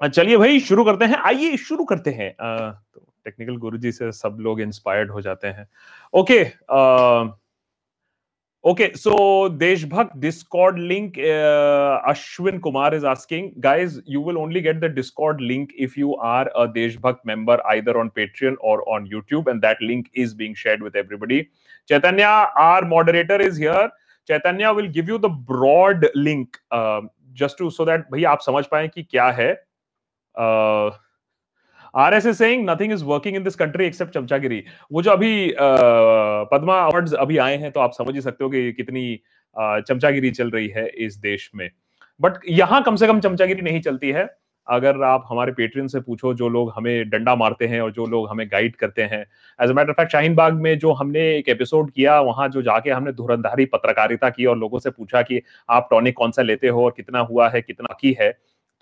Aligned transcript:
चलिए 0.00 0.36
भाई, 0.36 0.60
शुरू 0.60 0.84
करते 0.84 1.04
हैं। 1.04 1.16
आइए, 1.26 1.56
शुरू 1.58 1.84
करते 1.84 2.10
हैं। 2.10 2.30
तो 2.32 3.00
टेक्निकल 3.24 3.56
गुरुजी 3.58 3.92
से 3.92 4.10
सब 4.12 4.36
लोग 4.40 4.60
इंस्पायर्ड 4.60 5.10
हो 5.10 5.20
जाते 5.20 5.48
हैं। 5.48 5.68
Okay 6.14 6.44
okay 8.64 8.86
so 8.96 9.48
Deshbhakt 9.48 10.16
Discord 10.20 10.78
link 10.78 11.18
Ashwin 12.08 12.58
Kumar 12.58 12.94
is 12.94 13.06
asking 13.06 13.48
guys 13.58 13.98
you 14.08 14.22
will 14.24 14.36
only 14.36 14.60
get 14.60 14.80
the 14.80 14.90
Discord 14.94 15.40
link 15.40 15.68
if 15.78 15.92
you 15.98 16.12
are 16.24 16.48
a 16.48 16.64
Deshbhakt 16.72 17.20
member 17.26 17.60
either 17.70 17.96
on 17.96 18.08
Patreon 18.14 18.56
or 18.64 18.80
on 18.88 19.06
YouTube 19.12 19.48
and 19.48 19.60
that 19.62 19.82
link 19.82 20.06
is 20.14 20.36
being 20.36 20.54
shared 20.56 20.82
with 20.82 20.96
everybody 20.96 21.40
Chaitanya 21.88 22.22
our 22.58 22.84
moderator 22.88 23.42
is 23.42 23.60
here 23.60 23.88
Chaitanya 24.28 24.72
will 24.72 24.88
give 24.92 25.08
you 25.08 25.18
the 25.18 25.30
broad 25.50 26.06
link 26.16 26.56
just 27.38 27.58
to 27.58 27.70
so 27.70 27.84
that 27.84 28.04
भैया 28.12 28.30
आप 28.30 28.40
समझ 28.40 28.64
पाए 28.66 28.88
कि 28.88 29.02
क्या 29.02 29.30
है। 29.30 29.52
R 31.94 32.14
S 32.14 32.26
S 32.26 32.38
saying 32.38 32.68
nothing 32.70 32.92
is 32.92 33.04
working 33.04 33.36
in 33.36 33.42
this 33.44 33.56
country 33.56 33.86
except 33.86 34.14
चमचागिरी 34.14 34.62
वो 34.92 35.02
जो 35.02 35.10
अभी 35.10 35.54
पद्मा 36.52 36.80
अवार्ड्स 36.80 37.14
अभी 37.16 37.38
आए 37.38 37.56
हैं 37.56 37.70
तो 37.72 37.80
आप 37.80 37.92
समझ 37.92 38.14
ही 38.14 38.20
सकते 38.20 38.44
हो 38.44 38.50
कि 38.50 38.72
कितनी 38.72 39.20
चमचागिरी 39.56 40.30
चल 40.30 40.50
रही 40.50 40.68
है 40.68 40.88
इस 40.98 41.16
देश 41.18 41.50
में। 41.54 41.68
बट 42.20 42.32
यहाँ 42.48 42.82
कम 42.82 42.96
से 42.96 43.06
कम 43.06 43.20
चमचागिरी 43.20 43.62
नहीं 43.62 43.80
चलती 43.80 44.10
है। 44.10 44.28
अगर 44.66 45.02
आप 45.02 45.24
हमारे 45.28 45.52
पेट्रियन 45.52 45.86
से 45.88 46.00
पूछो, 46.00 46.32
जो 46.34 46.48
लोग 46.48 46.72
हमें 46.76 47.08
डंडा 47.10 47.34
मारते 47.36 47.66
हैं 47.66 47.80
और 47.80 47.92
जो 47.92 48.06
लोग 48.06 48.28
हमें 48.30 48.46
गाइड 48.48 48.76
करते 48.76 49.02
हैं। 49.02 49.20
As 49.58 49.70
a 49.70 49.72
matter 49.72 49.92
fact 49.92 50.12
Shaheen 50.12 50.34
Bagh 50.34 50.54
में 50.56 50.78
जो 50.78 50.92
हमने 50.92 51.20
एक 51.36 51.48
एपिसोड 51.48 51.90
किया, 51.90 52.20
वहाँ 52.20 52.48
जो 52.48 52.62
जाके 52.62 52.90
हमने 52.90 53.12
धुरंधारी 53.12 53.64
पत्रकारिता 53.66 54.30
की 54.30 54.46
और 54.46 54.58
लोगों 54.58 54.78
से 54.78 54.90
पूछा 54.90 55.22
कि 55.22 55.42
आप 55.68 55.88
टॉनिक 55.90 56.16
कौन 56.16 56.30
सा 56.30 56.42
लेते 56.42 56.68
हो 56.68 56.84
और 56.84 56.94
कितना 56.96 57.20
हुआ 57.20 57.48
है, 57.48 57.62
कितना 57.62 57.96
की 58.00 58.16
है 58.20 58.30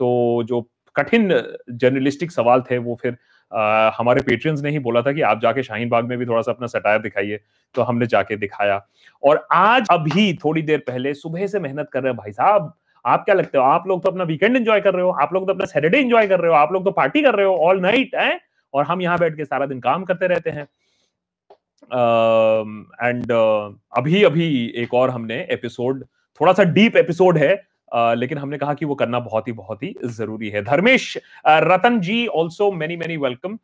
तो 0.00 0.42
जो 0.46 0.60
कठिन 0.98 1.28
जर्नलिस्टिक 1.70 2.32
सवाल 2.32 2.62
थे 2.62 2.78
वो 2.78 2.98
फिर 3.02 3.16
आ, 3.52 3.90
हमारे 3.96 4.22
पेट्रियंस 4.22 4.62
ने 4.62 4.70
ही 4.70 4.78
बोला 4.78 5.02
था 5.02 5.12
कि 5.12 5.20
आप 5.22 5.40
जाके 5.40 5.62
शाहीन 5.62 5.88
बाग 5.88 6.04
में 6.04 6.18
भी 6.18 6.26
थोड़ा 6.26 6.40
सा 6.42 6.52
अपना 6.52 6.66
सटायर 6.66 6.98
दिखाइए 7.00 7.40
तो 7.74 7.82
हमने 7.82 8.06
जाके 8.06 8.36
दिखाया। 8.36 8.80
और 9.22 9.46
आज 9.52 9.86
अभी 9.90 10.32
थोड़ी 10.34 10.62
देर 10.62 10.78
पहले 10.78 11.14
सुबह 11.14 11.46
से 11.46 11.60
मेहनत 11.60 11.88
कर 11.92 12.02
रहे 12.02 12.12
हैं 12.12 12.16
भाई 12.16 12.32
साहब 12.32 12.72
आप 13.04 13.24
क्या 13.24 13.34
लगते 13.34 13.58
हो 13.58 13.64
आप 13.64 13.86
लोग 13.88 14.02
तो 14.02 14.10
अपना 14.10 14.24
वीकेंड 14.24 14.56
एंजॉय 14.56 14.80
कर 14.80 14.94
रहे 14.94 15.02
हो 15.02 15.10
आप 15.10 15.32
लोग 15.34 15.46
तो 15.46 15.52
अपना 15.52 15.64
सैटरडे 15.64 15.98
एंजॉय 15.98 16.26
कर 16.26 16.40
रहे 16.40 16.50
हो 16.50 16.56
आप 16.56 16.72
लोग 16.72 16.84
तो 16.84 16.90
पार्टी 16.90 17.22
कर 17.22 17.34
रहे 17.34 17.46
हो 17.46 17.56
ऑल 17.56 17.80
नाइट 17.80 18.14
है? 18.14 18.40
और 18.74 18.84
हम 18.84 19.02
यहाँ 19.02 19.18
बैठ 19.18 19.36
के 19.36 19.44
सारा 19.44 19.66
दिन 19.66 19.80
काम 19.80 20.04
करते 20.04 20.26
रहते 20.26 20.50
हैं। 20.50 20.66
एंड 23.02 23.24
uh, 23.24 23.30
uh, 23.30 23.74
अभी 23.96 24.22
अभी 24.24 24.72
एक 24.76 24.94
और 24.94 25.10
हमने 25.10 25.46
एपिसोड 25.50 26.04
थोड़ा 26.40 26.52
सा 26.52 26.62
डीप 26.62 26.96
एपिसोड 26.96 27.38
है 27.38 27.67
लेकिन 27.92 28.38
हमने 28.38 28.58
कहा 28.58 28.74
कि 28.74 28.84
वो 28.84 28.94
करना 28.94 29.18
बहुत 29.20 29.48
ही 29.48 29.52
बहुत 29.54 29.82
ही 29.82 29.94
ज़रूरी 30.06 30.48
है। 30.50 30.62
Dharmesh 30.64 31.16
Ratan 31.46 32.00
ji 32.00 32.26
also 32.28 32.70
many 32.72 32.96
many 32.96 33.16
welcome 33.16 33.58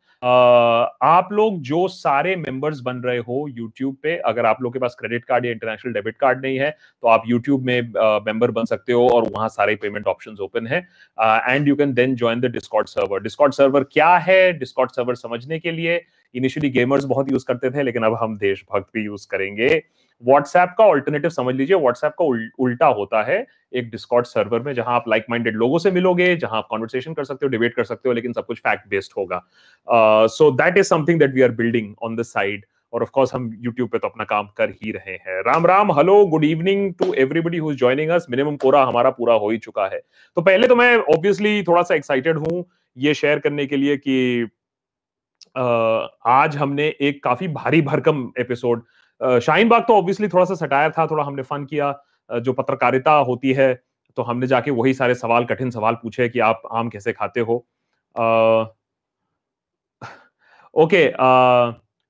आप 1.03 1.29
लोग 1.31 1.59
जो 1.63 1.87
सारे 1.87 2.35
मेंबर्स 2.35 2.79
बन 2.81 2.97
रहे 2.97 3.17
हो 3.17 3.47
यूट्यूब 3.49 3.95
पे, 4.03 4.15
अगर 4.17 4.45
आप 4.45 4.61
लोग 4.61 4.73
के 4.73 4.79
पास 4.79 4.95
क्रेडिट 4.99 5.25
कार्ड 5.25 5.45
या 5.45 5.51
इंटरनेशनल 5.51 5.93
डेबिट 5.93 6.17
कार्ड 6.17 6.41
नहीं 6.45 6.57
है 6.59 6.69
तो 6.71 7.07
आप 7.07 7.23
यूट्यूब 7.27 7.63
में 7.63 7.81
मेंबर 8.25 8.51
बन 8.51 8.65
सकते 8.65 8.93
हो 8.93 9.07
और 9.09 9.29
वहाँ 9.29 9.49
सारे 9.49 9.75
पेमेंट 9.75 10.07
ऑप्शन 10.07 10.37
ओपन 10.43 10.67
है। 10.67 10.79
And 11.19 11.67
you 11.67 11.75
can 11.75 11.93
then 11.93 12.15
join 12.15 12.39
the 12.41 12.51
Discord 12.53 12.89
server 12.89 13.21
Discord 13.21 13.53
server 13.53 13.83
क्या 13.91 14.15
है? 14.17 14.51
डिस्कॉट 14.53 14.91
सर्वर 14.91 15.15
समझने 15.15 15.59
के 15.59 15.71
लिए 15.71 16.03
इनिशियली 16.35 16.69
गेमर्स 16.69 17.05
बहुत 17.05 17.31
यूज़ 17.31 17.45
करते 17.47 17.69
थे, 17.71 17.83
लेकिन 17.83 18.03
अब 18.03 18.17
हम 18.21 18.37
देशभक्त 18.37 18.87
भी 18.93 19.03
यूज़ 19.05 19.27
करेंगे। 19.31 19.67
व्हाट्सएप 20.23 20.73
का 20.77 20.83
ऑल्टरनेटिव 20.85 21.29
समझ 21.29 21.55
लीजिए 21.55 21.77
व्हाट्सएप 21.77 22.13
का 22.21 22.25
उल्टा 22.63 22.87
होता 22.97 23.23
है 23.23 23.45
एक 23.73 23.89
डिस्कॉर्ड 23.91 24.25
सर्वर 24.25 24.59
में 24.61 24.73
जहाँ 24.73 24.95
आप 24.95 25.09
लाइक 25.09 25.25
माइंडेड 25.29 25.55
लोगों 25.55 25.79
से 25.79 25.91
मिलोगे, 25.91 26.35
जहाँ 26.35 26.57
आप 26.57 26.67
कॉन्वर्सेशन 26.69 27.13
कर 27.13 27.23
सकते 27.23 27.45
हो 27.45 27.49
डिबेट 27.49 27.75
कर 27.75 27.83
सकते 27.83 28.09
हो, 28.09 28.13
लेकिन 28.13 28.33
सब 28.33 28.45
कुछ 28.45 28.59
फैक्ट 28.59 28.87
बेस्ड 28.89 29.13
होगा 29.17 29.41
so 30.27 30.49
that 30.53 30.77
is 30.77 30.87
something 30.87 31.19
that 31.19 31.33
we 31.33 31.41
are 31.41 31.51
building 31.53 31.93
on 32.03 32.15
the 32.15 32.23
side 32.23 32.65
और 32.93 33.01
ऑफ़ 33.01 33.09
कोर्स 33.11 33.33
हम 33.35 33.49
YouTube 33.65 33.91
पे 33.91 33.97
तो 33.97 34.07
अपना 34.07 34.23
काम 34.23 34.47
कर 34.57 34.69
ही 34.71 34.91
रहे 34.91 35.13
हैं। 35.13 35.41
Ram 35.43 35.65
Ram 35.67 35.91
hello 35.93 36.25
good 36.27 36.43
evening 36.45 36.93
to 36.99 37.13
everybody 37.13 37.57
who 37.57 37.71
is 37.71 37.77
joining 37.77 38.09
us 38.11 38.25
minimum 38.29 38.55
quorum 38.57 38.83
हमारा 38.85 39.09
पूरा 39.11 39.33
हो 39.33 39.49
ही 39.49 39.57
चुका 39.57 39.85
है। 39.85 40.01
तो 40.37 40.41
पहले 40.41 40.67
तो 40.67 40.75
मैं 40.75 40.95
ऑब्वियसली 40.97 41.63
थोड़ा 41.63 41.81
सा 41.81 41.95
एक्साइटेड 41.95 42.37
हूँ 42.37 42.65
ये 42.97 43.13
शेयर 43.13 43.39
करने 43.39 43.65
के 43.65 43.77
लिए 43.77 43.97
कि 43.97 44.47
आज 45.55 46.55
हमने 46.57 46.87
एक 47.01 47.23
काफ़ी 47.23 47.47
भारी 47.47 47.81
भरकम 47.81 48.31
एपिसोड 48.39 48.83
शाहीन 49.21 49.69
बाग 49.69 49.83
तो 49.87 49.95
ऑब्वियसली 49.97 50.27
थोड़ा 50.27 50.45
सा 50.45 50.55
सटायर 50.55 50.91
था 50.97 51.07
थोड़ा 51.07 51.23
हमने 51.23 51.43
फन 51.43 51.65
किया। 51.65 51.91
जो 52.29 52.53
पत्रकारिता 52.53 53.11
होती 53.27 53.53
है 53.53 53.73
तो 54.17 54.23
हमने 54.23 54.47
जाके 54.47 54.71
वही 54.71 54.93
सारे 54.93 55.15
सवाल 55.15 55.45
कठिन 55.45 55.71
सवाल 55.71 55.95
पूछे 56.01 56.29
कि 56.29 56.39
आप 56.39 56.61
आम 56.73 56.89
कैसे 56.89 57.13
खाते 57.13 57.39
हो? 57.39 57.55
Okay 60.73 61.03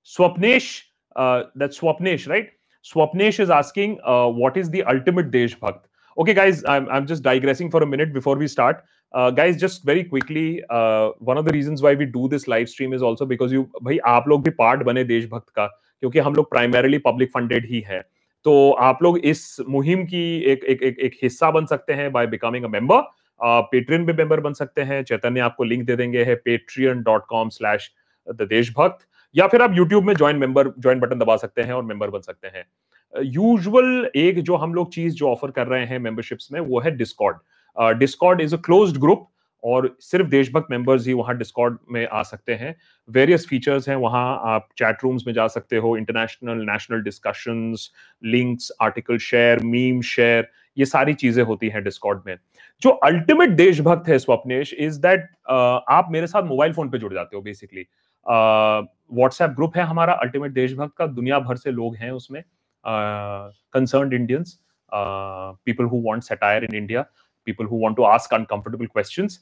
Swapnesh 0.08 0.70
Swapnesh 1.18 2.28
right 2.30 2.52
Swapnesh 2.84 3.40
is 3.40 3.52
asking 3.52 3.96
what 4.40 4.58
is 4.58 4.72
the 4.72 4.84
ultimate 4.88 5.26
Deshbhakt? 5.26 5.84
I'm, 6.18 6.86
I'm 6.96 7.06
just 7.08 7.24
digressing 7.24 7.70
for 7.72 7.80
a 7.84 7.86
minute 7.86 8.14
before 8.14 8.36
we 8.42 8.48
start. 8.48 8.84
uh, 9.16 9.32
guys 9.32 9.58
just 9.58 9.84
very 9.84 10.04
quickly 10.04 10.64
uh, 10.70 11.12
one 11.20 11.38
of 11.38 11.46
the 11.46 11.52
reasons 11.52 11.82
why 11.82 11.94
we 11.96 12.06
do 12.06 12.28
this 12.28 12.48
live 12.48 12.70
stream 12.70 12.94
is 12.94 13.02
also 13.02 13.26
because 13.26 13.52
you 13.52 13.66
भाई 13.84 13.98
आप 14.06 14.28
लोग 14.28 14.44
भी 14.44 14.52
part 14.60 14.84
बने 14.84 15.04
देशभक्त 15.04 15.50
का। 15.50 15.70
क्योंकि 16.04 16.20
हम 16.20 16.36
लोग 16.36 16.50
प्राइमरीली 16.50 16.98
पब्लिक 16.98 17.32
फंडेड 17.32 17.66
ही 17.66 17.80
है। 17.88 18.00
तो 18.46 18.72
आप 18.72 19.04
लोग 19.04 19.18
इस 19.18 19.58
मुहिम 19.70 20.04
की 20.06 20.24
एक 20.42 20.64
एक 20.64 20.82
एक, 20.84 21.00
एक 21.00 21.14
हिस्सा 21.24 21.52
बन 21.52 21.66
सकते 21.66 21.94
हैं 21.94 22.12
by 22.12 22.28
becoming 22.28 22.66
a 22.66 22.68
member 22.70 23.02
Patreon 23.40 24.06
भी 24.06 24.14
मेंबर 24.14 24.40
बन 24.40 24.54
सकते 24.54 24.82
हैं। 24.82 25.04
चैतन्य 25.04 25.40
आपको 25.40 25.64
लिंक 25.64 25.86
दे 25.86 25.96
देंगे 25.96 26.24
है 26.24 26.36
Patreon 26.36 27.02
dot 27.04 27.26
com 27.30 27.50
slash 27.50 27.92
the 28.28 28.48
Deshbhakt 28.50 29.06
या 29.36 29.48
फिर 29.48 29.62
आप 29.62 29.74
यूट्यूब 29.76 30.04
में 30.04 30.14
ज्वाइन 30.16 30.36
मेंबर 30.36 30.68
ज्वाइन 30.80 31.00
बटन 31.00 31.20
दबा 31.20 31.36
सकते 31.36 31.62
हैं 31.62 31.74
और 31.74 31.84
मेंबर 31.84 32.10
बन 32.10 32.20
सकते 32.20 32.48
हैं। 32.48 32.66
यूजुअल 33.14 34.10
एक 34.16 34.40
जो 34.40 34.56
हम 34.56 34.74
लोग 34.74 34.94
चीज़ 34.94 35.16
जो 35.16 35.30
ऑफ़र 35.30 35.52
कर 35.52 35.68
रहे 35.68 35.86
हैं 35.86 36.00
मेंबरशिप्स 36.00 36.52
में 36.52 36.60
वो 36.60 36.80
है 36.80 36.92
Discord 36.92 37.98
Discord 38.00 38.42
is 38.42 38.56
a 38.56 38.58
closed 38.58 38.98
group 38.98 39.28
और 39.66 39.96
सिर्फ़ 40.02 40.28
देशभक्त 40.30 40.68
मेंबर्स 40.72 41.08
ही 41.08 41.14
वहाँ 41.14 41.38
डिस्कॉर्ड 41.38 41.78
में 41.92 42.08
आ 42.08 42.22
सकते 42.24 42.54
हैं। 42.54 42.76
वेरियस 43.10 43.48
फीचर्स 43.50 43.90
हैं, 43.90 43.96
वहाँ 43.98 44.40
आप 44.46 44.68
चैट 44.78 45.04
रूम्स 45.04 45.24
में 45.28 45.34
जा 45.34 45.48
सकते 45.48 45.78
हो 45.78 45.96
international 45.98 46.66
national 46.72 47.02
discussions 47.04 47.90
links 48.26 48.72
article 48.82 49.18
share 49.20 49.60
meme 49.66 50.02
share 50.06 50.48
ये 50.78 50.86
सारी 50.86 51.14
चीज़ें 51.16 51.44
होती 51.44 51.70
हैं 51.70 51.84
डिस्कॉर्ड 51.84 52.22
में। 52.28 52.36
जो 52.82 52.90
अल्टीमेट 52.90 53.50
देशभक्त 53.58 54.08
है 54.10 54.18
स्वप्नेश 54.20 54.74
इज़ 54.74 55.00
दैट 55.02 55.30
आप 55.50 56.08
मेरे 56.12 56.28
साथ 56.28 56.44
मोबाइल 56.44 56.74
फ़ोन 56.74 56.90
पे 56.90 56.98
जुड़ 56.98 57.14
जाते 57.14 57.36
हो 57.36 57.42
बेसिकली 57.42 57.86
व्हाट्सएप 58.26 59.50
ग्रुप 59.52 59.78
है 59.78 59.84
हमारा 59.84 60.14
अल्टीमेट 60.16 60.52
देशभक्त 60.52 60.94
का, 60.98 61.08
दुनिया 61.08 61.40
भर 61.40 61.56
से 61.56 61.72
लोग 61.72 61.96
हैं 61.96 62.12
उसमें। 62.12 62.44
Concern 62.86 64.14
Indians 64.14 64.58
people 64.92 65.86
who 65.86 66.02
want 66.02 66.24
satire 66.24 66.64
in 66.64 66.76
India 66.76 67.06
people 67.46 67.66
who 67.66 67.80
want 67.82 67.96
to 67.98 68.04
ask 68.06 68.34
uncomfortable 68.34 68.86
questions 68.86 69.40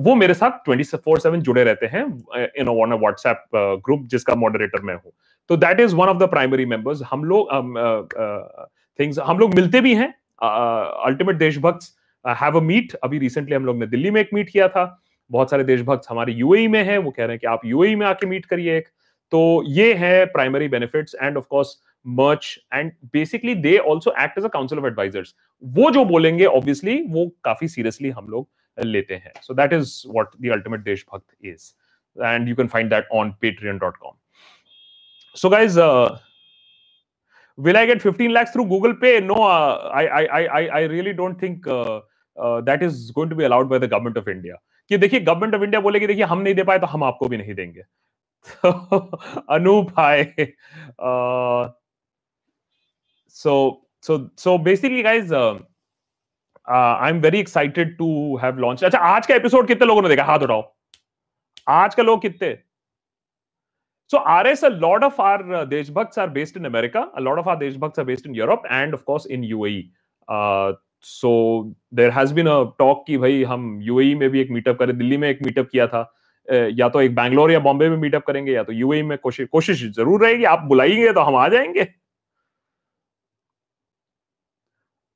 वो 0.00 0.14
मेरे 0.14 0.34
साथ 0.34 0.58
24/7 0.66 1.40
जुड़े 1.40 1.64
रहते 1.64 1.86
हैं 1.86 2.04
इन 2.60 2.68
वन 2.70 2.92
व्हाट्सएप 2.94 3.44
ग्रुप 3.86 4.06
जिसका 4.10 4.34
मॉडरेटर 4.36 4.82
मैं 4.82 4.94
हूँ। 4.94 5.12
तो 5.50 5.56
that 5.56 5.80
is 5.80 5.94
one 5.96 6.08
of 6.08 6.18
the 6.18 6.28
primary 6.30 6.66
members 6.66 7.02
हम 7.10 7.24
लोग 7.24 7.48
थिंग्स 8.98 9.18
हम 9.20 9.38
लोग 9.38 9.54
मिलते 9.54 9.80
भी 9.80 9.94
हैं 9.94 10.08
ultimate 11.06 11.36
Deshbhakt 11.36 11.88
have 12.24 12.56
a 12.56 12.62
meet 12.62 12.94
अभी 13.04 13.18
रिसेंटली 13.18 13.54
हम 13.54 13.64
लोग 13.66 13.78
ने 13.78 13.86
दिल्ली 13.86 14.10
में 14.10 14.20
एक 14.20 14.28
मीट 14.34 14.50
किया 14.50 14.68
था। 14.68 14.84
बहुत 15.30 15.50
सारे 15.50 15.64
देशभक्त 15.64 16.06
हमारे 16.08 16.32
यूएई 16.32 16.66
में 16.68 16.82
हैं, 16.84 16.96
वो 16.98 17.10
कह 17.10 17.24
रहे 17.24 17.32
हैं 17.32 17.38
कि 17.38 17.46
आप 17.46 17.60
यूएई 17.64 17.94
में 17.94 18.06
आके 18.06 18.26
मीट 18.26 18.46
करिए 18.46 18.76
एक। 18.76 18.88
तो 19.32 19.62
ये 19.66 19.92
है 19.94 20.24
primary 20.28 20.68
benefits 20.68 21.14
and 21.22 21.36
of 21.36 21.44
course 21.50 21.76
मर्च 22.05 22.59
and 22.73 22.91
basically 23.13 23.55
they 23.55 23.77
also 23.77 24.13
act 24.23 24.37
as 24.37 24.45
a 24.45 24.49
council 24.53 24.79
of 24.79 24.85
advisers 24.85 25.35
वो 25.63 25.89
जो 25.91 26.05
बोलेंगे 26.05 26.45
ऑब्वियसली 26.45 27.01
वो 27.09 27.27
काफी 27.43 27.67
सीरियसली 27.67 28.09
हम 28.09 28.29
लोग 28.29 28.85
लेते 28.85 29.15
हैं 29.15 29.31
so 29.41 29.53
that 29.53 29.73
is 29.73 30.01
what 30.07 30.35
the 30.41 30.51
ultimate 30.53 30.83
देशभक्त 30.83 31.35
is 31.45 31.73
and 32.17 32.49
you 32.49 32.55
can 32.55 32.67
find 32.67 32.89
that 32.89 33.07
on 33.13 33.33
patreon.com 33.43 34.15
so 35.35 35.49
guys 35.53 35.75
uh, 35.77 36.17
will 37.57 37.77
i 37.77 37.85
get 37.89 38.01
15 38.01 38.31
lakhs 38.37 38.53
through 38.53 38.65
google 38.69 38.95
pay 39.03 39.19
no 39.19 39.35
uh, 39.47 39.91
I, 39.93 40.03
I 40.19 40.39
i 40.59 40.61
i 40.79 40.81
really 40.93 41.13
don't 41.13 41.39
think 41.43 41.67
uh, 41.67 41.99
uh, 42.37 42.61
that 42.69 42.85
is 42.87 43.11
going 43.17 43.29
to 43.29 43.37
be 43.41 43.45
allowed 43.49 43.69
by 43.73 43.79
the 43.83 43.91
government 43.93 44.17
of 44.23 44.33
india 44.37 44.57
कि 44.91 44.97
देखिए 44.97 45.19
government 45.19 45.55
of 45.55 45.61
India 45.63 45.79
बोलेगी 45.81 46.07
देखिए 46.07 46.25
हम 46.25 46.41
नहीं 46.41 46.53
दे 46.55 46.63
पाए 46.63 46.79
तो 46.79 46.87
हम 46.87 47.03
आपको 47.03 47.27
भी 47.29 47.37
नहीं 47.37 47.53
देंगे 47.55 47.81
अनूप 49.55 49.89
हाय 49.97 50.23
so 53.34 53.52
so 54.06 54.16
so 54.36 54.58
basically 54.70 55.02
guys 55.02 55.32
uh, 55.32 55.52
I 56.70 57.10
am 57.10 57.20
very 57.20 57.38
excited 57.40 57.96
to 57.98 58.36
have 58.42 58.58
launch 58.58 58.84
अच्छा 58.84 58.98
आज 58.98 59.26
का 59.26 59.34
एपिसोड 59.34 59.66
कितने 59.68 59.86
लोगों 59.86 60.02
ने 60.02 60.08
देखा? 60.08 60.24
हाथ 60.24 60.38
उठाओ। 60.38 60.62
आज 61.68 61.94
का 61.94 62.02
लोग 62.02 62.20
कितने? 62.22 62.58
So 64.10 64.20
RS, 64.32 64.62
a 64.62 64.70
lot 64.84 65.04
of 65.06 65.18
our 65.26 65.54
uh, 65.54 65.64
Deshbhakts 65.66 66.18
are 66.18 66.28
based 66.36 66.58
in 66.60 66.68
America. 66.70 67.02
A 67.18 67.22
lot 67.28 67.40
of 67.42 67.48
our 67.48 67.56
Deshbhakts 67.62 68.02
are 68.02 68.04
based 68.10 68.26
in 68.26 68.34
Europe 68.34 68.66
and 68.78 68.96
of 68.98 69.04
course 69.10 69.26
in 69.36 69.46
UAE. 69.52 69.80
Uh, 70.28 70.72
so 71.02 71.30
there 71.94 72.10
has 72.10 72.34
been 72.34 72.46
a 72.46 72.62
talk 72.78 73.04
कि 73.06 73.16
भाई 73.18 73.42
हम 73.44 73.80
UAE 73.82 74.14
e 74.14 74.18
में 74.18 74.28
भी 74.30 74.40
एक 74.40 74.50
meetup 74.50 74.78
करें। 74.78 74.96
दिल्ली 74.98 75.16
में 75.16 75.28
एक 75.28 75.38
meetup 75.42 75.68
किया 75.72 75.86
था। 75.86 76.02
या 76.80 76.88
तो 76.88 77.00
एक 77.00 77.14
बैंगलोर 77.14 77.52
या 77.52 77.58
बॉम्बे 77.60 77.88
में 77.88 77.96
मीटअप 77.96 78.24
करेंगे 78.26 78.52
या 78.52 78.62
तो 78.62 78.72
यूएई 78.72 79.02
e 79.02 79.04
में 79.04 79.16
कोशिश 79.18 79.48
कोशिश 79.52 79.82
ज़रूर 79.96 80.24
रहेगी। 80.24 80.44
आप 80.44 80.62
बुलाएँगे 80.74 81.12
तो 81.12 81.20
हम 81.20 81.36
आ 81.36 81.48
जाएँगे। 81.48 82.01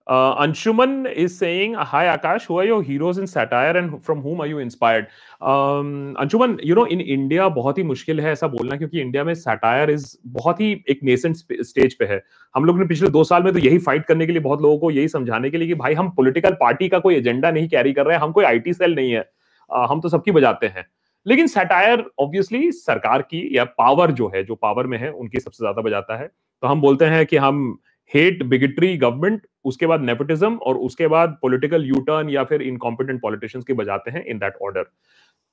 Uh, 0.06 0.36
Anshuman 0.36 0.90
is 1.12 1.32
saying, 1.36 1.72
"Hi 1.92 2.02
Akash, 2.10 2.44
who 2.46 2.58
are 2.58 2.66
your 2.66 2.82
heroes 2.82 3.18
in 3.18 3.26
satire 3.26 3.72
and 3.78 3.94
from 4.08 4.20
whom 4.26 4.42
are 4.42 4.46
you 4.46 4.60
inspired?" 4.64 5.06
Um, 5.52 5.88
Anshuman, 6.24 6.52
you 6.64 6.76
know, 6.78 6.84
in 6.96 7.00
India 7.14 7.48
बहुत 7.50 7.78
ही 7.78 7.82
मुश्किल 7.82 8.20
है 8.20 8.32
ऐसा 8.32 8.46
बोलना 8.46 8.76
क्योंकि 8.76 9.00
इंडिया 9.00 9.24
में 9.24 9.34
सैटायर 9.34 9.90
इज़ 9.90 10.16
बहुत 10.26 10.60
ही 10.60 10.84
एक 10.88 11.00
नेसेंट 11.02 11.36
स्टेज 11.62 11.94
पे 11.94 12.04
है। 12.04 12.22
हम 12.54 12.64
लोग 12.64 12.78
ने 12.78 12.86
पिछले 12.86 13.08
दो 13.08 13.24
साल 13.24 13.42
में 13.42 13.52
तो 13.52 13.58
यही 13.58 13.78
फाइट 13.78 14.04
करने 14.04 14.26
के 14.26 14.32
लिए 14.32 14.40
बहुत 14.40 14.62
लोगों 14.62 14.78
को 14.78 14.90
यही 14.90 15.08
समझाने 15.08 15.50
के 15.50 15.58
लिए 15.58 15.68
कि 15.68 15.74
भाई 15.74 15.94
हम 15.94 16.10
पॉलिटिकल 16.10 16.50
पार्टी 16.50 16.88
का 16.88 16.98
कोई 16.98 17.14
एजेंडा 17.14 17.50
नहीं 17.50 17.68
कैरी 17.68 17.92
कर 17.92 18.06
रहे 18.06 18.16
हैं 18.16 18.22
हम 18.22 18.32
कोई 18.32 18.44
आईटी 18.44 18.72
सेल 18.72 18.94
नहीं 18.94 19.12
है। 19.12 19.30
Uh, 19.76 19.86
हम 19.90 20.00
तो 20.00 20.08
सबकी 20.08 20.30
बजाते 20.30 20.66
हैं। 20.66 20.86
लेकिन 21.26 21.46
सैटायर 21.46 22.04
ऑब्वियसली 22.18 22.72
सरकार 22.72 23.22
की 23.22 23.48
या 23.52 23.64
पावर 23.64 24.10
जो 24.10 24.32
है 24.34 24.44
जो 24.44 24.54
पावर 24.54 24.86
में 24.86 24.98
है 24.98 25.10
उनकी 25.10 25.40
सबसे 25.40 25.62
ज़्यादा 25.62 25.82
बजाता 25.82 26.16
है। 26.16 26.26
तो 26.62 26.66
हम 26.66 26.80
बोलते 26.80 27.04
हैं 27.04 27.26
कि 27.26 27.36
हम 27.36 27.78
हेट 28.12 28.42
बिगेटरी 28.44 28.96
गवर्नमेंट 28.96 29.46
उसके 29.64 29.86
बाद 29.86 30.00
नेपोटिज्म 30.00 30.54
और 30.56 30.76
उसके 30.78 31.06
बाद 31.06 31.38
पॉलिटिकल 31.42 31.84
यू 31.84 32.00
टर्न 32.00 32.30
या 32.30 32.44
फिर 32.44 32.62
इनकॉम्पिटेंट 32.62 33.20
पॉलिटिशियंस 33.22 33.64
के 33.64 33.72
बजाते 33.72 34.10
हैं 34.10 34.24
in 34.24 34.38
that 34.38 34.56
order 34.62 34.84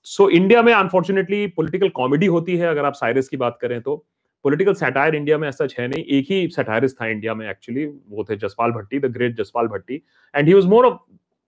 so 0.06 0.30
India 0.32 0.62
में 0.62 0.74
अनफॉर्चुनेटली 0.74 1.46
पॉलिटिकल 1.48 1.90
कॉमेडी 1.90 2.26
होती 2.26 2.56
है, 2.58 2.68
अगर 2.68 2.86
आप 2.86 2.94
साइरस 2.94 3.28
की 3.28 3.38
बात 3.38 3.58
करें 3.62 3.82
तो। 3.82 3.96
पॉलिटिकल 4.46 4.74
सेटायर 4.74 5.16
इंडिया 5.16 5.38
में 5.38 5.48
ऐसा 5.48 5.68
है 5.80 5.88
नहीं, 5.88 6.04
एक 6.04 6.26
ही 6.30 6.48
सैटायरिस्ट 6.56 6.96
था 7.02 7.08
इंडिया 7.08 7.34
में 7.34 7.50
एक्चुअली 7.50 7.86
वो 7.86 8.26
थे 8.30 8.36
Jaspal 8.38 8.72
Bhatti 8.72 9.00
the 9.00 9.12
great 9.14 9.36
Jaspal 9.38 9.68
Bhatti 9.68 10.02
and 10.34 10.48
he 10.48 10.54
was 10.54 10.66
more 10.66 10.86
of 10.86 10.98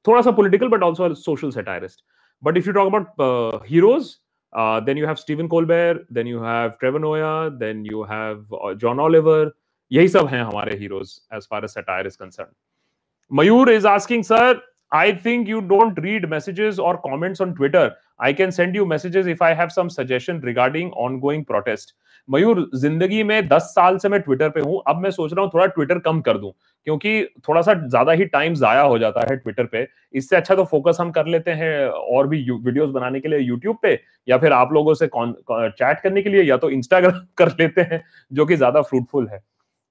थोड़ा 0.05 0.21
सा 0.21 0.31
political 0.31 0.67
but 0.67 0.83
also 0.83 1.13
social 1.13 1.51
satirist 1.51 2.03
but 2.43 2.57
if 2.57 2.67
you 2.67 2.73
talk 2.73 2.93
about 2.93 3.65
heroes 3.69 4.15
then 4.85 4.97
you 4.97 5.05
have 5.05 5.15
Stephen 5.15 5.47
Colbert 5.47 6.05
then 6.13 6.27
you 6.27 6.39
have 6.39 6.69
Trevor 6.79 6.99
Noah 6.99 7.37
then 7.59 7.85
you 7.85 8.03
have 8.11 8.73
John 8.81 8.99
Oliver 8.99 9.51
यही 9.91 10.07
सब 10.07 10.27
हैं 10.27 10.43
हमारे 10.43 10.75
heroes 10.77 11.19
as 11.33 11.47
far 11.51 11.63
as 11.63 11.69
satire 11.69 12.07
is 12.07 12.17
concern 12.17 12.53
Mayur 13.31 13.71
is 13.71 13.87
asking 13.87 14.23
sir 14.23 14.63
I 14.91 15.11
think 15.21 15.47
you 15.51 15.59
don't 15.69 15.97
read 16.03 16.25
messages 16.31 16.79
or 16.79 16.89
comments 17.03 17.41
on 17.43 17.53
Twitter. 17.55 17.81
I 18.19 18.27
can 18.33 18.51
send 18.51 18.75
you 18.75 18.83
messages 18.85 19.29
if 19.31 19.39
I 19.41 19.47
have 19.53 19.71
some 19.71 19.89
suggestion 19.89 20.41
regarding 20.41 20.91
ongoing 21.05 21.41
protest. 21.45 21.93
Mayur, 22.29 22.61
ज़िंदगी 22.75 23.23
में 23.23 23.47
दस 23.47 23.71
साल 23.75 23.97
से 23.97 24.09
मैं 24.09 24.19
Twitter 24.21 24.49
पे 24.49 24.59
हूँ 24.59 24.81
अब 24.87 25.01
मैं 25.01 25.11
सोच 25.11 25.33
रहा 25.33 25.43
हूँ 25.43 25.51
थोड़ा 25.53 25.65
ट्विटर 25.67 25.99
कम 25.99 26.21
कर 26.21 26.38
दूँ, 26.38 26.51
क्योंकि 26.88 27.25
थोड़ा 27.47 27.61
सा 27.61 27.73
ज़्यादा 27.73 28.11
ही 28.11 28.25
टाइम 28.25 28.53
जाया 28.55 28.81
हो 28.81 28.97
जाता 28.99 29.25
है 29.29 29.35
ट्विटर 29.38 29.65
पे 29.65 29.88
इससे 30.13 30.35
अच्छा 30.35 30.55
तो 30.55 30.65
फोकस 30.65 30.97
हम 31.01 31.11
कर 31.11 31.27
लेते 31.27 31.51
हैं 31.53 31.88
और 31.88 32.27
भी 32.27 32.41
वीडियोस 32.51 32.89
बनाने 32.91 33.19
के 33.19 33.29
लिए 33.29 33.39
यूट्यूब 33.39 33.77
पे, 33.81 33.99
या 34.27 34.38
फिर 34.38 34.53
आप 34.53 34.73
लोगों 34.73 34.93
से 34.93 35.09
चैट 35.09 35.99
करने 35.99 36.21
के 36.21 36.29
लिए, 36.29 36.43
या 36.43 36.57
तो 36.57 36.69
इंस्टाग्राम 36.69 37.19
कर 37.38 37.51
लेते 37.59 37.81
हैं, 37.81 38.03
जो 38.31 38.45
कि 38.45 38.55
ज़्यादा 38.55 38.81
फ्रूटफुल 38.83 39.27
है 39.33 39.43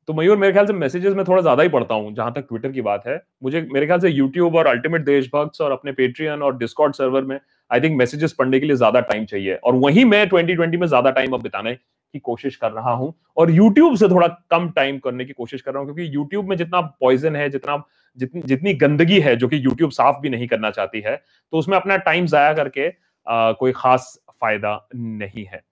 तो 0.09 0.13
मयूर 0.15 0.37
मेरे 0.37 0.53
ख्याल 0.53 0.67
से 0.67 0.73
मैसेजेस 0.73 1.15
में 1.15 1.25
थोड़ा 1.25 1.41
ज़्यादा 1.43 1.63
ही 1.63 1.69
पढ़ता 1.69 1.95
हूँ 1.95 2.15
जहाँ 2.15 2.33
तक 2.33 2.47
ट्विटर 2.49 2.73
की 2.73 2.81
बात 2.83 3.07
है। 3.07 3.17
मुझे 3.43 3.61
मेरे 3.73 3.87
ख्याल 3.87 4.01
से 4.01 4.09
यूट्यूब 4.09 4.57
और 4.57 4.67
अल्टीमेट 4.67 5.05
देशभक्त 5.05 5.61
और 5.61 5.73
अपने 5.73 5.93
पेट्रियन 5.93 6.43
और 6.43 6.57
डिस्कॉर्ड 6.59 6.95
सर्वर 6.95 7.25
में 7.25 7.39
आई 7.71 7.81
थिंक 7.81 7.97
मैसेजेस 7.99 8.33
पढ़ने 8.33 8.61
के 8.61 8.67
लिए 8.67 8.77
ज़्यादा 8.77 9.01
टाइम 9.03 9.25
चाहिए। 9.25 9.55
और 9.55 9.75
वहीं 9.77 10.05
मैं 10.05 10.29
2020 10.29 10.77
में 10.81 10.87
ज़्यादा 10.87 11.11
टाइम 11.11 11.33
अब 11.35 11.43
बिताने 11.43 11.75
की 11.75 12.19
कोशिश 12.21 12.57
कर 12.57 12.71
रहा 12.73 12.93
हूँ। 12.93 13.13
और 13.37 13.51
यूट्यूब 13.51 13.97
से 13.97 14.09
थोड़ा 14.09 14.29
कम 14.51 14.69
टाइम 14.77 14.99
करने 14.99 15.25
की 15.25 15.33
कोशिश 15.33 15.63
कर 15.63 15.73
रहा 15.73 15.83
हूँ 15.83 15.95
क्योंकि 15.95 16.15
यूट्यूब 16.15 16.49
में 16.49 16.57
जितना 16.57 16.81
पॉइजन 16.81 17.37
है 17.37 17.49
जितना 17.51 17.83
जितनी 18.19 18.43
जितनी 18.43 18.75
गंदगी 18.77 19.21
है 19.21 19.35
जो 19.37 19.49
कि 19.49 19.65
यूट्यूब 19.65 19.91
साफ़ 19.93 20.21
भी 20.23 20.31
नहीं 20.31 20.47
करना 20.49 20.71
चाहती 20.71 21.01
है 21.01 21.17
तो 21.53 21.59
उसमें 21.59 21.77
अपना 21.77 21.97
टाइम 21.99 22.27
जाया 22.27 22.53
करके 22.55 22.89
आ, 23.27 23.53
कोई 23.53 23.73
खास 23.73 24.19
फ़ायदा 24.31 24.89
नहीं 24.95 25.45
है। 25.45 25.63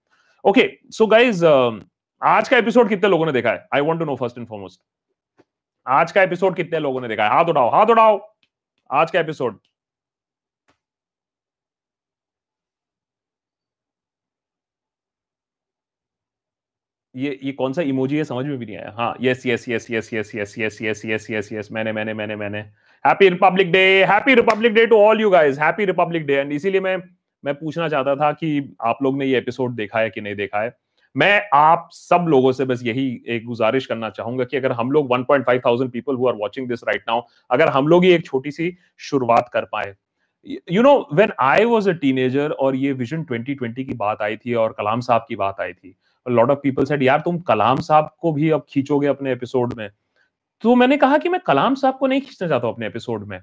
ओके 0.45 0.69
सो 0.91 1.07
गाइज़ 1.07 1.45
आज 2.23 2.49
का 2.49 2.57
एपिसोड 2.57 2.89
कितने 2.89 3.09
लोगों 3.09 3.25
ने 3.25 3.31
देखा 3.31 3.51
है 3.51 3.67
I 3.73 3.81
want 3.81 3.99
to 3.99 4.05
know 4.05 4.15
first 4.15 4.37
and 4.37 4.47
foremost 4.47 4.79
आज 5.85 6.11
का 6.11 6.21
एपिसोड 6.21 6.55
कितने 6.55 6.79
लोगों 6.79 7.01
ने 7.01 7.07
देखा 7.07 7.23
है 7.23 7.29
हाथ 7.29 7.45
उठाओ 7.45 7.69
हाथ 7.69 7.85
उठाओ 7.85 8.19
आज 8.89 9.11
का 9.11 9.19
एपिसोड 9.19 9.59
ये 17.15 17.39
ये 17.43 17.51
कौन 17.53 17.73
सा 17.73 17.81
इमोजी 17.83 18.17
है 18.17 18.23
समझ 18.23 18.45
में 18.45 18.57
भी 18.57 18.65
नहीं 18.65 18.77
आया 18.77 18.93
हाँ 18.97 19.15
yes 19.21 19.45
yes 19.45 19.65
yes 19.69 19.87
yes 19.91 20.13
yes 20.13 20.31
yes 20.35 20.57
yes 20.59 20.79
yes 20.81 21.01
yes 21.05 21.27
yes 21.31 21.49
yes 21.53 21.69
मैंने 21.71 21.91
मैंने 21.91 22.13
मैंने 22.13 22.35
मैंने 22.35 22.59
happy 23.05 23.29
Republic 23.29 23.71
Day 23.71 23.83
happy 24.05 24.35
Republic 24.35 24.73
Day 24.73 24.85
to 24.85 24.99
all 24.99 25.21
you 25.21 25.29
guys 25.29 25.59
happy 25.59 25.85
Republic 25.85 26.25
Day 26.25 26.35
and 26.35 26.51
इसीलिए 26.51 26.81
मैं 26.81 26.97
मैं 27.43 27.53
पूछना 27.55 27.89
चाहता 27.89 28.15
था 28.15 28.31
कि 28.33 28.75
आप 28.81 29.03
लोग 29.03 29.17
ने 29.17 29.25
ये 29.25 29.37
एपिसोड 29.37 29.75
देखा 29.75 29.99
है 29.99 30.09
कि 30.09 30.21
नहीं 30.21 30.35
देखा 30.35 30.61
है 30.61 30.69
मैं 31.15 31.41
आप 31.53 31.89
सब 31.91 32.25
लोगों 32.27 32.51
से 32.51 32.65
बस 32.65 32.81
यही 32.83 33.23
एक 33.27 33.45
गुजारिश 33.45 33.85
करना 33.85 34.09
चाहूँगा 34.09 34.43
कि 34.43 34.57
अगर 34.57 34.71
हम 34.71 34.91
लोग 34.91 35.09
1.5 35.09 35.59
thousand 35.65 35.91
people 35.91 36.15
who 36.15 36.27
are 36.27 36.33
watching 36.33 36.67
this 36.67 36.83
right 36.83 37.03
now 37.09 37.21
अगर 37.51 37.69
हम 37.69 37.87
लोग 37.87 38.03
ही 38.03 38.11
एक 38.11 38.25
छोटी 38.25 38.51
सी 38.51 38.77
शुरुआत 38.99 39.49
कर 39.53 39.65
पाए। 39.65 39.93
You 40.71 40.81
know 40.81 40.95
when 41.13 41.31
I 41.39 41.65
was 41.65 41.89
a 41.89 41.91
teenager 41.91 42.51
और 42.51 42.75
ये 42.75 42.91
विजन 42.93 43.23
2020 43.23 43.83
की 43.85 43.93
बात 43.93 44.21
आई 44.21 44.37
थी 44.37 44.53
और 44.53 44.71
कलाम 44.71 44.99
साहब 44.99 45.25
की 45.27 45.35
बात 45.35 45.61
आई 45.61 45.73
थी 45.73 45.95
लॉट 46.25 46.51
ऑफ़ 46.51 46.59
पीपल 46.63 46.85
सेड 46.85 47.03
यार 47.03 47.19
तुम 47.19 47.39
कलाम 47.39 47.79
साहब 47.81 48.09
को 48.19 48.31
भी 48.33 48.49
अब 48.49 48.65
खींचोगे 48.69 49.07
अपने 49.07 49.31
एपिसोड 49.31 49.73
में? 49.73 49.89
तो 50.63 50.75
मैंने 50.75 50.97
कहा 50.97 51.17
कि 51.17 51.29
मैं 51.29 51.39
कलाम 51.39 51.75
साहब 51.75 51.97
को 51.97 52.07
नहीं 52.07 52.21
खींचना 52.21 52.47
चाहता 52.47 52.67
अपने 52.67 52.87
एपिसोड 52.87 53.27
में। 53.27 53.37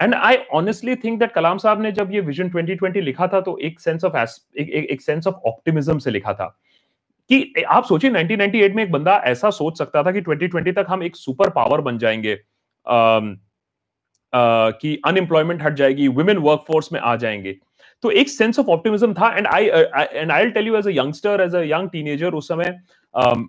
And 0.00 0.14
I 0.14 0.36
honestly 0.52 0.96
think 0.96 1.18
that 1.18 1.32
Kalam 1.32 1.58
साहब 1.58 1.82
ने 1.82 1.92
जब 1.92 2.12
ये 2.12 2.20
विजन 2.20 2.50
2020 2.50 2.96
लिखा 2.96 3.26
था 3.26 3.40
तो 3.40 3.56
एक 3.58 3.80
सेंस 3.80 4.04
ऑफ़ 4.04 4.16
एक, 4.56 5.02
सेंस 5.02 5.26
ऑफ़ 5.26 5.34
ऑप्टिमिज्म 5.34 5.98
से 5.98 6.10
लिखा 6.10 6.32
था। 6.32 6.58
कि 7.30 7.64
आप 7.68 7.84
सोचिए 7.84 8.10
1998 8.10 8.74
में 8.74 8.82
एक 8.84 8.92
बंदा 8.92 9.16
ऐसा 9.24 9.50
सोच 9.50 9.78
सकता 9.78 10.02
था 10.02 10.12
कि 10.12 10.20
2020 10.22 10.74
तक 10.76 10.86
हम 10.88 11.02
एक 11.02 11.16
सुपर 11.16 11.50
पावर 11.50 11.80
बन 11.80 11.98
जाएँगे। 11.98 12.38
कि 14.34 15.00
अनएम्प्लॉयमेंट 15.06 15.62
हट 15.62 15.74
जाएगी 15.74 16.08
वुमेन 16.08 16.38
वर्कफोर्स 16.38 16.92
में 16.92 17.00
आ 17.00 17.14
जाएँगे। 17.16 17.56
तो 18.02 18.10
एक 18.10 18.28
सेंस 18.28 18.58
ऑफ़ 18.58 18.66
ऑप्टिमिज्म 18.66 19.14
था 19.14 19.36
and 19.36 19.46
I 19.46 19.66
and 19.66 20.30
I 20.32 20.50
tell 20.50 20.66
you 20.66 20.76
as 20.76 20.88
youngster 20.88 21.40
as 21.40 21.54
young 21.70 21.88
teenager 21.90 22.34
उस 22.34 22.48
समय 22.48 22.80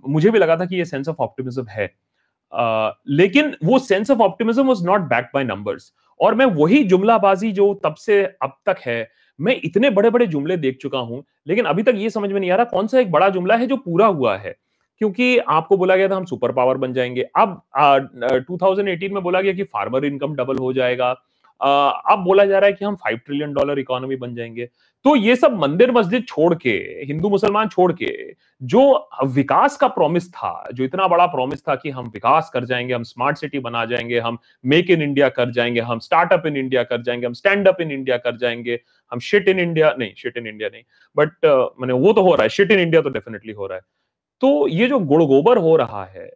मुझे 0.09 0.29
भी 0.29 0.39
लगा 0.39 0.57
था 0.57 0.65
कि 0.65 0.75
ये 0.75 0.85
सेंस 0.85 1.09
ऑफ़ 1.09 1.17
ऑप्टिमिज्म 1.19 1.65
है। 1.69 1.87
uh, 2.53 2.91
लेकिन 3.07 3.55
वो 3.63 3.79
sense 3.79 4.11
of 4.11 4.19
optimism 4.19 4.67
was 4.67 4.83
not 4.85 5.01
backed 5.01 5.29
by 5.33 5.43
numbers 5.43 5.93
और 6.19 6.35
मैं 6.35 6.45
वही 6.45 6.83
जुमलाबाजी 6.83 7.51
जो 7.51 7.73
तब 7.83 7.95
से 7.95 8.23
अब 8.41 8.57
तक 8.65 8.77
है 8.85 9.09
मैं 9.43 9.59
इतने 9.63 9.89
बड़े 9.89 10.09
बड़े 10.09 10.27
जुमले 10.27 10.57
देख 10.57 10.77
चुका 10.77 10.99
हूँ 10.99 11.23
लेकिन 11.47 11.65
अभी 11.65 11.83
तक 11.83 11.93
ये 11.95 12.09
समझ 12.09 12.31
में 12.31 12.39
नहीं 12.39 12.51
आ 12.51 12.55
रहा 12.55 12.65
कौन 12.65 12.87
सा 12.87 12.99
एक 12.99 13.11
बड़ा 13.11 13.29
जुमला 13.29 13.55
है 13.55 13.67
जो 13.67 13.77
पूरा 13.77 14.05
हुआ 14.05 14.37
है। 14.37 14.55
क्योंकि 14.99 15.37
आपको 15.37 15.77
बोला 15.77 15.95
गया 15.95 16.09
था 16.09 16.15
हम 16.15 16.25
सुपर 16.25 16.51
पावर 16.51 16.77
बन 16.77 16.93
जाएँगे। 16.93 17.21
अब 17.35 17.61
आ, 17.77 17.99
2018 17.99 19.11
में 19.11 19.23
बोला 19.23 19.41
गया 19.41 19.53
कि 19.53 19.63
फार्मर 19.63 20.05
इनकम 20.05 20.35
डबल 20.35 20.57
हो 20.57 20.73
जाएगा। 20.73 21.15
अब 21.61 22.23
बोला 22.23 22.45
जा 22.45 22.59
रहा 22.59 22.67
है 22.67 22.73
कि 22.73 22.85
हम 22.85 22.95
फाइव 22.95 23.17
ट्रिलियन 23.17 23.53
डॉलर 23.53 23.79
इकोनॉमी 23.79 24.15
बन 24.15 24.35
जाएँगे। 24.35 24.69
तो 25.05 25.15
ये 25.15 25.35
सब 25.35 25.57
मंदिर 25.59 25.91
मस्जिद 25.91 26.25
छोड़ 26.27 26.53
के, 26.55 26.69
हिंदू 27.07 27.29
मुसलमान 27.29 27.69
छोड़ 27.69 27.91
के, 27.93 28.11
जो 28.61 29.09
विकास 29.25 29.77
का 29.77 29.87
प्रॉमिस 29.87 30.29
था, 30.31 30.69
जो 30.73 30.83
इतना 30.83 31.07
बड़ा 31.07 31.25
प्रॉमिस 31.25 31.61
था 31.61 31.75
कि 31.75 31.89
हम 31.89 32.09
विकास 32.09 32.49
कर 32.53 32.65
जाएँगे, 32.65 32.93
हम 32.93 33.03
स्मार्ट 33.03 33.37
सिटी 33.37 33.59
बना 33.59 33.85
जाएँगे, 33.85 34.19
हम 34.19 34.37
मेक 34.65 34.89
इन 34.89 35.01
इंडिया 35.01 35.29
कर 35.29 35.51
जाएँगे, 35.51 35.79
हम 35.79 35.99
स्टार्टअप 35.99 36.45
इन 36.45 36.57
इंडिया 36.57 36.83
कर 36.83 37.01
जाएँगे, 37.01 37.25
हम 37.25 37.33
स्टैंड 37.33 37.67
अप 37.67 37.81
इन 37.81 37.91
इंडिया 37.91 38.17
कर 38.17 38.37
जाएँगे, 38.37 38.79
हम 39.11 39.19
शिट 39.19 39.49
इन 39.49 39.59
इंडिया 39.59 39.95
नहीं 39.99 40.13
शिट 40.17 40.37
इन 40.37 40.47
इंडिया 40.47 40.69
नहीं 40.69 40.83
बट 41.15 41.45
मैंने 41.81 41.93
वो 41.93 42.13
तो 42.13 42.21
हो 42.21 42.35
रहा 42.35 42.43
है 42.43 42.49
शिट 42.49 42.71
इन 42.71 42.79
इंडिया 42.79 43.01
तो 43.01 43.09
डेफिनेटली 43.09 43.53
हो 43.53 43.67
रहा 43.67 43.77
है। 43.77 43.83
तो 44.41 44.67
ये 44.67 44.87
जो 44.87 44.99
गुड़ 44.99 45.23
गोबर 45.23 45.57
हो 45.57 45.75
रहा 45.75 46.03
है 46.05 46.31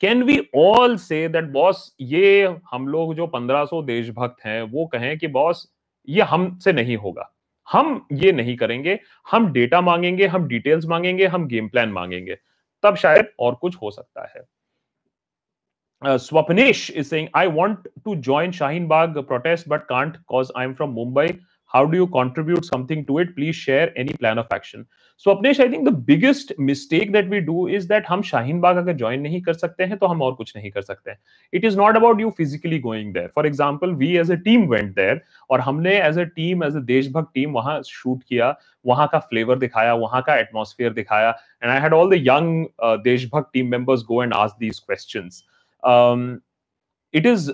can 0.00 0.22
we 0.22 0.48
all 0.56 0.96
say 0.96 1.28
that 1.28 1.44
boss 1.44 1.96
ये 2.00 2.56
हम 2.70 2.88
लोग 2.88 3.14
जो 3.14 3.26
1500 3.26 3.82
देशभक्त 3.82 4.44
हैं, 4.44 4.62
वो 4.62 4.86
कहें 4.86 5.18
कि 5.18 5.26
बॉस 5.26 5.72
ये 6.08 6.22
हमसे 6.22 6.72
नहीं 6.72 6.96
होगा। 6.96 7.32
हम 7.72 8.06
ये 8.12 8.32
नहीं 8.32 8.56
करेंगे। 8.56 9.00
हम 9.30 9.52
डेटा 9.52 9.80
मांगेंगे, 9.80 10.26
हम 10.26 10.46
डिटेल्स 10.48 10.86
मांगेंगे, 10.86 11.26
हम 11.26 11.46
गेम 11.46 11.68
प्लान 11.68 11.88
मांगेंगे। 11.88 12.36
तब 12.82 12.96
शायद 12.96 13.32
और 13.38 13.54
कुछ 13.54 13.76
हो 13.76 13.90
सकता 13.90 14.32
है। 14.36 14.44
Swapnesh 16.18 16.90
is 16.90 17.06
saying 17.06 17.28
I 17.34 17.46
want 17.46 17.88
to 18.04 18.14
join 18.16 18.50
Shaheen 18.50 18.86
Bagh 18.86 19.18
protest 19.18 19.68
but 19.68 19.82
can't 19.82 20.16
cause 20.16 20.52
I 20.56 20.64
am 20.64 20.74
from 20.74 20.90
Mumbai 20.90 21.28
how 21.74 21.84
do 21.84 21.98
you 21.98 22.06
contribute 22.06 22.64
something 22.64 23.04
to 23.06 23.18
it? 23.20 23.34
Please 23.36 23.56
share 23.56 23.86
any 24.02 24.14
plan 24.20 24.38
of 24.38 24.52
action. 24.56 24.86
So 25.24 25.34
apnesh 25.34 25.60
i 25.64 25.66
think 25.72 25.86
the 25.88 25.94
biggest 26.08 26.52
mistake 26.58 27.12
that 27.12 27.30
we 27.34 27.40
do 27.44 27.66
is 27.76 27.86
that 27.92 28.08
हम 28.08 28.22
शाहीन 28.30 28.60
बाग 28.60 28.76
अगर 28.76 28.96
join 28.96 29.20
नहीं 29.20 29.40
कर 29.42 29.54
सकते 29.54 29.84
हैं 29.84 29.96
तो 29.98 30.06
हम 30.06 30.22
और 30.22 30.34
कुछ 30.34 30.52
नहीं 30.56 30.70
कर 30.70 30.82
सकते 30.82 31.10
हैं। 31.10 31.18
It 31.52 31.64
is 31.64 31.76
not 31.78 31.96
about 31.96 32.20
you 32.20 32.30
physically 32.38 32.78
going 32.80 33.12
there 33.14 33.30
for 33.34 33.46
example 33.46 33.92
we 34.02 34.16
as 34.18 34.30
a 34.32 34.34
team 34.44 34.66
went 34.70 34.94
there 34.96 35.20
और 35.50 35.60
हमने 35.60 35.96
as 36.02 36.18
a 36.18 36.24
team 36.36 36.64
as 36.64 36.76
a 36.76 36.80
Deshbhakt 36.92 37.30
team 37.34 37.52
वहाँ 37.52 37.80
शूट 37.86 38.22
किया, 38.28 38.54
वहाँ 38.86 39.08
का 39.12 39.18
फ्लेवर 39.18 39.58
दिखाया, 39.58 39.94
वहाँ 39.94 40.22
का 40.26 40.36
एटमॉस्फेयर 40.38 40.92
दिखाया 40.92 41.30
and 41.62 41.70
I 41.72 41.80
had 41.80 41.94
all 41.94 42.10
the 42.10 42.22
young 42.26 42.66
Deshbhakt 43.04 43.50
team 43.52 43.70
members 43.70 44.02
go 44.08 44.22
and 44.22 44.34
ask 44.34 44.56
these 44.60 44.78
questions 44.78 45.42
is 47.24 47.50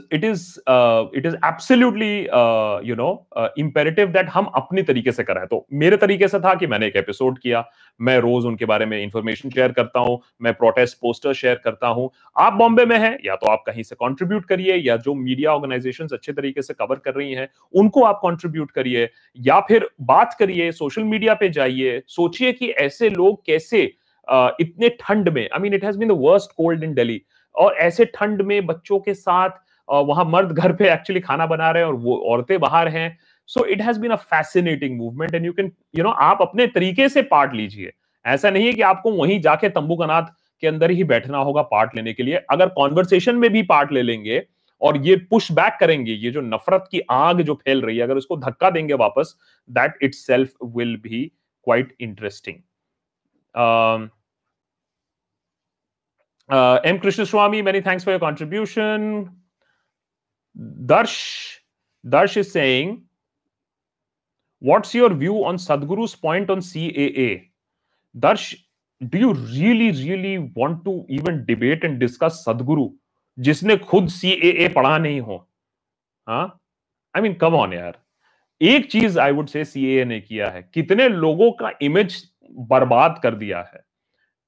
uh, 0.66 1.07
it 1.12 1.26
is 1.26 1.37
absolutely 1.42 2.28
uh, 2.31 2.81
you 2.83 2.97
know 2.97 3.26
uh, 3.37 3.49
imperative 3.57 4.12
that 4.12 4.26
हम 4.26 4.45
अपनी 4.45 4.83
तरीके 4.83 5.12
से 5.12 5.23
कराएँ 5.23 5.47
तो 5.47 5.66
मेरे 5.73 5.97
तरीके 5.97 6.28
से 6.28 6.40
था 6.40 6.54
कि 6.54 6.66
मैंने 6.66 6.87
एक 6.87 6.97
एपिसोड 6.97 7.38
किया। 7.38 7.64
मैं 8.00 8.19
रोज 8.19 8.45
उनके 8.45 8.64
बारे 8.64 8.87
में 8.87 9.02
इंफॉर्मेशन 9.02 9.50
शेयर 9.50 9.73
करता 9.73 10.00
हूँ। 10.00 10.21
मैं 10.42 10.54
प्रोटेस्ट 10.54 10.97
पोस्टर 10.97 11.33
शेयर 11.33 11.54
करता 11.54 11.88
हूँ। 11.88 12.11
आप 12.37 12.52
बॉम्बे 12.52 12.87
में 12.87 12.99
हैं 12.99 13.19
या 13.26 13.37
तो 13.37 13.50
आप 13.50 13.62
कहीं 13.66 13.83
से 13.83 13.95
कंट्रीब्यूट 13.95 14.45
करिए 14.45 14.76
या 14.76 14.97
जो 14.97 15.14
मीडिया 15.14 15.54
ऑर्गेनाइजेशन 15.54 16.09
अच्छे 16.12 16.33
तरीके 16.33 16.62
से 16.62 16.75
कवर 16.75 16.97
कर 16.97 17.14
रही 17.14 17.33
हैं 17.33 17.49
उनको 17.75 18.02
आप 18.04 18.16
कंट्रीब्यूट 18.16 18.71
करिए 18.71 19.11
या 19.37 19.61
फिर 19.61 19.88
बात 20.00 20.37
करिए 20.38 20.73
सोशल 20.73 21.02
मीडिया 21.02 21.35
पे 21.35 21.49
जाइए 21.49 22.02
सोचिए 22.07 22.52
कि 22.52 22.71
ऐसे 22.71 23.11
लोग 23.11 23.47
कैसे 23.47 23.95
uh, 24.33 24.50
इतने 24.61 24.88
ठंड 24.88 25.28
में 25.28 25.49
I 25.52 25.61
mean 25.61 25.75
it 25.75 25.85
has 25.85 25.99
been 25.99 26.09
the 26.09 26.12
worst 26.12 26.50
cold 26.57 26.85
in 26.85 26.95
Delhi 26.95 27.23
और 27.55 27.75
ऐसे 27.75 28.05
ठंड 28.05 28.43
में 28.43 28.67
बच्चों 28.67 28.99
के 29.01 29.15
साथ 29.15 29.51
वहाँ 29.89 30.25
मर्द 30.25 30.53
घर 30.59 30.73
पे 30.73 30.93
एक्चुअली 30.93 31.21
खाना 31.21 31.47
बना 31.47 31.71
रहे 31.71 31.83
हैं 31.83 31.89
और 31.89 31.97
वो 31.97 32.17
औरतें 32.33 32.59
बाहर 32.61 32.89
हैं। 32.89 33.19
So 33.49 33.65
it 33.65 33.81
has 33.83 33.99
been 34.01 34.11
a 34.11 34.17
fascinating 34.17 34.97
movement 34.99 35.35
and 35.35 35.47
you 35.47 35.53
can 35.53 35.73
you 35.97 36.05
know 36.05 36.11
आप 36.11 36.39
अपने 36.43 36.67
तरीके 36.67 37.09
से 37.09 37.23
पार्ट 37.25 37.55
लीजिए। 37.55 37.93
ऐसा 38.25 38.51
नहीं 38.51 38.67
है 38.67 38.73
कि 38.73 38.83
आपको 38.83 39.13
वहीं 39.13 39.41
जाके 39.41 39.69
तंबू 39.69 39.97
कनात 39.97 40.35
के 40.63 40.67
अंदर 40.69 40.91
ही 40.91 41.05
बैठना 41.05 41.39
होगा 41.39 41.63
पार्ट 41.65 41.97
लेने 41.97 42.13
के 42.13 42.23
लिए। 42.23 42.37
अगर 42.51 42.69
कॉन्वर्सेशन 42.71 43.37
में 43.37 43.51
भी 43.53 43.63
पार्ट 43.65 43.93
ले 43.93 44.03
लेंगे 44.03 44.43
और 44.81 44.97
ये 45.07 45.17
पुश 45.31 45.51
बैक 45.53 45.77
करेंगे, 45.81 46.13
ये 46.13 46.31
जो 46.31 46.41
नफरत 46.41 46.89
की 46.91 47.01
आग 47.11 47.41
जो 47.43 47.55
फैल 47.55 47.83
रही 47.83 47.97
है, 47.97 48.03
अगर 48.03 48.17
उसको 48.17 48.37
धक्का 48.39 48.71
देंगे 48.71 48.95
वापस 48.95 49.35
that 49.69 49.99
itself 50.15 50.53
will 50.77 50.97
be 50.97 51.25
quite 51.67 51.95
interesting 52.01 52.57
Uh, 56.49 56.81
M. 56.85 56.99
Krishnaswamy, 56.99 57.65
many 57.65 57.81
thanks 57.81 58.05
for 58.05 58.11
your 58.11 58.19
contribution. 58.19 59.31
Darsh, 60.85 61.57
Darsh 62.05 62.37
is 62.37 62.53
saying, 62.53 63.05
what's 64.61 64.95
your 64.95 65.15
view 65.15 65.45
on 65.45 65.57
Sadhguru's 65.57 66.15
point 66.15 66.51
on 66.51 66.59
CAA? 66.59 67.49
Darsh, 68.19 68.57
do 69.09 69.19
you 69.19 69.33
really, 69.33 69.93
really 69.93 70.39
want 70.55 70.85
to 70.85 71.07
even 71.09 71.45
debate 71.47 71.85
and 71.85 71.99
discuss 71.99 72.45
Sadhguru, 72.45 72.91
जिसने 73.39 73.77
खुद 73.77 74.09
CAA 74.11 74.69
पढ़ा 74.75 74.99
नहीं 74.99 75.21
हो 75.21 75.47
हाँ 76.29 76.61
I 77.17 77.23
mean 77.23 77.35
come 77.35 77.55
on 77.55 77.73
यार 77.73 77.99
एक 78.61 78.91
चीज़ 78.91 79.19
आई 79.19 79.33
would 79.33 79.47
से 79.49 79.65
CAA 79.65 80.05
ने 80.05 80.21
किया 80.21 80.51
है 80.51 80.63
कितने 80.75 81.09
लोगों 81.09 81.51
का 81.61 81.71
इमेज 81.83 82.23
बर्बाद 82.73 83.19
कर 83.23 83.35
दिया 83.35 83.59
है 83.73 83.85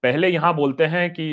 पहले 0.03 0.29
यहाँ 0.29 0.55
बोलते 0.55 0.87
हैं 0.87 1.11
कि 1.11 1.27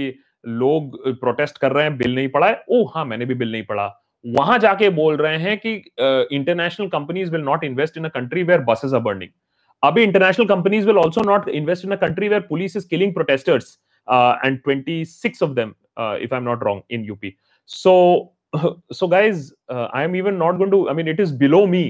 लोग 0.47 1.07
प्रोटेस्ट 1.19 1.57
कर 1.57 1.71
रहे 1.71 1.83
हैं 1.83 1.97
बिल 1.97 2.15
नहीं 2.15 2.27
पढ़ा 2.27 2.47
है। 2.47 2.63
ओ 2.69 2.85
हाँ 2.85 3.05
मैंने 3.05 3.25
भी 3.25 3.33
बिल 3.33 3.51
नहीं 3.51 3.63
पढ़ा। 3.63 3.97
वहाँ 4.25 4.59
जाके 4.59 4.89
बोल 4.89 5.17
रहे 5.17 5.37
हैं 5.37 5.57
कि 5.65 5.73
international 6.35 6.87
companies 6.87 7.31
will 7.31 7.41
not 7.41 7.63
invest 7.63 7.97
in 7.97 8.05
a 8.05 8.07
country 8.07 8.43
where 8.43 8.59
buses 8.59 8.93
are 8.93 8.99
burning 8.99 9.29
अभी 9.83 10.03
international 10.03 10.45
companies 10.45 10.87
will 10.87 10.97
also 10.97 11.21
not 11.21 11.49
invest 11.49 11.85
in 11.85 11.91
a 11.91 11.95
country 11.95 12.27
where 12.27 12.41
police 12.41 12.75
is 12.77 12.87
killing 12.89 13.13
protesters 13.13 13.79
and 14.45 14.59
26 14.69 15.47
of 15.47 15.49
them 15.49 15.69
uh, 15.99 16.17
if 16.25 16.33
i'm 16.33 16.45
not 16.49 16.65
wrong 16.65 16.79
in 16.95 17.09
up 17.11 17.25
so 17.65 17.93
so 18.99 19.07
guys 19.07 19.41
uh, 19.73 19.87
i 19.93 20.03
am 20.07 20.15
even 20.21 20.39
not 20.43 20.59
going 20.61 20.71
to 20.71 20.79
i 20.89 20.95
mean 20.99 21.11
it 21.13 21.19
is 21.25 21.33
below 21.43 21.63
me 21.73 21.83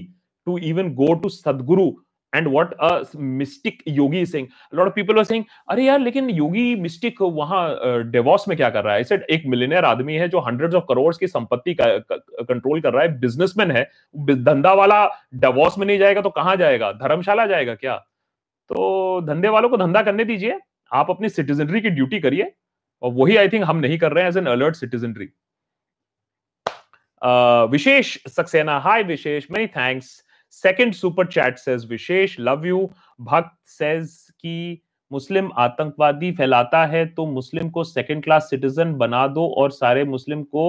to 0.48 0.58
even 0.72 0.93
go 1.01 1.10
to 1.15 1.29
sadguru 1.29 1.91
and 2.34 2.48
what 2.48 2.74
a 2.74 3.02
mystic 3.18 3.84
yogi 3.88 4.26
Singh 4.26 4.48
lot 4.74 4.88
of 4.88 4.94
people 4.94 5.24
saying 5.24 5.46
अरे 5.70 5.84
यार, 5.84 6.00
लेकिन 6.00 6.30
योगी 6.30 6.76
mistake 6.78 7.22
वहाँ 7.22 8.04
Davos 8.12 8.48
में 8.48 8.56
क्या 8.58 8.70
कर 8.70 8.84
रहा 8.84 8.96
है? 8.96 9.04
Said 9.04 9.24
एक 9.30 9.44
मिलियनर 9.48 9.86
आदमी 9.86 10.16
है 10.16 10.28
जो 10.30 10.40
हंड्रेड्स 10.42 10.76
ऑफ़ 10.76 10.86
करोड़ 10.90 11.14
की 11.20 11.28
संपत्ति 11.28 11.74
का 11.74 11.86
कंट्रोल 12.12 12.82
कर 12.82 12.94
रहा 12.94 13.04
है 13.04 13.20
बिजनेसमैन 13.20 13.72
है 13.72 13.84
धंधा 14.16 14.74
वाला 14.74 15.06
डेवॉस 15.36 15.78
में 15.78 15.86
नहीं 15.88 16.00
जाएगा 16.00 16.22
तो 16.22 16.30
कहाँ 16.32 16.56
जाएगा? 16.56 16.92
धर्मशाला 16.94 17.46
जाएगा 17.48 17.76
क्या? 17.76 17.96
तो 18.70 19.22
धंधे 19.28 19.48
वालों 19.50 19.70
को 19.70 19.78
धंधा 19.78 20.02
करने 20.02 20.24
दीजिए, 20.26 20.60
आप 20.92 21.10
अपनी 21.10 21.30
सिटीजनरी 21.30 21.82
की 21.82 21.90
ड्यूटी 21.90 22.20
करिए, 22.20 22.52
और 23.04 23.12
वही 23.14 23.36
आई 23.38 23.50
थिंक 23.50 23.64
हम 23.66 23.78
नहीं 23.78 23.98
कर 23.98 24.12
रहे 24.12 24.24
हैं 24.24 24.30
as 24.30 24.38
an 24.38 24.46
alert 24.48 24.76
citizenry 24.76 25.30
Vishesh 27.72 28.18
Saxena, 28.28 28.78
hi 28.80 29.04
Vishesh 29.04 29.48
many 29.52 29.68
thanks 29.70 30.22
second 30.53 30.93
super 30.93 31.25
chat 31.27 31.58
says 31.58 31.86
Vishesh 31.89 32.36
love 32.39 32.65
you 32.67 32.89
Bhakt 33.20 33.58
says 33.70 34.10
कि 34.39 34.81
मुस्लिम 35.12 35.50
आतंकवादी 35.58 36.31
फैलाता 36.31 36.86
है 36.86 37.05
तो 37.08 37.25
मुस्लिम 37.27 37.70
को 37.70 37.84
सेकंड 37.84 38.24
क्लास 38.24 38.50
सिटीजन 38.50 38.93
बना 38.96 39.25
दो 39.27 39.48
और 39.58 39.72
सारे 39.72 40.03
मुस्लिम 40.05 40.43
को 40.43 40.63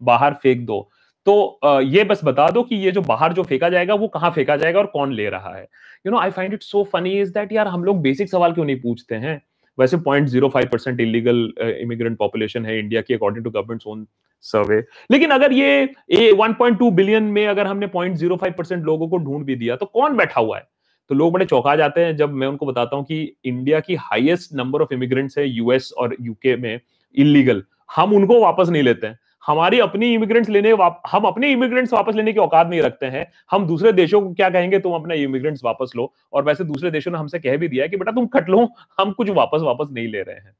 बाहर 0.00 0.34
फेंक 0.42 0.66
दो। 0.66 0.88
तो 1.26 1.80
ये 1.82 2.04
बस 2.04 2.20
बता 2.24 2.48
दो 2.50 2.62
कि 2.62 2.76
ये 2.76 2.90
जो 2.92 3.00
बाहर 3.02 3.32
जो 3.32 3.42
फेंका 3.42 3.68
जाएगा, 3.68 3.94
वो 3.94 4.08
कहाँ 4.08 4.30
फेंका 4.30 4.56
जाएगा 4.56 4.78
और 4.78 4.86
कौन 4.86 5.12
ले 5.12 5.28
रहा 5.30 5.54
है? 5.54 5.62
You 6.06 6.12
know 6.12 6.18
I 6.18 6.30
find 6.30 6.54
it 6.54 6.62
so 6.62 6.82
funny 6.92 7.12
is 7.20 7.32
that 7.34 7.52
यार 7.52 7.68
हम 7.68 7.84
लोग 7.84 8.00
बेसिक 8.02 8.30
सवाल 8.30 8.52
क्यों 8.52 8.64
नहीं 8.64 8.80
पूछते 8.80 9.14
हैं? 9.14 9.40
वैसे 9.78 9.96
point 9.98 10.28
zero 10.28 10.48
five 10.48 10.68
percent 10.72 11.00
illegal 11.00 11.52
immigrant 11.80 12.18
population 12.18 12.66
है 12.66 12.78
इंडिया 12.78 13.00
की 13.02 13.14
according 13.14 13.44
to 13.44 13.50
government 13.50 13.82
own 13.86 14.06
survey 14.44 14.82
लेकिन 15.10 15.30
अगर 15.30 15.52
ये 15.52 15.68
ए 16.12 16.30
1.2 16.34 16.90
बिलियन 16.90 17.22
में 17.24 17.46
अगर 17.46 17.66
हमने 17.66 17.86
0.05 17.88 18.56
परसेंट 18.56 18.84
लोगों 18.84 19.08
को 19.08 19.18
ढूंढ 19.18 19.44
भी 19.44 19.56
दिया 19.56 19.76
तो 19.76 19.86
कौन 19.86 20.16
बैठा 20.16 20.40
हुआ 20.40 20.56
है? 20.58 20.64
तो 21.10 21.14
लोग 21.14 21.32
बड़े 21.32 21.44
चौंका 21.46 21.74
जाते 21.76 22.00
हैं 22.00 22.16
जब 22.16 22.32
मैं 22.32 22.46
उनको 22.46 22.66
बताता 22.66 22.96
हूँ 22.96 23.04
कि 23.04 23.36
इंडिया 23.44 23.80
की 23.80 23.94
हाईएस्ट 23.94 24.54
नंबर 24.54 24.82
ऑफ़ 24.82 24.94
इमिग्रेंट्स 24.94 25.38
है 25.38 25.48
यूएस 25.48 25.92
और 25.98 26.16
यूके 26.20 26.56
में 26.56 26.80
इलीगल 27.14 27.62
हम 27.96 28.12
उनको 28.12 28.40
वापस 28.40 28.68
नहीं 28.68 28.82
लेते 28.82 29.06
हैं। 29.06 29.18
हमारी 29.46 29.78
अपनी 29.80 30.12
इमिग्रेंट्स 30.14 30.48
लेने 30.50 30.70
हम 31.08 31.24
अपने 31.24 31.50
इमिग्रेंट्स 31.52 31.92
वापस 31.92 32.14
लेने 32.14 32.32
की 32.32 32.40
औकात 32.40 32.66
नहीं 32.66 32.80
रखते 32.82 33.06
हैं। 33.06 33.26
हम 33.50 33.66
दूसरे 33.66 33.92
देशों 33.92 34.20
को 34.20 34.32
क्या 34.34 34.48
कहेंगे? 34.50 34.78
तुम 34.78 34.94
अपने 34.94 35.16
इमिग्रेंट्स 35.16 35.64
वापस 35.64 35.92
लो। 35.96 36.12
और 36.32 36.44
वैसे 36.44 36.64
दूसरे 36.64 36.90
देशों 36.90 37.12
ने 37.12 37.18
हमसे 37.18 37.38
कह 37.38 37.56
भी 37.56 37.68
दिया 37.68 37.84
है 37.84 37.88
कि 37.88 37.96
बेटा 37.96 38.12
तुम 38.12 38.26
कट 38.26 38.48
लो, 38.48 38.68
हम 39.00 39.12
कुछ 39.12 39.30
वापस 39.30 39.60
वापस 39.62 39.88
नहीं 39.92 40.08
ले 40.08 40.22
रहे 40.22 40.36
हैं। 40.36 40.52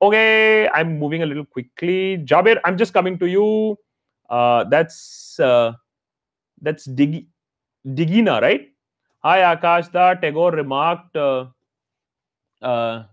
Okay, 0.00 0.68
I'm 0.68 0.98
moving 0.98 1.22
a 1.22 1.26
little 1.26 1.44
quickly. 1.44 2.18
Jabir, 2.18 2.60
I'm 2.64 2.76
just 2.76 2.92
coming 2.92 3.18
to 3.18 3.26
you. 3.26 3.76
Uh, 4.30 4.64
that's 4.64 5.40
uh, 5.40 5.72
that's 6.60 6.84
Dig- 6.84 7.26
Digina, 7.86 8.40
right? 8.40 8.68
Hi, 9.24 9.40
Akash. 9.56 9.90
Tagore 10.20 10.52
remarked, 10.52 11.16
uh, 11.16 11.46
uh, 12.62 13.04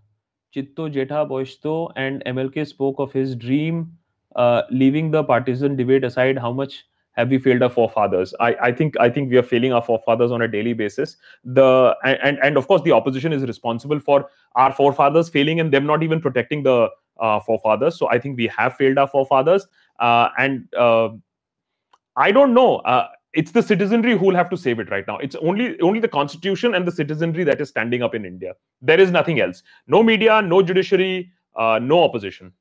Chitto 0.54 0.88
Jetha 0.92 1.26
Boishto 1.28 1.92
and 1.96 2.22
MLK 2.24 2.64
spoke 2.66 3.00
of 3.00 3.12
his 3.12 3.34
dream, 3.34 3.98
uh, 4.36 4.62
leaving 4.70 5.10
the 5.10 5.24
partisan 5.24 5.74
debate 5.76 6.04
aside. 6.04 6.38
How 6.38 6.52
much 6.52 6.84
have 7.16 7.30
we 7.30 7.38
failed 7.38 7.62
our 7.62 7.70
forefathers? 7.70 8.34
I 8.40 8.54
i 8.68 8.72
think 8.72 8.96
i 9.00 9.08
think 9.08 9.30
we 9.30 9.38
are 9.38 9.42
failing 9.42 9.72
our 9.72 9.82
forefathers 9.82 10.30
on 10.30 10.42
a 10.42 10.48
daily 10.48 10.74
basis. 10.74 11.16
The 11.44 11.96
and 12.04 12.38
and 12.42 12.56
of 12.56 12.68
course 12.68 12.82
the 12.82 12.92
opposition 12.92 13.32
is 13.32 13.42
responsible 13.42 14.00
for 14.00 14.28
our 14.54 14.72
forefathers 14.72 15.28
failing 15.28 15.60
and 15.60 15.72
them 15.72 15.86
not 15.86 16.02
even 16.02 16.20
protecting 16.20 16.62
the 16.62 16.88
uh, 17.20 17.40
forefathers. 17.40 17.98
So 17.98 18.08
i 18.10 18.18
think 18.18 18.36
we 18.36 18.46
have 18.48 18.76
failed 18.76 18.98
our 18.98 19.08
forefathers. 19.08 19.66
Uh, 19.98 20.28
and 20.38 20.68
uh, 20.76 21.08
i 22.16 22.30
don't 22.30 22.54
know. 22.54 22.76
Uh, 22.76 23.08
it's 23.32 23.50
the 23.52 23.62
citizenry 23.62 24.16
who 24.16 24.26
will 24.26 24.34
have 24.34 24.48
to 24.48 24.56
save 24.56 24.78
it 24.78 24.90
right 24.90 25.06
now. 25.06 25.18
It's 25.18 25.36
only 25.36 25.80
only 25.80 26.00
the 26.00 26.08
constitution 26.08 26.74
and 26.74 26.86
the 26.86 26.92
citizenry 26.92 27.44
that 27.44 27.60
is 27.60 27.68
standing 27.68 28.02
up 28.02 28.14
in 28.14 28.24
india. 28.24 28.54
There 28.82 29.00
is 29.00 29.10
nothing 29.10 29.40
else. 29.40 29.62
No 29.86 30.02
media 30.02 30.42
no 30.42 30.62
judiciary 30.62 31.32
uh, 31.56 31.78
no 31.82 32.02
opposition 32.04 32.52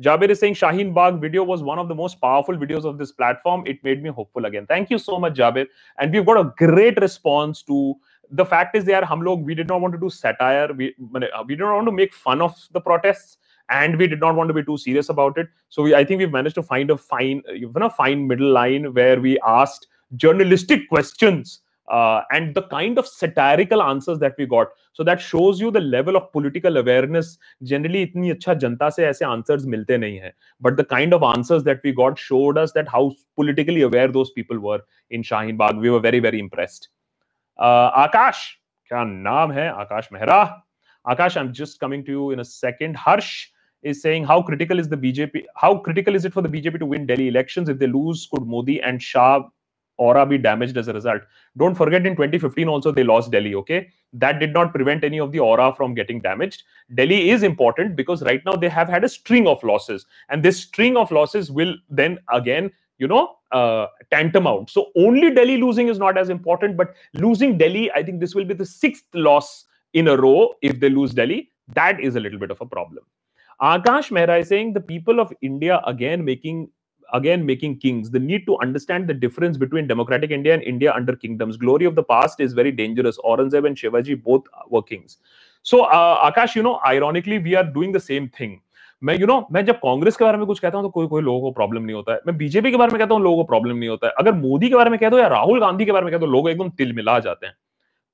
Jabir 0.00 0.28
is 0.28 0.40
saying 0.40 0.54
Shaheen 0.54 0.92
Bagh 0.94 1.20
video 1.20 1.42
was 1.42 1.62
one 1.62 1.78
of 1.78 1.88
the 1.88 1.94
most 1.94 2.20
powerful 2.20 2.54
videos 2.56 2.84
of 2.84 2.98
this 2.98 3.12
platform. 3.12 3.66
It 3.66 3.82
made 3.82 4.02
me 4.02 4.10
hopeful 4.10 4.44
again. 4.44 4.66
Thank 4.66 4.90
you 4.90 4.98
so 4.98 5.18
much, 5.18 5.34
Jabir. 5.34 5.66
And 5.98 6.12
we've 6.12 6.26
got 6.26 6.38
a 6.38 6.52
great 6.58 7.00
response 7.00 7.62
to 7.62 7.94
the 8.30 8.44
fact 8.44 8.76
is 8.76 8.84
there, 8.84 9.04
hum 9.04 9.22
log, 9.22 9.44
we 9.44 9.54
did 9.54 9.68
not 9.68 9.80
want 9.80 9.94
to 9.94 10.00
do 10.00 10.10
satire. 10.10 10.72
We, 10.72 10.94
uh, 11.14 11.44
we 11.46 11.54
did 11.54 11.62
not 11.62 11.76
want 11.76 11.86
to 11.86 11.92
make 11.92 12.12
fun 12.12 12.42
of 12.42 12.54
the 12.72 12.80
protests 12.80 13.38
and 13.70 13.96
we 13.96 14.06
did 14.06 14.20
not 14.20 14.34
want 14.34 14.48
to 14.48 14.54
be 14.54 14.64
too 14.64 14.76
serious 14.76 15.08
about 15.08 15.38
it. 15.38 15.48
So 15.70 15.82
we, 15.82 15.94
I 15.94 16.04
think 16.04 16.18
we've 16.18 16.32
managed 16.32 16.56
to 16.56 16.62
find 16.62 16.90
a 16.90 16.96
fine, 16.96 17.42
uh, 17.48 17.52
you 17.52 17.72
know, 17.74 17.88
fine 17.88 18.26
middle 18.26 18.50
line 18.50 18.92
where 18.92 19.20
we 19.20 19.38
asked 19.46 19.86
journalistic 20.16 20.88
questions 20.88 21.60
uh, 21.88 22.22
and 22.30 22.54
the 22.54 22.62
kind 22.62 22.98
of 22.98 23.06
satirical 23.06 23.82
answers 23.82 24.18
that 24.18 24.34
we 24.38 24.46
got. 24.46 24.68
So 24.92 25.04
that 25.04 25.20
shows 25.20 25.60
you 25.60 25.70
the 25.70 25.80
level 25.80 26.16
of 26.16 26.32
political 26.32 26.76
awareness. 26.78 27.38
Generally 27.62 28.08
itni 28.08 28.34
acha 28.34 28.58
janta 28.58 28.92
se 28.92 29.06
aise 29.06 29.22
answers 29.22 29.66
milte 29.66 29.90
nahi 29.90 30.22
hai. 30.22 30.32
But 30.60 30.76
the 30.76 30.84
kind 30.84 31.14
of 31.14 31.22
answers 31.22 31.64
that 31.64 31.80
we 31.84 31.92
got 31.92 32.18
showed 32.18 32.58
us 32.58 32.72
that 32.72 32.88
how 32.88 33.14
politically 33.36 33.82
aware 33.82 34.08
those 34.08 34.30
people 34.30 34.58
were 34.58 34.80
in 35.10 35.22
Shaheen 35.22 35.56
Bagh. 35.56 35.76
We 35.76 35.90
were 35.90 36.00
very 36.00 36.20
very 36.20 36.40
impressed. 36.40 36.88
Uh, 37.58 38.08
Akash 38.08 38.54
kya 38.90 39.04
naam 39.06 39.52
hai? 39.52 39.84
Akash 39.84 40.10
Mehra. 40.10 40.62
Akash 41.06 41.36
I'm 41.36 41.52
just 41.52 41.78
coming 41.78 42.04
to 42.04 42.10
you 42.10 42.30
in 42.32 42.40
a 42.40 42.44
second. 42.44 42.96
Harsh 42.96 43.48
is 43.82 44.02
saying 44.02 44.24
how 44.24 44.42
critical 44.42 44.80
is 44.80 44.88
the 44.88 44.96
BJP 44.96 45.44
how 45.54 45.78
critical 45.78 46.16
is 46.16 46.24
it 46.24 46.32
for 46.32 46.42
the 46.42 46.48
BJP 46.48 46.80
to 46.80 46.86
win 46.86 47.06
Delhi 47.06 47.28
elections? 47.28 47.68
If 47.68 47.78
they 47.78 47.86
lose 47.86 48.26
could 48.32 48.46
Modi 48.46 48.80
and 48.80 49.00
Shah 49.00 49.42
aura 49.98 50.26
be 50.26 50.38
damaged 50.38 50.76
as 50.76 50.88
a 50.88 50.92
result. 50.92 51.22
Don't 51.56 51.74
forget 51.74 52.06
in 52.06 52.14
2015 52.14 52.68
also 52.68 52.92
they 52.92 53.04
lost 53.04 53.30
Delhi, 53.30 53.54
okay? 53.54 53.88
That 54.12 54.38
did 54.38 54.52
not 54.52 54.72
prevent 54.74 55.04
any 55.04 55.20
of 55.20 55.32
the 55.32 55.40
aura 55.40 55.74
from 55.74 55.94
getting 55.94 56.20
damaged. 56.20 56.64
Delhi 56.94 57.30
is 57.30 57.42
important 57.42 57.96
because 57.96 58.22
right 58.22 58.44
now 58.44 58.56
they 58.56 58.68
have 58.68 58.88
had 58.88 59.04
a 59.04 59.08
string 59.08 59.46
of 59.46 59.62
losses 59.62 60.06
and 60.28 60.42
this 60.42 60.58
string 60.58 60.96
of 60.96 61.10
losses 61.10 61.50
will 61.50 61.74
then 61.88 62.18
again 62.32 62.70
you 62.98 63.08
know, 63.08 63.36
uh, 63.52 63.86
tantamount. 64.10 64.70
So 64.70 64.90
only 64.96 65.30
Delhi 65.30 65.56
losing 65.58 65.88
is 65.88 65.98
not 65.98 66.16
as 66.16 66.28
important, 66.28 66.76
but 66.76 66.94
losing 67.14 67.58
Delhi, 67.58 67.90
I 67.92 68.02
think 68.02 68.20
this 68.20 68.34
will 68.34 68.44
be 68.44 68.54
the 68.54 68.66
sixth 68.66 69.04
loss 69.14 69.66
in 69.92 70.08
a 70.08 70.16
row 70.16 70.54
if 70.62 70.80
they 70.80 70.88
lose 70.88 71.12
Delhi. 71.12 71.50
That 71.74 72.00
is 72.00 72.16
a 72.16 72.20
little 72.20 72.38
bit 72.38 72.50
of 72.50 72.60
a 72.60 72.66
problem. 72.66 73.04
Akash 73.60 74.10
Mehra 74.10 74.40
is 74.40 74.48
saying 74.48 74.74
the 74.74 74.80
people 74.80 75.18
of 75.18 75.32
India 75.40 75.80
again 75.86 76.24
making 76.24 76.68
again 77.12 77.44
making 77.44 77.78
kings. 77.78 78.10
The 78.10 78.18
need 78.18 78.46
to 78.46 78.58
understand 78.58 79.08
the 79.08 79.14
difference 79.14 79.56
between 79.56 79.86
democratic 79.86 80.30
India 80.30 80.54
and 80.54 80.62
India 80.62 80.92
under 80.92 81.16
kingdoms. 81.16 81.56
Glory 81.56 81.84
of 81.84 81.94
the 81.94 82.02
past 82.02 82.40
is 82.40 82.52
very 82.52 82.72
dangerous. 82.72 83.18
Aurangzeb 83.18 83.66
and 83.66 83.76
Shivaji 83.76 84.22
both 84.22 84.44
were 84.70 84.82
kings. 84.82 85.18
So 85.62 85.84
uh, 85.84 86.30
Akash, 86.30 86.54
you 86.54 86.62
know, 86.62 86.80
ironically, 86.86 87.38
we 87.38 87.54
are 87.54 87.64
doing 87.64 87.92
the 87.92 88.00
same 88.00 88.28
thing. 88.28 88.60
मैं 89.04 89.18
you 89.18 89.26
know 89.26 89.34
मैं 89.52 89.64
जब 89.64 89.76
कांग्रेस 89.78 90.16
के 90.16 90.24
बारे 90.24 90.38
में 90.38 90.46
कुछ 90.46 90.58
कहता 90.58 90.78
हूँ 90.78 90.84
तो 90.84 90.90
कोई 90.90 91.06
कोई 91.06 91.22
लोगों 91.22 91.40
को 91.40 91.50
प्रॉब्लम 91.54 91.82
नहीं 91.82 91.94
होता 91.96 92.12
है 92.12 92.20
मैं 92.26 92.36
बीजेपी 92.36 92.70
के 92.70 92.76
बारे 92.76 92.92
में 92.92 92.98
कहता 92.98 93.14
हूँ 93.14 93.22
लोगों 93.22 93.36
को 93.36 93.44
प्रॉब्लम 93.48 93.76
नहीं 93.76 93.88
होता 93.88 94.06
है 94.06 94.12
अगर 94.18 94.32
मोदी 94.34 94.68
के 94.68 94.74
बारे 94.74 94.90
में 94.90 94.98
कह 94.98 95.10
दो 95.10 95.18
या 95.18 95.26
राहुल 95.28 95.60
गांधी 95.60 95.84
के 95.84 95.92
बारे 95.92 96.04
में 96.04 96.12
कह 96.12 96.18
दो 96.18 96.26
लोग 96.26 96.48
एकदम 96.50 96.68
तिल 96.78 96.92
मिला 96.92 97.18
जाते 97.26 97.46
हैं 97.46 97.54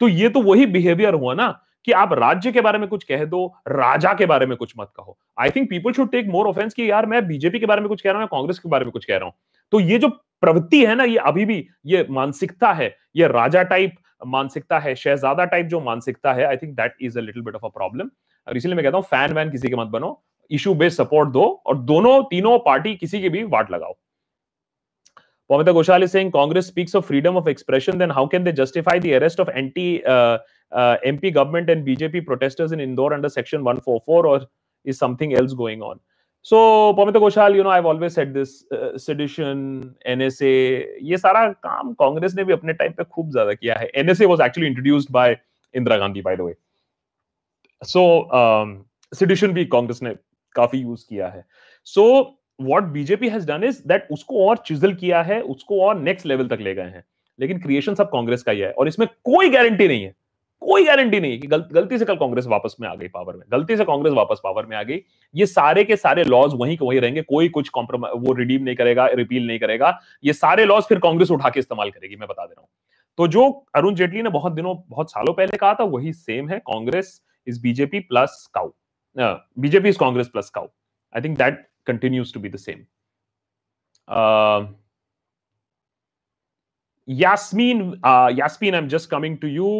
तो 0.00 0.08
ये 0.08 0.28
तो 0.28 0.42
वही 0.42 0.66
बिहेवियर 0.66 1.14
हुआ 1.14 1.34
ना 1.34 1.49
कि 1.87 1.93
आप 1.93 2.12
राज्य 2.12 2.53
के 2.53 2.61
बारे 2.61 2.79
में 2.79 2.89
कुछ 2.89 3.05
कह 3.05 3.25
दो, 3.25 3.47
राजा 3.69 4.12
के 4.15 4.27
बारे 4.27 4.47
में 4.47 4.57
कुछ 4.57 4.73
मत 4.79 4.91
कहो। 4.97 5.17
I 5.39 5.51
think 5.51 5.69
people 5.71 5.93
should 5.93 6.11
take 6.12 6.29
more 6.29 6.47
offence 6.49 6.75
कि 6.75 6.91
यार 6.91 7.07
मैं 7.07 7.27
बीजेपी 7.27 7.59
के 7.59 7.67
बारे 7.67 7.81
में 7.81 7.89
कुछ 7.89 8.01
कह 8.01 8.11
रहा 8.11 8.21
हूँ 8.21 8.29
कांग्रेस 8.29 8.59
के 8.59 8.69
बारे 8.69 8.85
में 8.85 8.93
कुछ 8.93 9.05
कह 9.05 9.17
रहा 9.17 9.25
हूँ। 9.25 9.35
तो 9.73 9.81
ये 9.81 9.99
जो 9.99 10.09
प्रवृत्ति 10.09 10.85
है 10.87 10.95
ना, 10.95 11.05
ये 11.05 11.17
अभी 11.17 11.45
भी, 11.45 11.67
ये 11.87 12.07
मानसिकता 12.11 12.73
है, 12.73 12.95
ये 13.17 13.27
राजा 13.29 13.62
टाइप 13.65 13.95
मानसिकता 14.27 14.79
है, 14.79 14.95
शहजादा 14.95 15.45
टाइप 15.45 15.67
जो 15.67 15.81
मानसिकता 15.81 16.33
है 16.33 16.45
I 16.47 16.57
think 16.57 16.75
that 16.77 16.97
is 17.03 17.19
a 17.19 17.23
little 17.23 17.43
bit 17.43 17.55
of 17.55 17.65
a 17.67 17.69
problem 17.69 18.11
और 18.47 18.57
इसीलिए 18.57 18.77
मैं 18.77 18.85
कहता 18.85 18.97
हूँ 18.97 19.05
फ़ैन 19.05 19.33
वैन 19.33 19.51
किसी 19.51 19.69
के 19.69 19.77
मत 19.77 19.89
बनो 19.89 20.23
इशू 20.51 20.75
बेस्ड 20.75 20.97
सपोर्ट 20.97 21.29
दो 21.31 21.45
और 21.67 21.77
दोनों, 21.79 22.23
तीनों 22.23 22.59
पार्टी 22.59 22.95
किसी 22.97 23.21
की 23.21 23.29
भी 23.29 23.43
वाट 23.45 23.71
लगाओ। 23.71 23.95
Pamita 25.52 25.75
Ghoshal 25.75 26.02
is 26.02 26.11
saying 26.11 26.32
Congress 26.32 26.66
speaks 26.66 26.94
of 26.94 27.04
freedom 27.04 27.37
of 27.37 27.47
expression, 27.47 27.99
then 27.99 28.09
how 28.09 28.26
can 28.26 28.42
they 28.42 28.52
justify 28.52 28.99
the 28.99 29.14
arrest 29.16 29.38
of 29.38 29.50
anti 29.50 30.02
uh, 30.06 30.38
uh, 30.71 30.97
MP 31.06 31.32
government 31.35 31.68
and 31.68 31.87
BJP 31.87 32.25
protesters 32.25 32.73
in 32.73 32.80
Indore 32.80 33.12
under 33.12 33.28
Section 33.28 33.62
144, 33.62 34.26
or 34.26 34.47
is 34.87 34.97
something 34.97 35.35
else 35.35 35.52
going 35.52 35.82
on? 35.82 36.00
So, 36.40 36.94
Pamita 36.94 37.21
Ghoshal, 37.21 37.54
you 37.54 37.62
know, 37.62 37.68
I've 37.68 37.85
always 37.85 38.14
said 38.14 38.32
this 38.32 38.64
uh, 38.73 38.97
sedition, 38.97 39.94
NSA, 40.09 40.87
ये 41.02 41.18
सारा 41.18 41.47
काम 41.68 41.92
कांग्रेस 42.00 42.35
ने 42.35 42.44
भी 42.44 42.52
अपने 42.52 42.73
time 42.73 42.92
पे 42.92 43.04
खूब 43.04 43.30
ज़्यादा 43.30 43.54
किया 43.54 43.75
है 43.78 43.90
NSA 44.06 44.28
was 44.28 44.40
actually 44.40 44.73
introduced 44.73 45.12
by 45.12 45.37
Indira 45.76 45.99
Gandhi, 45.99 46.23
by 46.23 46.35
the 46.35 46.44
way. 46.44 46.54
So, 47.85 48.30
um, 48.40 48.87
sedition 49.12 49.52
भी 49.52 49.64
कांग्रेस 49.76 50.02
ने 50.02 50.14
काफ़ी 50.56 50.78
यूज़ 50.78 51.04
किया 51.09 51.28
है. 51.28 51.44
So, 51.85 52.38
what 52.62 52.88
BJP 52.95 53.31
has 53.31 53.47
done 53.47 53.69
is 53.69 53.83
that 53.90 54.11
उसको 54.11 54.47
और 54.49 54.57
चिजल 54.66 54.95
किया 54.95 55.23
है, 55.23 55.40
उसको 55.42 55.81
और 55.83 55.99
नेक्स्ट 56.00 56.26
लेवल 56.26 56.49
तक 56.49 56.61
ले 56.61 56.75
गए 56.75 56.83
हैं. 56.83 57.04
लेकिन 57.38 57.59
क्रिएशन 57.59 57.95
सब 57.95 58.11
कांग्रेस 58.11 58.42
का 58.42 58.52
ही 58.52 58.61
है 58.61 58.73
और 58.73 58.88
इसमें 58.88 59.07
कोई 59.25 59.50
गारंटी 59.50 59.88
नहीं 59.88 60.02
है। 60.02 60.14
कोई 60.62 60.85
गारंटी 60.85 61.21
नहीं 61.21 61.31
है 61.33 61.38
कि 61.38 61.47
गल, 61.47 61.64
गलती 61.73 61.99
से 61.99 62.04
कल 62.04 62.16
कांग्रेस 62.16 62.47
वापस 62.47 62.76
में 62.81 62.88
आ 62.88 62.95
गई 62.95 63.09
पावर 63.09 63.37
में। 63.37 63.42
गलती 63.52 63.76
से 63.76 63.85
कांग्रेस 63.85 64.12
वापस 64.14 64.40
पावर 64.45 64.66
में 64.66 64.76
आ 64.76 64.83
गई। 64.83 65.00
ये 65.35 65.47
सारे 65.47 65.85
के 65.85 65.97
सारे 65.97 66.25
लॉज 66.25 66.52
वहीं 66.54 66.76
के 66.76 66.85
वहीं 66.85 67.00
रहेंगे। 67.00 67.23
कोई 67.23 67.49
कुछ 67.49 67.69
कॉम्प्रोमाइज 67.69 68.26
वो 68.26 68.33
रिडीम 68.33 68.62
नहीं 68.62 68.76
करेगा 68.76 69.07
रिपील 69.07 69.47
नहीं 69.47 69.59
करेगा। 69.59 69.99
ये 70.25 70.33
सारे 70.33 70.64
लॉज 70.64 70.83
फिर 70.83 70.99
कांग्रेस 70.99 71.31
उठा 71.31 71.50
के 71.50 71.61
इस्तेमाल 71.61 71.90
करेगी 71.90 72.16
मैं 72.16 72.28
बता 72.28 72.47
दे 72.47 72.52
रहा 72.52 72.61
हूँ। 72.61 72.69
तो 73.19 73.26
जो 73.28 73.49
अरुण 73.75 73.95
जेटली 73.95 74.23
ने 74.23 74.31
बहुत 74.31 74.52
दिनों 74.52 74.76
बहुत 74.88 75.11
सालों 75.11 75.35
पहले 75.35 75.57
कहा 75.57 75.75
था 75.75 75.85
वही 75.87 76.12
सेम 76.12 76.49
है। 76.49 76.59
Congress 76.59 77.21
is 77.47 77.61
BJP 77.62 78.00
plus 78.00 78.47
cow 78.54 78.71
BJP 79.59 79.88
is 79.88 79.99
Congress 79.99 80.28
plus 80.28 80.50
cow 80.50 80.66
I 81.14 81.23
think 81.23 81.37
that 81.38 81.66
continues 81.87 82.35
to 82.35 82.41
be 82.41 82.49
the 82.49 82.57
same 82.59 82.85
Yasmin, 87.09 87.81
uh, 88.05 88.31
Yasmin, 88.33 88.75
I'm 88.75 88.89
just 88.89 89.09
coming 89.11 89.37
to 89.39 89.49
you. 89.49 89.71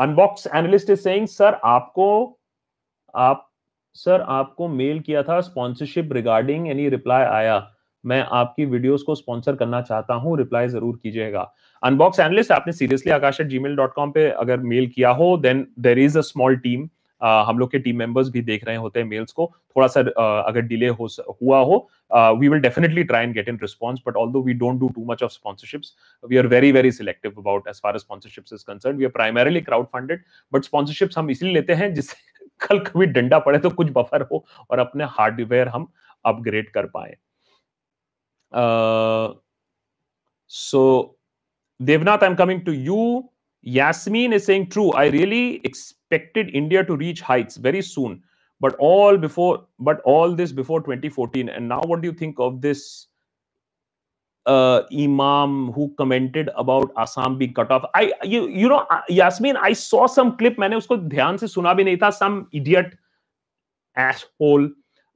Unbox 0.00 0.46
analyst 0.46 0.90
is 0.90 1.00
saying 1.00 1.26
sir 1.28 1.54
आपको 1.64 2.06
आप 3.14 3.46
sir 3.96 4.20
आपको 4.30 4.68
mail 4.68 4.98
किया 5.00 5.22
था 5.22 5.40
sponsorship 5.40 6.12
regarding 6.12 6.66
any 6.68 6.88
reply 6.88 7.24
आया। 7.24 7.56
मैं 8.04 8.20
आपकी 8.40 8.64
videos 8.64 9.02
को 9.02 9.14
sponsor 9.14 9.56
करना 9.56 9.80
चाहता 9.82 10.14
हूँ 10.14 10.36
रिप्लाई 10.38 10.68
ज़रूर 10.68 10.98
कीजिएगा। 11.02 11.52
अनबॉक्स 11.82 12.20
एनालिस्ट 12.20 12.52
आपने 12.52 12.72
seriously 12.72 13.12
Akash 13.12 13.40
at 13.40 13.46
Gmail 13.48 13.76
dot 13.76 13.94
com 13.94 14.10
पे 14.12 14.28
अगर 14.30 14.60
मेल 14.72 14.86
किया 14.94 15.10
हो 15.20 15.36
then 15.38 15.66
there 15.80 15.98
is 15.98 16.18
a 16.18 16.22
small 16.22 16.56
team 16.66 16.88
हम 17.20 17.58
लोग 17.58 17.70
के 17.70 17.78
टीम 17.78 17.96
मेंबर्स 17.98 18.28
भी 18.30 18.40
देख 18.42 18.64
रहे 18.64 18.76
होते 18.76 19.00
हैं 19.00 19.06
मेल्स 19.06 19.32
को। 19.32 19.46
थोड़ा 19.76 19.86
सा 19.86 20.00
अगर 20.40 20.60
डिले 20.62 20.88
हो 20.88 21.08
हुआ 21.42 21.58
हो 21.60 21.76
we 22.38 22.48
will 22.48 22.60
definitely 22.60 23.04
try 23.04 23.24
and 23.24 23.34
get 23.34 23.48
in 23.48 23.58
response 23.62 24.00
but 24.06 24.16
all 24.16 24.32
we 24.44 24.54
don't 24.54 24.80
do 24.80 24.88
too 24.88 25.04
much 25.08 25.22
of 25.22 25.32
sponsorships 25.32 25.94
we 26.24 26.36
are 26.36 26.46
very 26.46 26.72
very 26.72 26.92
selective 26.92 27.32
about 27.38 27.68
as 27.68 27.80
far 27.82 27.94
as 27.94 28.00
sponsorships 28.00 28.52
is 28.52 28.64
concern 28.66 28.96
we 28.96 29.04
are 29.04 29.10
primarily 29.10 29.60
crowd 29.60 29.86
funded 29.86 30.22
but 30.52 30.64
sponsorships 30.64 31.18
हम 31.18 31.30
इसलिए 31.30 31.52
लेते 31.54 31.74
हैं 31.74 31.92
जिससे 31.94 32.46
कल 32.66 32.78
कभी 32.80 33.06
डंडा 33.06 33.38
पड़े 33.38 33.58
तो 33.58 33.70
कुछ 33.70 33.90
बफर 33.92 34.22
हो 34.32 34.44
और 34.70 34.78
अपने 34.78 35.04
हार्डवेयर 35.10 35.68
हम 35.68 35.92
अपग्रेड 36.24 36.70
कर 36.70 36.86
पाए। 36.86 37.16
So 40.50 40.82
Devnath 41.80 42.18
I 42.18 42.28
am 42.30 42.34
coming 42.36 42.60
to 42.66 42.72
you 42.72 42.98
Yasmin 43.65 44.33
is 44.33 44.45
saying, 44.45 44.69
true. 44.69 44.91
I 44.91 45.07
really 45.07 45.61
expected 45.63 46.49
India 46.53 46.83
to 46.83 46.95
reach 46.95 47.21
heights 47.21 47.57
very 47.57 47.81
soon, 47.81 48.23
but 48.59 48.75
all 48.79 49.17
before, 49.17 49.65
but 49.79 50.01
all 50.01 50.35
this 50.35 50.51
before 50.51 50.81
2014. 50.81 51.49
And 51.49 51.69
now, 51.69 51.81
what 51.85 52.01
do 52.01 52.07
you 52.07 52.13
think 52.13 52.39
of 52.39 52.61
this 52.61 53.07
uh, 54.47 54.81
imam 54.91 55.71
who 55.73 55.93
commented 55.97 56.49
about 56.55 56.91
Assam 56.97 57.37
being 57.37 57.53
cut 57.53 57.69
off? 57.71 57.85
I, 57.93 58.13
you, 58.23 58.47
you 58.47 58.67
know, 58.67 58.87
uh, 58.89 59.01
Yasmin, 59.09 59.57
I 59.57 59.73
saw 59.73 60.07
some 60.07 60.37
clip. 60.37 60.57
मैंने 60.57 60.75
उसको 60.75 60.97
ध्यान 61.09 61.37
से 61.37 61.47
सुना 61.47 61.73
भी 61.73 61.83
नहीं 61.83 61.97
था. 61.97 62.11
Some 62.17 62.47
idiot 62.51 62.97
asshole 63.95 64.69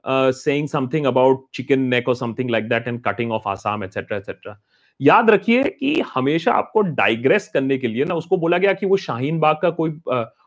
uh, 0.04 0.30
saying 0.30 0.68
something 0.68 1.06
about 1.06 1.38
chicken 1.50 1.88
neck 1.88 2.04
or 2.06 2.14
something 2.14 2.46
like 2.46 2.68
that 2.68 2.86
and 2.86 3.02
cutting 3.02 3.32
off 3.32 3.46
Assam, 3.46 3.82
etc., 3.82 4.18
etc. 4.18 4.56
याद 5.01 5.29
रखिए 5.29 5.63
कि 5.63 5.99
हमेशा 6.07 6.53
आपको 6.53 6.81
डाइग्रेस 6.81 7.49
करने 7.53 7.77
के 7.77 7.87
लिए 7.87 8.05
ना, 8.05 8.15
उसको 8.15 8.37
बोला 8.37 8.57
गया 8.57 8.73
कि 8.73 8.85
वो 8.85 8.97
शाहीन 8.97 9.39
बाग 9.39 9.57
का 9.61 9.69
कोई 9.69 9.99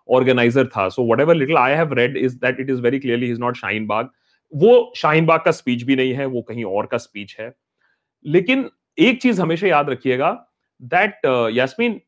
ऑर्गेनाइजर 0.09 0.67
था। 0.67 0.89
So 0.89 1.13
whatever 1.21 1.35
little 1.35 1.57
I 1.57 1.75
have 1.75 1.93
read 1.95 2.17
is 2.17 2.37
that 2.37 2.61
it 2.61 2.71
is 2.71 2.81
very 2.81 2.99
clearly 2.99 3.31
is 3.31 3.41
not 3.41 3.57
Shaheen 3.57 3.87
Bagh 3.87 4.11
वो 4.53 4.93
शाहीन 4.97 5.27
बाग 5.27 5.41
का 5.41 5.51
स्पीच 5.51 5.83
भी 5.83 5.97
नहीं 5.97 6.13
है, 6.15 6.27
वो 6.27 6.43
कहीं 6.43 6.65
और 6.65 6.87
का 6.87 6.99
स्पीच 6.99 7.37
है। 7.41 7.53
लेकिन 8.25 8.69
एक 8.99 9.21
चीज़ 9.23 9.41
हमेशा 9.43 9.67
याद 9.67 9.91
रखिएगा 9.91 10.31
दैट 10.81 11.21
यास्मीन 11.55 12.01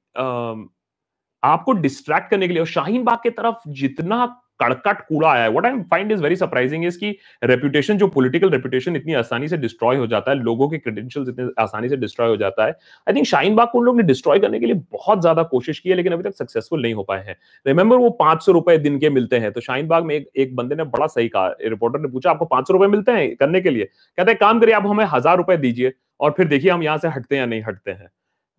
आपको 1.43 1.73
डिस्ट्रैक्ट 1.73 2.31
करने 2.31 2.47
के 2.47 2.53
लिए 2.53 2.61
और 2.61 2.67
शाहीन 2.69 3.05
बाग 3.05 3.19
की 3.23 3.31
तरफ़ 3.33 3.69
जितना 3.75 4.25
कड़कट 4.61 5.01
कूड़ा 5.09 5.29
आया 5.31 5.43
है। 5.43 5.51
What 5.51 5.67
I 5.67 5.81
find 5.91 6.13
is 6.13 6.23
very 6.23 6.37
surprising 6.37 6.85
is 6.87 6.99
की 6.99 7.11
रेपुटेशन 7.45 7.99
जो 7.99 8.07
पॉलिटिकल 8.09 8.51
रेपुटेशन 8.51 8.97
इतनी 8.97 9.15
आसानी 9.15 9.49
से 9.49 9.57
डिस्ट्रॉय 9.57 9.97
हो 9.97 10.07
जाता 10.07 10.31
है 10.31 10.37
लोगों 10.39 10.69
के 10.69 10.79
क्रेडेंशियल्स 10.79 11.29
इतने 11.29 11.49
आसानी 11.59 11.89
से 11.89 11.97
डिस्ट्रॉय 11.97 12.29
हो 12.29 12.37
जाता 12.37 12.65
है। 12.65 12.71
आई 13.07 13.15
थिंक 13.15 13.27
शाहीन 13.27 13.55
बाग 13.57 13.69
को 13.69 13.79
उन 13.79 13.85
लोग 13.85 13.97
ने 13.97 14.03
डिस्ट्रॉय 14.05 14.39
करने 14.39 14.61
के 14.61 14.67
लिए 14.67 14.75
बहुत 14.93 15.21
ज़्यादा 15.21 15.43
कोशिश 15.45 15.79
की 15.79 15.91
है 15.91 15.97
लेकिन 15.97 16.13
अभी 16.13 16.23
तक 16.23 16.37
सक्सेसफुल 16.37 16.83
नहीं 16.83 16.95
हो 16.95 17.03
पाए 17.03 17.25
हैं। 17.27 17.37
रिमेंबर 17.67 17.97
वो 17.97 18.11
पाँच 18.21 18.43
सौ 18.43 18.53
रुपए 18.53 18.77
दिन 18.79 18.99
के 18.99 19.11
मिलते 19.11 19.39
हैं 19.39 19.53
तो 19.53 19.61
शाहीन 19.61 19.87
बाग 19.89 20.05
में 20.05 20.15
एक, 20.15 20.29
एक 20.37 20.57
बंदे 20.57 20.75
ने 20.75 20.85
बड़ा 20.87 21.07
सही 21.09 21.29
कहा। 21.29 21.55
रिपोर्टर 21.63 22.01
ने 22.01 22.09
पूछा 22.09 22.31
आपको 22.31 22.45
पाँच 22.47 22.69
सौ 22.69 22.73
रुपए 22.73 22.87
मिलते 22.89 23.13
हैं 23.13 23.35
करने 23.37 23.61
के 23.61 23.71
लिए? 23.71 23.85
कहते 23.85 24.31
हैं 24.31 24.39
काम 24.41 24.61
करिए 24.61 24.75
आप 24.75 24.87
हमें 24.87 25.05
हज़ार 25.07 25.37
रुपए 25.37 25.57
दीजिए 25.59 25.93
और 26.21 26.35
फिर 26.37 26.47
देखिए 26.49 26.71
हम 26.71 26.83
यहाँ 26.83 26.99
से 26.99 27.09
हटते 27.09 27.35
हैं 27.35 27.41
या 27.41 27.47
नहीं 27.47 27.63
हटते 27.63 27.91
हैं। 27.91 28.09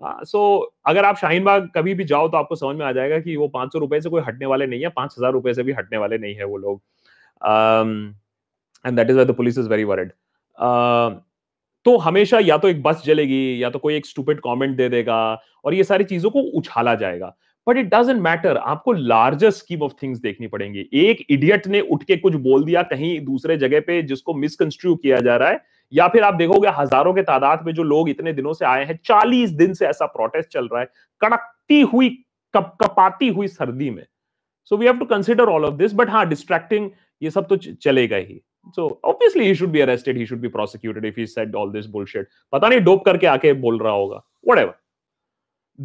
सो 0.02 0.10
uh, 0.10 0.26
so, 0.26 0.74
अगर 0.86 1.06
आप 1.06 1.18
शाहीन 1.18 1.44
बाग 1.44 1.70
कभी 1.76 1.94
भी 1.94 2.04
जाओ 2.06 2.28
तो 2.28 2.38
आपको 2.38 2.56
समझ 2.56 2.76
में 2.76 2.86
आ 2.86 2.92
जाएगा 2.92 3.20
कि 3.20 3.36
वो 3.36 3.48
पाँच 3.48 3.74
सौ 3.74 3.80
रुपए 3.80 4.00
से 4.02 4.10
कोई 4.10 4.22
हटने 4.22 4.46
वाले 4.46 4.68
नहीं 4.68 4.82
है 4.82 4.90
पाँच 4.96 5.16
हज़ार 5.18 5.32
रुपए 5.32 5.54
से 5.54 5.64
भी 5.64 5.72
हटने 5.74 5.98
वाले 5.98 6.18
नहीं 6.18 6.36
है 6.36 6.46
वो 6.46 6.58
लोग। 6.58 6.82
And 8.86 8.96
that 8.96 9.10
is 9.10 9.20
the 9.20 9.36
police 9.36 9.58
is 9.58 9.70
very 9.70 9.84
worried 9.84 10.12
तो 11.86 11.96
हमेशा 11.98 12.40
या 12.40 12.58
तो 12.58 12.70
एक 12.70 12.82
बस 12.84 13.02
जलेगी 13.06 13.64
या 13.64 13.70
तो 13.70 13.80
कोई 13.80 13.96
एक 13.96 14.06
स्टूपिड 14.06 14.40
कमेंट 14.40 14.76
दे 14.78 14.88
देगा 14.90 15.18
और 15.66 15.74
ये 15.74 15.84
सारी 15.84 16.04
चीज़ों 16.04 16.30
को 16.30 16.40
उछाला 16.58 16.96
जाएगा। 16.96 17.34
बट 17.68 17.78
इट 17.78 17.86
डजेंट 17.94 18.22
मैटर 18.22 18.58
आपको 18.58 18.92
लार्जर 18.94 19.52
स्कीम 19.52 19.82
ऑफ़ 19.84 19.94
थिंग्स 20.04 20.20
देखनी 20.20 20.48
पड़ेंगी। 20.48 20.88
एक 20.94 21.26
इडियट 21.30 21.68
ने 21.68 21.82
उठ 21.82 22.04
के 22.04 22.18
कुछ 22.18 22.36
बोल 22.44 22.64
दिया 22.64 22.84
कहीं 22.84 23.20
दूसरे 23.26 23.58
जगह 23.58 23.80
पे 23.80 24.02
जिसको 24.04 24.34
मिसकंस्ट्रू 24.34 24.96
किया 24.96 25.20
जा 25.20 25.36
रहा 25.38 25.50
है 25.50 25.62
या 25.94 26.08
फिर 26.08 26.24
आप 26.24 26.34
देखोगे 26.34 26.70
हज़ारों 26.78 27.14
के 27.14 27.22
तादाद 27.24 27.66
में 27.66 27.74
जो 27.74 27.84
लोग 27.86 28.10
इतने 28.10 28.34
दिनों 28.34 28.54
से 28.54 28.66
आए 28.66 28.86
हैं, 28.86 29.00
चालीस 29.06 29.50
दिन 29.52 29.74
से 29.74 29.86
ऐसा 29.88 30.06
प्रोटेस्ट 30.08 30.50
चल 30.50 30.68
रहा 30.68 30.82
है, 30.82 30.88
कड़कती 31.22 31.82
हुई, 31.84 32.10
कप, 32.54 32.78
कपाती 32.82 33.28
हुई 33.30 33.48
सर्दी 33.48 33.90
में। 33.90 34.06
So 34.72 34.78
we 34.78 34.86
have 34.86 34.98
to 35.00 35.06
consider 35.06 35.50
all 35.50 35.66
of 35.66 35.76
this 35.76 35.94
but 35.94 36.10
हाँ 36.10 36.28
डिस्ट्रैक्टिंग 36.30 36.90
ये 37.22 37.30
सब 37.32 37.48
तो 37.48 37.58
चलेगा 37.58 38.18
ही। 38.18 38.42
So 38.76 38.88
obviously 39.06 39.46
he 39.46 39.56
should 39.56 39.70
be 39.70 39.80
arrested 39.82 40.18
he 40.18 40.26
should 40.26 40.40
be 40.40 40.48
prosecuted 40.50 41.06
if 41.06 41.20
he 41.20 41.26
said 41.28 41.56
all 41.56 41.72
this 41.72 41.86
bullshit 41.88 42.28
पता 42.54 42.68
नहीं 42.68 42.80
डोप 42.82 43.06
करके 43.06 43.28
आके 43.28 43.54
बोल 43.56 43.80
रहा 43.80 43.94
होगा 43.94 44.16
whatever 44.48 44.74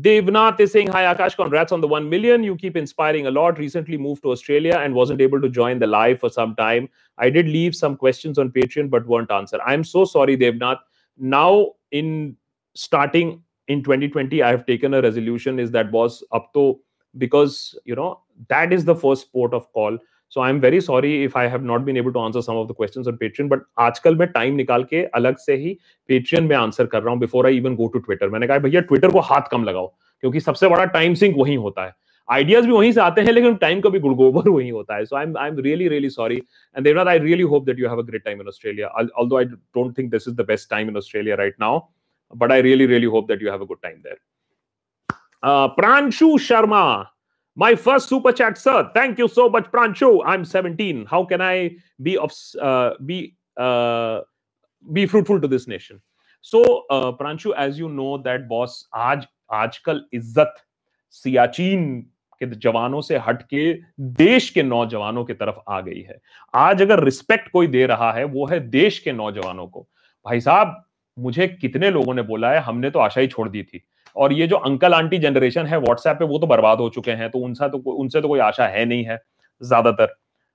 Devnath 0.01 0.59
is 0.59 0.73
saying, 0.73 0.89
Hi 0.89 1.15
Akash, 1.15 1.37
congrats 1.37 1.71
on 1.71 1.83
the 1.83 1.89
1 1.89 2.09
million. 2.09 2.43
You 2.43 2.57
keep 2.57 2.77
inspiring 2.77 3.27
a 3.27 3.31
lot. 3.31 3.59
Recently 3.59 3.99
moved 3.99 4.23
to 4.23 4.31
Australia 4.31 4.79
and 4.79 4.95
wasn't 4.95 5.21
able 5.21 5.41
to 5.41 5.51
join 5.51 5.79
the 5.79 5.87
live 5.87 6.19
for 6.19 6.31
some 6.31 6.55
time. 6.57 6.89
I 7.19 7.29
did 7.29 7.47
leave 7.47 7.77
some 7.77 7.97
questions 7.97 8.39
on 8.39 8.51
Patreon 8.51 8.89
but 8.89 9.07
weren't 9.07 9.31
answered. 9.31 9.61
I'm 9.67 9.85
so 9.85 10.07
sorry, 10.07 10.37
Devnath. 10.37 10.79
Now 11.19 11.73
in 11.91 12.37
starting 12.75 13.43
in 13.69 13.83
2020 13.83 14.43
i 14.43 14.49
have 14.49 14.67
taken 14.67 14.95
a 14.95 15.03
resolution 15.03 15.59
is 15.59 15.71
that 15.71 15.91
was 15.93 16.25
up 16.33 16.53
to 16.55 16.81
because 17.19 17.79
you 17.85 17.95
know 17.95 18.21
that 18.49 18.73
is 18.73 18.85
the 18.85 18.95
first 18.95 19.33
port 19.33 19.55
of 19.55 19.71
call 19.73 19.99
so 20.35 20.41
I 20.41 20.51
am 20.51 20.59
very 20.61 20.81
sorry 20.81 21.13
if 21.25 21.39
I 21.39 21.47
have 21.49 21.65
not 21.65 21.81
been 21.81 21.97
able 21.97 22.13
to 22.13 22.21
answer 22.21 22.41
some 22.41 22.57
of 22.57 22.69
the 22.69 22.75
questions 22.77 23.09
on 23.09 23.17
Patreon 23.17 23.49
but 23.49 23.63
आजकल 23.79 24.17
मैं 24.17 24.29
time 24.29 24.55
निकाल 24.55 24.85
के 24.85 25.03
अलग 25.15 25.37
से 25.37 25.55
ही 25.57 25.77
Patreon 26.09 26.45
में 26.45 26.57
answer 26.57 26.87
कर 26.87 27.03
रहा 27.03 27.13
हूँ 27.13 27.21
before 27.21 27.47
I 27.47 27.57
even 27.57 27.75
go 27.77 27.89
to 27.89 27.99
Twitter 27.99 28.29
मैंने 28.29 28.47
कहा, 28.47 28.59
भैया 28.59 28.81
ट्विटर 28.81 29.11
को 29.11 29.21
हाथ 29.21 29.51
कम 29.51 29.65
लगाओ, 29.65 29.87
क्योंकि 30.23 30.41
सबसे 30.41 30.69
बड़ा 30.69 30.85
टाइम 30.95 31.15
सिंक 31.15 31.37
वही 31.39 31.55
होता 31.55 31.85
है। 31.85 31.95
आइडियाज़ 32.29 32.67
भी 32.67 32.73
वहीं 32.73 32.93
से 32.93 33.01
आते 33.01 33.21
हैं, 33.21 33.33
लेकिन 33.33 33.55
टाइम 33.55 33.81
का 33.81 33.91
भी 33.91 33.99
गुड़गोबर 34.01 34.49
वहीं 34.57 34.73
होता 34.73 34.97
है। 34.97 35.05
So 35.05 35.17
I 35.17 35.27
I 35.39 35.49
am 35.49 35.59
really 35.61 35.89
really 35.89 36.11
sorry 36.11 36.37
and 36.37 36.85
Devnath 36.85 37.07
I 37.07 37.19
really 37.19 37.43
hope 37.53 37.65
that 37.67 37.81
you 37.81 37.89
have 37.89 37.99
a 37.99 38.07
great 38.07 38.25
time 38.25 38.41
in 38.41 38.49
Australia 38.49 38.89
although 38.89 39.39
I 39.39 39.45
don't 39.45 39.97
think 39.99 40.11
this 40.11 40.29
is 40.29 40.35
the 40.35 40.47
best 40.49 40.71
time 40.71 40.89
in 40.89 40.97
Australia 40.97 41.37
right 41.37 41.57
now 41.61 41.81
but 42.33 42.53
I 42.53 42.63
really 42.63 42.87
really 42.87 43.07
hope 43.17 43.29
that 43.29 43.43
you 43.43 43.51
have 43.51 43.63
a 43.63 43.67
good 43.67 43.83
time 43.83 43.97
there 43.97 44.19
Pranshu 45.77 46.37
Sharma 46.39 46.85
my 47.57 47.75
first 47.75 48.09
super 48.09 48.33
chat 48.33 48.57
sir 48.57 48.91
thank 48.95 49.19
you 49.19 49.29
so 49.29 49.49
much 49.49 49.71
pranshu 49.71 50.23
i'm 50.25 50.45
17 50.45 51.05
how 51.07 51.25
can 51.25 51.41
i 51.41 51.71
be 52.03 52.17
of 52.17 52.33
uh, 52.61 52.91
be 53.05 53.37
uh, 53.57 54.21
be 54.87 55.07
fruitful 55.07 55.41
to 55.41 55.49
this 55.49 55.69
nation 55.69 56.01
so 56.41 56.63
uh, 56.91 57.13
pranshu 57.13 57.55
as 57.55 57.79
you 57.79 57.89
know 57.89 58.17
that 58.19 58.49
boss 58.49 58.79
आज 58.95 59.27
आजकल 59.53 60.05
इज़्ज़त 60.15 60.55
सियाचिन 61.15 62.01
के 62.41 62.47
जवानों 62.47 63.01
से 63.01 63.19
हट 63.27 63.43
के 63.43 63.73
देश 64.21 64.49
के 64.51 64.63
नौजवानों 64.63 65.25
की 65.25 65.35
तरफ़ 65.35 65.57
आ 65.69 65.81
गई 65.81 66.01
है 66.01 66.19
आज 66.55 66.83
अगर 66.83 67.05
रिस्पेक्ट 67.05 67.51
कोई 67.53 67.67
दे 67.67 67.85
रहा 67.87 68.13
है 68.13 68.25
वो 68.25 68.47
है 68.47 68.61
देश 68.71 68.99
के 68.99 69.13
नौजवानों 69.13 69.67
को 69.67 69.87
भाई 70.27 70.41
साहब 70.41 70.83
मुझे 71.19 71.49
कितने 71.49 71.91
लोगों 71.91 72.15
ने 72.15 72.23
बोला 72.23 72.51
है 72.51 72.61
हमने 72.61 72.91
तो 72.91 72.99
आशा 72.99 73.21
ही 73.21 73.27
छोड़ 73.27 73.49
दी 73.49 73.63
थी 73.63 73.83
और 74.17 74.33
ये 74.33 74.47
जो 74.47 74.57
अंकल 74.59 74.95
आंटी 74.95 75.19
जनरेशन 75.19 75.67
है 75.67 75.79
व्हाट्सएप 75.79 76.17
पे 76.17 76.25
वो 76.25 76.39
तो 76.39 76.47
बर्बाद 76.47 76.79
हो 76.79 76.89
चुके 76.91 77.11
हैं 77.13 77.31
तो 77.31 77.39
उनसे 77.41 77.69
तो 77.69 77.79
उनसे 77.93 78.21
तो 78.21 78.29
कोई 78.29 78.41
आशा 78.41 78.67
है 78.69 78.85
नहीं 78.85 79.05
है, 79.05 79.21
ज़्यादातर। 79.61 80.15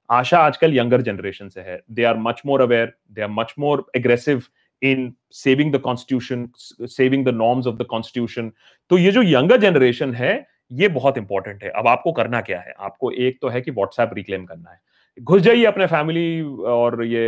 आशा 0.10 0.40
आजकल 0.40 0.78
यंगर 0.78 1.02
जनरेशन 1.04 1.50
से 1.50 1.62
है। 1.62 1.82
They 1.92 2.04
are 2.04 2.18
much 2.20 2.42
more 2.46 2.62
aware 2.62 2.94
they 3.12 3.22
are 3.22 3.30
much 3.32 3.54
more 3.60 3.86
aggressive 3.96 4.44
in 4.82 5.12
saving 5.34 5.74
the 5.74 5.78
constitution 5.80 6.48
saving 6.88 7.26
the 7.26 7.30
norms 7.36 7.68
of 7.68 7.76
the 7.76 7.86
constitution 7.90 8.52
तो 8.92 8.98
ये 8.98 9.12
जो 9.12 9.22
यंगर 9.24 9.58
जनरेशन 9.60 10.14
है, 10.14 10.46
ये 10.72 10.88
बहुत 10.90 11.18
इंपॉर्टेंट 11.18 11.64
है। 11.64 11.70
अब 11.72 11.88
आपको 11.88 12.12
करना 12.12 12.42
क्या 12.42 12.60
है? 12.60 12.74
आपको 12.80 13.12
एक 13.12 13.38
तो 13.42 13.50
है 13.50 13.62
कि 13.62 13.72
व्हाट्सएप 13.72 14.12
रिक्लेम 14.16 14.46
करना 14.46 14.72
है। 14.72 14.80
घुस 15.18 15.42
जाइए 15.42 15.66
अपने 15.66 15.86
फैमिली 15.88 16.42
और 16.70 17.04
ये 17.06 17.26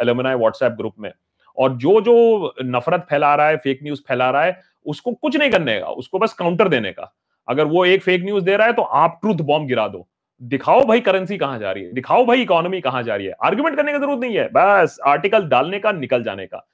एलुमनाई 0.00 0.34
व्हाट्सएप 0.34 0.72
ग्रुप 0.72 0.94
में। 0.98 1.10
और 1.58 1.76
जो 1.76 2.00
जो 2.00 2.54
नफरत 2.64 3.06
फैला 3.10 3.34
रहा 3.34 3.48
है 3.48 3.56
फेक 3.56 3.80
न्यूज़ 3.82 4.00
फैला 4.08 4.30
रहा 4.30 4.44
है 4.44 4.60
उसको 4.86 5.12
कुछ 5.12 5.36
नहीं 5.36 5.50
करने 5.50 5.78
का 5.80 5.86
उसको 6.02 6.18
बस 6.18 6.32
काउंटर 6.32 6.68
देने 6.68 6.92
का। 6.92 7.12
अगर 7.48 7.64
वो 7.66 7.84
एक 7.86 8.02
फेक 8.02 8.22
न्यूज़ 8.24 8.44
दे 8.44 8.56
रहा 8.56 8.66
है 8.66 8.72
तो 8.72 8.82
आप 8.82 9.18
ट्रूथ 9.22 9.42
बॉम्ब 9.46 9.68
गिरा 9.68 9.86
दो। 9.88 10.06
दिखाओ 10.40 10.84
भाई 10.86 11.00
करेंसी 11.00 11.36
कहाँ 11.38 11.58
जा 11.58 11.72
रही 11.72 11.84
है 11.84 11.92
दिखाओ 11.94 12.24
भाई 12.26 12.42
इकोनॉमी 12.42 12.80
कहाँ 12.80 13.02
जा 13.02 13.16
रही 13.16 13.26
है। 13.26 13.34
आर्ग्यूमेंट 13.44 13.76
करने 13.76 13.92
की 13.92 13.98
ज़रूरत 13.98 14.20
नहीं 14.20 14.36
है 14.36 14.48
बस 14.52 14.98
आर्टिकल 15.06 15.48
डालने 15.48 15.78
का 15.78 15.92
निकल 15.92 16.22
जाने 16.22 16.46
का। 16.46 16.66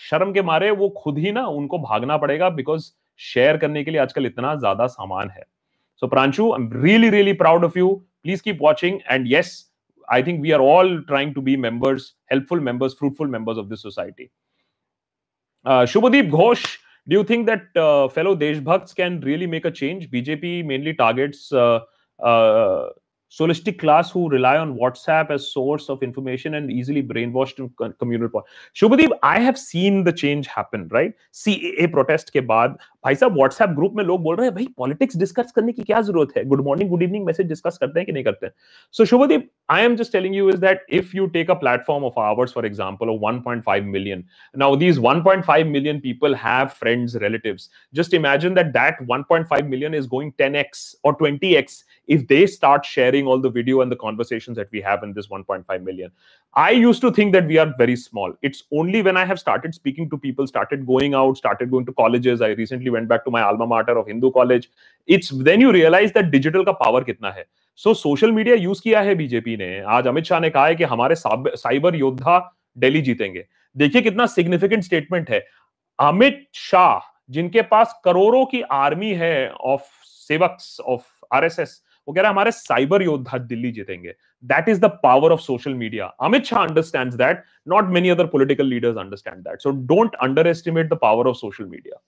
शर्म 0.00 0.32
के 0.32 0.42
मारे 0.42 0.70
वो 0.70 0.88
खुद 1.02 1.18
ही 1.18 1.32
ना 1.32 1.46
उनको 1.48 1.78
भागना 1.80 2.16
पड़ेगा 2.16 2.48
बिकॉज़ 2.50 2.90
शेयर 3.20 3.56
करने 3.56 3.84
के 3.84 3.90
लिए 3.90 4.00
आजकल 4.00 4.26
इतना 4.26 4.54
ज़्यादा 4.56 4.86
सामान 4.86 5.30
है। 5.30 5.44
So 6.02 6.06
Pranshu 6.08 6.52
I 6.52 6.62
am 6.62 6.70
really 6.84 7.10
really 7.10 7.32
proud 7.44 7.64
of 7.64 7.78
you 7.78 7.94
please 8.22 8.42
keep 8.42 8.58
watching 8.62 9.00
and 9.10 9.26
yes 9.32 9.62
think 10.24 10.42
we 10.44 10.50
are 10.54 10.64
all 10.70 10.90
trying 11.08 11.30
to 11.34 11.42
be 11.44 11.52
members, 11.60 12.06
helpful 12.30 12.60
members, 12.64 12.94
fruitful 12.96 13.28
members 13.34 13.60
of 13.60 13.68
this 13.68 13.84
society. 13.84 14.26
Uh, 15.66 15.86
Shubhadeep 15.92 16.26
Ghosh, 16.34 16.64
do 17.08 17.16
you 17.16 17.24
think 17.24 17.46
that 17.46 17.76
uh, 17.76 18.08
fellow 18.08 18.34
Deshbhakts 18.34 18.94
can 18.94 19.20
really 19.20 19.46
make 19.46 19.64
a 19.64 19.70
change? 19.70 20.10
BJP 20.10 20.64
mainly 20.64 20.94
targets 20.94 21.52
uh, 21.52 21.80
uh, 22.22 22.88
solistic 23.33 23.79
class 23.79 24.11
who 24.11 24.27
rely 24.29 24.57
on 24.57 24.75
WhatsApp 24.75 25.29
as 25.29 25.51
source 25.51 25.89
of 25.89 26.01
information 26.01 26.55
and 26.55 26.71
easily 26.71 27.03
brainwashed 27.03 27.59
in 27.59 27.93
communal 27.99 28.29
point. 28.29 28.45
Shubhadeep, 28.75 29.11
I 29.21 29.39
have 29.39 29.57
seen 29.57 30.03
the 30.03 30.11
change 30.11 30.47
happen, 30.47 30.87
right? 30.89 31.13
CAA 31.33 31.91
protest 31.91 32.31
के 32.31 32.41
बाद 32.41 32.77
भाई 33.05 33.15
साहब 33.15 33.35
WhatsApp 33.35 33.69
group 33.75 33.93
में 33.95 34.03
लोग 34.03 34.21
बोल 34.23 34.35
रहे 34.35 34.45
हैं 34.45 34.53
भाई 34.55 34.65
पॉलिटिक्स 34.77 35.17
डिस्कस 35.17 35.51
करने 35.55 35.71
की 35.73 35.83
क्या 35.83 36.01
जरूरत 36.01 36.29
है 36.37 36.43
good 36.45 36.63
morning 36.65 36.89
good 36.89 37.03
evening 37.03 37.25
message 37.25 37.47
discuss 37.47 37.77
करते 37.81 37.99
हैं 37.99 38.05
कि 38.05 38.11
नहीं 38.11 38.23
करते 38.23 38.45
हैं 38.45 38.53
so 38.97 39.05
Shubhdeep 39.11 39.47
I 39.71 39.83
am 39.83 39.95
just 39.95 40.11
telling 40.11 40.35
you 40.35 40.49
is 40.49 40.55
that 40.59 40.85
if 40.99 41.13
you 41.15 41.25
take 41.35 41.51
a 41.51 41.53
platform 41.61 42.03
of 42.05 42.19
ours 42.19 42.53
for 42.53 42.65
example 42.65 43.09
of 43.09 43.21
1.5 43.29 43.87
million 43.93 44.23
now 44.63 44.69
these 44.81 44.99
1.5 45.05 45.71
million 45.75 46.01
people 46.07 46.35
have 46.43 46.73
friends 46.81 47.15
relatives 47.23 47.69
just 47.99 48.17
imagine 48.19 48.59
that 48.59 48.73
that 48.77 49.01
1.5 49.13 49.71
million 49.73 49.97
is 50.01 50.09
going 50.15 50.33
10x 50.43 50.83
or 51.03 51.13
20x 51.21 51.79
if 52.08 52.26
they 52.28 52.46
start 52.46 52.84
sharing 52.84 53.26
all 53.26 53.38
the 53.38 53.50
video 53.50 53.80
and 53.80 53.90
the 53.90 53.96
conversations 53.96 54.56
that 54.56 54.70
we 54.70 54.80
have 54.80 55.02
in 55.02 55.12
this 55.12 55.26
1.5 55.28 55.82
million 55.82 56.10
i 56.54 56.70
used 56.70 57.00
to 57.00 57.10
think 57.10 57.32
that 57.32 57.46
we 57.46 57.58
are 57.58 57.72
very 57.78 57.96
small 57.96 58.36
it's 58.42 58.64
only 58.72 59.02
when 59.02 59.16
i 59.16 59.24
have 59.24 59.38
started 59.38 59.74
speaking 59.74 60.08
to 60.10 60.18
people 60.18 60.46
started 60.46 60.86
going 60.86 61.14
out 61.14 61.36
started 61.36 61.70
going 61.70 61.86
to 61.86 61.92
colleges 61.92 62.40
i 62.42 62.50
recently 62.62 62.90
went 62.90 63.08
back 63.08 63.24
to 63.24 63.30
my 63.30 63.42
alma 63.42 63.66
mater 63.66 63.98
of 63.98 64.06
hindu 64.06 64.30
college 64.30 64.70
it's 65.08 65.28
then 65.50 65.60
you 65.60 65.72
realize 65.72 66.12
that 66.12 66.30
digital 66.30 66.64
ka 66.64 66.78
power 66.86 67.04
kitna 67.10 67.36
hai 67.40 67.46
so 67.78 67.92
social 67.94 68.32
media 68.32 68.54
use 68.54 68.80
किया 68.82 69.00
है 69.02 69.14
BJP 69.14 69.56
ने 69.56 69.68
आज 69.94 70.06
अमित 70.06 70.24
शाह 70.24 70.40
ने 70.40 70.50
कहा 70.50 70.66
है 70.66 70.74
कि 70.74 70.84
हमारे 70.84 71.14
cyber 71.16 71.94
योद्धा 71.96 72.38
दिल्ली 72.78 73.00
जीतेंगे 73.02 73.44
देखिए 73.76 74.02
कितना 74.02 74.26
सिग्निफिकेंट 74.26 74.84
स्टेटमेंट 74.84 75.30
है 75.30 75.44
अमित 75.98 76.46
शाह 76.54 77.10
जिनके 77.34 77.62
पास 77.72 78.00
करोड़ों 78.04 78.44
की 78.46 78.60
आर्मी 78.72 79.12
है 79.22 79.34
ऑफ़ 79.72 79.88
सेवक्स 80.04 80.78
ऑफ़ 80.80 81.04
आरएसएस 81.34 81.80
वो 82.08 82.14
कह 82.14 82.20
रहा 82.20 82.28
है 82.28 82.34
हमारे 82.34 82.50
साइबर 82.50 83.02
योद्धा 83.02 83.38
दिल्ली 83.38 83.72
जीतेंगे। 83.72 84.14
That 84.44 84.68
is 84.68 84.80
the 84.80 84.90
power 85.02 85.32
of 85.32 85.40
social 85.40 85.74
media 85.74 86.06
Amit 86.06 86.44
Shah 86.44 86.64
understand 86.64 87.12
that 87.12 87.44
not 87.68 87.84
many 87.98 88.08
other 88.08 88.26
political 88.26 88.66
leaders 88.66 88.96
understand 88.96 89.38
that 89.38 89.60
so 89.60 89.70
don't 89.94 90.14
underestimate 90.46 90.88
the 90.88 90.98
power 91.02 91.26
of 91.26 91.36
social 91.36 91.64
media 91.64 92.02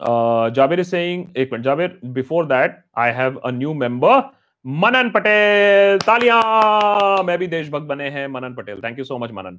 Uh, 0.00 0.50
Jabir 0.50 0.76
is 0.82 0.88
saying, 0.90 1.20
एक 1.36 1.52
minute 1.52 1.66
Jabir, 1.66 1.88
before 2.14 2.44
that, 2.46 2.72
I 3.02 3.10
have 3.18 3.36
a 3.44 3.52
new 3.52 3.74
member, 3.82 4.14
Manan 4.66 5.10
Patel 5.10 5.98
तालियाँ! 5.98 7.22
मैं 7.24 7.38
भी 7.38 7.46
देशभक्त 7.46 7.86
बने 7.86 8.08
हैं 8.10 8.26
Manan 8.28 8.54
Patel 8.54 8.80
thank 8.84 8.98
you 8.98 9.04
so 9.04 9.18
much 9.18 9.30
Manan 9.32 9.58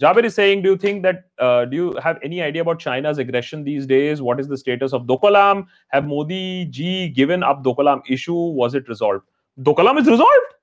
Jabir 0.00 0.24
is 0.24 0.34
saying, 0.34 0.62
do 0.62 0.70
you 0.70 0.76
think 0.76 1.02
that, 1.02 1.24
uh, 1.38 1.64
do 1.64 1.76
you 1.76 1.94
have 2.02 2.18
any 2.22 2.40
idea 2.40 2.62
about 2.62 2.78
China's 2.78 3.18
aggression 3.18 3.64
these 3.64 3.86
days? 3.86 4.22
What 4.22 4.38
is 4.38 4.46
the 4.46 4.56
status 4.56 4.92
of 4.92 5.06
Dokolam? 5.06 5.66
Have 5.88 6.06
Modi 6.06 6.66
ji 6.66 7.08
given 7.08 7.42
up 7.42 7.64
Dokolam 7.64 8.02
issue? 8.08 8.34
Was 8.34 8.74
it 8.74 8.88
resolved? 8.88 9.24
Dokolam 9.60 9.98
is 9.98 10.06
resolved. 10.06 10.54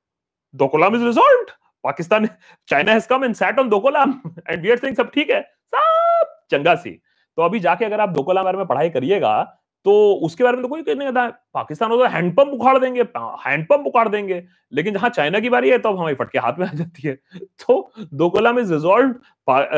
Dokolam 0.56 0.96
is 0.96 1.02
resolved. 1.02 1.52
Pakistan, 1.84 2.30
China 2.66 2.92
has 2.92 3.06
come 3.06 3.24
and 3.24 3.36
sat 3.36 3.60
on 3.60 3.70
Dokolam 3.70 4.22
and 4.48 4.64
we 4.64 4.72
are 4.72 4.78
saying 4.78 4.96
सब 4.96 5.12
ठीक 5.14 5.30
है 5.30 5.42
सब 5.76 6.36
चंगा 6.52 6.76
सी 6.76 7.02
तो 7.38 7.42
अभी 7.42 7.60
जाके 7.60 7.86
अगर 7.86 8.00
आप 8.02 8.10
दोकोलाम 8.10 8.44
बारे 8.44 8.58
में 8.58 8.66
पढ़ाई 8.68 8.90
करिएगा 8.90 9.36
तो 9.86 9.94
उसके 10.26 10.44
बारे 10.44 10.58
में 10.58 10.62
तो 10.64 10.68
कोई 10.68 10.84
कहने 10.84 11.12
का 11.12 11.28
पाकिस्तान 11.54 11.92
हो 11.92 11.98
तो 11.98 12.06
हैंडपंप 12.12 12.54
उखाड़ 12.54 12.78
देंगे 12.78 13.02
हैंडपंप 13.48 13.88
उखाड़ 13.88 14.08
देंगे 14.10 14.44
लेकिन 14.74 14.94
जहाँ 14.94 15.10
चाइना 15.10 15.40
की 15.40 15.50
बारी 15.50 15.70
है 15.70 15.78
तो 15.80 15.90
अब 15.90 16.00
हमारी 16.00 16.16
फटके 16.22 16.40
हाथ 16.46 16.60
में 16.60 16.66
आ 16.68 16.72
जाती 16.74 17.08
है 17.08 17.16
तो 17.66 17.80
Doklam 18.14 18.60
is 18.60 18.74
resolve 18.74 19.14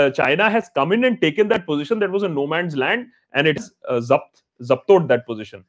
China 0.10 0.48
has 0.50 0.70
come 0.76 0.94
in 0.94 1.06
and 1.06 1.20
taken 1.22 1.48
that 1.48 1.66
position 1.66 2.00
that 2.00 2.10
was 2.10 2.24
a 2.24 2.28
no 2.36 2.46
man's 2.56 2.76
land 2.76 3.06
and 3.36 3.48
it 3.48 3.58
is 3.58 3.72
जब्त 4.08 4.44
जब्तोड 4.62 5.08
that 5.08 5.26
position 5.28 5.64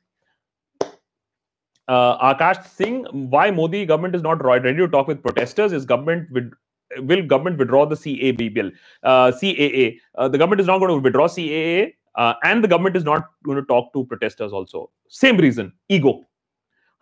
Uh, 1.88 2.34
Akash 2.34 2.66
Singh, 2.68 3.04
why 3.34 3.50
Modi 3.50 3.86
government 3.86 4.14
is 4.14 4.22
not 4.22 4.44
ready 4.44 4.76
to 4.76 4.88
talk 4.88 5.06
with 5.08 5.22
protesters? 5.22 5.72
Is 5.72 5.86
government 5.86 6.30
with 6.30 6.50
will 6.90 7.22
government 7.26 7.58
withdraw 7.58 7.86
the 7.86 7.96
CAB 7.96 8.42
bill? 8.52 8.70
Uh, 9.02 9.32
CAA. 9.32 9.98
Uh, 10.14 10.28
the 10.28 10.36
government 10.36 10.60
is 10.60 10.66
not 10.66 10.78
going 10.80 10.90
to 10.90 10.98
withdraw 10.98 11.28
CAA 11.28 11.94
and 12.18 12.66
the 12.66 12.68
government 12.70 12.96
is 12.96 13.04
not 13.04 13.22
to 13.44 13.60
talk 13.60 13.90
to 13.94 14.02
protesters 14.04 14.52
also 14.52 14.90
same 15.08 15.40
reason 15.40 15.72
ego 15.90 16.20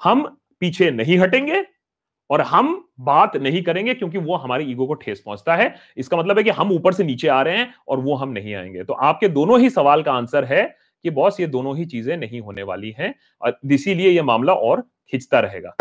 हम 0.00 0.22
पीछे 0.60 0.90
नहीं 0.90 1.18
हटेंगे 1.18 1.64
और 2.30 2.40
हम 2.40 2.88
बात 3.00 3.36
नहीं 3.36 3.62
करेंगे 3.62 3.94
क्योंकि 3.94 4.18
वो 4.18 4.36
हमारे 4.36 4.64
ईगो 4.64 4.86
को 4.86 4.94
ठेस 4.94 5.20
पहुँचता 5.20 5.56
है। 5.56 5.74
इसका 5.96 6.16
मतलब 6.16 6.38
है 6.38 6.44
कि 6.44 6.50
हम 6.50 6.72
ऊपर 6.72 6.92
से 6.92 7.04
नीचे 7.04 7.28
आ 7.28 7.42
रहे 7.42 7.56
हैं 7.56 7.74
और 7.88 8.00
वो 8.00 8.14
हम 8.14 8.28
नहीं 8.28 8.54
आएँगे। 8.54 8.84
तो 8.84 8.92
आपके 8.92 9.28
दोनों 9.28 9.60
ही 9.60 9.70
सवाल 9.70 10.02
का 10.02 10.12
आंसर 10.12 10.44
है 10.44 10.64
कि 11.04 11.10
बॉस, 11.10 11.40
ये 11.40 11.46
दोनों 11.46 11.76
ही 11.76 11.84
चीज़ें 11.84 12.16
नहीं 12.16 12.40
होने 12.40 12.62
वाली 12.62 12.94
हैं। 12.98 13.14
और 13.42 13.58
इसीलिए 13.72 14.10
ये 14.10 14.22
मामला 14.22 14.52
और 14.52 14.80
खिंचता 15.10 15.40
रहेगा। 15.40 15.76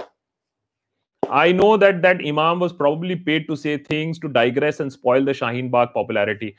I 1.24 1.54
know 1.54 1.78
that 1.78 1.96
that 1.96 2.22
imam 2.22 2.60
was 2.60 2.74
probably 2.74 3.16
paid 3.16 3.48
to 3.48 3.56
say 3.56 3.78
things 3.92 4.22
to 4.22 4.28
digress 4.28 4.82
and 4.82 4.92
spoil 4.92 5.26
the 5.26 5.34
Shaheen 5.34 5.70
Bagh 5.70 5.88
popularity 5.88 6.54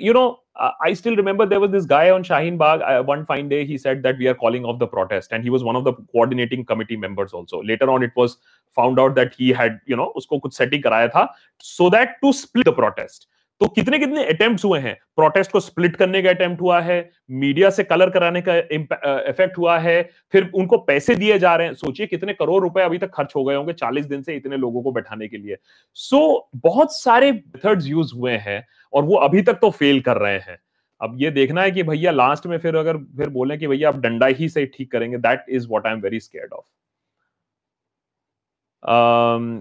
you 0.00 0.12
know 0.12 0.39
uh, 0.60 0.72
I 0.82 0.92
still 0.92 1.16
remember 1.16 1.46
there 1.46 1.58
was 1.58 1.70
this 1.70 1.86
guy 1.86 2.10
on 2.10 2.22
Shaheen 2.22 2.58
Bagh. 2.58 2.82
Uh, 2.82 3.02
one 3.02 3.24
fine 3.24 3.48
day, 3.48 3.64
he 3.64 3.78
said 3.78 4.02
that 4.02 4.18
we 4.18 4.28
are 4.28 4.34
calling 4.34 4.64
off 4.64 4.78
the 4.78 4.86
protest, 4.86 5.32
and 5.32 5.42
he 5.42 5.50
was 5.50 5.64
one 5.64 5.74
of 5.74 5.84
the 5.84 5.94
coordinating 6.12 6.64
committee 6.66 6.96
members 6.96 7.32
also. 7.32 7.62
Later 7.62 7.90
on, 7.90 8.02
it 8.02 8.12
was 8.14 8.36
found 8.74 9.00
out 9.00 9.14
that 9.14 9.34
he 9.34 9.48
had, 9.48 9.80
you 9.86 9.96
know, 9.96 10.12
usko 10.16 10.40
kuch 10.42 10.52
setting 10.52 10.82
karaya 10.82 11.10
tha 11.12 11.28
so 11.58 11.88
that 11.90 12.16
to 12.22 12.32
split 12.32 12.66
the 12.66 12.72
protest. 12.72 13.26
तो 13.60 13.66
कितने 13.66 13.98
कितने 13.98 14.24
attempt 14.24 14.64
हुए 14.64 14.78
हैं? 14.80 14.94
Protest 15.16 15.50
को 15.52 15.60
split 15.60 15.96
करने 15.96 16.22
का 16.22 16.30
attempt 16.30 16.60
हुआ 16.60 16.80
है 16.80 16.98
मीडिया 17.30 17.70
से 17.70 17.84
कलर 17.84 18.10
कराने 18.10 18.40
का 18.42 18.56
इफ़ेक्ट 18.56 19.58
हुआ 19.58 19.78
है 19.78 20.02
फिर 20.32 20.50
उनको 20.54 20.78
पैसे 20.78 21.14
दिए 21.14 21.38
जा 21.38 21.54
रहे 21.56 21.66
हैं। 21.66 21.74
सोचिए 21.74 22.06
कितने 22.06 22.34
करोड़ 22.34 22.62
रुपए 22.62 22.82
अभी 22.82 22.98
तक 22.98 23.10
खर्च 23.14 23.32
हो 23.36 23.44
गए 23.44 23.54
होंगे 23.54 23.72
चालीस 23.72 24.06
दिन 24.06 24.22
से 24.22 24.36
इतने 24.36 24.56
लोगों 24.56 24.82
को 24.82 24.92
बैठाने 24.92 25.28
के 25.28 25.36
लिए। 25.36 25.56
सो 25.96 26.16
so, 26.16 26.62
बहुत 26.62 26.96
सारे 26.96 27.30
मेथड्स 27.32 27.86
यूज़ 27.86 28.14
हुए 28.14 28.36
हैं 28.38 28.66
और 28.92 29.04
वो 29.04 29.16
अभी 29.18 29.42
तक 29.42 29.58
तो 29.62 29.70
फेल 29.70 30.00
कर 30.00 30.16
रहे 30.16 30.38
हैं। 30.38 30.58
अब 31.00 31.16
ये 31.20 31.30
देखना 31.30 31.62
है 31.62 31.70
कि 31.70 31.82
भैया 31.82 32.10
लास्ट 32.10 32.46
में 32.46 32.58
फिर 32.58 32.76
अगर 32.76 32.96
फिर 33.16 33.28
बोले 33.28 33.56
कि 33.58 33.66
भैया 33.66 33.88
आप 33.88 33.98
डंडा 34.00 34.26
ही 34.38 34.48
से 34.48 34.66
ठीक 34.66 34.90
करेंगे 34.92 35.18
that 35.18 35.44
is 35.48 35.68
what 35.68 35.86
I 35.86 35.92
am 35.92 36.00
very 36.00 36.20
scared 36.20 36.52
of 36.52 36.64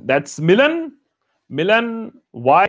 that's 0.08 0.40
Milan 0.40 0.92
Milan 1.52 2.12
why 2.36 2.68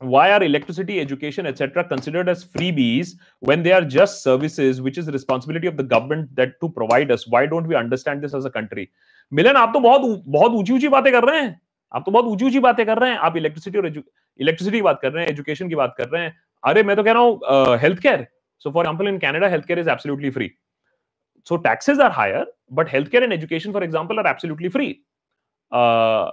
why 0.00 0.32
are 0.32 0.42
electricity 0.42 0.98
education 1.00 1.46
etc 1.46 1.84
considered 1.84 2.28
as 2.28 2.44
freebies 2.44 3.12
when 3.40 3.62
they 3.62 3.72
are 3.72 3.84
just 3.84 4.22
services 4.22 4.80
which 4.80 4.98
is 4.98 5.06
the 5.06 5.12
responsibility 5.12 5.66
of 5.66 5.76
the 5.76 5.82
government 5.82 6.34
that 6.34 6.54
to 6.60 6.68
provide 6.68 7.10
us 7.10 7.26
why 7.26 7.46
don't 7.46 7.68
we 7.68 7.76
understand 7.76 8.22
this 8.22 8.34
as 8.34 8.44
a 8.44 8.54
country 8.58 8.88
मिलन 9.32 9.56
आप 9.56 9.70
तो 9.74 9.80
बहुत 9.80 10.22
बहुत 10.28 10.52
ऊंची 10.52 10.72
ऊंची 10.72 10.88
बातें 10.88 11.12
कर 11.12 11.24
रहे 11.24 11.40
हैं 11.40 11.60
आप 11.92 12.02
तो 12.06 12.12
बहुत 12.12 12.24
ऊंची 12.32 12.44
ऊंची 12.44 12.58
बातें 12.60 12.84
कर 12.86 12.98
रहे 12.98 13.10
हैं 13.10 13.18
आप 13.28 13.36
इलेक्ट्रिसिटी 13.36 13.78
और 13.78 13.86
इलेक्ट्रिसिटी 13.86 14.76
की 14.76 14.82
बात 14.82 14.98
कर 15.02 15.12
रहे 15.12 15.24
हैं 15.24 15.30
एजुकेशन 15.30 15.68
की 15.68 15.74
बात 15.74 15.94
कर 15.98 16.08
रहे 16.08 16.22
हैं 16.22 16.34
अरे 16.70 16.82
मैं 16.88 16.96
तो 16.96 17.02
कह 17.02 17.12
रहा 17.12 17.22
हूँ 17.22 17.78
health 17.82 18.02
care 18.02 18.26
so 18.64 18.70
for 18.70 18.84
example 18.84 19.08
in 19.08 19.18
Canada 19.18 19.48
health 19.54 19.66
care 19.66 19.78
is 19.78 19.88
absolutely 19.88 20.30
free 20.30 20.50
so 21.44 21.56
taxes 21.58 21.98
are 21.98 22.10
higher 22.10 22.44
but 22.70 22.88
healthcare 22.88 23.22
and 23.24 23.32
education 23.32 23.72
for 23.72 23.82
example 23.82 24.18
are 24.18 24.26
absolutely 24.26 24.68
free 24.68 25.02
uh, 25.72 26.30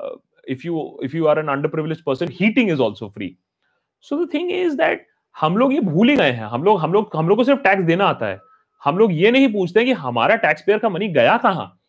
if 0.55 0.63
you 0.63 0.97
if 1.01 1.13
you 1.13 1.27
are 1.27 1.37
an 1.39 1.47
underprivileged 1.47 2.03
person 2.05 2.29
heating 2.29 2.69
is 2.69 2.79
also 2.79 3.09
free 3.09 3.37
So 4.04 4.24
the 4.24 4.28
thing 4.34 4.50
is 4.50 4.76
that 4.76 5.06
हम 5.40 5.56
लोग 5.56 5.72
ये 5.74 5.80
भूल 5.80 6.08
ही 6.08 6.16
गए 6.16 6.30
हैं। 6.30 6.44
हम 6.44 6.64
लोग 6.64 6.80
हम 6.80 6.92
लोग 6.92 7.10
हम 7.16 7.28
लोग 7.28 7.38
को 7.38 7.44
सिर्फ़ 7.44 7.60
टैक्स 7.60 7.82
देना 7.82 8.04
आता 8.04 8.26
है। 8.26 8.40
हम 8.84 8.98
लोग 8.98 9.12
ये 9.12 9.30
नहीं 9.30 9.52
पूछते 9.52 9.84
कि 9.84 9.92
हमारा 9.92 10.36
टैक्स 10.36 10.62
पेयर 10.62 10.78
का 10.78 10.88
मनी 10.88 11.08
गया 11.08 11.36
कहाँ? 11.36 11.80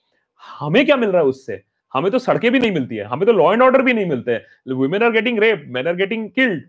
हमें 0.60 0.86
क्या 0.86 0.95
मिल 0.95 1.10
रहा 1.10 1.21
है 1.21 1.28
उससे? 1.28 1.62
हमें 1.93 2.12
तो 2.12 2.19
सड़कें 2.19 2.51
भी 2.51 2.60
नहीं 2.60 2.71
मिलती 2.71 2.95
है। 2.95 3.04
हमें 3.04 3.25
तो 3.25 3.34
लॉ 3.34 3.54
एंड 3.54 3.62
ऑर्डर 3.62 3.82
भी 3.82 3.93
नहीं 3.93 4.06
मिलते 4.06 4.32
हैं। 4.32 4.73
Women 4.73 5.04
are 5.04 5.12
getting 5.12 5.39
rape 5.39 5.65
man 5.67 5.88
are 5.88 5.95
getting 5.95 6.30
killed 6.30 6.63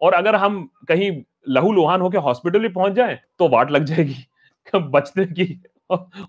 और 0.00 0.12
अगर 0.12 0.36
हम 0.36 0.70
कहीं 0.88 1.22
लहू 1.48 1.72
लुहान 1.72 2.00
होकर 2.00 2.18
हॉस्पिटल 2.18 2.58
भी 2.58 2.68
पहुँच 2.68 2.92
जाए 2.92 3.20
तो 3.38 3.48
वाट 3.48 3.70
लग 3.70 3.84
जाएगी। 3.84 4.16
बचने 4.74 5.24
की, 5.26 5.62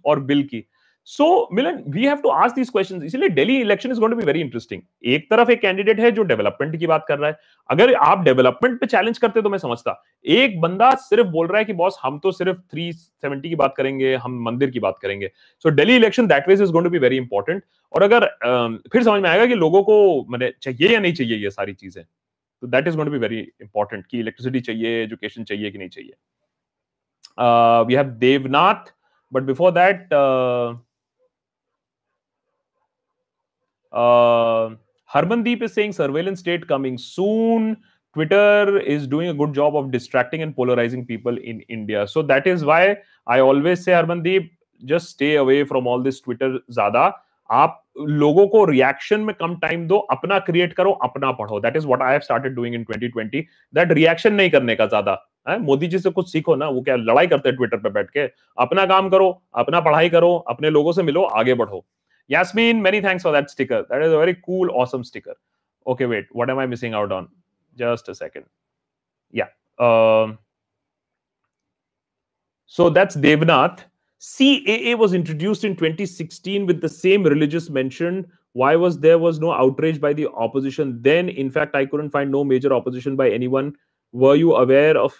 और 0.05 0.19
बिल 0.19 0.43
की। 0.43 0.65
So 1.09 1.25
Milan 1.53 1.77
we 1.89 2.05
have 2.05 2.17
to 2.21 2.29
ask 2.29 2.55
these 2.55 2.69
questions 2.69 3.03
इसलिए 3.03 3.29
Delhi 3.29 3.55
election 3.57 3.91
is 3.91 3.99
going 3.99 4.13
to 4.13 4.17
be 4.17 4.25
very 4.25 4.39
interesting 4.41 4.81
एक 5.05 5.29
तरफ़ 5.29 5.51
एक 5.51 5.61
कैंडिडेट 5.61 5.99
है 5.99 6.09
जो 6.11 6.23
डेवलपमेंट 6.23 6.75
की 6.79 6.87
बात 6.87 7.05
कर 7.07 7.17
रहा 7.19 7.29
है। 7.29 7.37
अगर 7.69 7.93
आप 7.95 8.23
डेवलपमेंट 8.23 8.79
पे 8.79 8.85
चैलेंज 8.85 9.17
करते 9.17 9.41
तो 9.41 9.49
मैं 9.49 9.57
समझता। 9.57 10.03
एक 10.25 10.59
बंदा 10.61 10.89
सिर्फ़ 11.01 11.27
बोल 11.27 11.47
रहा 11.47 11.57
है 11.57 11.65
कि 11.65 11.73
बॉस 11.73 11.97
हम 12.03 12.17
तो 12.19 12.31
सिर्फ़ 12.31 12.57
370 12.73 13.49
की 13.49 13.55
बात 13.55 13.73
करेंगे 13.77 14.13
हम 14.15 14.41
मंदिर 14.45 14.69
की 14.71 14.79
बात 14.79 14.97
करेंगे। 15.01 15.29
So 15.65 15.71
Delhi 15.71 15.95
election 15.95 16.27
that 16.27 16.49
way 16.49 16.61
is 16.61 16.71
going 16.71 16.85
to 16.85 16.91
be 16.91 16.99
very 16.99 17.17
important 17.17 17.63
और 17.93 18.03
अगर 18.03 18.23
uh, 18.23 18.91
फिर 18.91 19.03
समझ 19.03 19.21
में 19.21 19.29
आएगा 19.29 19.45
कि 19.45 19.55
लोगों 19.55 19.83
को 19.83 20.25
मैंने 20.31 20.51
चाहिए 20.61 20.93
या 20.93 20.99
नहीं 20.99 21.13
चाहिए 21.13 21.37
ये 21.37 21.49
सारी 21.51 21.73
चीज़ें 21.73 22.03
तो 22.03 22.67
that 22.67 22.87
is 22.87 22.95
going 22.95 23.07
to 23.07 23.11
be 23.11 23.19
very 23.19 23.39
important 23.61 24.05
कि 24.05 24.19
इलेक्ट्रिसिटी 24.19 24.59
चाहिए 24.61 25.01
एजुकेशन 25.03 25.43
चाहिए 25.43 25.71
कि 25.71 25.77
नहीं 25.77 25.89
चाहिए। 25.89 26.13
We 27.87 27.95
have 27.95 28.09
Devnath 28.19 28.93
but 29.31 29.43
before 29.43 29.71
that 29.71 30.09
Uh, 33.97 34.75
Harmandeep 35.09 35.63
is 35.63 35.73
saying 35.73 35.93
surveillance 35.93 36.39
state 36.39 36.67
coming 36.67 36.97
soon. 36.97 37.77
Twitter 38.15 38.79
is 38.79 39.07
doing 39.07 39.29
a 39.29 39.33
good 39.33 39.53
job 39.53 39.75
of 39.75 39.91
distracting 39.91 40.43
and 40.43 40.55
polarizing 40.55 41.05
people 41.05 41.37
in 41.37 41.61
India. 41.61 42.07
So 42.07 42.21
that 42.23 42.45
is 42.45 42.63
why 42.63 42.97
I 43.27 43.39
always 43.39 43.83
say, 43.83 43.93
Harmandeep, 43.93 44.51
just 44.81 45.09
stay 45.09 45.35
away 45.37 45.63
from 45.63 45.87
all 45.87 46.01
this 46.01 46.21
Twitter 46.21 46.49
ज़्यादा 46.71 47.11
आप 47.49 47.83
लोगों 48.23 48.47
को 48.47 48.63
reaction 48.65 49.19
में 49.19 49.33
कम 49.35 49.55
time 49.59 49.87
दो 49.87 49.97
अपना 50.15 50.39
create 50.49 50.73
करो 50.73 50.91
अपना 51.03 51.31
पढ़ो 51.31 51.59
that 51.59 51.77
is 51.77 51.85
what 51.87 52.01
I 52.01 52.11
have 52.11 52.19
started 52.21 52.53
doing 52.55 52.75
in 52.75 52.83
2020 52.91 53.43
that 53.75 53.91
reaction 53.91 54.33
नहीं 54.33 54.49
करने 54.49 54.75
का 54.75 54.85
ज़्यादा 54.87 55.17
है 55.49 55.57
मोदी 55.59 55.87
जी 55.87 55.99
से 55.99 56.09
कुछ 56.09 56.31
सीखो 56.31 56.55
ना 56.55 56.67
वो 56.69 56.81
क्या 56.81 56.95
लड़ाई 56.95 57.27
करते 57.27 57.49
हैं 57.49 57.55
ट्विटर 57.57 57.77
पे 57.77 57.89
बैठ 57.89 58.09
के 58.09 58.25
अपना 58.65 58.85
काम 58.85 59.09
करो 59.09 59.29
अपना 59.63 59.79
पढ़ाई 59.79 60.09
करो 60.09 60.35
अपने 60.49 60.69
लोगों 60.69 60.91
से 60.93 61.03
मिलो 61.03 61.23
आगे 61.41 61.53
बढ़ो 61.53 61.85
Yasmin, 62.27 62.81
many 62.81 63.01
thanks 63.01 63.23
for 63.23 63.31
that 63.31 63.49
sticker. 63.49 63.85
That 63.89 64.01
is 64.01 64.11
a 64.11 64.17
very 64.17 64.35
cool, 64.45 64.69
awesome 64.71 65.03
sticker. 65.03 65.35
Okay, 65.85 66.05
wait, 66.05 66.25
what 66.31 66.49
am 66.49 66.59
I 66.59 66.65
missing 66.65 66.93
out 66.93 67.11
on? 67.11 67.29
Just 67.77 68.09
a 68.09 68.15
second. 68.15 68.45
Yeah. 69.31 69.47
Um, 69.79 70.37
so 72.65 72.89
that's 72.89 73.15
Devnath. 73.15 73.79
CAA 74.19 74.97
was 74.97 75.13
introduced 75.13 75.63
in 75.63 75.75
2016 75.75 76.65
with 76.65 76.81
the 76.81 76.89
same 76.89 77.23
religious 77.23 77.69
mention. 77.69 78.25
Why 78.53 78.75
was 78.75 78.99
there 78.99 79.19
was 79.19 79.39
no 79.39 79.53
outrage 79.53 80.01
by 80.01 80.13
the 80.13 80.27
opposition 80.29 80.99
then? 81.01 81.29
In 81.29 81.51
fact, 81.51 81.75
I 81.75 81.85
couldn't 81.85 82.09
find 82.09 82.31
no 82.31 82.43
major 82.43 82.73
opposition 82.73 83.15
by 83.15 83.29
anyone. 83.29 83.75
Were 84.11 84.35
you 84.35 84.55
aware 84.55 84.97
of? 84.97 85.13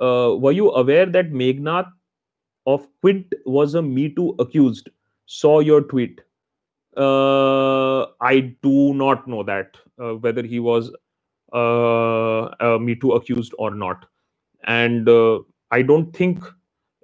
Uh, 0.00 0.36
were 0.36 0.52
you 0.52 0.70
aware 0.72 1.06
that 1.06 1.30
Meghnad 1.30 1.86
of 2.66 2.88
Quint 3.00 3.32
was 3.44 3.74
a 3.74 3.82
Me 3.82 4.08
Too 4.08 4.34
accused? 4.38 4.88
Saw 5.26 5.60
your 5.60 5.82
tweet. 5.82 6.20
Uh, 6.96 8.06
I 8.20 8.54
do 8.62 8.94
not 8.94 9.26
know 9.26 9.42
that 9.42 9.76
uh, 10.00 10.14
whether 10.14 10.42
he 10.42 10.60
was 10.60 10.94
uh, 11.52 12.44
uh 12.60 12.78
Me 12.80 12.94
Too 12.94 13.12
accused 13.12 13.54
or 13.58 13.74
not, 13.74 14.06
and 14.64 15.08
uh, 15.08 15.40
I 15.70 15.82
don't 15.82 16.14
think. 16.14 16.44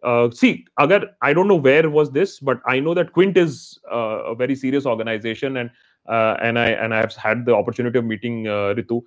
Uh, 0.02 0.30
see, 0.30 0.64
agar 0.78 1.02
I 1.20 1.34
don't 1.34 1.46
know 1.46 1.56
where 1.56 1.90
was 1.90 2.10
this, 2.10 2.38
but 2.40 2.62
I 2.66 2.80
know 2.80 2.94
that 2.94 3.12
Quint 3.12 3.36
is 3.36 3.78
a 3.90 4.34
very 4.34 4.54
serious 4.54 4.86
organization, 4.86 5.58
and 5.58 5.70
and 6.06 6.58
I 6.58 6.68
and 6.70 6.94
I 6.94 6.98
have 6.98 7.14
had 7.14 7.44
the 7.44 7.54
opportunity 7.54 7.98
of 7.98 8.04
meeting 8.04 8.44
Ritu. 8.44 9.02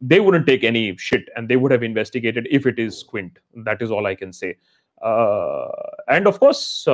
they 0.00 0.20
wouldn't 0.20 0.46
take 0.46 0.62
any 0.62 0.96
shit, 0.96 1.28
and 1.34 1.48
they 1.48 1.56
would 1.56 1.72
have 1.72 1.82
investigated 1.82 2.46
if 2.50 2.66
it 2.66 2.78
is 2.78 3.02
Quint. 3.02 3.38
That 3.56 3.82
is 3.82 3.90
all 3.90 4.06
I 4.06 4.14
can 4.14 4.32
say. 4.32 4.56
and 5.02 6.26
of 6.28 6.38
course, 6.38 6.86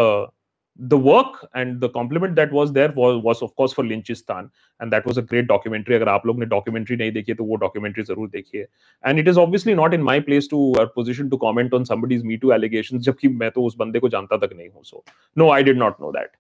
the 0.80 0.98
work 0.98 1.48
and 1.56 1.82
the 1.82 1.90
compliment 1.90 2.36
that 2.36 2.52
was 2.52 2.72
there 2.72 2.92
was, 2.92 3.22
was 3.24 3.42
of 3.42 3.56
course 3.56 3.74
for 3.74 3.84
Lynchistan 3.84 4.50
and 4.80 4.92
that 4.94 5.06
was 5.06 5.18
a 5.18 5.22
great 5.22 5.48
documentary 5.48 5.96
अगर 5.96 6.10
आप 6.10 6.26
लोग 6.26 6.40
ने 6.40 6.46
documentary 6.46 6.98
नहीं 6.98 7.12
देखी 7.12 7.34
तो 7.34 7.44
वो 7.44 7.58
documentary 7.58 8.04
जरूर 8.08 8.30
देखिए 8.30 8.66
and 9.04 9.20
it 9.20 9.28
is 9.28 9.38
obviously 9.38 9.74
not 9.74 9.94
in 9.94 10.04
my 10.04 10.20
place 10.20 10.48
to 10.48 10.58
or 10.80 10.88
position 10.88 11.30
to 11.30 11.38
comment 11.38 11.74
on 11.74 11.86
somebody's 11.86 12.24
me 12.24 12.38
too 12.38 12.54
allegations 12.54 13.06
जबकि 13.06 13.28
मैं 13.28 13.50
तो 13.52 13.64
उस 13.66 13.76
बंदे 13.80 14.00
को 14.00 14.10
जानता 14.10 14.38
तक 14.46 14.54
नहीं 14.56 14.70
हूँ 14.70 14.84
so 14.84 15.04
no 15.36 15.50
I 15.50 15.64
did 15.64 15.78
not 15.78 16.00
know 16.00 16.12
that 16.12 16.36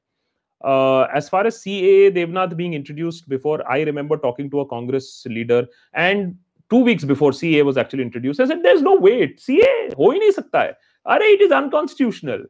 uh, 0.63 1.07
as 1.13 1.29
far 1.29 1.45
as 1.47 1.57
CAA 1.63 2.11
Devnath 2.17 2.55
being 2.55 2.73
introduced 2.73 3.27
before 3.27 3.59
I 3.67 3.81
remember 3.81 4.17
talking 4.17 4.51
to 4.51 4.59
a 4.59 4.65
Congress 4.65 5.25
leader 5.25 5.65
and 5.93 6.35
two 6.69 6.83
weeks 6.83 7.03
before 7.03 7.31
CAA 7.31 7.65
was 7.65 7.77
actually 7.77 8.03
introduced 8.03 8.39
I 8.39 8.45
said 8.45 8.61
there's 8.61 8.83
no 8.83 8.93
way 9.07 9.33
CAA 9.47 9.95
हो 9.95 10.11
ही 10.11 10.19
नहीं 10.19 10.31
सकता 10.37 10.61
है 10.61 10.77
अरे 11.07 11.31
it 11.37 11.41
is 11.47 11.57
unconstitutional 11.61 12.45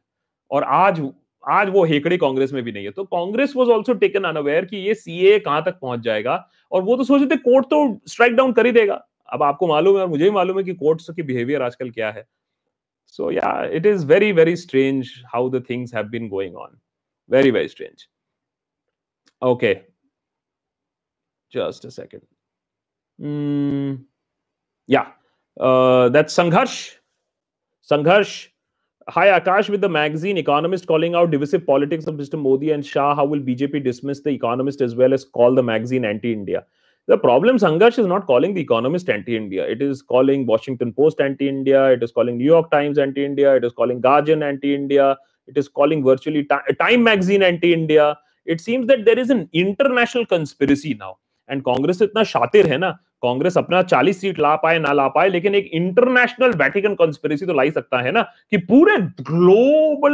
और 0.51 0.63
आज 0.63 0.99
आज 1.44 1.68
वो 1.68 1.84
हेकड़ी 1.84 2.16
कांग्रेस 2.18 2.52
में 2.52 2.62
भी 2.64 2.72
नहीं 2.72 2.84
है। 2.84 2.90
तो 2.90 3.04
Congress 3.04 3.52
was 3.56 3.70
also 3.70 3.92
taken 3.94 4.24
unaware 4.24 4.64
कि 4.64 4.76
ये 4.76 4.94
सीए 4.94 5.38
कहाँ 5.38 5.62
तक 5.64 5.78
पहुँच 5.80 6.00
जाएगा 6.00 6.36
और 6.72 6.82
वो 6.82 6.96
तो 6.96 7.04
सोच 7.04 7.20
रहे 7.20 7.30
थे 7.30 7.36
कोर्ट 7.36 7.66
तो 7.66 8.00
स्ट्राइक 8.08 8.32
डाउन 8.32 8.52
कर 8.52 8.66
ही 8.66 8.72
देगा। 8.72 9.06
अब 9.32 9.42
आपको 9.42 9.66
मालूम 9.66 9.96
है 9.96 10.02
और 10.02 10.08
मुझे 10.08 10.24
भी 10.24 10.30
मालूम 10.30 10.58
है 10.58 10.64
कि 10.64 10.74
कोर्ट्स 10.74 11.10
की 11.10 11.22
बिहेवियर 11.22 11.62
आजकल 11.62 11.90
क्या 11.90 12.10
है। 12.10 12.26
So 13.06 13.30
yeah 13.30 13.64
it 13.72 13.86
is 13.86 14.06
very 14.06 14.32
very 14.32 14.56
strange 14.56 15.12
how 15.34 15.50
the 15.50 15.64
things 15.70 15.94
have 15.94 16.04
been 16.08 16.28
going 16.28 16.56
on 16.56 16.78
very 17.30 17.50
very 17.50 17.68
strange 17.68 18.08
okay 19.42 19.74
just 21.52 21.86
mm, 23.18 24.04
yeah. 24.88 25.06
Uh, 25.60 26.08
that's 26.08 26.34
sangharsh. 26.34 26.92
Sangharsh 27.90 28.48
Hi, 29.09 29.39
Akash 29.39 29.69
with 29.69 29.79
the 29.79 29.87
magazine 29.87 30.37
Economist 30.37 30.85
calling 30.85 31.15
out 31.15 31.31
divisive 31.31 31.65
politics 31.65 32.07
of 32.07 32.15
Mr. 32.15 32.37
Modi 32.37 32.71
and 32.71 32.85
Shah. 32.85 33.15
How 33.15 33.23
will 33.23 33.39
BJP 33.39 33.83
dismiss 33.83 34.19
the 34.19 34.31
Economist 34.31 34.81
as 34.81 34.95
well 34.95 35.13
as 35.13 35.23
call 35.23 35.55
the 35.55 35.63
magazine 35.63 36.03
anti 36.03 36.33
India? 36.33 36.65
The 37.07 37.17
problem, 37.17 37.57
Sangarsh, 37.57 37.99
is 37.99 38.05
not 38.05 38.27
calling 38.27 38.53
the 38.53 38.59
Economist 38.59 39.09
anti 39.09 39.37
India. 39.37 39.65
It 39.65 39.81
is 39.81 40.01
calling 40.01 40.45
Washington 40.45 40.91
Post 40.91 41.21
anti 41.21 41.47
India. 41.47 41.85
It 41.91 42.03
is 42.03 42.11
calling 42.11 42.37
New 42.37 42.43
York 42.43 42.69
Times 42.69 42.97
anti 42.97 43.23
India. 43.23 43.55
It 43.55 43.63
is 43.63 43.71
calling 43.71 44.01
Guardian 44.01 44.43
anti 44.43 44.75
India. 44.75 45.17
It 45.47 45.57
is 45.57 45.69
calling 45.69 46.03
virtually 46.03 46.45
Time 46.77 47.03
magazine 47.03 47.43
anti 47.43 47.71
India. 47.71 48.17
It 48.45 48.59
seems 48.59 48.87
that 48.87 49.05
there 49.05 49.17
is 49.17 49.29
an 49.29 49.47
international 49.53 50.25
conspiracy 50.25 50.95
now. 50.95 51.17
And 51.47 51.63
Congress 51.63 52.01
इतना 52.01 52.23
शातिर 52.23 52.67
है 52.67 52.77
ना 52.77 52.97
कांग्रेस 53.22 53.56
अपना 53.58 53.82
40 53.82 54.20
seat 54.20 54.38
ला 54.40 54.54
पाए 54.62 54.78
ना 54.78 54.92
ला 54.92 55.06
पाए 55.16 55.28
लेकिन 55.28 55.54
एक 55.54 55.70
इंटरनेशनल 55.74 56.52
वैटिकन 56.62 56.94
कॉन्स्पिरेसी 56.94 57.46
तो 57.46 57.52
ला 57.52 57.62
ही 57.62 57.70
सकता 57.70 58.00
है 58.02 58.12
ना 58.12 58.22
कि 58.50 58.56
पूरे 58.70 58.96
ग्लोबल 59.22 60.12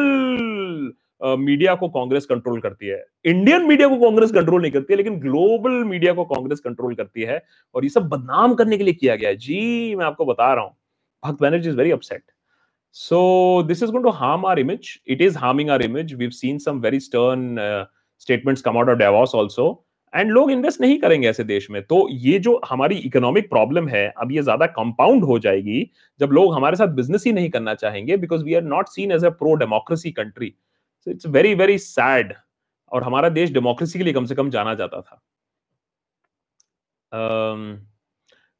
मीडिया 1.39 1.75
को 1.75 1.89
कांग्रेस 1.89 2.27
कंट्रोल 2.27 2.61
करती 2.61 2.87
है। 2.87 3.05
इंडियन 3.27 3.63
मीडिया 3.67 3.89
को 3.89 3.97
कांग्रेस 4.01 4.31
कंट्रोल 4.33 4.63
नहीं 4.63 4.73
करती 4.73 4.93
है 4.93 4.97
लेकिन 4.97 5.19
ग्लोबल 5.21 5.85
मीडिया 5.85 6.13
को 6.15 6.25
कांग्रेस 6.25 6.61
कंट्रोल 6.61 6.95
करती 6.95 7.23
है 7.23 7.43
और 7.75 7.85
ये 7.85 7.89
सब 7.91 8.09
बदनाम 8.09 8.55
करने 8.55 8.79
के 8.79 8.85
लिए 8.85 8.95
किया 8.95 9.17
गया 9.17 9.31
है। 9.31 9.37
जी 9.37 9.95
मैं 9.95 10.05
आपको 10.07 10.25
बता 10.25 10.53
रहा 10.55 10.65
हूँ 10.65 10.75
Bhakt 11.25 11.41
Banerjee 11.43 11.69
is 11.69 11.77
very 11.77 11.91
upset 11.91 12.23
so 12.97 13.63
this 13.63 13.83
is 13.83 13.91
going 13.91 14.05
to 14.05 14.11
harm 14.11 14.45
our 14.45 14.59
image. 14.59 15.01
It 15.05 15.21
is 15.21 15.35
harming 15.35 15.71
our 15.71 15.81
image. 15.81 16.15
We've 16.15 16.35
seen 16.35 16.59
some 16.59 16.81
very 16.81 16.99
stern 17.01 17.59
uh, 17.59 17.85
statements 18.19 18.63
come 18.63 18.79
out 18.79 18.89
of 18.89 18.99
davos 18.99 19.35
also 19.35 19.67
and 20.15 20.31
लोग 20.31 20.51
invest 20.51 20.81
नहीं 20.81 20.99
करेंगे 20.99 21.29
ऐसे 21.29 21.45
देश 21.45 21.71
में। 21.71 21.83
तो 21.83 22.07
ये 22.11 22.39
जो 22.39 22.61
हमारी 22.69 22.97
इकोनॉमिक 23.09 23.49
प्रॉब्लम 23.51 23.89
है 23.89 24.07
अब 24.19 24.33
ये 24.33 24.43
ज़्यादा 24.43 24.67
कंपाउंड 24.79 25.25
हो 25.25 25.39
जाएगी 25.39 25.91
जब 26.21 26.33
लोग 26.33 26.55
हमारे 26.55 26.77
साथ 26.77 26.95
बिज़नेस 26.97 27.25
ही 27.27 27.33
नहीं 27.33 27.51
करना 27.51 27.75
चाहेंगे 27.75 28.17
because 28.17 28.45
we 28.45 28.55
are 28.55 28.63
not 28.65 28.89
seen 28.89 29.13
as 29.13 29.25
a 29.25 29.31
pro 29.43 29.55
democracy 29.65 30.11
country 30.13 30.55
so 31.07 31.11
it's 31.11 31.27
very 31.39 31.55
very 31.55 31.79
sad 31.79 32.35
और 32.93 33.05
हमारा 33.05 33.29
देश 33.29 33.53
डेमोक्रेसी 33.53 33.99
के 33.99 34.05
लिए 34.05 34.15
कम 34.15 34.25
से 34.25 34.35
कम 34.35 34.51
जाना 34.51 34.75
जाता 34.75 35.01
था। 35.01 35.23
Um, 37.13 37.61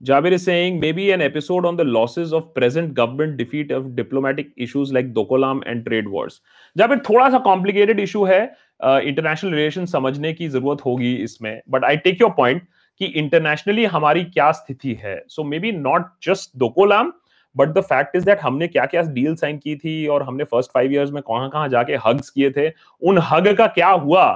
Jabir 0.01 0.31
is 0.33 0.45
saying 0.45 0.77
maybe 0.83 1.05
an 1.11 1.23
episode 1.23 1.67
on 1.67 1.79
the 1.79 1.85
losses 1.85 2.31
of 2.39 2.45
present 2.55 2.93
government 2.99 3.37
defeat 3.37 3.73
of 3.79 3.89
diplomatic 3.97 4.53
issues 4.67 4.93
like 4.97 5.09
Dokolam 5.17 5.61
and 5.73 5.85
trade 5.87 6.09
wars. 6.09 6.37
Jabir 6.77 6.99
थोड़ा 7.09 7.29
सा 7.31 7.43
complicated 7.47 8.01
issue 8.05 8.27
है। 8.29 8.39
इंटरनेशनल 8.81 9.51
रिलेशन 9.51 9.87
समझने 9.87 10.33
की 10.33 10.49
ज़रूरत 10.49 10.85
होगी 10.87 11.15
इसमें। 11.15 11.61
But 11.71 11.85
I 11.85 11.97
take 11.97 12.21
your 12.21 12.31
point 12.37 12.63
कि 13.01 13.07
internationally 13.21 13.85
हमारी 13.85 14.25
क्या 14.25 14.51
स्थिति 14.53 14.95
है। 15.03 15.23
So 15.29 15.45
maybe 15.59 15.73
not 15.73 16.07
just 16.23 16.51
Doklam 16.59 17.13
but 17.57 17.69
the 17.69 17.81
fact 17.81 18.17
is 18.17 18.25
that 18.25 18.41
हमने 18.43 18.69
क्या 18.69 18.85
क्या 18.87 19.03
डील 19.03 19.35
साइन 19.37 19.59
की 19.59 19.77
थी 19.77 20.07
और 20.07 20.23
हमने 20.23 20.45
फ़र्स्ट 20.45 20.71
फाइव 20.75 20.93
इयर्स 20.93 21.11
में 21.11 21.23
कहाँ 21.23 21.49
कहाँ 21.51 21.69
जाके 21.69 21.97
हग्स 22.07 22.31
किए 22.31 22.51
थे। 22.51 22.69
उन 22.69 23.19
हग 23.31 23.55
का 23.59 23.67
क्या 23.67 23.89
हुआ? 23.89 24.27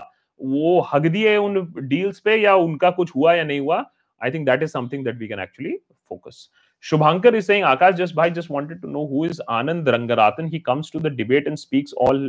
वो 0.41 0.81
हग 0.93 1.07
दिए 1.07 1.37
उन 1.37 1.67
डील्स 1.79 2.21
पे 2.21 2.37
या 2.37 2.55
उनका 2.55 2.91
कुछ 2.91 3.15
हुआ 3.17 3.35
या 3.35 3.45
नहीं 3.45 3.61
हुआ? 3.61 3.85
I 4.21 4.31
think 4.31 4.47
that 4.47 4.63
is 4.63 4.71
something 4.71 5.05
that 5.05 5.19
we 5.19 5.29
can 5.29 5.41
actually 5.41 5.77
focus 6.09 6.49
Shubhankar 6.85 7.31
is 7.39 7.47
saying, 7.47 7.65
Akash, 7.65 7.97
just 7.97 8.15
bhai, 8.19 8.25
just 8.37 8.51
wanted 8.51 8.79
to 8.85 8.89
know 8.93 9.03
who 9.11 9.21
is 9.25 9.41
Anand 9.57 9.91
Rangaratan. 9.95 10.49
He 10.55 10.61
comes 10.69 10.89
to 10.95 11.03
the 11.03 11.11
debate 11.19 11.51
and 11.51 11.61
speaks 11.61 11.93
all 11.93 12.23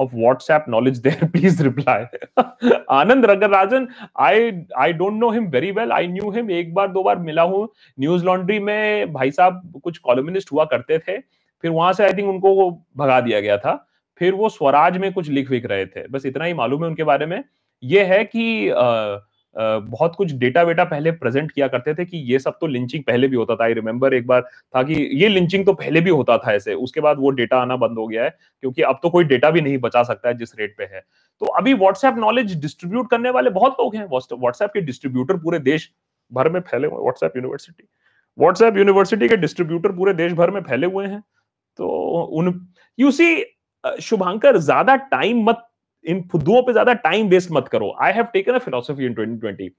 of 0.00 0.12
WhatsApp 0.12 0.68
knowledge 0.68 1.00
there. 1.06 1.28
Please 1.34 1.60
reply. 1.60 1.98
Anand 2.98 3.28
Ragarajan, 3.32 3.88
I 4.16 4.64
I 4.86 4.92
don't 4.92 5.18
know 5.18 5.30
him 5.30 5.50
very 5.50 5.72
well. 5.72 5.92
I 5.92 6.06
knew 6.06 6.32
him 6.38 6.50
एक 6.60 6.72
बार 6.74 6.88
दो 6.92 7.02
बार 7.02 7.18
मिला 7.28 7.42
हूँ 7.52 7.68
news 8.00 8.24
laundry 8.24 8.58
में 8.70 9.12
भाई 9.12 9.30
साहब 9.30 9.80
कुछ 9.84 9.98
कॉलमिनिस्ट 10.08 10.52
हुआ 10.52 10.64
करते 10.74 10.98
थे 10.98 11.18
फिर 11.64 11.70
वहाँ 11.70 11.92
से 11.92 12.04
आई 12.04 12.12
थिंक 12.18 12.28
उनको 12.28 12.70
भगा 12.96 13.20
दिया 13.20 13.40
गया 13.40 13.56
था 13.64 13.74
फिर 14.20 14.34
वो 14.34 14.48
स्वराज 14.48 14.96
में 14.98 15.12
कुछ 15.12 15.28
लिख 15.28 15.50
विक 15.50 15.66
रहे 15.66 15.86
थे 15.86 16.06
बस 16.08 16.26
इतना 16.26 16.44
ही 16.44 16.54
मालूम 16.54 16.82
है 16.82 16.88
उनके 16.88 17.04
बारे 17.04 17.26
में 17.26 17.42
ये 17.82 18.04
है 18.04 18.24
कि 18.24 18.46
आ, 18.68 19.16
बहुत 19.56 20.14
कुछ 20.16 20.32
डेटा 20.34 20.62
वेटा 20.62 20.84
पहले 20.84 21.10
प्रेजेंट 21.12 21.50
किया 21.52 21.68
करते 21.68 21.94
थे 21.94 22.04
कि 22.04 22.18
ये 22.32 22.38
सब 22.38 22.56
तो 22.60 22.66
लिंचिंग 22.66 23.02
पहले 23.04 23.28
भी 23.28 23.36
होता 23.36 23.54
था। 23.56 23.64
आई 23.64 23.72
रिमेंबर 23.74 24.14
एक 24.14 24.26
बार 24.26 24.42
था 24.74 24.82
कि 24.82 24.94
ये 25.14 25.28
लिंचिंग 25.28 25.64
तो 25.66 25.72
पहले 25.74 26.00
भी 26.00 26.10
होता 26.10 26.36
था 26.38 26.52
ऐसे। 26.52 26.74
उसके 26.76 27.00
बाद 27.00 27.18
वो 27.20 27.30
डेटा 27.32 27.58
आना 27.58 27.76
बंद 27.76 27.98
हो 27.98 28.06
गया 28.06 28.24
है, 28.24 28.30
क्योंकि 28.62 28.82
अब 28.82 29.00
तो 29.02 29.10
कोई 29.10 29.24
डेटा 29.24 29.50
भी 29.50 29.60
नहीं 29.60 29.78
बचा 29.78 30.02
सकता 30.02 30.28
है 30.28 30.36
जिस 30.38 30.54
रेट 30.58 30.74
पे 30.78 30.84
है। 30.84 31.00
तो 31.42 31.46
अभी 31.48 31.74
व्हाट्सएप 31.74 32.18
नॉलेज 32.18 32.54
डिस्ट्रीब्यूट 32.60 33.10
करने 33.10 33.30
वाले 33.30 33.50
बहुत 33.50 33.76
लोग 33.80 33.96
हैं। 33.96 34.04
व्हाट्सएप 34.06 34.70
के 34.70 34.80
डिस्ट्रीब्यूटर 34.80 35.36
पूरे 35.36 35.58
देश 35.60 35.90
भर 36.32 36.48
में 36.48 36.60
फैले 36.60 36.88
हुए 36.88 37.00
व्हाट्सएप 37.00 37.36
यूनिवर्सिटी 37.36 37.88
व्हाट्सएप 38.38 38.76
यूनिवर्सिटी 38.76 39.28
के 39.28 39.36
डिस्ट्रीब्यूटर 39.36 39.92
पूरे 39.92 40.12
देश 40.14 40.32
भर 40.32 40.50
में 40.50 40.60
फैले 40.62 40.86
हुए 40.86 41.06
हैं। 41.06 41.22
तो 41.78 41.88
उन 42.32 42.68
यू 42.98 43.10
सी 43.10 43.44
शुभांकर, 44.02 44.56
ज़्यादा 44.58 44.94
टाइम 44.96 45.42
मत 45.44 45.66
इन 46.04 46.22
फुद्दुओं 46.32 46.62
पे 46.62 46.72
ज़्यादा 46.72 46.92
टाइम 47.02 47.28
वेस्ट 47.28 47.50
मत 47.52 47.68
करो। 47.68 47.94
I 48.02 48.12
have 48.12 48.24
taken 48.32 48.52
a 48.52 48.58
philosophy 48.60 49.06
in 49.06 49.14
2020 49.14 49.70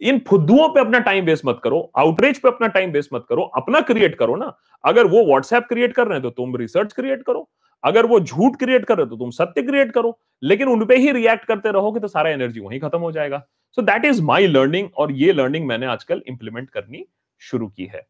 इन 0.00 0.18
फुद्दुओं 0.28 0.68
पे 0.68 0.80
अपना 0.80 0.98
टाइम 1.00 1.24
वेस्ट 1.24 1.44
मत 1.46 1.60
करो 1.64 1.78
आउटरीच 1.98 2.38
पे 2.38 2.48
अपना 2.48 2.66
टाइम 2.68 2.90
वेस्ट 2.92 3.12
मत 3.14 3.24
करो, 3.28 3.42
अपना 3.42 3.80
क्रिएट 3.82 4.14
करो 4.18 4.36
ना। 4.36 4.52
अगर 4.84 5.06
वो 5.06 5.24
व्हाट्सएप 5.26 5.66
क्रिएट 5.68 5.92
कर 5.94 6.06
रहे 6.06 6.14
हैं 6.14 6.22
तो 6.22 6.30
तुम 6.32 6.56
रिसर्च 6.56 6.92
क्रिएट 6.92 7.22
करो। 7.22 7.48
अगर 7.84 8.06
वो 8.06 8.18
झूठ 8.20 8.56
क्रिएट 8.58 8.84
कर 8.84 8.96
रहे 8.96 9.04
हो 9.04 9.10
तो 9.10 9.16
तुम 9.16 9.30
सत्य 9.32 9.62
क्रिएट 9.62 9.92
करो। 9.92 10.18
लेकिन 10.42 10.68
उनपे 10.68 10.96
ही 10.96 11.12
रिएक्ट 11.12 11.44
करते 11.44 11.70
रहोगे 11.72 12.00
तो 12.00 12.08
सारा 12.08 12.30
एनर्जी 12.30 12.60
वहीं 12.60 12.80
खत्म 12.80 12.98
हो 13.00 13.12
जाएगा। 13.12 13.42
So 13.78 13.82
that 13.82 14.04
is 14.04 14.22
my 14.24 14.46
learning 14.46 14.88
और 14.96 15.12
ये 15.14 15.32
लर्निंग 15.32 15.66
मैंने 15.66 15.86
आजकल 15.86 16.22
इंप्लीमेंट 16.28 16.70
करनी 16.70 17.04
शुरू 17.42 17.68
की 17.68 17.84
है। 17.86 18.06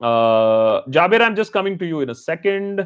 Jabir 0.00 1.22
I 1.22 1.28
am 1.28 1.34
just 1.34 1.52
coming 1.52 1.78
to 1.78 1.86
you 1.86 2.02
in 2.02 2.08
a 2.08 2.12
second 2.14 2.80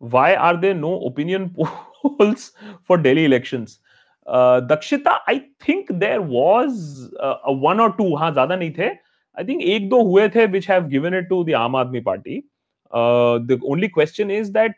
why 0.00 0.34
are 0.34 0.56
there 0.56 0.74
no 0.74 1.00
opinion 1.06 1.54
polls 1.54 2.52
for 2.84 2.96
Delhi 2.96 3.24
elections? 3.24 3.78
Uh, 4.26 4.60
Dakshita, 4.60 5.18
I 5.26 5.44
think 5.60 5.88
there 5.98 6.22
was 6.22 7.10
uh, 7.20 7.36
a 7.44 7.52
one 7.52 7.80
or 7.80 7.92
two, 7.96 8.16
हाँ 8.16 8.32
ज़्यादा 8.34 8.58
नहीं 8.58 8.76
थे. 8.76 8.90
I 9.36 9.44
think 9.44 9.62
एक 9.62 9.88
दो 9.90 10.02
हुए 10.04 10.28
थे 10.34 10.50
which 10.50 10.66
have 10.66 10.88
given 10.90 11.14
it 11.14 11.28
to 11.28 11.44
the 11.44 11.52
Aam 11.52 11.72
Aadmi 11.72 12.04
Party. 12.04 12.44
Uh, 12.90 13.38
the 13.38 13.60
only 13.64 13.88
question 13.88 14.30
is 14.30 14.52
that 14.52 14.72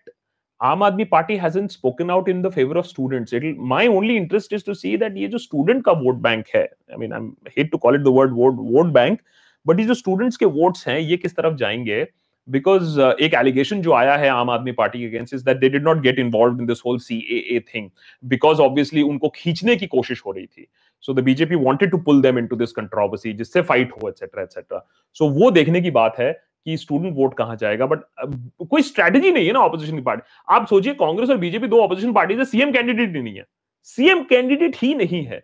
Aam 0.63 0.79
Aadmi 0.79 1.09
Party 1.11 1.37
hasn't 1.37 1.73
spoken 1.73 2.11
out 2.11 2.29
in 2.29 2.43
the 2.43 2.51
favor 2.51 2.77
of 2.77 2.87
students. 2.87 3.33
It'll, 3.33 3.55
my 3.55 3.87
only 3.87 4.17
interest 4.17 4.53
is 4.53 4.63
to 4.65 4.75
see 4.75 4.97
that 4.97 5.13
ये 5.13 5.29
जो 5.29 5.39
student 5.39 5.85
का 5.85 5.93
vote 6.03 6.21
bank 6.23 6.47
है, 6.55 6.69
I 6.93 6.97
mean, 6.97 7.13
I 7.13 7.51
hate 7.57 7.71
to 7.73 7.79
call 7.79 7.95
it 7.95 8.05
the 8.05 8.13
word 8.13 8.33
vote, 8.33 8.57
vote 8.57 8.93
bank, 8.93 9.21
but 9.65 9.79
ये 9.79 9.87
जो 9.87 9.95
students 9.95 10.37
के 10.37 10.47
votes 10.47 10.87
हैं, 10.87 10.99
ये 10.99 11.17
किस 11.17 11.37
तरफ़ 11.37 11.55
जाएँगे? 11.55 12.07
बिकॉज़ 12.49 13.01
uh, 13.01 13.13
एक 13.21 13.35
एलिगेशन 13.35 13.83
जो 13.83 13.93
आया 13.93 14.17
है 14.17 14.29
आम 14.29 14.51
आदमी 14.51 14.73
पार्टी 14.73 14.99
के 14.99 15.07
against 15.07 15.35
is 15.35 15.45
that 15.45 15.57
they 15.57 15.69
did 15.69 15.85
not 15.85 16.01
get 16.03 16.19
involve 16.19 16.61
in 16.61 16.67
this 16.67 16.83
whole 16.87 16.99
CAA 16.99 17.61
thing 17.75 17.91
because 18.25 18.61
obviously 18.61 19.03
उनको 19.03 19.29
खींचने 19.29 19.77
की 19.77 19.87
कोशिश 19.87 20.23
हो 20.27 20.33
रही 20.33 20.47
थी। 20.47 20.67
So 21.01 21.15
the 21.15 21.21
BJP 21.21 21.55
wanted 21.55 21.91
to 21.91 21.99
pull 21.99 22.23
them 22.23 22.39
into 22.39 22.57
this 22.57 22.73
controversy 22.73 23.33
जिससे 23.33 23.63
फाइट 23.63 23.93
हो 23.93 24.09
एटसेट्रा 24.09 24.43
एटसेट्रा 24.43 24.87
सो 25.17 25.29
वो 25.31 25.51
देखने 25.51 25.81
की 25.81 25.91
बात 25.91 26.19
है 26.19 26.33
कि 26.33 26.77
स्टूडेंट 26.77 27.15
वोट 27.17 27.35
कहाँ 27.35 27.57
जाएगा 27.57 27.87
बट 27.87 27.99
uh, 28.25 28.67
कोई 28.69 28.83
स्ट्रेटेजी 28.83 29.33
नहीं 29.33 29.47
है 29.47 29.53
ना 29.53 29.61
ऑपोजिशन 29.61 29.97
की 29.97 30.03
पार्टी 30.03 30.23
आप 30.49 30.67
सोचिए 30.67 30.95
कांग्रेस 30.95 31.31
और 31.31 31.37
बीजेपी 31.37 31.69
दो 31.69 31.81
ऑपोजिशन 31.83 32.13
पार्टी 32.13 32.35
है 32.35 32.45
सीएम 32.45 32.73
कैंडिडेट 32.73 33.17
ही 33.17 33.23
नहीं 33.23 33.37
है। 33.37 33.45
सीएम 33.83 34.23
कैंडिडेट 34.25 34.77
ही 34.83 34.95
नहीं 34.95 35.25
है। 35.25 35.43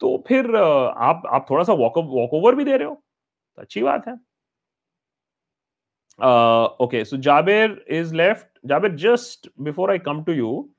तो 0.00 0.24
फिर 0.28 0.46
uh, 0.46 0.92
आप 0.96 1.22
आप 1.26 1.46
थोड़ा 1.50 1.64
सा 1.64 1.72
वॉक 1.72 1.98
ओवर 2.34 2.54
भी 2.54 2.64
दे 2.64 2.76
रहे 2.76 2.88
हो। 2.88 2.94
तो 3.56 3.62
अच्छी 3.62 3.82
बात 3.82 4.06
है। 4.08 4.14
Uh, 6.19 6.69
okay, 6.79 7.03
so 7.03 7.17
Jabir 7.17 7.79
is 7.87 8.13
left. 8.13 8.47
Jabir, 8.67 8.95
just 8.95 9.47
before 9.63 9.91
I 9.91 9.97
come 9.97 10.25
to 10.25 10.33
you, 10.33 10.69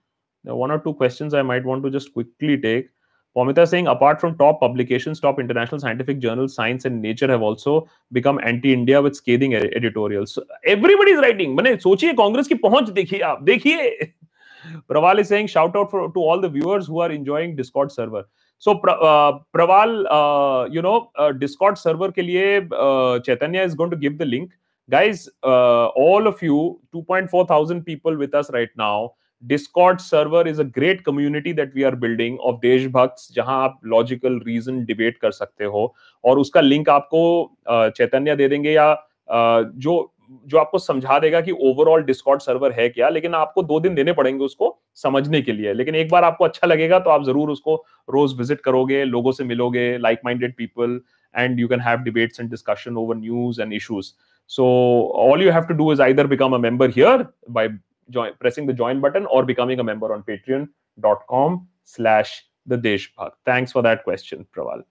there 0.44 0.53
are 0.53 0.57
one 0.57 0.70
or 0.70 0.79
two 0.79 0.94
questions 0.94 1.35
I 1.35 1.42
might 1.42 1.64
want 1.64 1.85
to 1.85 1.90
just 1.90 2.12
quickly 2.12 2.57
take. 2.57 2.88
Pomita 3.37 3.68
saying, 3.68 3.87
apart 3.87 4.20
from 4.20 4.37
top 4.37 4.59
publications, 4.59 5.20
top 5.20 5.38
international 5.38 5.81
scientific 5.81 6.18
journals, 6.18 6.55
Science 6.55 6.87
and 6.87 7.01
Nature 7.01 7.29
have 7.29 7.42
also 7.42 7.88
become 8.11 8.40
anti-India 8.42 9.01
with 9.01 9.14
scathing 9.14 9.55
editorials. 9.55 10.33
So 10.35 10.44
everybody 10.64 11.12
is 11.12 11.20
writing. 11.20 11.55
मैंने 11.57 11.77
सोचिए 11.81 12.12
कांग्रेस 12.14 12.48
की 12.48 12.55
पहुंच 12.66 12.88
देखिए 12.90 13.20
आप 13.31 13.42
देखिए 13.42 14.12
Praval 14.88 15.20
is 15.20 15.29
saying, 15.29 15.46
shout 15.46 15.77
out 15.77 15.90
for, 15.90 16.11
to 16.12 16.20
all 16.20 16.40
the 16.40 16.48
viewers 16.48 16.87
who 16.87 16.98
are 17.01 17.11
enjoying 17.12 17.55
Discord 17.55 17.92
server. 17.92 18.24
So 18.59 18.72
uh, 18.72 19.38
Praval, 19.55 20.05
uh, 20.11 20.68
you 20.68 20.83
know, 20.83 21.11
uh, 21.16 21.33
Discord 21.33 21.79
server 21.79 22.11
के 22.12 22.22
लिए 22.22 22.68
uh, 22.72 23.20
Chaitanya 23.20 23.62
is 23.62 23.74
going 23.74 23.90
to 23.90 23.96
give 23.96 24.18
the 24.18 24.24
link. 24.24 24.51
Guys 24.89 25.30
uh, 25.43 25.88
all 25.88 26.28
of 26.28 26.41
you 26.41 26.80
2.4 26.93 27.48
thousand 27.48 27.84
people 27.84 28.17
with 28.17 28.34
us 28.34 28.50
right 28.52 28.69
now 28.78 29.13
discord 29.43 30.02
server 30.02 30.46
is 30.48 30.60
a 30.60 30.63
great 30.65 31.04
community 31.06 31.54
that 31.54 31.74
we 31.74 31.86
are 31.86 31.96
building 31.96 32.38
of 32.41 32.60
देशभक्ts 32.62 33.32
जहाँ 33.36 33.63
आप 33.63 33.80
logical 33.86 34.39
reason 34.48 34.84
debate 34.86 35.17
कर 35.17 35.32
सकते 35.32 35.65
हो 35.65 35.93
और 36.24 36.39
उसका 36.39 36.62
link 36.62 36.89
आपको 36.89 37.24
चैतन्य 37.69 38.36
दे 38.36 38.48
देंगे 38.50 38.72
या 38.72 38.96
जो 39.32 40.10
जो 40.48 40.58
आपको 40.58 40.80
समझा 40.80 41.17
देगा 41.19 41.41
कि 41.41 41.52
ओवरऑल 41.52 42.04
डिस्कॉर्ड 42.04 42.41
सर्वर 42.41 42.72
है 42.72 42.88
क्या 42.89 43.10
लेकिन 43.10 43.34
आपको 43.36 43.63
दो 43.63 43.80
दिन 43.80 43.96
देने 43.96 44.13
पड़ेंगे 44.13 44.46
उसको 44.46 44.78
समझने 44.96 45.41
के 45.41 45.52
लिए। 45.52 45.74
लेकिन 45.74 45.96
एक 45.96 46.10
बार 46.12 46.24
आपको 46.24 46.46
अच्छा 46.46 46.67
लगेगा 46.67 47.00
तो 47.00 47.10
आप 47.10 47.24
ज़रूर 47.24 47.50
उसको 47.50 47.76
रोज 48.10 48.38
विज़िट 48.38 48.62
करोगे 48.62 49.04
लोगों 49.04 49.32
से 49.32 49.43
मिलोगे 49.43 49.98
like 49.98 50.20
minded 50.26 50.55
people 50.57 50.99
and 51.36 51.60
you 51.60 51.68
can 51.68 51.82
have 51.82 51.99
debates 51.99 52.39
and 52.39 52.49
discussion 52.49 52.97
over 52.97 53.16
news 53.16 53.62
and 53.62 53.74
issues 53.74 54.12
So 54.48 54.64
all 54.64 55.41
you 55.41 55.52
have 55.52 55.68
to 55.68 55.74
do 55.74 55.91
is 55.91 56.00
either 56.00 56.28
become 56.28 56.54
a 56.54 56.60
member 56.60 56.88
here 56.88 57.28
by 57.48 57.70
join, 58.10 58.34
pressing 58.39 58.66
the 58.66 58.74
join 58.74 59.02
button 59.02 59.26
or 59.26 59.46
becoming 59.46 59.80
a 59.80 59.84
member 59.84 60.14
on 60.14 60.24
patreon.com 60.24 61.68
slash 61.84 62.46
the 62.66 62.78
Deshbhakt. 62.78 63.32
Thanks 63.46 63.72
for 63.72 63.82
that 63.82 64.04
question, 64.04 64.46
Praval. 64.56 64.84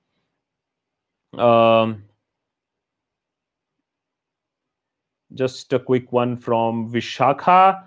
Um, 1.39 2.05
just 5.35 5.73
a 5.73 5.79
quick 5.79 6.13
one 6.13 6.37
from 6.37 6.93
Vishakha. 6.93 7.85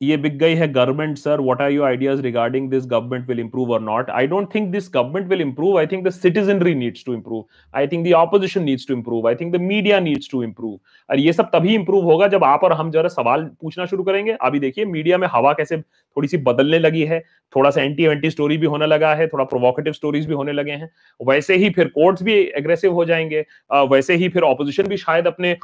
ये 0.00 0.16
बिक 0.16 0.36
गई 0.38 0.54
है 0.54 0.66
government 0.72 1.18
sir 1.18 1.40
what 1.40 1.60
are 1.62 1.70
your 1.70 1.86
ideas 1.86 2.20
regarding 2.22 2.68
this 2.70 2.86
government 2.86 3.28
will 3.28 3.38
improve 3.40 3.70
और 3.72 3.80
not 3.82 4.10
I 4.10 4.26
don't 4.26 4.48
think 4.54 4.68
this 4.70 4.88
government 4.94 5.28
will 5.28 5.40
improve 5.40 5.78
I 5.78 5.86
think 5.86 6.04
the 6.06 6.10
citizenry 6.10 6.74
needs 6.74 7.04
to 7.06 7.14
improve 7.14 7.44
I 7.74 7.86
think 7.86 8.06
the 8.08 8.12
opposition 8.14 8.62
needs 8.62 8.86
to 8.88 8.94
improve 8.94 9.28
I 9.28 9.34
think 9.34 9.52
the 9.52 9.60
media 9.60 10.00
needs 10.00 10.30
to 10.32 10.42
improve 10.42 10.78
और 11.10 11.20
ये 11.20 11.32
सब 11.32 11.48
तभी 11.54 11.74
improve 11.74 12.04
होगा 12.04 12.26
जब 12.28 12.44
आप 12.44 12.64
और 12.64 12.72
हम 12.72 12.90
जरा 12.90 13.08
सवाल 13.08 13.44
पूछना 13.62 13.86
शुरू 13.86 14.02
करेंगे। 14.04 14.32
अभी 14.42 14.58
देखिए 14.60 14.84
मीडिया 14.84 15.18
में 15.18 15.28
हवा 15.32 15.52
कैसे 15.52 15.78
थोड़ी 15.78 16.28
सी 16.28 16.36
बदलने 16.38 16.78
लगी 16.78 17.04
है। 17.04 17.20
थोड़ा 17.52 17.70
सा 17.70 17.82
एंटी 17.82 18.04
एंटी 18.04 18.30
स्टोरी 18.30 18.56
भी 18.58 18.66
होने 18.66 18.86
लगा 18.86 19.14
है, 19.14 19.26
थोड़ा 19.28 19.44
प्रोवोकेटिव 19.44 19.92
स्टोरीज 19.92 20.26
भी 20.26 20.34
होने 20.34 20.52
लगे 20.52 20.72
हैं। 20.72 20.90
वैसे 21.20 21.56
ही 21.56 21.70
फिर 21.70 21.88
कोर्ट्स 21.88 22.22
भी 22.22 22.34
एग्रेसिव 22.56 22.92
हो 22.92 23.04
जाएँगे। 23.04 23.44
वैसे 23.90 24.14
ही 24.14 24.28
फिर 24.28 24.42
ऑपोजिशन 24.42 24.88
भी 24.88 24.96
शायद 24.96 25.26
अपने 25.26 25.56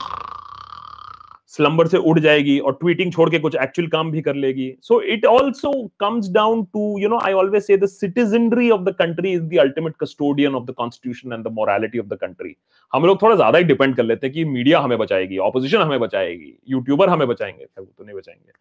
स्लम्बर 1.54 1.86
से 1.86 1.96
उड़ 1.98 2.18
जाएगी 2.18 2.58
और 2.58 2.72
ट्वीटिंग 2.80 3.12
छोड़ 3.12 3.28
के 3.30 3.38
कुछ 3.38 3.56
एक्चुअल 3.62 3.88
काम 3.88 4.10
भी 4.10 4.20
कर 4.22 4.34
लेगी। 4.36 4.68
So 4.82 5.00
it 5.14 5.24
also 5.26 5.72
comes 6.00 6.30
down 6.32 6.64
to 6.64 6.98
you 6.98 7.08
know 7.08 7.18
I 7.24 7.32
always 7.32 7.62
say 7.62 7.86
citizenry 7.86 8.70
of 8.70 8.80
the 8.82 8.94
country 8.98 9.32
is 9.32 9.42
the 9.42 9.58
ultimate 9.60 9.94
custodian 10.00 10.54
of 10.54 10.64
the 10.64 10.74
constitution 10.78 11.32
and 11.32 11.44
the 11.44 11.52
morality 11.52 11.98
of 11.98 12.06
the 12.06 12.18
country 12.20 12.54
हम 12.92 13.06
लोग 13.06 13.22
थोड़ा 13.22 13.34
ज़्यादा 13.36 13.58
ही 13.58 13.64
डिपेंड 13.64 13.96
कर 13.96 14.04
लेते 14.04 14.26
हैं 14.26 14.34
कि 14.34 14.44
मीडिया 14.46 14.80
हमें 14.80 14.98
बचाएगी 14.98 15.38
ऑपोजिशन 15.48 15.82
हमें 15.82 16.00
बचाएगी 16.00 16.58
यूट्यूबर 16.68 17.08
हमें 17.08 17.26
बचाएँगे। 17.28 17.66
तो 17.76 18.04
नहीं 18.04 18.16
बचाएँगे। 18.16 18.52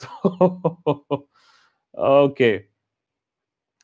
Okay 2.24 2.73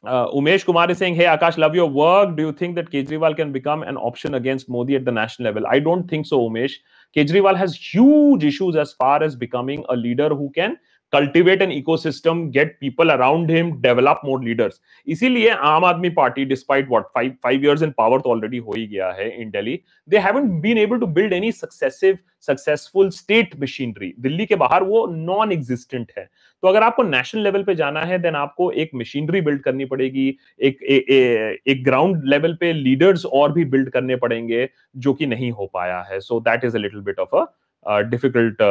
Uh, 0.02 0.28
Umesh 0.28 0.64
Kumar 0.64 0.90
is 0.90 0.96
saying, 0.96 1.14
Hey, 1.14 1.24
Akash, 1.24 1.58
love 1.58 1.74
your 1.74 1.88
work. 1.88 2.34
Do 2.34 2.42
you 2.42 2.52
think 2.52 2.74
that 2.76 2.90
Kejriwal 2.90 3.36
can 3.36 3.52
become 3.52 3.82
an 3.82 3.98
option 3.98 4.34
against 4.34 4.68
Modi 4.68 4.96
at 4.96 5.04
the 5.04 5.12
national 5.12 5.44
level? 5.46 5.66
I 5.66 5.78
don't 5.78 6.08
think 6.08 6.26
so, 6.26 6.40
Umesh. 6.40 6.72
Kejriwal 7.14 7.56
has 7.56 7.76
huge 7.76 8.42
issues 8.44 8.76
as 8.76 8.94
far 8.94 9.22
as 9.22 9.36
becoming 9.36 9.84
a 9.90 9.96
leader 9.96 10.30
who 10.30 10.50
can 10.54 10.78
cultivate 11.12 11.62
an 11.62 11.72
ecosystem 11.72 12.44
get 12.50 12.76
people 12.80 13.10
around 13.10 13.50
him 13.50 13.72
develop 13.82 14.20
more 14.24 14.44
leaders 14.44 14.80
इसीलिए 15.06 15.48
Aam 15.48 15.84
Aadmi 15.84 16.10
Party 16.16 16.44
despite 16.44 16.88
what 16.88 17.04
five 17.14 17.34
five 17.44 17.64
years 17.64 17.82
in 17.82 17.90
power 17.98 18.20
तो 18.20 18.30
already 18.30 18.58
हो 18.58 18.72
ही 18.76 18.86
गया 18.86 19.10
है 19.12 19.30
in 19.42 19.50
Delhi 19.50 19.80
they 20.08 20.18
haven't 20.18 20.48
been 20.60 20.78
able 20.78 20.98
to 20.98 21.06
build 21.08 21.32
any 21.32 21.52
successive 21.52 22.18
successful 22.48 23.08
state 23.10 23.54
machinery 23.60 24.12
Delhi 24.20 24.46
के 24.46 24.56
बाहर 24.56 24.82
वो 24.82 25.06
non 25.06 25.52
existent 25.52 26.12
है। 26.18 26.24
तो 26.62 26.68
अगर 26.68 26.82
आपको 26.82 27.02
नेशनल 27.02 27.42
लेवल 27.42 27.62
पे 27.62 27.74
जाना 27.74 28.00
है 28.02 28.18
देन 28.18 28.34
आपको 28.36 28.70
एक 28.72 28.90
मशीनरी 28.94 29.40
बिल्ड 29.40 29.62
करनी 29.62 29.84
पड़ेगी 29.84 30.26
एक 30.60 30.82
ए, 30.82 30.94
ए, 30.94 31.58
एक 31.68 31.84
ग्राउंड 31.84 32.22
लेवल 32.26 32.56
पे 32.60 32.72
लीडर्स 32.72 33.24
और 33.26 33.52
भी 33.52 33.64
बिल्ड 33.66 33.90
करने 33.90 34.16
पड़ेंगे 34.16 34.68
जो 34.96 35.14
कि 35.14 35.26
नहीं 35.26 35.50
हो 35.50 35.66
पाया 35.74 36.00
है। 36.02 36.20
So 36.20 36.40
that 36.40 36.64
is 36.64 36.76
a 36.76 36.80
little 36.80 37.00
bit 37.00 37.18
of 37.18 37.36
a 37.36 38.00
difficult 38.00 38.62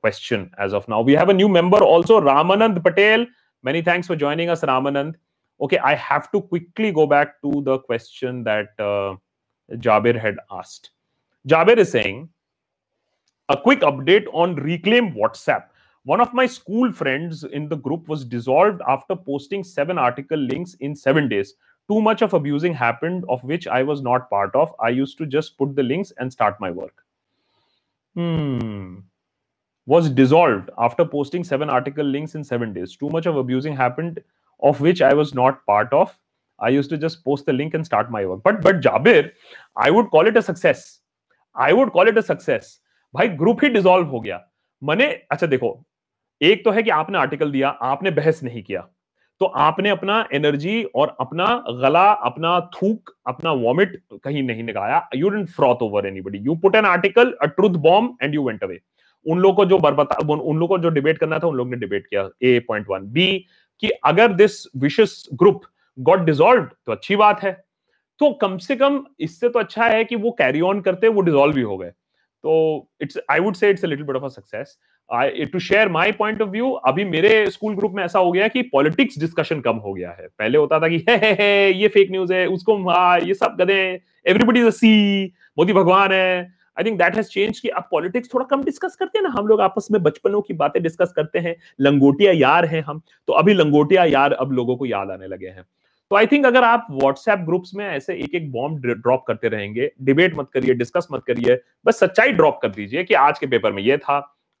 question 0.00 0.50
as 0.58 0.72
of 0.72 0.88
now. 0.88 1.00
We 1.00 1.12
have 1.14 1.28
a 1.28 1.34
new 1.34 1.48
member 1.48 1.78
also, 1.78 2.20
Ramanand 2.20 2.82
Patel. 2.82 3.26
Many 3.62 3.82
thanks 3.82 4.06
for 4.06 4.16
joining 4.16 4.48
us, 4.48 4.62
Ramanand. 4.62 5.14
Okay, 5.60 5.78
I 5.78 5.94
have 5.94 6.30
to 6.32 6.40
quickly 6.40 6.92
go 6.92 7.06
back 7.06 7.40
to 7.42 7.62
the 7.62 7.78
question 7.80 8.44
that 8.44 8.68
uh, 8.78 9.16
Jabir 9.72 10.18
had 10.18 10.38
asked. 10.50 10.90
Jabir 11.48 11.78
is 11.78 11.90
saying, 11.90 12.28
a 13.48 13.56
quick 13.56 13.80
update 13.80 14.26
on 14.32 14.54
Reclaim 14.56 15.12
WhatsApp. 15.14 15.64
One 16.04 16.20
of 16.20 16.32
my 16.32 16.46
school 16.46 16.92
friends 16.92 17.44
in 17.44 17.68
the 17.68 17.76
group 17.76 18.08
was 18.08 18.24
dissolved 18.24 18.80
after 18.86 19.16
posting 19.16 19.64
seven 19.64 19.98
article 19.98 20.38
links 20.38 20.74
in 20.80 20.94
seven 20.94 21.28
days. 21.28 21.54
Too 21.90 22.00
much 22.00 22.22
of 22.22 22.34
abusing 22.34 22.74
happened, 22.74 23.24
of 23.28 23.42
which 23.42 23.66
I 23.66 23.82
was 23.82 24.02
not 24.02 24.30
part 24.30 24.54
of. 24.54 24.74
I 24.78 24.90
used 24.90 25.18
to 25.18 25.26
just 25.26 25.58
put 25.58 25.74
the 25.74 25.82
links 25.82 26.12
and 26.18 26.32
start 26.32 26.60
my 26.60 26.70
work. 26.70 27.04
Hmm 28.14 28.98
was 29.88 30.08
dissolved 30.10 30.70
after 30.86 31.04
posting 31.04 31.44
seven 31.44 31.70
article 31.70 32.04
links 32.04 32.34
in 32.34 32.44
seven 32.44 32.72
days. 32.72 32.96
Too 32.96 33.08
much 33.10 33.26
of 33.26 33.36
abusing 33.36 33.76
happened, 33.76 34.20
of 34.62 34.80
which 34.80 35.00
I 35.00 35.14
was 35.14 35.34
not 35.34 35.64
part 35.66 35.92
of. 35.92 36.16
I 36.58 36.68
used 36.70 36.90
to 36.90 36.98
just 36.98 37.24
post 37.24 37.46
the 37.46 37.52
link 37.52 37.74
and 37.74 37.86
start 37.86 38.10
my 38.10 38.24
work. 38.26 38.42
But 38.42 38.60
but 38.62 38.80
Jabir, 38.80 39.30
I 39.76 39.90
would 39.90 40.10
call 40.10 40.26
it 40.26 40.36
a 40.36 40.42
success. 40.42 41.00
I 41.56 41.72
would 41.72 41.92
call 41.92 42.08
it 42.08 42.18
a 42.18 42.26
success. 42.32 42.76
भाई 43.14 43.28
group 43.42 43.64
ही 43.64 43.68
dissolve 43.74 44.06
हो 44.06 44.20
गया 44.20 44.40
मैंने 44.82 45.04
अच्छा 45.32 45.46
देखो 45.46 45.70
एक 46.40 46.64
तो 46.64 46.70
है 46.70 46.82
कि 46.82 46.90
आपने 46.90 47.18
आर्टिकल 47.18 47.50
दिया 47.52 47.68
आपने 47.92 48.10
बहस 48.18 48.42
नहीं 48.44 48.62
किया 48.62 48.80
तो 49.40 49.46
आपने 49.66 49.90
अपना 49.90 50.18
एनर्जी 50.34 50.82
और 50.96 51.16
अपना 51.20 51.46
गला 51.82 52.04
अपना 52.30 52.58
थूक 52.74 53.10
अपना 53.28 53.52
वॉमिट 53.64 54.00
कहीं 54.24 54.42
नहीं 54.42 54.64
निकाला 54.64 55.00
you 55.14 55.28
dent 55.28 55.48
froth 55.56 55.82
over 55.82 56.06
anybody 56.06 56.38
you 56.46 56.54
put 56.62 56.76
an 56.76 56.86
article 56.86 57.32
a 57.42 57.46
truth 57.56 57.76
bomb 57.88 58.16
and 58.22 58.34
you 58.34 58.46
went 58.46 58.64
away 58.64 58.78
उन 59.26 59.38
लोगों 59.38 59.54
को 59.56 59.64
जो 59.64 59.78
बरबता 59.78 60.16
उन 60.28 60.58
लोगों 60.58 60.66
को 60.68 60.78
जो 60.78 60.88
डिबेट 60.88 61.18
करना 61.18 61.38
था, 61.38 61.46
उन 61.46 61.56
लोगों 61.56 61.70
ने 61.70 61.76
डिबेट 61.76 62.06
किया 62.06 62.28
ए 62.42 62.58
पॉइंट 62.68 62.86
वन 62.90 63.06
बी 63.12 63.26
कि 63.82 63.90
अगर 64.04 64.32
this 64.32 64.64
wishes 64.76 65.22
group 65.34 65.60
got 65.98 66.20
dissolve 66.20 66.62
तो 66.86 66.92
अच्छी 66.92 67.16
बात 67.16 67.42
है। 67.42 67.52
तो 68.20 68.30
कम 68.32 68.56
से 68.58 68.76
कम 68.76 69.04
इससे 69.20 69.48
तो 69.48 69.58
अच्छा 69.58 69.88
है 69.88 70.04
कि 70.04 70.16
वो 70.16 70.30
कैरी 70.30 70.60
ऑन 70.60 70.80
करते, 70.80 71.08
वो 71.08 71.20
डिजोल्व 71.20 71.54
भी 71.54 71.62
हो 71.62 71.76
गए। 71.78 71.90
तो 72.44 72.88
it's 73.02 73.18
I 73.30 73.40
would 73.40 73.54
say 73.54 73.70
it's 73.70 73.84
little 73.84 74.04
bit 74.06 74.16
of 74.16 74.24
a 74.24 74.28
success 74.28 74.76
I 75.10 75.44
to 75.44 75.58
share 75.58 75.88
my 75.88 76.12
point 76.12 76.42
of 76.42 76.48
view 76.48 76.70
अभी 76.88 77.04
मेरे 77.04 77.50
स्कूल 77.50 77.74
ग्रुप 77.76 77.92
में 77.92 78.02
ऐसा 78.04 78.18
हो 78.18 78.32
गया 78.32 78.48
कि 78.48 78.62
पॉलिटिक्स 78.62 79.18
डिस्कशन 79.18 79.60
कम 79.60 79.76
हो 79.76 79.92
गया 79.94 80.10
है। 80.10 80.26
पहले 80.28 80.58
होता 80.58 80.80
था 80.80 80.88
कि, 80.88 80.96
हे 81.08 81.16
हे 81.16 81.32
हे, 81.32 81.72
ये 81.72 81.88
फेक 81.88 82.10
न्यूज़ 82.10 82.32
है, 82.32 82.46
उसको 82.46 82.76
हाँ 82.90 83.18
ये 83.20 83.34
सब 83.34 83.56
गधे 83.60 83.80
everybody 84.26 84.60
is 84.60 84.66
a 84.66 84.70
see 84.70 85.24
Modi 85.58 85.72
भगवान 85.72 86.12
है। 86.12 86.57
I 86.78 86.84
think 86.84 86.98
that 86.98 87.16
has 87.16 87.28
change 87.28 87.60
कि 87.60 87.68
आप 87.68 87.88
पॉलिटिक्स 87.90 88.34
थोड़ा 88.34 88.44
कम 88.46 88.62
डिस्कस 88.64 88.96
करते 88.96 89.18
हैं 89.18 89.22
ना। 89.22 89.34
हम 89.38 89.46
लोग 89.46 89.60
आपस 89.60 89.88
में 89.90 90.02
बचपनों 90.02 90.40
की 90.42 90.54
बातें 90.54 90.82
डिस्कस 90.82 91.12
करते 91.16 91.38
हैं। 91.38 91.56
लंगोटिया 91.80 92.32
यार 92.32 92.64
हैं 92.64 92.82
हम। 92.82 93.02
तो 93.28 93.32
अभी 93.32 93.54
लंगोटिया 93.54 94.04
यार 94.04 94.32
अब 94.32 94.52
लोगों 94.52 94.76
को 94.76 94.86
याद 94.86 95.10
आने 95.10 95.26
लगे 95.26 95.48
हैं। 95.48 95.64
तो 96.10 96.16
आई 96.16 96.26
थिंक 96.26 96.46
अगर 96.46 96.64
आप 96.64 96.86
व्हाट्सएप 96.90 97.38
ग्रुप्स 97.38 97.74
में 97.74 97.84
ऐसे 97.86 98.14
एक 98.14 98.34
एक 98.34 98.50
बॉम्ब 98.52 98.86
ड्रॉप 98.86 99.24
करते 99.26 99.48
रहेंगे 99.48 99.90
डिबेट 100.02 100.36
मत 100.36 100.48
करिए 100.52 100.74
डिस्कस 100.74 101.08
मत 101.12 101.24
करिए 101.26 101.60
बस 101.84 101.98
सच्चाई 102.00 102.32
ड्रॉप 102.32 102.58
कर 102.62 102.68
दीजिए 102.68 103.04
कि 103.04 103.14
आज 103.14 103.38
के 103.38 103.46
पेपर 103.46 103.72
में 103.72 103.82
ये 103.82 103.98
था 103.98 104.16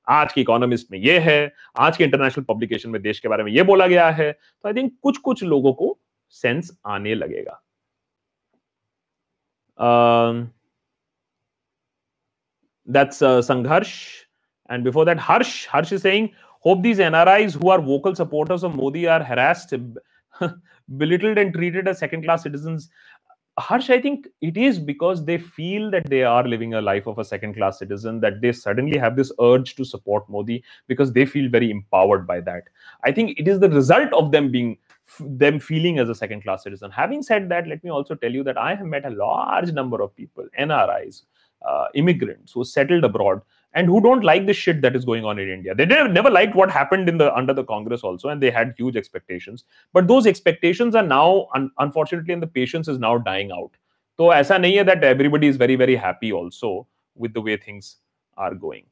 आज 0.06 0.32
की 0.32 0.40
इकोनॉमिस्ट 0.40 0.92
में 0.92 0.98
ये 0.98 1.18
है 1.18 1.52
आज 1.78 1.96
के 1.96 2.04
इंटरनेशनल 2.04 2.44
पब्लिकेशन 2.44 2.90
में 2.90 3.00
देश 3.02 3.20
के 3.20 3.28
बारे 3.28 3.44
में 3.44 3.52
ये 3.52 3.62
बोला 3.62 3.86
गया 3.86 4.08
है। 4.10 4.30
तो 4.32 4.68
आई 4.68 4.74
थिंक 4.74 4.92
कुछ 5.02 5.18
कुछ 5.18 5.42
लोगों 5.44 5.72
को 5.72 5.98
सेंस 6.30 6.70
आने 6.86 7.14
लगेगा। 7.14 7.60
uh, 9.78 10.46
That's 12.88 13.20
uh, 13.20 13.38
Sangharsh. 13.38 14.24
And 14.70 14.82
before 14.82 15.04
that, 15.04 15.18
Harsh. 15.18 15.66
Harsh 15.66 15.92
is 15.92 16.02
saying, 16.02 16.32
hope 16.60 16.82
these 16.82 16.98
NRIs 16.98 17.60
who 17.60 17.68
are 17.68 17.80
vocal 17.80 18.14
supporters 18.14 18.64
of 18.64 18.74
Modi 18.74 19.06
are 19.06 19.22
harassed, 19.22 19.74
belittled, 20.96 21.38
and 21.38 21.52
treated 21.52 21.86
as 21.86 21.98
second 21.98 22.24
class 22.24 22.42
citizens. 22.42 22.88
Harsh, 23.58 23.90
I 23.90 24.00
think 24.00 24.28
it 24.40 24.56
is 24.56 24.78
because 24.78 25.24
they 25.24 25.36
feel 25.36 25.90
that 25.90 26.08
they 26.08 26.22
are 26.22 26.46
living 26.46 26.74
a 26.74 26.80
life 26.80 27.06
of 27.06 27.18
a 27.18 27.24
second 27.24 27.54
class 27.54 27.78
citizen, 27.78 28.20
that 28.20 28.40
they 28.40 28.52
suddenly 28.52 28.96
have 28.96 29.16
this 29.16 29.32
urge 29.40 29.74
to 29.76 29.84
support 29.84 30.28
Modi 30.28 30.62
because 30.86 31.12
they 31.12 31.26
feel 31.26 31.50
very 31.50 31.70
empowered 31.70 32.26
by 32.26 32.40
that. 32.40 32.64
I 33.04 33.12
think 33.12 33.38
it 33.38 33.48
is 33.48 33.58
the 33.58 33.68
result 33.68 34.12
of 34.12 34.32
them 34.32 34.50
being 34.50 34.78
them 35.20 35.58
feeling 35.58 35.98
as 35.98 36.08
a 36.08 36.14
second 36.14 36.42
class 36.42 36.62
citizen. 36.62 36.90
Having 36.90 37.22
said 37.22 37.48
that, 37.48 37.66
let 37.66 37.82
me 37.82 37.90
also 37.90 38.14
tell 38.14 38.30
you 38.30 38.44
that 38.44 38.58
I 38.58 38.74
have 38.74 38.86
met 38.86 39.04
a 39.04 39.10
large 39.10 39.72
number 39.72 40.02
of 40.02 40.14
people, 40.14 40.46
NRIs, 40.58 41.22
uh, 41.67 41.87
immigrants 41.95 42.51
who 42.51 42.63
settled 42.63 43.03
abroad 43.03 43.41
and 43.73 43.87
who 43.87 43.99
don't 44.01 44.23
like 44.23 44.45
the 44.45 44.53
shit 44.53 44.81
that 44.81 44.95
is 44.95 45.05
going 45.05 45.25
on 45.25 45.39
in 45.39 45.49
India. 45.49 45.73
They 45.73 45.85
never, 45.85 46.07
never 46.07 46.29
liked 46.29 46.55
what 46.55 46.69
happened 46.69 47.09
in 47.09 47.17
the 47.17 47.33
under 47.35 47.53
the 47.53 47.63
Congress 47.63 48.01
also, 48.01 48.29
and 48.29 48.41
they 48.41 48.51
had 48.51 48.73
huge 48.77 48.95
expectations. 48.95 49.63
But 49.93 50.07
those 50.07 50.27
expectations 50.27 50.95
are 50.95 51.05
now, 51.05 51.47
un- 51.55 51.71
unfortunately, 51.79 52.33
and 52.33 52.41
the 52.41 52.47
patience 52.47 52.87
is 52.87 52.99
now 52.99 53.17
dying 53.17 53.51
out. 53.51 53.71
So 54.17 54.29
ऐसा 54.31 54.57
नहीं 54.59 54.77
है 54.77 54.85
that 54.85 55.03
everybody 55.03 55.47
is 55.47 55.55
very 55.57 55.75
very 55.75 55.95
happy 55.95 56.31
also 56.31 56.87
with 57.15 57.33
the 57.33 57.41
way 57.41 57.57
things 57.57 57.97
are 58.37 58.53
going. 58.53 58.85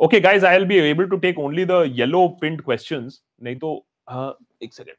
Okay, 0.00 0.20
guys, 0.20 0.42
I'll 0.44 0.64
be 0.64 0.78
able 0.78 1.08
to 1.08 1.18
take 1.18 1.38
only 1.38 1.64
the 1.64 1.80
yellow 1.82 2.28
pinned 2.40 2.64
questions. 2.64 3.20
नहीं 3.42 3.58
तो 3.60 3.84
uh, 4.08 4.32
एक 4.62 4.72
second. 4.72 4.96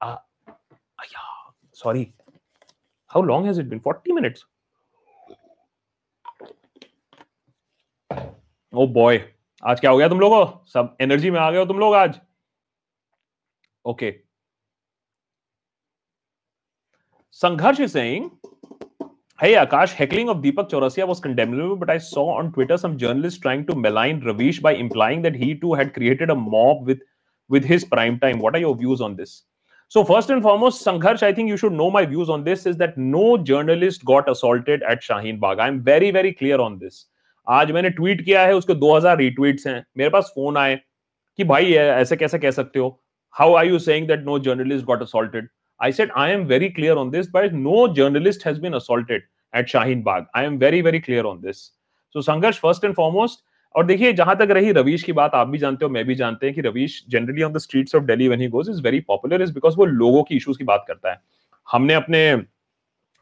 Uh, 0.00 0.16
yeah, 0.48 1.26
sorry. 1.72 2.12
How 3.08 3.20
long 3.20 3.44
has 3.46 3.58
it 3.58 3.68
been? 3.68 3.80
40 3.80 4.12
minutes. 4.12 4.44
Oh 8.73 8.85
oh 8.85 8.93
boy 8.93 9.19
आज 9.67 9.79
क्या 9.79 9.91
हो 9.91 9.97
गया 9.97 10.07
तुम 10.09 10.19
लोगों 10.19 10.45
सब 10.73 10.97
एनर्जी 11.01 11.31
में 11.31 11.39
आ 11.39 11.51
गए 11.51 11.57
हो 11.57 11.65
तुम 11.65 11.79
लोग 11.79 11.93
आज 11.95 12.19
okay 13.85 14.13
Sangharsh 17.33 17.79
is 17.79 17.97
Hey 19.39 19.53
Akash, 19.53 19.91
heckling 19.93 20.29
of 20.29 20.37
Deepak 20.37 20.67
Chaurasia 20.67 21.05
was 21.07 21.19
condemnable, 21.19 21.75
but 21.75 21.91
I 21.91 21.99
saw 21.99 22.29
on 22.37 22.51
Twitter 22.53 22.75
some 22.75 22.97
journalists 22.97 23.39
trying 23.39 23.67
to 23.67 23.75
malign 23.75 24.21
Ravish 24.25 24.59
by 24.59 24.73
implying 24.73 25.21
that 25.21 25.35
he 25.35 25.53
too 25.53 25.75
had 25.75 25.93
created 25.93 26.31
a 26.31 26.35
mob 26.35 26.87
with 26.87 27.03
with 27.47 27.63
his 27.63 27.85
prime 27.85 28.17
time. 28.19 28.39
What 28.39 28.55
are 28.55 28.59
your 28.63 28.75
views 28.75 28.99
on 28.99 29.15
this? 29.15 29.43
So 29.89 30.03
first 30.03 30.31
and 30.31 30.41
foremost, 30.41 30.83
Sangharsh, 30.83 31.21
I 31.21 31.31
think 31.33 31.49
you 31.49 31.57
should 31.57 31.73
know 31.73 31.91
my 31.91 32.03
views 32.05 32.29
on 32.29 32.43
this 32.43 32.65
is 32.65 32.77
that 32.77 32.97
no 32.97 33.37
journalist 33.37 34.03
got 34.05 34.27
assaulted 34.27 34.81
at 34.83 35.03
Shaheen 35.03 35.39
Bagh. 35.39 35.59
I'm 35.59 35.83
very, 35.83 36.09
very 36.09 36.33
clear 36.33 36.59
on 36.59 36.79
this. 36.79 37.05
आज 37.47 37.71
मैंने 37.71 37.89
tweet 37.91 38.23
किया 38.25 38.45
है 38.45 38.55
उसके 38.55 38.73
2000 38.75 39.17
retweets 39.17 39.67
हैं 39.67 39.83
मेरे 39.97 40.09
पास 40.09 40.31
phone 40.35 40.57
आए 40.57 40.79
कि 41.39 41.43
भाई 41.45 41.73
ऐसे 41.73 42.15
कैसे 42.15 42.39
कह 42.39 42.51
सकते 42.51 42.79
हो 42.79 42.89
how 43.35 43.53
are 43.55 43.65
you 43.65 43.79
saying 43.81 44.07
that 44.07 44.25
no 44.25 44.39
journalist 44.39 44.85
got 44.85 45.01
assaulted 45.01 45.47
I 45.79 45.91
said, 45.91 46.09
I 46.15 46.29
am 46.29 46.47
very 46.47 46.71
clear 46.71 46.95
on 46.97 47.11
this, 47.11 47.27
but 47.27 47.53
no 47.53 47.87
journalist 47.89 48.41
has 48.43 48.57
been 48.59 48.73
assaulted 48.73 49.21
at 49.53 49.67
Shaheen 49.67 50.03
Bagh. 50.03 50.25
I 50.33 50.43
am 50.43 50.57
very, 50.57 50.81
very 50.81 50.99
clear 50.99 51.25
on 51.25 51.41
this. 51.41 51.71
So, 52.15 52.19
Sangarsh, 52.19 52.57
first 52.59 52.83
and 52.83 52.95
foremost, 52.95 53.43
और 53.75 53.85
देखिए 53.85 54.11
जहाँ 54.13 54.35
तक 54.35 54.51
रही 54.51 54.71
रवीश 54.71 55.03
की 55.03 55.13
बात 55.13 55.31
आप 55.35 55.47
भी 55.47 55.57
जानते 55.57 55.85
हो 55.85 55.91
मैं 55.91 56.03
भी 56.05 56.15
जानते 56.15 56.45
हैं 56.45 56.55
कि 56.55 56.61
Ravish 56.61 57.03
generally 57.09 57.43
on 57.43 57.51
the 57.53 57.57
streets 57.57 57.95
of 57.95 58.03
Delhi 58.03 58.27
when 58.27 58.41
he 58.41 58.47
goes 58.49 58.69
is 58.69 58.81
very 58.81 58.99
popular 59.07 59.41
is 59.41 59.53
because 59.53 59.75
वो 59.77 59.85
लोगों 59.85 60.23
की 60.23 60.35
इश्यूज़ 60.35 60.57
की 60.57 60.63
बात 60.63 60.85
करता 60.87 61.11
है 61.11 61.19
हमने 61.67 61.93
अपने 61.93 62.21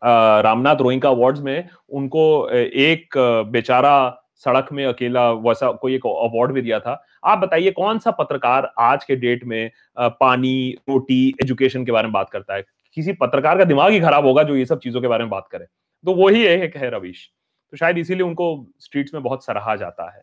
रामनाथ 0.05 0.81
रोइंका 0.81 1.09
अवार्ड्स 1.09 1.41
में 1.41 1.67
उनको 1.91 2.49
एक 2.49 3.17
बेचारा 3.51 4.21
सड़क 4.35 4.67
में 4.73 4.85
अकेला 4.85 5.31
वैसा, 5.31 5.71
कोई 5.71 5.95
एक 5.95 6.05
अवार्ड 6.05 6.51
भी 6.51 6.61
दिया 6.61 6.79
था। 6.79 7.01
आप 7.23 7.37
बताइए, 7.39 7.71
कौन 7.71 7.99
सा 7.99 8.11
पत्रकार 8.11 8.71
आज 8.79 9.03
के 9.03 9.15
डेट 9.15 9.43
में 9.45 9.71
पानी, 9.97 10.75
रोटी 10.89 11.27
एजुकेशन 11.43 11.85
के 11.85 11.91
बारे 11.91 12.07
में 12.07 12.13
बात 12.13 12.29
करता 12.29 12.55
है? 12.55 12.63
किसी 12.97 13.13
पत्रकार 13.13 13.57
का 13.57 13.63
दिमाग 13.63 13.91
ही 13.91 13.99
खराब 13.99 14.25
होगा 14.25 14.43
जो 14.43 14.55
ये 14.55 14.65
सब 14.65 14.79
चीज़ों 14.79 15.01
के 15.01 15.07
बारे 15.07 15.23
में 15.23 15.29
बात 15.29 15.47
करे। 15.51 15.65
तो 16.05 16.13
वही 16.15 16.43
एक 16.45 16.75
है 16.77 16.89
रवीश। 16.89 17.29
तो 17.73 17.77
शायद 17.77 17.97
इसीलिए 17.97 18.23
उनको 18.23 18.65
स्ट्रीट्स 18.79 19.13
में 19.13 19.23
बहुत 19.23 19.45
सराहा 19.45 19.75
जाता 19.75 20.09
है। 20.11 20.21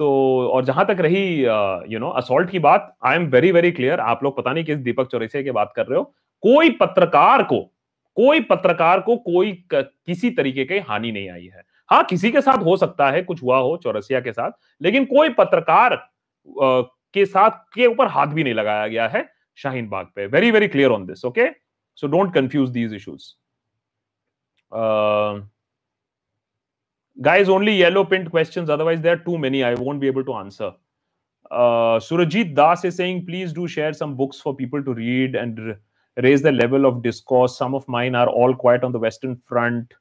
तो 0.00 0.08
और 0.48 0.64
जहाँ 0.64 0.84
तक 0.86 1.00
रही 1.00 1.42
यू 1.92 1.98
नो 1.98 2.08
असोल्ट 2.12 2.50
की 2.50 2.58
बात 2.58 2.94
I 3.04 3.16
am 3.16 3.26
very 3.26 3.52
very 3.52 3.70
clear 3.72 4.00
आप 4.00 4.24
लोग 4.24 4.36
पता 4.36 4.52
नहीं 4.52 4.64
किस 4.64 4.78
दीपक 4.78 5.10
चौरसिया 5.10 5.42
की 5.42 5.50
बात 5.50 5.72
कर 5.76 5.86
रहे 5.86 5.98
हो। 5.98 6.04
कोई 6.42 6.70
पत्रकार 6.72 7.42
को 7.42 7.60
कोई 8.16 8.40
पत्रकार 8.42 9.00
को 9.00 9.16
कोई 9.18 9.52
किसी 9.72 10.30
तरीके 10.30 10.64
की 10.64 10.78
हानि 10.88 11.12
नहीं 11.12 11.30
आई 11.30 11.46
है। 11.46 11.62
हाँ 11.90 12.02
किसी 12.04 12.30
के 12.30 12.40
साथ 12.40 12.62
हो 12.64 12.76
सकता 12.76 13.10
है, 13.10 13.22
कुछ 13.22 13.42
हुआ 13.42 13.58
हो 13.58 13.76
चौरसिया 13.82 14.20
के 14.20 14.32
साथ, 14.32 14.50
लेकिन 14.80 15.04
कोई 15.04 15.28
पत्रकार 15.30 15.96
के 16.46 17.24
साथ, 17.26 17.50
के 17.74 17.86
ऊपर 17.86 18.06
हाथ 18.08 18.26
भी 18.26 18.44
नहीं 18.44 18.54
लगाया 18.54 18.86
गया 18.88 19.08
है 19.08 19.28
शाहीन 19.58 19.88
बाग 19.88 20.06
पे। 20.16 20.26
Very 20.26 20.50
very 20.50 20.68
clear 20.68 20.90
on 20.90 21.06
this 21.06 21.24
okay 21.24 21.48
so 21.98 22.06
don't 22.08 22.32
confuse 22.34 22.70
these 22.70 22.94
issues 22.94 23.32
guys 27.18 27.50
only 27.50 27.72
yellow 27.72 28.02
print 28.04 28.30
question 28.30 28.62
otherwise 28.62 29.00
there 29.00 29.16
too 29.16 29.36
many 29.38 29.60
I 29.62 29.74
won't 29.74 29.96
be 29.96 30.08
able 30.08 30.22
to 30.22 30.32
answer 30.34 30.72
Surjit 32.02 32.54
Das 32.54 32.84
is 32.84 32.94
saying 32.94 33.24
please 33.26 33.54
do 33.54 33.66
share 33.68 33.92
some 33.92 34.14
books 34.16 34.42
for 34.44 34.54
people 34.54 34.82
to 34.82 34.92
read 34.92 35.36
and 35.36 35.60
raise 36.22 36.42
the 36.42 36.52
level 36.52 36.86
of 36.86 37.02
discourse 37.02 37.56
some 37.58 37.74
of 37.74 37.86
mine 37.88 38.14
are 38.14 38.28
all 38.28 38.54
quiet 38.54 38.84
on 38.84 38.92
the 38.92 38.98
western 38.98 39.36
front 39.46 39.94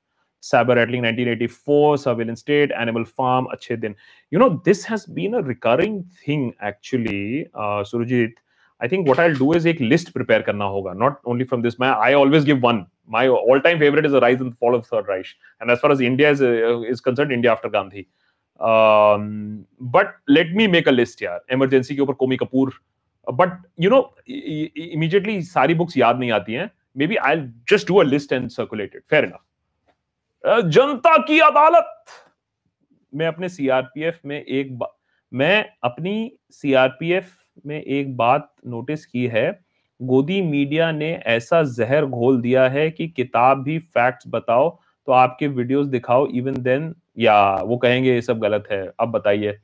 Saber 0.43 0.75
Rattling 0.75 1.03
1984, 1.03 1.99
Surveillance 1.99 2.41
State, 2.41 2.71
Animal 2.73 3.05
Farm, 3.05 3.47
Achhe 3.55 3.79
Din. 3.79 3.95
You 4.29 4.39
know, 4.39 4.61
this 4.65 4.83
has 4.83 5.05
been 5.05 5.35
a 5.35 5.41
recurring 5.41 6.03
thing 6.25 6.53
actually, 6.59 7.47
uh, 7.53 7.81
Surajit. 7.89 8.33
I 8.81 8.89
think 8.89 9.07
what 9.07 9.19
I'll 9.19 9.33
do 9.33 9.53
is 9.53 9.65
a 9.65 9.71
list 9.75 10.13
prepare 10.13 10.43
karna 10.43 10.65
hoga, 10.65 10.97
not 10.97 11.21
only 11.23 11.45
from 11.45 11.61
this. 11.61 11.77
I 11.79 12.11
always 12.11 12.43
give 12.43 12.61
one. 12.61 12.87
My 13.07 13.29
all-time 13.29 13.79
favorite 13.79 14.05
is 14.05 14.11
the 14.11 14.19
rise 14.19 14.41
and 14.41 14.57
fall 14.57 14.75
of 14.75 14.85
Third 14.85 15.07
Reich. 15.07 15.27
And 15.61 15.71
as 15.71 15.79
far 15.79 15.91
as 15.91 16.01
India 16.01 16.29
is, 16.29 16.41
uh, 16.41 16.81
is 16.81 16.99
concerned, 16.99 17.31
India 17.31 17.49
after 17.49 17.69
Gandhi. 17.69 18.09
Um, 18.59 19.65
but 19.79 20.15
let 20.27 20.51
me 20.51 20.67
make 20.67 20.87
a 20.87 20.91
list 20.91 21.21
here. 21.21 21.39
Emergency 21.47 21.95
ke 21.95 21.99
upar 21.99 22.17
Komi 22.17 22.37
Kapoor. 22.37 22.73
But, 23.27 23.51
you 23.79 23.89
know 23.89 23.99
immediately 24.95 25.41
सारी 25.43 25.73
books 25.73 25.97
याद 25.97 26.19
नहीं 26.19 26.31
आती 26.31 26.53
हैं. 26.53 26.69
Maybe 26.95 27.17
I'll 27.19 27.47
just 27.71 27.87
do 27.87 28.01
a 28.01 28.05
list 28.05 28.31
and 28.31 28.51
circulate 28.51 28.95
it. 28.95 29.03
Fair 29.09 29.23
enough. 29.23 29.43
जनता 30.43 31.17
की 31.17 31.39
अदालत 31.39 31.93
मैं 33.13 33.27
अपने 33.27 33.49
CRPF 33.49 34.19
में 34.25 34.41
एक 34.41 34.77
मैं 35.31 35.65
अपनी 35.83 36.15
सीआरपीएफ 36.51 37.31
में 37.65 37.81
एक 37.81 38.15
बात 38.17 38.51
नोटिस 38.67 39.05
की 39.05 39.25
है 39.27 39.49
गोदी 39.99 40.41
मीडिया 40.41 40.91
ने 40.91 41.11
ऐसा 41.27 41.61
जहर 41.73 42.05
घोल 42.05 42.41
दिया 42.41 42.67
है 42.69 42.89
कि 42.91 43.07
किताब 43.07 43.63
भी 43.63 43.77
फैक्ट्स 43.79 44.27
बताओ 44.27 44.69
तो 45.07 45.11
आपके 45.11 45.47
वीडियोस 45.47 45.87
दिखाओ 45.87 46.27
इवन 46.35 46.61
देन 46.63 46.93
या 47.19 47.37
वो 47.61 47.77
कहेंगे 47.77 48.13
ये 48.13 48.21
सब 48.21 48.39
गलत 48.39 48.67
है 48.71 48.83
अब 48.99 49.11
बताइए 49.11 49.57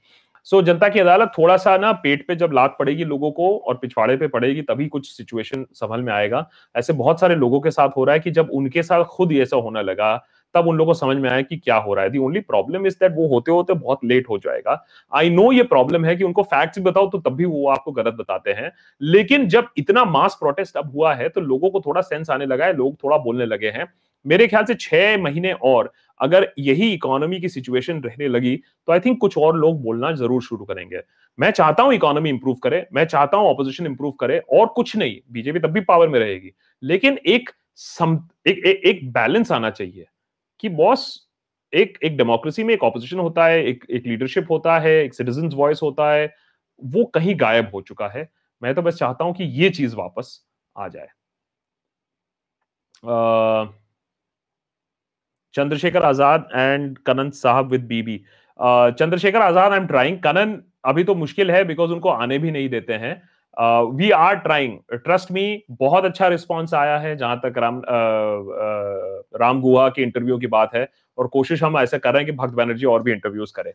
सो 0.47 0.61
जनता 0.61 0.89
की 0.89 0.99
अदालत 0.99 1.31
थोड़ा 1.37 1.57
सा 1.57 1.77
ना 1.77 1.91
पेट 1.93 2.27
पे 2.27 2.35
जब 2.35 2.53
लात 2.53 2.75
पड़ेगी 2.79 3.03
लोगों 3.03 3.31
को 3.31 3.57
और 3.57 3.75
पिछवाड़े 3.75 4.17
पे 4.17 4.27
पड़ेगी, 4.27 4.61
तभी 4.61 4.87
कुछ 4.87 5.11
सिचुएशन 5.11 5.65
संभल 5.73 6.01
में 6.01 6.13
आएगा। 6.13 6.47
ऐसे 6.75 6.93
बहुत 6.93 7.19
सारे 7.19 7.35
लोगों 7.35 7.59
के 7.59 7.71
साथ 7.71 7.89
हो 7.97 8.03
रहा 8.03 8.13
है 8.13 8.19
कि 8.19 8.31
जब 8.31 8.49
उनके 8.51 8.83
साथ 8.83 9.03
खुद 9.05 9.31
ऐसा 9.33 9.57
होने 9.57 9.83
लगा, 9.83 10.15
तब 10.55 10.67
उन 10.67 10.77
लोगों 10.77 10.93
को 10.93 10.99
समझ 10.99 11.17
में 11.17 11.29
आया 11.29 11.41
कि 11.41 11.57
क्या 11.57 11.75
हो 11.77 11.93
रहा 11.93 12.03
है। 12.03 12.09
The 12.09 12.17
only 12.17 12.39
problem 12.39 12.85
is 12.87 12.95
that 12.95 13.13
वो 13.15 13.27
होते 13.27 13.51
होते 13.51 13.73
बहुत 13.73 14.05
लेट 14.05 14.29
हो 14.29 14.37
जाएगा। 14.37 14.83
आई 15.11 15.29
नो 15.29 15.51
ये 15.51 15.63
प्रॉब्लम 15.63 16.05
है 16.05 16.15
कि 16.15 16.23
उनको 16.23 16.43
फैक्ट्स 16.43 16.79
बताओ 16.79 17.09
तो 17.09 17.17
तब 17.19 17.35
भी 17.35 17.45
वो 17.45 17.67
आपको 17.69 17.91
गलत 17.91 18.13
बताते 18.13 18.51
हैं। 18.51 18.71
लेकिन 19.01 19.47
जब 19.47 19.67
इतना 19.77 20.05
मास 20.05 20.37
प्रोटेस्ट 20.39 20.77
अब 20.77 20.91
हुआ 20.91 21.13
है 21.13 21.29
तो 21.29 21.41
लोगों 21.41 21.69
को 21.69 21.81
थोड़ा 21.81 22.01
सेंस 22.01 22.29
आने 22.29 22.45
लगा 22.45 22.65
है, 22.65 22.73
लोग 22.73 22.95
थोड़ा 23.03 23.17
बोलने 23.17 23.45
लगे 23.45 23.69
हैं। 23.69 23.87
मेरे 24.25 24.47
ख्याल 24.47 24.63
से 24.63 24.73
छह 24.75 25.17
महीने 25.17 25.51
और 25.53 25.91
अगर 26.19 26.47
यही 26.59 26.91
इकोनॉमी 26.93 27.39
की 27.41 27.49
सिचुएशन 27.49 28.01
रहने 28.03 28.27
लगी 28.27 28.55
तो 28.57 28.93
आई 28.93 28.99
थिंक 28.99 29.19
कुछ 29.21 29.37
और 29.37 29.57
लोग 29.57 29.81
बोलना 29.83 30.11
ज़रूर 30.13 30.41
शुरू 30.43 30.65
करेंगे। 30.65 31.01
मैं 31.39 31.51
चाहता 31.51 31.83
हूँ 31.83 31.93
इकोनॉमी 31.93 32.29
इंप्रूव 32.29 32.55
करे 32.63 32.85
मैं 32.93 33.05
चाहता 33.05 33.37
हूँ 33.37 33.49
ऑपोजिशन 33.49 33.85
इंप्रूव 33.85 34.11
करे 34.19 34.39
और 34.51 34.67
कुछ 34.67 34.95
नहीं 34.95 35.19
बीजेपी 35.31 35.59
तब 35.59 35.71
भी 35.71 35.81
पावर 35.81 36.07
में 36.07 36.19
रहेगी। 36.19 36.51
लेकिन 36.83 37.19
एक 37.27 37.49
सम, 37.75 38.19
एक, 38.47 38.57
एक, 38.57 38.81
एक 38.85 39.11
बैलेंस 39.11 39.51
आना 39.51 39.69
चाहिए 39.69 40.05
कि 40.59 40.69
बॉस 40.71 41.27
एक 41.73 41.97
एक 42.03 42.17
डेमोक्रेसी 42.17 42.63
में 42.63 42.73
एक 42.73 42.83
ऑपोजिशन 42.83 43.19
होता 43.19 43.45
है 43.45 43.63
एक 43.63 43.85
एक 43.89 44.07
लीडरशिप 44.07 44.47
होता 44.51 44.77
है 44.79 44.91
एक 45.03 45.13
सिटीजन 45.13 45.49
वॉइस 45.55 45.79
होता 45.83 46.11
है 46.11 46.33
वो 46.81 47.03
कहीं 47.05 47.35
गायब 47.39 47.71
हो 47.73 47.81
चुका 47.81 48.07
है। 48.07 48.27
मैं 48.61 48.73
तो 48.75 48.81
बस 48.81 48.95
चाहता 48.95 49.23
हूँ 49.25 49.33
कि 49.33 49.43
ये 49.61 49.69
चीज़ 49.69 49.95
वापस 49.95 50.39
आ 50.75 50.87
जाए। 50.87 51.07
चंद्रशेखर 55.55 56.03
आज़ाद 56.03 56.47
एंड 56.55 56.97
कनन 57.05 57.29
साहब 57.35 57.71
with 57.71 57.85
BB 57.87 58.17
Chandrashekhar 58.59 59.41
Azad 59.41 59.71
I 59.71 59.79
am 59.79 59.87
trying 59.87 60.17
Kannan 60.19 60.59
अभी 60.85 61.03
तो 61.03 61.15
मुश्किल 61.15 61.51
है 61.51 61.63
बिकॉज़ 61.65 61.91
उनको 61.91 62.09
आने 62.09 62.37
भी 62.39 62.51
नहीं 62.51 62.69
देते 62.69 62.93
हैं. 62.93 63.21
We 63.95 64.09
are 64.11 64.35
trying 64.35 64.77
trust 64.93 65.31
me 65.31 65.63
बहुत 65.79 66.05
अच्छा 66.05 66.27
रिस्पॉन्स 66.27 66.73
आया 66.73 66.97
है 66.97 67.15
जहाँ 67.17 67.39
तक 67.45 67.57
राम 67.57 67.81
राम 69.41 69.61
गुहा 69.61 69.87
के 69.89 70.01
इंटरव्यू 70.03 70.37
की 70.37 70.47
बात 70.47 70.75
है 70.75 70.87
और 71.17 71.27
कोशिश 71.27 71.63
हम 71.63 71.77
ऐसे 71.77 71.99
कर 71.99 72.13
रहे 72.13 72.23
हैं 72.23 72.31
कि 72.31 72.37
भक्त 72.37 72.53
बैनर्जी 72.55 72.85
और 72.85 73.03
भी 73.03 73.11
इंटरव्यूज़ 73.11 73.53
करें. 73.55 73.71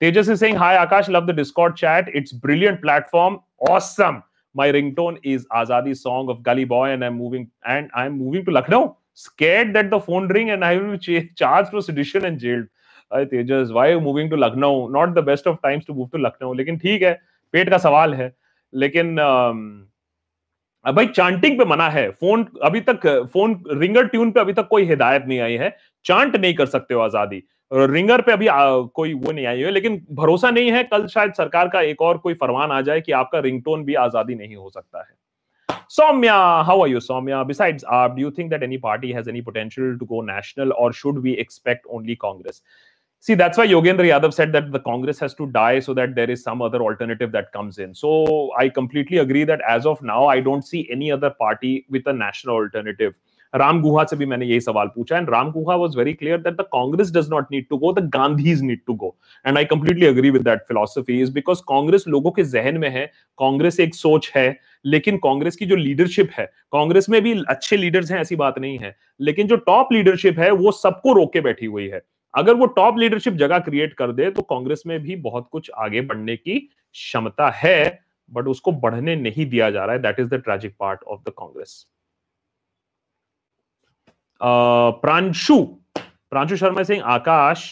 Tejas 0.00 0.28
is 0.28 0.38
saying 0.40 0.58
hi 0.58 0.76
Akash 0.76 1.10
love 1.10 1.26
the 1.26 1.36
Discord 1.36 1.74
chat 1.74 2.08
it's 2.16 2.34
brilliant 2.44 2.80
platform 2.80 3.38
awesome 3.70 4.22
my 4.54 4.72
ringtone 4.72 5.18
is 5.24 5.44
ringtone 5.56 5.94
song 5.96 6.30
of 6.30 6.38
Gully 6.42 6.64
boy 6.64 6.90
and 6.92 7.02
I 7.02 7.08
am 7.08 7.16
moving 7.16 7.46
and 7.66 7.88
I 7.94 8.06
am 8.06 8.14
moving 8.14 8.44
to 8.46 8.52
lucknow. 8.52 8.82
Scared 9.18 9.72
that 9.74 9.90
the 9.90 10.00
phone 10.00 10.28
ring 10.28 10.50
and 10.50 10.64
i 10.64 10.76
will 10.76 10.96
be 10.96 11.20
charged 11.36 11.70
for 11.70 11.82
sedition 11.82 12.28
and 12.30 12.38
jailed. 12.38 12.66
अरे 13.10 13.24
तेजस 13.26 13.70
you 13.90 14.00
moving 14.00 14.30
to 14.30 14.36
lucknow? 14.36 14.88
Not 14.88 15.14
the 15.14 15.22
best 15.22 15.46
of 15.46 15.60
times 15.62 15.84
to 15.86 15.94
move 15.94 16.10
to 16.10 16.18
lucknow 16.18 16.54
लेकिन 16.56 16.78
ठीक 16.78 17.02
है 17.02 17.12
पेट 17.54 17.70
का 17.70 17.78
सवाल 17.78 18.14
है। 18.14 18.32
लेकिन 18.72 19.16
भाई 20.84 21.06
chanting 21.06 21.58
पे 21.58 21.64
मना 21.64 21.88
है। 21.90 22.08
फ़ोन 22.10 22.46
अभी 22.64 22.80
तक 22.80 23.06
फ़ोन 23.32 23.62
रिंगर 23.70 24.06
ट्यून 24.08 24.30
पे 24.32 24.40
अभी 24.40 24.52
तक 24.52 24.68
कोई 24.68 24.84
हिदायत 24.88 25.24
नहीं 25.26 25.40
आई 25.40 25.56
है। 25.56 25.76
चांट 26.04 26.36
नहीं 26.36 26.54
कर 26.54 26.66
सकते 26.66 26.94
हो 26.94 27.00
आज़ादी। 27.00 27.42
रिंगर 27.72 28.20
पे 28.20 28.32
अभी 28.32 28.46
आ, 28.46 28.80
कोई 28.80 29.12
वो 29.14 29.32
नहीं 29.32 29.46
आई 29.46 29.60
है। 29.60 29.70
लेकिन 29.70 30.00
भरोसा 30.12 30.50
नहीं 30.50 30.70
है 30.72 30.82
कल 30.84 31.06
शायद 31.06 31.32
सरकार 31.34 31.68
का 31.68 31.80
एक 31.80 32.02
और 32.02 32.18
कोई 32.18 32.34
फरमान 32.34 32.70
आ 32.72 32.80
जाए 32.80 33.00
कि 33.00 33.12
आपका 33.12 33.38
रिंगटोन 33.40 33.84
भी 33.84 33.94
आज़ादी 34.04 34.34
नहीं 34.34 34.56
हो 34.56 34.70
सकता 34.70 34.98
है। 34.98 35.14
Soumya, 35.90 36.64
how 36.64 36.80
are 36.80 36.86
you, 36.86 36.98
Soumya? 36.98 37.44
Besides 37.44 37.82
ARP, 37.82 38.14
do 38.14 38.20
you 38.20 38.30
think 38.30 38.48
that 38.50 38.62
any 38.62 38.78
party 38.78 39.12
has 39.12 39.26
any 39.26 39.42
potential 39.42 39.98
to 39.98 40.06
go 40.06 40.20
national, 40.20 40.72
or 40.78 40.92
should 40.92 41.20
we 41.20 41.32
expect 41.32 41.84
only 41.90 42.14
Congress? 42.14 42.62
See, 43.18 43.34
that's 43.34 43.58
why 43.58 43.66
Yogendra 43.66 44.06
Yadav 44.06 44.32
said 44.32 44.52
that 44.52 44.70
the 44.70 44.78
Congress 44.78 45.18
has 45.18 45.34
to 45.34 45.46
die 45.48 45.80
so 45.80 45.92
that 45.94 46.14
there 46.14 46.30
is 46.30 46.44
some 46.44 46.62
other 46.62 46.80
alternative 46.80 47.32
that 47.32 47.50
comes 47.52 47.78
in. 47.78 47.92
So 47.92 48.52
I 48.56 48.68
completely 48.68 49.18
agree 49.18 49.42
that 49.42 49.62
as 49.68 49.84
of 49.84 50.00
now, 50.00 50.28
I 50.28 50.38
don't 50.38 50.62
see 50.62 50.88
any 50.92 51.10
other 51.10 51.30
party 51.30 51.86
with 51.90 52.06
a 52.06 52.12
national 52.12 52.54
alternative. 52.54 53.14
Ram 53.54 53.82
Guha 53.82 54.08
se 54.08 54.16
bhi 54.16 54.26
maine 54.28 54.48
yehi 54.48 54.62
sawal 54.64 54.94
pucha 54.94 55.18
and 55.18 55.28
Ram 55.28 55.52
Guha 55.52 55.76
was 55.78 55.94
very 55.94 56.14
clear 56.14 56.38
that 56.38 56.56
the 56.56 56.64
Congress 56.72 57.10
does 57.10 57.28
not 57.28 57.50
need 57.50 57.68
to 57.68 57.78
go, 57.78 57.92
the 57.92 58.02
Gandhis 58.02 58.60
need 58.62 58.86
to 58.86 58.94
go. 58.96 59.14
And 59.44 59.58
I 59.58 59.64
completely 59.64 60.06
agree 60.06 60.30
with 60.30 60.44
that 60.44 60.68
philosophy. 60.68 61.20
Is 61.20 61.30
because 61.30 61.62
Congress 61.70 62.06
लोगों 62.08 62.30
के 62.30 62.44
जहन 62.44 62.78
में 62.78 62.88
है 62.90 63.06
कांग्रेस 63.38 63.80
एक 63.80 63.94
सोच 63.94 64.30
है 64.36 64.58
लेकिन 64.84 65.16
कांग्रेस 65.24 65.56
की 65.56 65.66
जो 65.66 65.76
लीडरशिप 65.76 66.30
है 66.38 66.44
कांग्रेस 66.72 67.08
में 67.10 67.20
भी 67.22 67.32
अच्छे 67.48 67.76
लीडर्स 67.76 68.10
हैं 68.12 68.20
ऐसी 68.20 68.36
बात 68.36 68.58
नहीं 68.58 68.78
है। 68.78 68.94
लेकिन 69.20 69.46
जो 69.46 69.56
टॉप 69.56 69.92
लीडरशिप 69.92 70.38
है 70.38 70.50
वो 70.50 70.72
सबको 70.72 71.12
रोक 71.12 71.32
के 71.32 71.40
बैठी 71.40 71.66
हुई 71.66 71.88
है। 71.88 72.02
अगर 72.34 72.54
वो 72.54 72.66
टॉप 72.76 72.98
लीडरशिप 72.98 73.34
जगह 73.34 73.58
क्रिएट 73.58 73.94
कर 73.94 74.12
दे 74.12 74.30
तो 74.30 74.42
कांग्रेस 74.42 74.82
में 74.86 74.98
भी 75.02 75.16
बहुत 75.28 75.48
कुछ 75.52 75.70
आगे 75.78 76.00
बढ़ने 76.00 76.36
की 76.36 76.58
क्षमता 76.58 77.50
है 77.56 78.00
बट 78.30 78.46
उसको 78.48 78.72
बढ़ने 78.72 79.16
नहीं 79.16 79.46
दिया 79.50 79.70
जा 79.70 79.84
रहा 79.84 79.96
है। 79.96 80.02
That 80.02 80.20
is 80.20 80.28
the 80.28 80.42
tragic 80.44 80.74
part 80.80 81.02
of 81.08 81.20
the 81.28 81.32
Congress 81.38 81.84
Pranshu 84.40 85.62
Pranshu 85.96 86.56
Sharma 86.56 86.82
Singh, 86.82 87.02
Akash 87.04 87.64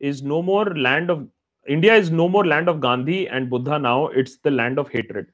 is 0.00 0.24
no 0.24 0.40
more 0.42 0.76
land 0.78 1.10
of 1.10 1.20
India 1.66 1.94
is 1.94 2.12
no 2.12 2.28
more 2.28 2.46
land 2.46 2.68
of 2.68 2.76
Gandhi 2.78 3.22
and 3.22 3.48
Buddha 3.50 3.78
now 3.78 4.08
it's 4.12 4.38
the 4.46 4.48
land 4.50 4.78
of 4.78 4.88
hatred 4.94 5.26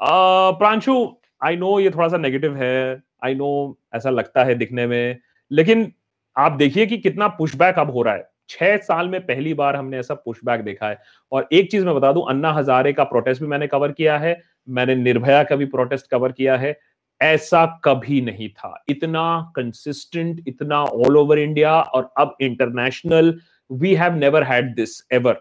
Pranshu 0.00 0.94
I 1.40 1.56
know 1.56 1.78
ये 1.80 1.90
थोड़ा 1.90 2.08
सा 2.08 2.16
negative 2.16 2.56
है 2.56 3.02
I 3.24 3.34
know 3.34 3.78
ऐसा 3.94 4.10
लगता 4.10 4.44
है 4.44 4.54
दिखने 4.54 4.86
में, 4.86 5.18
लेकिन 5.50 5.92
आप 6.36 6.52
देखिए 6.52 6.86
कि 6.86 6.98
कितना 6.98 7.28
पुशबैक 7.28 7.78
अब 7.78 7.90
हो 7.90 8.02
रहा 8.02 8.14
है। 8.14 8.28
छह 8.48 8.76
साल 8.78 9.08
में 9.08 9.20
पहली 9.26 9.54
बार 9.54 9.76
हमने 9.76 9.98
ऐसा 9.98 10.14
पुशबैक 10.14 10.60
देखा 10.60 10.88
है। 10.88 10.98
और 11.32 11.48
एक 11.52 11.70
चीज़ 11.70 11.84
मैं 11.86 11.94
बता 11.94 12.12
दूँ, 12.12 12.24
अन्ना 12.30 12.52
हजारे 12.52 12.92
का 12.92 13.04
प्रोटेस्ट 13.04 13.42
भी 13.42 13.48
मैंने 13.48 13.66
कवर 13.66 13.92
किया 13.92 14.18
है, 14.18 14.42
मैंने 14.68 14.94
निर्भया 14.94 15.42
का 15.44 15.56
भी 15.56 15.66
प्रोटेस्ट 15.66 16.10
कवर 16.10 16.32
किया 16.32 16.56
है 16.56 16.78
ऐसा 17.20 17.64
कभी 17.84 18.20
नहीं 18.20 18.48
था। 18.48 18.84
इतना 18.88 19.52
कंसिस्टेंट 19.56 20.42
इतना 20.48 20.82
ऑल 20.84 21.16
ओवर 21.16 21.38
इंडिया 21.38 21.80
और 21.80 22.12
अब 22.18 22.36
international 22.40 23.34
we 23.70 23.94
have 23.94 24.14
never 24.14 24.44
had 24.44 24.74
this 24.74 25.00
ever 25.12 25.32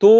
तो 0.00 0.10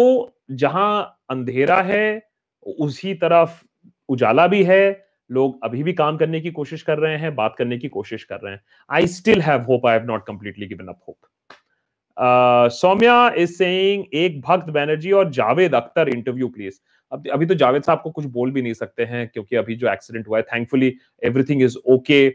जहाँ 0.53 1.19
अंधेरा 1.29 1.81
है, 1.81 2.21
उसी 2.65 3.13
तरफ़ 3.15 3.63
उजाला 4.09 4.47
भी 4.47 4.63
है। 4.63 5.05
लोग 5.29 5.63
अभी 5.63 5.83
भी 5.83 5.93
काम 5.93 6.17
करने 6.17 6.41
की 6.41 6.51
कोशिश 6.51 6.81
कर 6.81 6.97
रहे 6.97 7.17
हैं, 7.17 7.35
बात 7.35 7.55
करने 7.57 7.77
की 7.77 7.87
कोशिश 7.89 8.23
कर 8.23 8.39
रहे 8.39 8.53
हैं। 8.53 8.61
I 8.89 9.07
still 9.09 9.41
have 9.41 9.61
hope 9.61 9.85
I 9.87 9.97
have 9.97 10.05
not 10.07 10.25
completely 10.27 10.67
given 10.67 10.87
up 10.87 10.99
hope 11.07 12.69
Soumya 12.71 13.29
is 13.37 13.51
saying 13.53 14.03
एक 14.13 14.39
भक्त 14.41 14.69
बैनर्जी 14.69 15.11
और 15.11 15.29
जावेद 15.31 15.75
अख्तर 15.75 16.09
इंटरव्यू 16.09 16.47
प्लीज़ 16.49 16.79
अब 17.11 17.27
अभी 17.33 17.45
तो 17.45 17.55
जावेद 17.55 17.83
साहब 17.83 18.01
को 18.03 18.11
कुछ 18.11 18.25
बोल 18.25 18.51
भी 18.51 18.61
नहीं 18.61 18.73
सकते 18.73 19.03
हैं 19.05 19.27
क्योंकि 19.27 19.55
अभी 19.55 19.75
जो 19.75 19.91
एक्सीडेंट 19.91 20.27
हुआ 20.27 20.37
है 20.37 20.43
thankfully 20.53 20.93
everything 21.23 21.61
is 21.63 21.77
okay 21.93 22.29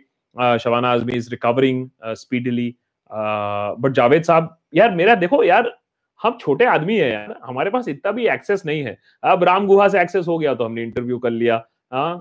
Shabana 0.59 0.91
Azmi 0.93 1.12
is 1.12 1.31
recovering 1.31 1.89
speedily 2.16 2.75
but 3.11 3.93
Javed 3.93 4.23
साहब 4.23 4.57
यार 4.75 4.95
मेरा 4.95 5.14
देखो 5.14 5.43
यार 5.45 5.73
हम 6.21 6.37
छोटे 6.41 6.64
आदमी 6.66 6.97
है 6.97 7.11
यार 7.12 7.39
हमारे 7.45 7.71
पास 7.71 7.89
इतना 7.89 8.12
भी 8.12 8.27
एक्सेस 8.29 8.62
नहीं 8.66 8.83
है। 8.85 8.97
अब 9.25 9.45
राम 9.45 9.66
गुहा 9.66 9.89
से 9.89 10.01
एक्सेस 10.01 10.27
हो 10.29 10.39
गया 10.39 10.55
तो 10.55 10.64
हमने 10.64 10.83
इंटरव्यू 10.83 11.18
कर 11.18 11.31
लिया 11.31 11.64
हाँ, 11.93 12.14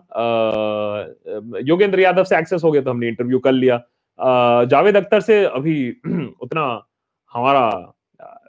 योगेंद्र 1.64 2.00
यादव 2.00 2.24
से 2.24 2.38
एक्सेस 2.38 2.64
हो 2.64 2.72
गया 2.72 2.82
तो 2.82 2.90
हमने 2.90 3.08
इंटरव्यू 3.08 3.40
कर 3.40 3.52
लिया। 3.52 3.78
जावेद 4.72 4.98
अख्तर 4.98 5.22
से 5.22 5.44
अभी 5.46 5.76
उतना 6.42 6.64
हमारा 7.34 7.68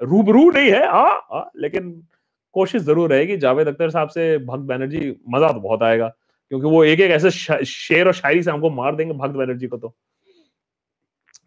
रूबरू 0.02 0.50
नहीं 0.50 0.70
है 0.70 0.86
आ, 0.86 1.02
आ, 1.02 1.44
लेकिन 1.56 1.90
कोशिश 2.55 2.81
जरूर 2.81 3.09
रहेगी 3.09 3.37
जावेद 3.37 3.67
अख्तर 3.67 3.89
साहब 3.89 4.09
से 4.09 4.37
भक्त 4.45 4.63
बैनर्जी 4.65 5.15
मजा 5.29 5.51
तो 5.51 5.59
बहुत 5.59 5.83
आएगा 5.83 6.07
क्योंकि 6.51 6.67
वो 6.67 6.83
एक 6.83 6.99
एक 6.99 7.11
ऐसे 7.11 7.31
शेर 7.65 8.07
और 8.07 8.13
शायरी 8.13 8.43
से 8.43 8.51
हमको 8.51 8.69
मार 8.71 8.95
देंगे 8.95 9.13
भक्त 9.13 9.35
बैनर्जी 9.35 9.67
को 9.67 9.77
तो 9.77 9.95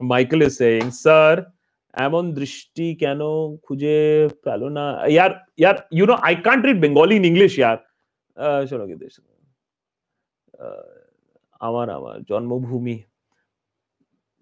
माइकल 0.05 0.42
इज 0.42 0.53
सेइंग 0.53 0.90
सर 0.94 1.46
এমন 1.94 2.24
দৃষ্টি 2.32 2.86
কেন 3.03 3.20
খুঁজে 3.66 3.96
পেল 4.44 4.62
না 4.78 4.84
ইয়ার 5.14 5.30
ইয়ার 5.61 5.76
you 5.99 6.05
know 6.11 6.14
I 6.28 6.34
can't 6.46 6.62
read 6.68 6.78
Bengali 6.84 7.14
in 7.20 7.24
English 7.24 7.53
ইয়ার 7.61 7.78
চলো 8.70 8.84
কি 8.90 8.96
দেশ 9.05 9.14
আমার 11.61 11.86
আমার 11.90 12.16
জন্মভূমি 12.30 12.96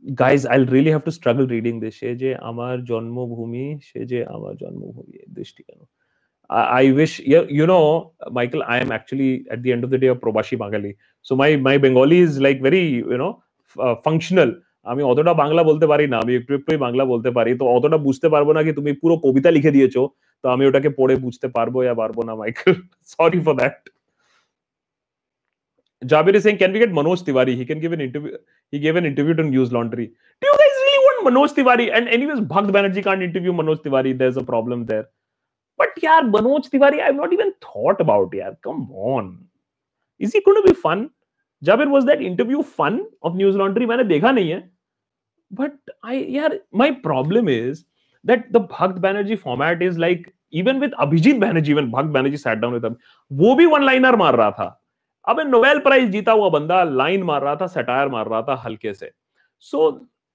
guys 0.02 0.42
I 0.52 0.58
really 0.74 0.90
have 0.94 1.04
to 1.08 1.12
struggle 1.18 1.44
reading 1.54 1.74
this 1.82 1.94
সে 2.00 2.08
যে 2.22 2.30
আমার 2.50 2.74
জন্মভূমি 2.90 3.66
সে 3.88 4.00
যে 4.12 4.20
আমার 4.36 4.52
জন্মভূমি 4.62 5.16
দৃষ্টি 5.38 5.62
কেন 5.68 5.80
I 6.50 6.92
wish 6.92 7.18
you 7.20 7.66
know 7.66 8.12
Michael 8.30 8.62
I 8.62 8.78
am 8.78 8.92
actually 8.92 9.46
at 9.50 9.62
the 9.62 9.72
end 9.72 9.84
of 9.84 9.90
the 9.90 9.98
day 9.98 10.08
a 10.08 10.14
probashi 10.14 10.56
Bengali 10.58 10.96
so 11.22 11.34
my 11.34 11.56
my 11.56 11.76
Bengali 11.78 12.20
is 12.20 12.38
like 12.38 12.60
very 12.62 12.84
you 13.14 13.18
know 13.22 13.32
uh, 13.76 13.96
functional 14.06 14.52
আমি 14.90 15.02
অতটা 15.10 15.32
বাংলা 15.42 15.62
বলতে 15.70 15.86
পারি 15.92 16.04
না 16.12 16.16
আমি 16.24 16.32
একটু 16.40 16.50
একটুই 16.58 16.78
বাংলা 16.86 17.04
বলতে 17.12 17.30
পারি 17.36 17.50
তো 17.60 17.64
অতটা 17.76 17.98
বুঝতে 18.06 18.28
পারবো 18.34 18.50
না 18.56 18.60
কি 18.66 18.72
তুমি 18.78 18.90
পুরো 19.02 19.14
কবিতা 19.24 19.50
লিখে 19.56 19.74
দিয়েছো 19.76 20.02
তো 20.44 20.46
আমি 20.54 20.62
ওটাকে 20.68 20.90
পড়ে 20.98 21.14
বুঝতে 21.24 21.46
পারবো 21.56 21.78
या 21.88 21.94
পারবো 22.00 22.20
না 22.28 22.32
Michael 22.40 22.72
sorry 23.12 23.40
for 23.46 23.54
that 23.60 23.76
Jabir 26.02 26.34
is 26.34 26.44
saying, 26.44 26.58
can 26.58 26.72
we 26.72 26.78
get 26.78 26.92
Manoj 26.92 27.24
Tiwari? 27.24 27.56
He 27.56 27.64
can 27.64 27.80
give 27.80 27.92
an 27.92 28.00
interview. 28.00 28.36
He 28.72 28.78
gave 28.78 28.96
an 28.96 29.06
interview 29.06 29.34
to 29.34 29.42
News 29.42 29.72
Laundry. 29.72 30.06
Do 30.42 30.46
you 30.48 30.56
guys 30.60 30.74
really 30.84 30.98
want 31.06 31.26
Manoj 31.26 31.54
Tiwari? 31.54 31.86
And 31.92 32.08
anyways, 32.08 32.40
Bhakt 32.40 32.70
Banerjee 32.70 33.02
can't 33.02 33.22
interview 33.22 33.52
Manoj 33.52 33.82
Tiwari. 33.82 34.16
There's 34.16 34.36
a 34.36 34.42
problem 34.42 34.84
there. 34.86 35.08
But 35.81 36.03
यार 36.03 36.23
Manoj 36.25 36.69
Tiwari 36.71 36.99
I 36.99 37.11
not 37.13 37.33
even 37.33 37.51
thought 37.65 38.01
about 38.01 38.35
यार 38.35 38.55
come 38.63 38.87
on 39.13 39.37
is 40.21 40.37
he 40.37 40.61
be 40.61 40.73
fun 40.73 41.09
Jabir 41.61 41.87
was 41.87 42.05
that 42.05 42.21
interview 42.21 42.61
fun 42.77 43.05
of 43.23 43.35
Newslaundry 43.57 43.85
मैंने 43.85 44.03
देखा 44.03 44.31
नहीं 44.31 44.49
है. 44.51 44.59
But 45.51 45.91
I 46.05 46.25
यार 46.31 46.59
my 46.75 46.91
problem 47.05 47.49
is 47.49 47.83
that 48.25 48.51
the 48.51 48.57
Bhakt 48.71 48.99
Banerjee 49.01 49.35
format 49.37 49.81
is 49.83 49.99
like 49.99 50.31
even 50.53 50.79
with 50.79 50.93
Abhijit 50.99 51.39
Banerjee 51.39 51.71
even 51.71 51.91
Bhakt 51.91 52.09
Banerjee 52.13 52.37
sat 52.37 52.57
down 52.57 52.73
with 52.73 52.95
वो 53.31 53.55
भी 53.55 53.65
one 53.65 53.83
liner 53.83 54.15
मार 54.15 54.35
रहा 54.35 54.51
था. 54.51 54.77
अब 55.27 55.39
नोबेल 55.47 55.79
प्राइज 55.79 56.09
जीता 56.11 56.31
हुआ 56.31 56.49
बंदा 56.49 56.83
लाइन 56.83 57.23
मार 57.23 57.41
रहा 57.41 57.55
था 57.55 57.67
सटायर 57.67 58.07
मार 58.09 58.27
रहा 58.27 58.41
था 58.41 58.55
हल्के 58.63 58.93
से. 58.93 59.11
सो 59.59 59.89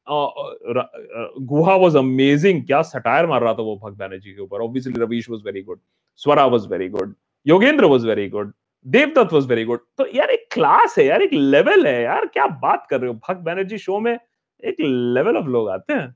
गुहा 0.09 1.74
वॉज़ 1.76 1.98
अमेजिंग 1.98 2.64
क्या 2.66 2.82
सटायर 2.82 3.26
मार 3.26 3.42
रहा 3.42 3.54
था 3.54 3.62
वो 3.62 3.76
भक्त 3.84 3.98
बैनर्जी 3.98 4.32
के 4.32 4.42
ऊपर? 4.42 4.61
Obviously 4.64 5.00
Ravish 5.02 5.30
was 5.30 5.42
very 5.44 5.62
good 5.62 5.78
Swara 6.20 6.44
was 6.46 6.68
very 6.68 6.88
good 6.88 7.14
Yogendra 7.46 7.84
was 7.84 8.07
very 8.07 8.28
good 8.28 8.52
Devdutt 8.86 9.32
was 9.32 9.48
very 9.48 9.64
good 9.64 9.80
तो 9.98 10.07
यार 10.14 10.30
एक 10.30 10.48
क्लास 10.52 10.94
है 10.98 11.04
यार 11.07 11.22
एक 11.22 11.32
लेवल 11.32 11.86
है 11.86 12.02
यार 12.02 12.26
क्या 12.26 12.46
बात 12.62 12.86
कर 12.90 13.00
रहे 13.00 13.11
हो? 13.11 13.14
भक्त 13.28 13.40
बैनर्जी 13.44 13.78
शो 13.78 14.00
में 14.00 14.12
एक 14.12 14.76
लेवल 14.80 15.36
ऑफ़ 15.36 15.46
लोग 15.46 15.68
आते 15.70 15.92
हैं। 15.92 16.14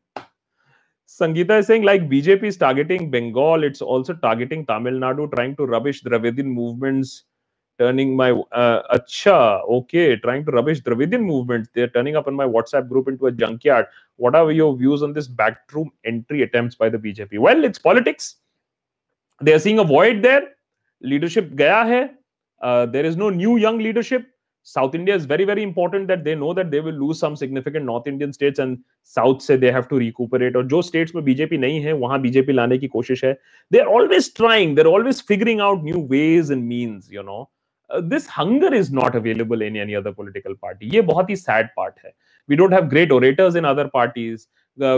Sangeeta 1.11 1.55
is 1.61 1.67
saying 1.67 1.85
like 1.87 2.03
BJP 2.11 2.45
is 2.49 2.57
targeting 2.57 3.07
Bengal, 3.11 3.65
it's 3.69 3.83
also 3.83 4.15
targeting 4.15 4.61
Tamil 4.67 4.99
Nadu, 5.05 5.25
trying 5.33 5.57
to 5.57 5.67
rubbish 5.67 6.03
Dravidian 6.05 6.53
movements, 6.59 7.25
turning 7.81 8.15
my 8.21 8.31
uh, 8.63 8.97
acha 8.97 9.37
okay 9.77 10.07
trying 10.25 10.45
to 10.47 10.53
rubbish 10.57 10.81
dravidian 10.87 11.23
movement 11.33 11.69
they're 11.75 11.93
turning 11.97 12.17
up 12.21 12.29
in 12.29 12.35
my 12.35 12.47
whatsapp 12.57 12.89
group 12.89 13.09
into 13.09 13.27
a 13.27 13.33
junkyard. 13.33 13.87
What 14.17 14.35
are 14.35 14.53
your 14.53 14.77
views 14.77 15.03
on 15.03 15.15
this 15.15 15.27
backroom 15.27 15.91
entry 16.05 16.43
attempts 16.43 16.75
by 16.75 16.91
the 16.91 16.99
bjp 16.99 17.39
well 17.39 17.65
it's 17.65 17.79
politics. 17.79 18.37
They 19.43 19.55
are 19.55 19.59
seeing 19.59 19.79
a 19.79 19.85
void 19.85 20.23
there. 20.23 20.43
Leadership 21.01 21.55
gaya 21.57 21.85
hai. 21.91 22.11
Uh, 22.61 22.85
there 22.85 23.07
is 23.07 23.17
no 23.17 23.31
new 23.31 23.57
young 23.57 23.79
leadership. 23.79 24.27
South 24.63 24.95
india 24.95 25.15
is 25.19 25.25
very 25.25 25.47
very 25.51 25.63
important 25.63 26.07
that 26.09 26.23
they 26.25 26.35
know 26.35 26.53
that 26.59 26.71
they 26.71 26.81
will 26.81 26.99
lose 27.03 27.19
some 27.19 27.37
significant 27.43 27.87
north 27.91 28.11
indian 28.11 28.35
states 28.39 28.59
and 28.65 28.83
south 29.13 29.41
say 29.45 29.57
they 29.57 29.73
have 29.77 29.89
to 29.89 29.97
recuperate. 30.03 30.55
Or 30.55 30.63
those 30.75 30.89
states 30.89 31.15
mein 31.15 31.25
bjp 31.31 31.61
nahi 31.63 31.79
hai 31.87 31.95
wahan 32.03 32.27
bjp 32.27 32.55
lane 32.59 32.77
ki 32.83 32.91
koshish 32.97 33.25
hai. 33.29 33.33
They 33.71 33.81
are 33.81 33.89
always 34.01 34.29
trying. 34.43 34.75
They're 34.75 34.93
always 34.99 35.23
figuring 35.33 35.65
out 35.69 35.83
new 35.89 35.99
ways 35.99 36.51
and 36.51 36.69
means 36.75 37.11
you 37.11 37.25
know. 37.31 37.49
This 37.91 38.29
hunger 38.31 38.75
is 38.75 38.93
not 38.95 39.17
available 39.17 39.63
in 39.63 39.77
any 39.77 39.95
other 39.95 40.13
political 40.13 40.55
party 40.63 40.91
ये 40.95 41.01
बहुत 41.03 41.31
ही 41.31 41.37
sad 41.37 41.69
part 41.77 41.95
है. 42.05 42.13
We 42.49 42.57
don't 42.57 42.73
have 42.75 42.85
great 42.89 43.13
orators 43.13 43.57
in 43.57 43.65
other 43.65 43.87
parties 43.95 44.47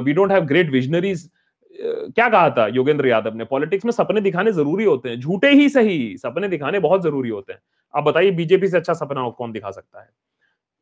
we 0.05 0.13
don't 0.13 0.33
have 0.33 0.45
great 0.47 0.71
visionaries 0.71 1.31
क्या 1.75 2.29
कहा 2.29 2.49
था 2.51 2.67
योगेंद्र 2.69 3.07
यादव 3.09 3.35
ने? 3.35 3.45
Politics 3.45 3.85
में 3.85 3.93
सपने 3.93 4.21
दिखाने 4.21 4.53
ज़रूरी 4.53 4.85
होते 4.85 5.09
हैं। 5.09 5.21
झूठे 5.21 5.51
ही 5.51 5.69
सही। 5.69 6.17
सपने 6.19 6.49
दिखाने 6.49 6.79
बहुत 6.81 7.03
ज़रूरी 7.03 7.31
होते 7.31 7.53
हैं। 7.53 7.61
आप 7.95 8.05
बताइए 8.05 8.31
बीजेपी 8.31 8.69
से 8.69 8.77
अच्छा 8.77 8.93
सपना 8.95 9.29
कौन 9.39 9.53
दिखा 9.53 9.71
सकता 9.71 10.01
है? 10.01 10.09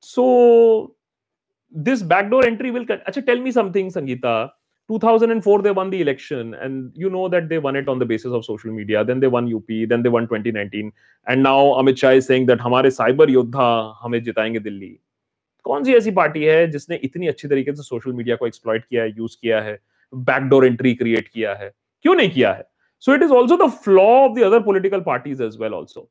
So 0.01 0.97
this 1.75 2.03
backdoor 2.03 2.47
entry 2.47 2.71
will 2.71 2.87
अच्छा 2.87 3.21
tell 3.21 3.41
me 3.41 3.53
something 3.53 3.91
Sangeeta 3.91 4.33
2004 4.90 5.62
they 5.64 5.72
won 5.72 5.90
the 5.90 6.00
election 6.02 6.54
and 6.56 6.92
you 6.96 7.10
know 7.10 7.28
that 7.28 7.50
they 7.50 7.58
won 7.58 7.76
it 7.76 7.88
on 7.90 7.98
the 7.98 8.06
basis 8.06 8.32
of 8.32 8.46
social 8.46 8.72
media 8.72 9.04
then 9.04 9.20
they 9.20 9.28
won 9.28 9.52
UP 9.52 9.72
then 9.90 10.04
they 10.04 10.10
won 10.10 10.28
2019 10.28 10.92
and 11.28 11.42
now 11.42 11.58
Amit 11.82 11.98
Shah 11.98 12.12
is 12.12 12.28
saying 12.28 12.46
that 12.48 12.60
हमारे 12.60 12.92
cyber 12.92 13.30
योद्धा 13.30 13.68
हमें 14.02 14.22
जिताएंगे 14.24 14.60
दिल्ली 14.60 14.96
कौन 15.66 15.84
सी 15.84 15.94
ऐसी 15.96 16.12
party 16.20 16.44
है 16.44 16.68
जिसने 16.72 17.00
इतनी 17.04 17.28
अच्छी 17.28 17.48
तरीके 17.48 17.76
से 17.76 17.84
सोशल 17.84 18.14
मीडिया 18.14 18.36
को 18.36 18.48
एक्सप्लॉइट 18.48 18.86
किया 18.90 19.04
है 19.04 19.14
यूज 19.18 19.36
किया 19.36 19.62
है 19.62 19.78
बैकडोर 20.14 20.66
एंट्री 20.66 20.94
क्रिएट 20.96 21.28
किया 21.28 21.54
है 21.62 21.72
क्यों 22.02 22.16
नहीं 22.16 22.30
किया 22.32 22.54
है 22.54 22.68
so 23.06 23.16
it 23.16 23.24
is 23.24 23.32
also 23.40 23.58
the 23.66 23.70
flaw 23.84 24.06
of 24.26 24.38
the 24.38 24.44
other 24.44 24.60
political 24.70 25.02
parties 25.08 25.42
as 25.42 25.58
well 25.62 25.74
also 25.74 26.10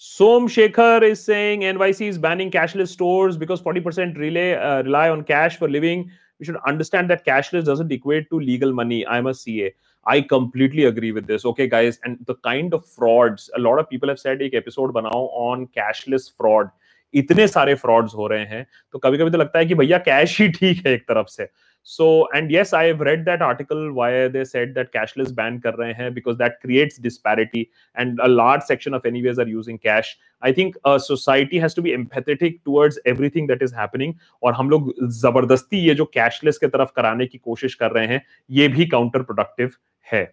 Som 0.00 0.44
Shekhar 0.46 1.02
is 1.02 1.22
saying 1.28 1.62
NYC 1.68 2.08
is 2.08 2.18
banning 2.18 2.50
cashless 2.52 2.90
stores 2.96 3.36
because 3.36 3.60
40% 3.60 4.16
relay, 4.16 4.54
uh, 4.54 4.82
rely 4.84 5.08
on 5.10 5.24
cash 5.24 5.56
for 5.56 5.68
living. 5.68 6.04
We 6.39 6.45
should 6.45 6.57
understand 6.67 7.09
that 7.09 7.25
cashless 7.25 7.65
doesn't 7.65 7.91
equate 7.91 8.29
to 8.29 8.39
legal 8.39 8.73
money. 8.73 9.05
I'm 9.07 9.27
a 9.27 9.33
CA. 9.33 9.73
I 10.05 10.21
completely 10.21 10.85
agree 10.85 11.11
with 11.11 11.27
this. 11.27 11.45
Okay, 11.45 11.67
guys, 11.67 11.99
and 12.03 12.17
the 12.25 12.35
kind 12.35 12.73
of 12.73 12.85
frauds, 12.85 13.49
a 13.55 13.59
lot 13.59 13.79
of 13.79 13.89
people 13.89 14.09
have 14.09 14.19
said 14.19 14.41
एक 14.41 14.53
episode 14.53 14.93
बनाओ 14.93 15.29
on 15.49 15.67
cashless 15.67 16.31
fraud. 16.37 16.71
इतने 17.13 17.47
सारे 17.47 17.75
frauds 17.75 18.13
हो 18.15 18.27
रहे 18.27 18.45
हैं 18.45 18.65
तो 18.91 18.99
कभी 18.99 19.17
कभी 19.17 19.29
तो 19.29 19.37
लगता 19.37 19.59
है 19.59 19.65
कि 19.65 19.75
भैया 19.75 19.97
कैश 19.97 20.39
ही 20.41 20.47
ठीक 20.49 20.85
है 20.85 20.93
एक 20.93 21.01
तरफ़ 21.01 21.27
से 21.27 21.47
So, 21.90 22.28
and 22.34 22.50
yes, 22.50 22.74
I 22.74 22.84
have 22.84 23.00
read 23.00 23.24
that 23.24 23.40
article 23.40 23.94
why 23.94 24.28
they 24.28 24.44
said 24.44 24.74
that 24.74 24.92
cashless 24.92 25.34
ban 25.34 25.58
kar 25.58 25.72
rahe 25.72 25.94
hain 25.96 26.12
because 26.12 26.36
that 26.36 26.60
creates 26.60 26.98
disparity 26.98 27.70
and 27.94 28.20
a 28.22 28.28
large 28.28 28.62
section 28.62 28.92
of 28.92 29.06
anyways 29.06 29.38
are 29.38 29.48
using 29.48 29.78
cash. 29.78 30.18
I 30.42 30.52
think 30.52 30.76
a 30.84 31.00
society 31.00 31.58
has 31.58 31.72
to 31.74 31.82
be 31.82 31.96
empathetic 31.96 32.62
towards 32.64 32.98
everything 33.06 33.46
that 33.46 33.62
is 33.62 33.72
happening 33.72 34.14
और 34.42 34.52
हम 34.54 34.70
लोग 34.70 34.92
जबरदस्ती 35.20 35.80
ये 35.86 35.94
जो 35.94 36.04
cashless 36.14 36.58
के 36.58 36.68
तरफ 36.76 36.92
कराने 36.96 37.26
की 37.26 37.38
कोशिश 37.38 37.74
कर 37.74 37.92
रहे 37.92 38.06
हैं 38.06 38.24
ये 38.60 38.68
भी 38.76 38.86
काउंटर 38.96 39.22
प्रोडक्टिव 39.22 39.72
है 40.12 40.26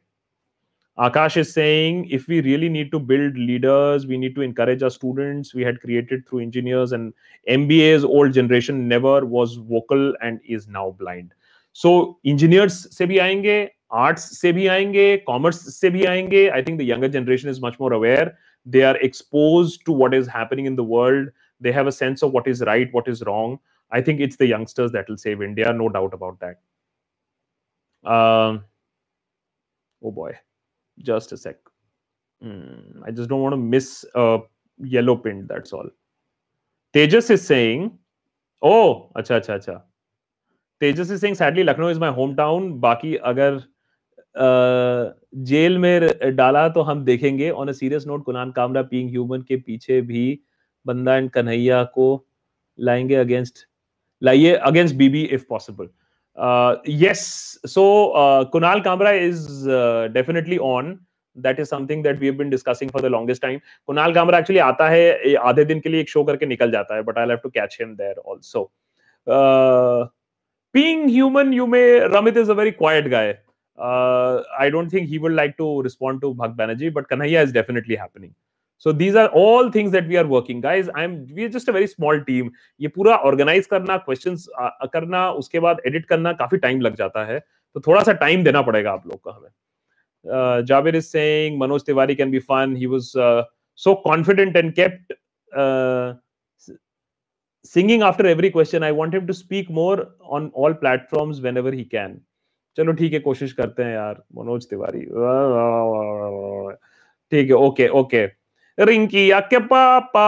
Akash 0.97 1.36
is 1.36 1.53
saying 1.53 2.07
if 2.09 2.26
we 2.30 2.39
really 2.39 2.70
need 2.70 2.89
to 2.89 2.99
build 2.99 3.38
leaders, 3.38 4.07
we 4.07 4.18
need 4.18 4.34
to 4.34 4.41
encourage 4.41 4.82
our 4.82 4.89
students. 4.89 5.53
We 5.53 5.61
had 5.61 5.82
created 5.82 6.26
through 6.26 6.39
engineers 6.39 6.93
and 6.93 7.13
MBA's 7.49 8.05
old 8.05 8.32
generation 8.32 8.88
never 8.88 9.26
was 9.26 9.55
vocal 9.55 10.13
and 10.22 10.39
is 10.47 10.70
now 10.70 10.91
blind. 10.91 11.34
So 11.77 12.21
engineers 12.25 12.75
से 12.97 13.07
भी 13.07 13.18
आएंगे 13.18 13.59
arts 14.05 14.23
से 14.41 14.53
भी 14.53 14.66
आएंगे 14.66 15.16
commerce 15.27 15.59
से 15.81 15.91
भी 15.91 16.05
आएंगे 16.05 16.49
I 16.49 16.62
think 16.62 16.79
the 16.79 16.83
younger 16.89 17.09
generation 17.18 17.49
is 17.51 17.61
much 17.64 17.77
more 17.81 17.93
aware 17.95 18.35
they 18.66 18.83
are 18.83 18.97
expose 19.09 19.79
to 19.87 19.95
what 19.97 20.14
is 20.14 20.29
happening 20.37 20.66
in 20.66 20.77
the 20.77 20.87
world 20.91 21.31
they 21.62 21.71
have 21.73 21.87
a 21.87 21.97
sense 21.99 22.25
of 22.25 22.33
what 22.35 22.49
is 22.49 22.62
right 22.62 22.95
what 22.95 23.09
is 23.09 23.23
wrong 23.23 23.59
I 23.93 24.03
think 24.03 24.21
it's 24.21 24.39
the 24.43 24.51
youngsters 24.51 24.91
that 24.93 25.11
will 25.11 25.16
save 25.16 25.43
India 25.43 25.73
no 25.73 25.87
doubt 25.99 26.14
about 26.14 26.45
that 26.45 26.57
oh 30.03 30.11
boy 30.11 30.33
just 30.99 31.33
a 31.33 31.37
sec 31.37 31.57
mm, 32.43 33.03
i 33.05 33.11
just 33.11 33.29
don't 33.29 33.43
want 33.43 33.53
to 33.53 33.57
miss 33.57 34.05
a 34.14 34.39
yellow 34.81 35.16
pin 35.16 35.47
that's 35.47 35.73
all 35.73 35.89
tejas 36.95 37.31
is 37.31 37.47
saying 37.47 37.91
oh 38.62 39.11
acha 39.16 39.41
acha 39.41 39.59
acha 39.59 39.77
tejas 40.83 41.11
is 41.11 41.20
saying 41.20 41.35
sadly 41.35 41.64
lucknow 41.64 41.89
is 41.89 41.99
my 41.99 42.11
hometown 42.20 42.72
baki 42.87 43.18
agar 43.33 43.53
jail 45.47 45.78
में 45.78 46.37
डाला 46.37 46.68
तो 46.68 46.83
हम 46.83 47.05
देखेंगे 47.05 47.51
on 47.51 47.68
a 47.68 47.72
serious 47.72 48.07
note 48.07 48.24
Kunal 48.24 48.51
Kamra 48.53 48.83
being 48.83 49.09
human 49.11 49.43
के 49.49 49.57
पीछे 49.57 50.01
भी 50.11 50.41
बंदा 50.87 51.16
and 51.16 51.31
Kanhaiya 51.31 51.83
को 51.95 52.07
लाएँगे 52.78 53.14
अगेंस्ट 53.14 53.66
लाइए 54.22 54.53
against 54.70 54.95
BB 54.97 55.22
if 55.24 55.45
possible 55.49 55.89
Uh, 56.39 56.76
uh, 56.76 58.45
Kunal 58.47 58.83
Kamra 58.83 59.20
is 59.20 59.66
uh, 59.66 60.09
definitely 60.09 60.59
on. 60.59 61.01
That 61.37 61.59
is 61.59 61.68
something 61.68 62.03
that 62.03 62.18
we 62.18 62.26
have 62.26 62.37
been 62.37 62.51
discussing 62.51 62.89
for 62.89 63.01
the 63.01 63.11
longest 63.11 63.43
time. 63.43 63.61
Kunal 63.89 64.14
Kamra 64.14 64.35
actually 64.35 64.61
आता 64.61 64.89
है 64.89 65.35
आधे 65.35 65.64
दिन 65.64 65.81
के 65.81 65.89
लिए 65.89 66.01
एक 66.01 66.09
शो 66.09 66.24
करके 66.24 66.47
निकल 66.47 66.70
जाता 66.70 66.95
है, 66.95 67.05
but 67.05 67.18
I'll 67.18 67.31
have 67.31 67.43
to 67.43 67.51
catch 67.51 67.78
him 67.81 67.97
there 67.97 68.16
also. 68.24 68.70
Uh, 70.75 70.79
being 70.79 71.09
human, 71.09 71.53
you 71.53 71.66
may 71.66 72.01
Ramit 72.01 72.37
is 72.37 72.49
a 72.49 72.55
very 72.55 72.73
quiet 72.73 73.11
guy. 73.11 73.39
Uh, 73.79 74.43
I 74.59 74.71
don't 74.71 74.89
think 74.89 75.09
he 75.09 75.18
would 75.18 75.33
like 75.33 75.57
to 75.57 75.83
respond 75.83 76.21
to 76.21 76.35
Bhag 76.35 76.57
Banerjee, 76.57 76.93
but 76.93 77.09
Kanhaiya 77.09 77.45
is 77.45 77.53
definitely 77.53 77.97
happening. 77.97 78.35
So 78.79 78.93
these 78.93 79.16
are 79.16 79.27
all 79.27 79.71
things 79.71 79.93
that 79.93 80.05
we 80.09 80.16
are 80.16 80.25
working 80.27 80.62
guys 80.62 80.89
I 80.97 81.05
am 81.05 81.14
we 81.14 81.43
are 81.45 81.49
just 81.51 81.68
a 81.68 81.73
very 81.73 81.87
small 81.87 82.21
team 82.21 82.51
ये 82.81 82.89
पूरा 82.89 83.16
organise 83.16 83.66
करना 83.66 83.97
questions 83.97 84.47
करना 84.93 85.31
उसके 85.31 85.61
बाद 85.61 85.81
edit 85.87 86.07
करना 86.07 86.33
काफ़ी 86.33 86.59
time 86.59 86.81
लग 86.81 86.97
जाता 86.97 87.25
है 87.25 87.39
तो 87.75 87.81
थोड़ा 87.87 88.03
सा 88.03 88.12
टाइम 88.12 88.45
देना 88.45 88.62
पड़ेगा 88.62 88.93
आप 88.93 89.07
लोग 89.07 89.21
को 89.21 89.31
हमें 89.31 90.64
Javed 90.66 90.97
is 90.97 91.05
saying 91.05 91.61
Manoj 91.61 91.83
Tiwari 91.87 92.14
can 92.14 92.31
be 92.31 92.39
fun 92.39 92.77
he 92.77 92.87
was 92.87 93.12
so 93.79 93.97
confident 93.97 94.57
and 94.57 94.75
kept 94.75 95.12
uh, 95.53 96.14
singing 97.66 98.03
after 98.07 98.26
every 98.28 98.49
question 98.55 98.84
i 98.84 98.91
want 98.91 99.13
him 99.18 99.28
to 99.28 99.34
speak 99.34 99.70
more 99.70 100.07
on 100.38 100.49
all 100.53 100.74
platforms 100.74 101.41
whenever 101.41 101.72
he 101.72 101.86
can 101.95 102.18
चलो 102.78 102.93
ठीक 102.99 103.13
है 103.13 103.20
कोशिश 103.20 103.53
करते 103.53 103.84
हैं 103.84 103.93
यार 103.93 104.22
मनोज 104.36 104.66
तिवारी 104.70 105.01
ठीक 107.32 107.49
है 107.49 107.55
okay 107.55 107.88
okay 108.01 108.26
Rinki 108.89 109.30
के 109.53 109.59
पापा 109.68 110.28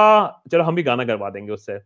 चलो 0.51 0.63
हम 0.63 0.75
भी 0.75 0.83
गाना 0.83 1.05
करवा 1.05 1.29
देंगे 1.29 1.51
उससे 1.53 1.79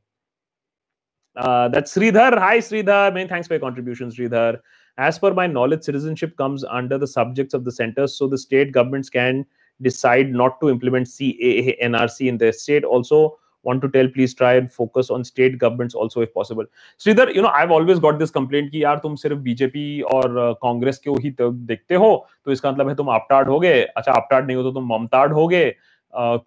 that's 1.35 1.93
Sridhar. 1.93 2.37
Hi, 2.37 2.57
Sridhar. 2.59 3.13
Many 3.13 3.27
thanks 3.27 3.47
for 3.47 3.53
your 3.53 3.61
contribution, 3.61 4.09
Sridhar. 4.11 4.59
As 4.97 5.17
per 5.17 5.33
my 5.33 5.47
knowledge, 5.47 5.83
citizenship 5.83 6.35
comes 6.37 6.63
under 6.65 6.97
the 6.97 7.07
subjects 7.07 7.53
of 7.53 7.63
the 7.63 7.71
centers, 7.71 8.17
so 8.17 8.27
the 8.27 8.37
state 8.37 8.71
governments 8.71 9.09
can 9.09 9.45
decide 9.81 10.31
not 10.31 10.59
to 10.61 10.69
implement 10.69 11.07
CAA 11.07 11.81
NRC 11.81 12.27
in 12.27 12.37
their 12.37 12.51
state. 12.51 12.83
Also, 12.83 13.39
want 13.66 13.82
to 13.82 13.88
tell, 13.88 14.08
please 14.10 14.34
try 14.34 14.50
and 14.58 14.70
focus 14.72 15.10
on 15.10 15.24
state 15.24 15.58
governments 15.58 15.98
also 16.02 16.22
if 16.26 16.32
possible. 16.34 16.68
Sridhar, 17.00 17.26
you 17.34 17.42
know, 17.42 17.52
I've 17.60 17.74
always 17.78 18.02
got 18.04 18.20
this 18.20 18.34
complaint 18.36 18.70
कि 18.70 18.82
यार 18.84 18.98
तुम 19.02 19.16
सिर्फ़ 19.16 19.38
BJP 19.48 20.00
और 20.14 20.38
कांग्रेस 20.62 20.98
के 21.06 21.10
ही 21.22 21.34
देखते 21.40 21.94
हो 21.94 22.10
तो 22.46 22.52
इसका 22.52 22.72
मतलब 22.72 22.88
है 22.88 22.94
तुम 22.94 23.08
अपटार्ड 23.14 23.48
हो 23.48 23.60
गए। 23.60 23.82
अच्छा 23.82 24.12
अपटार्ड 24.12 24.46
नहीं 24.46 24.56
हो 24.56 24.62
तो 24.62 24.72
तुम 24.72 24.88
ममतार्ड 24.92 25.32
हो 25.32 25.46
गए। 25.48 25.70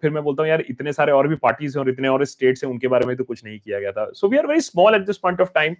फिर 0.00 0.10
मैं 0.10 0.22
बोलता 0.24 0.42
हूँ 0.42 0.50
यार 0.50 0.64
इतने 0.68 0.92
सारे 0.92 1.12
और 1.12 1.28
भी 1.28 1.36
पार्टीज़ 1.42 1.78
हैं 1.78 1.84
और 1.84 1.90
इतने 1.90 2.08
और 2.08 2.24
स्टेट्स 2.26 2.64
हैं 2.64 2.70
उनके 2.70 2.88
बारे 2.88 3.06
में 3.06 3.16
तो 3.16 3.24
कुछ 3.24 3.44
नहीं 3.44 3.58
किया 3.58 3.80
गया 3.80 3.92
था। 3.92 4.10
So 4.14 4.28
we 4.28 4.38
are 4.38 4.46
very 4.46 4.60
small 4.60 4.94
at 4.94 5.06
this 5.06 5.18
point 5.18 5.40
of 5.40 5.50
time 5.54 5.76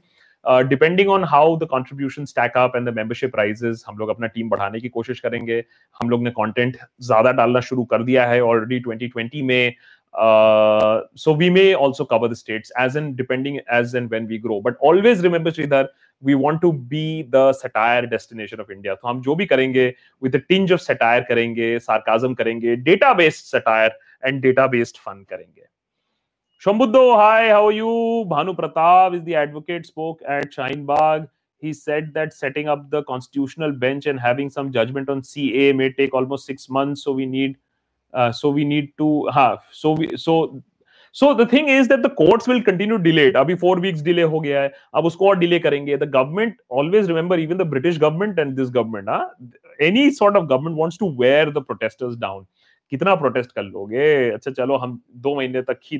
depending 0.69 1.09
on 1.11 1.25
how 1.29 1.57
the 1.59 1.67
contribution 1.71 2.25
stack 2.25 2.57
up 2.57 2.77
and 2.77 2.89
the 2.89 2.95
membership 2.97 3.37
rises 3.37 3.85
हम 3.89 3.99
लोग 3.99 4.09
अपना 4.09 4.27
टीम 4.27 4.49
बढ़ाने 4.49 4.81
की 4.81 4.89
कोशिश 4.89 5.21
करेंगे। 5.21 5.63
हम 6.01 6.11
लोग 6.11 6.23
ने 6.25 6.31
कंटेंट 6.31 6.77
ज़्यादा 7.03 7.33
डालना 7.33 7.61
शुरू 7.61 7.85
कर 7.85 8.03
दिया 8.03 8.27
है 8.27 8.41
ऑलरेडी 8.43 8.81
2020 8.81 9.43
में। 9.43 9.75
Uh, 10.18 11.02
so 11.16 11.34
we 11.34 11.50
may 11.50 11.74
also 11.74 12.06
cover 12.06 12.28
the 12.28 12.36
states 12.36 12.72
as 12.78 12.96
in 12.96 13.16
depending 13.16 13.60
as 13.70 13.94
and 13.96 14.10
when 14.10 14.28
we 14.28 14.38
grow. 14.38 14.62
But 14.62 14.78
always 14.80 15.22
remember, 15.22 15.52
Sridhar, 15.52 15.90
we 16.22 16.36
want 16.36 16.62
to 16.62 16.72
be 16.72 17.24
the 17.24 17.52
satire 17.52 18.06
destination 18.06 18.60
of 18.62 18.72
India. 18.72 18.98
So 19.02 19.08
हम 19.08 19.22
जो 19.22 19.36
भी 19.36 19.46
करेंगे 19.46 19.94
with 20.22 20.36
a 20.36 20.40
tinge 20.40 20.72
of 20.72 20.82
satire 20.82 21.26
करेंगे, 21.30 21.80
sarcasm 21.82 22.36
करेंगे, 22.36 22.84
data 22.86 23.14
based 23.14 23.50
satire 23.50 23.92
and 24.24 24.42
data 24.42 24.70
based 24.70 25.00
fun 25.00 25.26
करेंगे. 25.26 25.66
Shambuddo, 26.64 27.16
hi, 27.16 27.50
how 27.50 27.68
are 27.68 27.72
you? 27.72 28.26
Bhanu 28.28 28.56
Pratap 28.58 29.16
is 29.16 29.24
the 29.24 29.36
advocate, 29.36 29.86
spoke 29.86 30.22
at 30.28 30.54
Shine 30.54 30.86
Bagh. 30.86 31.28
He 31.58 31.74
said 31.74 32.14
that 32.14 32.34
setting 32.34 32.70
up 32.70 32.90
the 32.90 33.04
constitutional 33.04 33.72
bench 33.72 34.06
and 34.06 34.20
having 34.20 34.50
some 34.50 34.72
judgment 34.72 35.10
on 35.10 35.22
CA 35.24 35.74
may 35.74 35.92
take 35.92 36.14
almost 36.14 36.46
six 36.46 36.70
months. 36.70 37.04
So 37.04 37.12
we 37.12 37.26
need 37.26 37.58
uh, 38.15 38.33
so 38.33 38.51
we 38.51 38.65
need 38.65 38.93
to 38.99 39.27
have 39.29 39.59
so 39.71 39.93
we 39.93 40.09
so 40.17 40.63
so 41.13 41.35
the 41.35 41.47
thing 41.47 41.69
is 41.69 41.89
that 41.89 42.03
the 42.03 42.11
courts 42.11 42.47
will 42.47 42.63
continue 42.63 42.99
delayed 42.99 43.35
abhi 43.35 43.59
4 43.59 43.81
weeks 43.81 44.03
delay 44.09 44.27
ho 44.35 44.41
gaya 44.47 44.61
hai 44.61 45.01
ab 45.01 45.11
usko 45.11 45.31
aur 45.31 45.37
delay 45.43 45.61
karenge 45.67 45.93
the 46.05 46.11
government 46.19 46.57
always 46.69 47.09
remember 47.13 47.39
even 47.39 47.63
the 47.63 47.69
british 47.75 47.99
government 47.99 48.39
and 48.39 48.57
this 48.57 48.71
government 48.79 49.09
huh? 49.09 49.27
any 49.81 50.11
sort 50.21 50.37
of 50.37 50.49
government 50.49 50.77
wants 50.77 51.01
to 51.05 51.13
wear 51.23 51.45
the 51.59 51.65
protesters 51.71 52.17
down 52.27 52.47
कितना 52.91 53.15
protest 53.15 53.53
कर 53.53 53.63
लोगे 53.63 54.31
अच्छा 54.31 54.51
चलो 54.51 54.77
हम 54.77 55.01
दो 55.27 55.35
महीने 55.37 55.63
तक 55.63 55.81
ही 55.85 55.99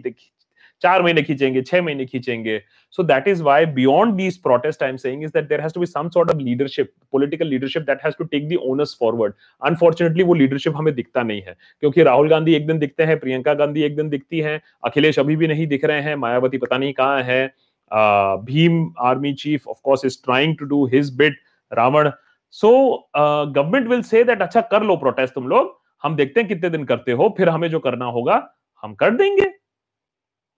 चार 0.83 1.03
महीने 1.03 1.23
खींचेंगे, 1.23 1.63
छह 1.63 1.83
महीने 1.83 2.05
खींचेंगे। 2.07 2.61
So 2.95 3.03
that 3.03 3.29
is 3.29 3.43
why 3.43 3.67
beyond 3.69 4.15
these 4.15 4.37
protest 4.43 4.83
I 4.83 4.91
am 4.91 4.97
saying 4.97 5.25
is 5.25 5.31
that 5.31 5.49
there 5.49 5.61
has 5.61 5.75
to 5.75 5.81
be 5.81 5.87
some 5.87 6.09
sort 6.09 6.31
of 6.31 6.39
leadership 6.39 6.93
political 7.13 7.47
leadership 7.47 7.83
that 7.83 8.05
has 8.05 8.15
to 8.19 8.25
take 8.27 8.49
the 8.49 8.59
onus 8.65 8.97
forward 9.01 9.35
unfortunately 9.63 10.23
वो 10.23 10.35
लीडरशिप 10.35 10.77
हमें 10.77 10.95
दिखता 10.95 11.23
नहीं 11.23 11.43
है, 11.43 11.57
क्योंकि 11.81 12.03
राहुल 12.03 12.29
गांधी 12.29 12.55
एक 12.55 12.67
दिन 12.67 12.79
दिखते 12.79 13.03
हैं, 13.03 13.19
प्रियंका 13.21 13.55
गांधी 13.55 13.83
एक 13.83 13.97
दिन 13.97 14.09
दिखती 14.09 14.41
हैं, 14.41 14.61
अखिलेश 14.85 15.19
अभी 15.19 15.37
भी 15.37 15.49
नहीं 15.49 15.67
दिख 15.67 15.85
रहे 15.85 16.01
हैं, 16.01 16.15
मायावती 16.17 16.59
पता 16.59 16.79
नहीं 16.79 16.93
कहाँ 16.93 17.23
है 17.23 17.47
Bhim 17.91 18.93
Army 19.03 19.33
chief 19.35 19.69
of 19.69 19.79
course 19.85 20.05
is 20.05 20.17
trying 20.25 20.57
to 20.59 20.65
do 20.67 20.85
his 20.89 21.15
bit 21.19 21.39
Ravan. 21.73 22.11
So 22.55 22.71
government 23.17 23.89
will 23.89 24.03
say 24.03 24.23
that 24.25 24.43
अच्छा 24.43 24.61
कर 24.63 24.83
लो 24.83 24.97
प्रोटेस्ट 24.97 25.35
तुम 25.35 25.49
लोग, 25.49 25.79
हम 26.03 26.17
देखते 26.17 26.41
हैं 26.41 26.49
कितने 26.49 26.71
दिन 26.71 26.85
करते 26.85 27.13
हो, 27.13 27.35
फिर 27.37 27.49
हमें 27.49 27.69
जो 27.71 27.79
करना 27.81 28.05
होगा, 28.07 28.47
हम 28.83 28.95
कर 28.95 29.11
देंगे। 29.13 29.51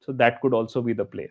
So 0.05 0.12
that 0.12 0.40
could 0.40 0.53
also 0.55 0.82
be 0.82 0.92
the 0.92 1.05
play. 1.05 1.30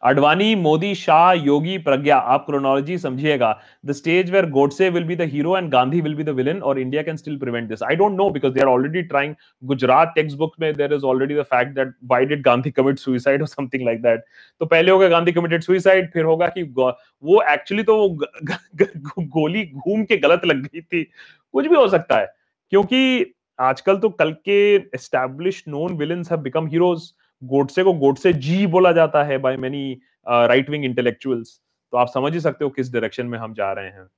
Advani, 0.00 0.56
Modi, 0.56 0.94
Shah, 0.94 1.32
Yogi, 1.32 1.76
Pragya, 1.80 2.16
आप 2.32 2.44
chronology 2.46 2.96
समझिएगा. 2.98 3.48
The 3.84 3.94
stage 3.94 4.30
where 4.30 4.46
Godse 4.46 4.92
will 4.92 5.04
be 5.04 5.16
the 5.16 5.26
hero 5.26 5.56
and 5.56 5.72
Gandhi 5.72 6.00
will 6.00 6.14
be 6.14 6.22
the 6.22 6.32
villain, 6.32 6.62
or 6.62 6.78
India 6.78 7.02
can 7.02 7.18
still 7.18 7.36
prevent 7.36 7.68
this. 7.68 7.82
I 7.82 7.96
don't 7.96 8.16
know 8.16 8.30
because 8.30 8.54
they 8.54 8.60
are 8.60 8.68
already 8.68 9.02
trying. 9.02 9.36
Gujarat 9.66 10.14
textbook 10.16 10.52
में 10.60 10.76
there 10.76 10.92
is 10.92 11.02
already 11.02 11.34
the 11.34 11.44
fact 11.44 11.74
that 11.74 11.88
why 12.06 12.24
did 12.24 12.44
Gandhi 12.44 12.70
commit 12.70 13.00
suicide 13.00 13.40
or 13.40 13.48
something 13.48 13.84
like 13.84 14.00
that. 14.02 14.22
तो 14.60 14.66
पहले 14.66 14.90
होगा 14.90 15.08
Gandhi 15.08 15.32
committed 15.32 15.64
suicide, 15.64 16.12
फिर 16.12 16.24
होगा 16.24 16.48
कि 16.58 16.62
वो 16.62 17.42
actually 17.56 17.84
तो 17.86 17.96
वो 17.96 19.24
गोली 19.38 19.64
घूम 19.66 20.04
के 20.04 20.16
गलत 20.16 20.46
लग 20.46 20.62
गई 20.66 20.80
थी. 20.80 21.04
कुछ 21.52 21.66
भी 21.66 21.76
हो 21.76 21.88
सकता 21.88 22.18
है 22.18 22.26
क्योंकि 22.70 23.34
आजकल 23.58 23.98
तो 23.98 24.08
कल 24.10 24.32
के 24.44 24.58
establish 24.94 25.62
known 25.68 25.96
villains 25.98 26.30
have 26.30 26.40
become 26.40 26.66
heroes 26.66 27.12
Godse 27.42 27.84
को 27.84 27.92
गोडसे 27.92 28.32
जी 28.32 28.66
बोला 28.66 28.92
जाता 28.92 29.22
है 29.24 29.38
by 29.38 29.56
many 29.56 29.92
right 30.28 30.70
wing 30.70 30.84
intellectuals 30.84 31.60
तो 31.92 31.96
आप 31.96 32.08
समझ 32.08 32.32
ही 32.32 32.40
सकते 32.40 32.64
हो 32.64 32.70
किस 32.70 32.92
डायरेक्शन 32.92 33.26
में 33.26 33.38
हम 33.38 33.54
जा 33.54 33.72
रहे 33.72 33.90
हैं। 33.90 34.08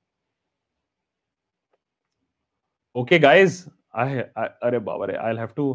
ओके 2.95 3.19
गाइस 3.19 3.65
आई 3.95 4.17
अरे 4.17 4.79
बाबा 4.79 5.05
रे 5.05 5.15
आई 5.17 5.35
हैव 5.37 5.53
टू 5.55 5.65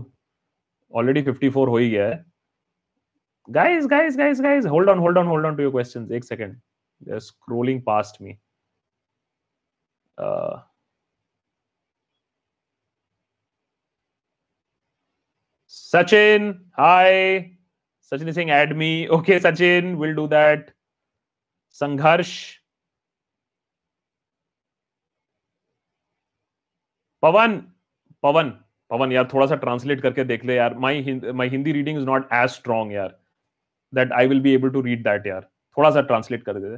ऑलरेडी 0.93 1.23
54 1.23 1.69
हो 1.69 1.77
ही 1.77 1.91
गया 1.91 2.07
है। 2.09 2.25
Guys 3.49 3.87
guys 3.87 4.17
guys 4.19 4.41
guys 4.41 4.67
hold 4.67 4.91
on 4.91 4.99
hold 4.99 5.19
on 5.19 5.27
hold 5.27 5.47
on 5.47 5.57
to 5.57 5.63
your 5.63 5.73
questions 5.73 6.11
एक 6.11 6.25
second 6.25 6.61
they 7.03 7.13
are 7.13 7.19
scrolling 7.21 7.83
past 7.83 8.23
me 8.23 8.39
Sachin, 15.87 16.59
hi. 16.73 17.53
Sachin 18.13 18.29
is 18.29 18.35
saying 18.35 18.51
add 18.51 18.77
me. 18.77 19.09
Okay, 19.19 19.39
Sachin, 19.39 19.97
we'll 19.97 20.15
do 20.15 20.29
that. 20.29 20.71
Sangharsh. 21.81 22.37
Pawan 27.23 27.57
Pawan 28.23 28.51
Pawan 28.91 29.13
यार 29.13 29.25
थोड़ा 29.33 29.47
सा 29.47 29.55
translate 29.63 30.01
करके 30.01 30.25
देख 30.25 30.45
ले 30.45 30.55
यार 30.57 30.75
my 30.79 31.21
my 31.35 31.49
Hindi 31.49 31.73
reading 31.73 31.99
is 31.99 32.05
not 32.07 32.29
as 32.33 32.51
strong 32.51 32.93
यार 32.93 33.17
that 33.93 34.13
I 34.13 34.27
will 34.29 34.41
be 34.41 34.53
able 34.55 34.71
to 34.71 34.81
read 34.81 35.03
that 35.05 35.27
यार 35.27 35.41
थोड़ा 35.77 35.91
सा 35.91 36.01
ट्रांसलेट 36.11 36.45
कर 36.45 36.59
दे 36.61 36.77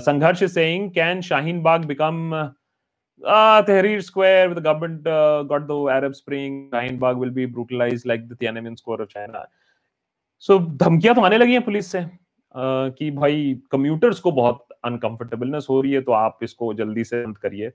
Sangharsh 0.00 0.42
is 0.42 0.52
saying 0.52 0.90
can 0.94 1.20
Shaheen 1.28 1.62
Bagh 1.62 1.84
become 1.84 2.32
uh, 3.22 3.62
Tahrir 3.62 4.02
Square 4.02 4.48
with 4.48 4.56
the 4.56 4.60
government 4.60 5.06
uh, 5.06 5.42
got 5.42 5.66
the 5.66 5.88
Arab 5.88 6.14
Spring. 6.14 6.68
Shahin 6.72 6.98
Bagh 6.98 7.16
will 7.16 7.30
be 7.30 7.46
brutalized 7.46 8.06
like 8.06 8.28
the 8.28 8.34
Tiananmen 8.36 8.78
Square 8.78 9.02
of 9.02 9.08
China. 9.08 9.46
So 10.38 10.58
धमकियाँ 10.58 11.14
तो 11.14 11.20
आने 11.20 11.38
लगी 11.38 11.52
हैं 11.52 11.64
police 11.64 11.90
से 11.92 12.00
uh, 12.00 12.08
कि 12.98 13.10
भाई 13.10 13.60
commuters 13.72 14.20
को 14.20 14.32
बहुत 14.32 14.66
अनकंफर्टेबलनेस 14.84 15.66
हो 15.70 15.80
रही 15.80 15.92
है 15.92 16.00
तो 16.00 16.12
आप 16.12 16.38
इसको 16.42 16.72
जल्दी 16.74 17.04
से 17.04 17.24
बंद 17.24 17.38
करिए 17.38 17.72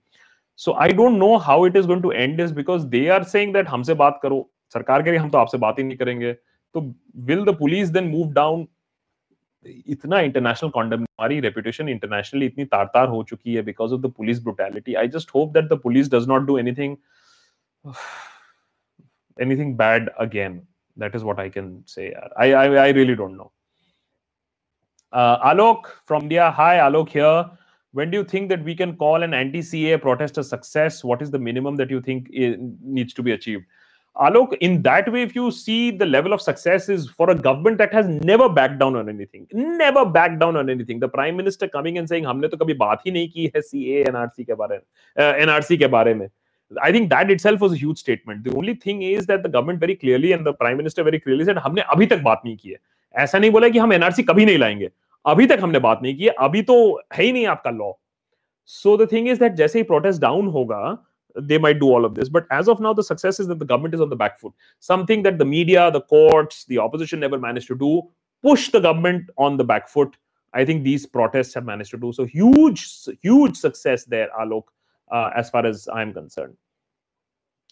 so 0.60 0.74
I 0.82 0.94
don't 0.94 1.18
know 1.18 1.36
how 1.46 1.66
it 1.68 1.76
is 1.78 1.88
going 1.88 2.02
to 2.04 2.12
end 2.12 2.42
is 2.42 2.54
because 2.54 2.86
they 2.88 3.08
are 3.10 3.24
saying 3.24 3.54
that 3.54 3.68
हमसे 3.70 3.94
बात 4.02 4.20
करो 4.24 4.48
सरकार 4.74 5.02
कह 5.04 5.10
रही 5.10 5.20
हम 5.20 5.30
तो 5.30 5.38
आपसे 5.38 5.58
बात 5.58 5.80
ही 5.80 5.84
नहीं 5.84 5.98
करेंगे 5.98 6.34
तो 6.76 6.82
will 7.30 7.44
the 7.46 7.56
police 7.60 7.90
then 7.90 8.08
move 8.10 8.32
down 8.34 8.68
इतना 9.87 10.21
इंटरनेशनल 10.21 10.71
कॉन्डम 10.71 11.03
हमारी 11.03 11.41
रेपुटेशन 11.41 11.89
इंटरनेशनली 11.89 12.47
इतनी 12.47 12.65
तार 12.65 12.85
तार 12.95 13.09
हो 13.09 13.23
चुकी 13.29 13.55
है 13.55 13.63
because 13.63 13.93
of 13.93 14.01
the 14.01 14.13
police 14.17 14.43
brutality 14.43 14.95
I 15.03 15.09
just 15.17 15.35
hope 15.35 15.53
that 15.53 15.69
the 15.73 15.81
police 15.83 16.11
does 16.15 16.29
not 16.29 16.47
do 16.47 16.59
anything 16.59 16.97
anything 19.45 19.77
bad 19.77 20.09
again 20.19 20.55
that 20.97 21.15
is 21.15 21.25
what 21.29 21.39
i 21.39 21.49
can 21.49 21.83
say 21.87 22.05
i 22.37 22.53
i, 22.53 22.65
I 22.85 22.89
really 22.99 23.15
don't 23.15 23.37
know 23.37 23.51
uh, 25.13 25.39
alok 25.51 25.91
from 26.07 26.23
india 26.23 26.51
hi 26.51 26.77
alok 26.85 27.11
here 27.17 27.51
when 27.93 28.11
do 28.11 28.19
you 28.19 28.25
think 28.25 28.49
that 28.49 28.65
we 28.65 28.75
can 28.75 28.97
call 29.03 29.23
an 29.23 29.35
anti-ca 29.35 29.99
protest 29.99 30.39
a 30.39 30.45
success 30.45 31.03
what 31.05 31.23
is 31.27 31.31
the 31.31 31.39
minimum 31.39 31.77
that 31.77 31.91
you 31.91 32.01
think 32.01 32.31
needs 32.99 33.15
to 33.15 33.23
be 33.23 33.33
achieved 33.33 33.65
Alok, 34.20 34.48
in 34.62 34.82
that 34.84 35.06
way, 35.08 35.26
if 35.28 35.36
you 35.38 35.46
see 35.48 36.00
the 36.00 36.08
level 36.16 36.34
of 36.34 36.42
success 36.42 36.90
is 36.96 37.06
for 37.20 37.28
a 37.30 37.40
government 37.40 37.78
that 37.82 37.94
has 37.94 38.10
never 38.26 38.48
backed 38.50 38.80
down 38.80 38.98
on 39.02 39.06
anything, 39.06 39.46
never 39.76 40.04
backed 40.18 40.40
down 40.42 40.58
on 40.62 40.70
anything. 40.74 41.00
The 41.00 41.10
prime 41.18 41.40
minister 41.42 41.70
coming 41.76 41.98
and 41.98 42.08
saying, 42.08 42.26
"हमने 42.26 42.48
तो 42.48 42.58
कभी 42.58 42.74
बात 42.74 43.02
ही 43.06 43.12
नहीं 43.12 43.30
की 43.30 43.52
है 43.56 43.62
CA 43.62 44.14
NRC 44.14 44.46
के 44.46 44.54
बारे 44.54 44.78
में, 44.78 45.46
NRC 45.46 45.78
के 45.78 45.88
बारे 45.88 46.14
में." 46.14 46.30
I 46.86 46.92
think 46.92 47.10
that 47.10 47.26
itself 47.26 47.58
was 47.60 47.72
a 47.72 47.84
huge 47.84 48.00
statement. 48.00 48.48
The 48.48 48.56
only 48.56 48.76
thing 48.88 49.20
is 49.20 49.22
that 49.22 49.38
the 49.38 49.50
government 49.50 49.80
very 49.80 49.96
clearly 50.06 50.38
and 50.38 50.48
the 50.48 50.54
prime 50.54 50.82
minister 50.82 51.04
very 51.04 51.20
clearly 51.20 51.46
said, 51.46 51.58
हमने 51.58 51.82
अभी 51.82 52.06
तक 52.06 52.20
बात 52.20 52.42
नहीं 52.46 52.58
की 52.58 52.70
है. 52.70 52.78
ऐसा 53.16 53.40
नहीं 53.40 53.52
बोला 53.52 53.70
कि 53.70 53.80
हम 53.80 53.94
NRC 53.94 54.24
कभी 54.24 54.46
नहीं 54.46 54.58
लाएँगे. 54.58 54.92
अभी 55.26 55.48
तक 55.48 55.60
हमने 55.62 55.80
बात 55.80 56.00
नहीं 56.04 56.18
की 56.18 56.24
है. 56.24 56.30
अभी 56.30 56.62
तो 56.62 57.02
है 57.14 57.24
ही 57.24 57.32
नहीं 57.32 57.48
आपका 57.48 57.70
law. 57.70 57.92
So 58.84 58.98
the 58.98 59.08
thing 59.08 59.26
is 59.28 59.38
that 59.40 59.50
जैसे 59.50 59.80
ही 59.80 59.86
protest 59.86 60.20
down 60.22 60.54
होगा, 60.54 61.08
they 61.36 61.58
might 61.58 61.80
do 61.80 61.90
all 61.90 62.06
of 62.06 62.16
this. 62.16 62.30
But 62.30 62.46
as 62.52 62.68
of 62.68 62.80
now, 62.80 62.94
the 62.94 63.04
success 63.04 63.40
is 63.40 63.48
that 63.48 63.60
the 63.60 63.66
government 63.66 63.94
is 63.94 64.02
on 64.02 64.10
the 64.10 64.16
back 64.16 64.40
foot. 64.40 64.54
Something 64.80 65.24
that 65.24 65.38
the 65.38 65.46
media, 65.46 65.92
the 65.92 66.02
courts, 66.02 66.66
the 66.66 66.78
opposition 66.78 67.20
never 67.20 67.40
managed 67.40 67.68
to 67.68 67.76
do, 67.76 68.02
push 68.42 68.70
the 68.70 68.80
government 68.80 69.30
on 69.38 69.58
the 69.58 69.64
back 69.64 69.88
foot. 69.88 70.16
I 70.54 70.66
think 70.66 70.84
these 70.84 71.06
protests 71.06 71.54
have 71.54 71.66
managed 71.66 71.92
to 71.92 71.98
do 71.98 72.12
so. 72.12 72.26
Huge, 72.26 72.88
huge 73.22 73.56
success 73.56 74.04
there, 74.06 74.30
Alok, 74.40 74.64
uh, 75.12 75.30
as 75.36 75.50
far 75.50 75.66
as 75.66 75.88
I'm 75.94 76.14
concerned. 76.14 76.58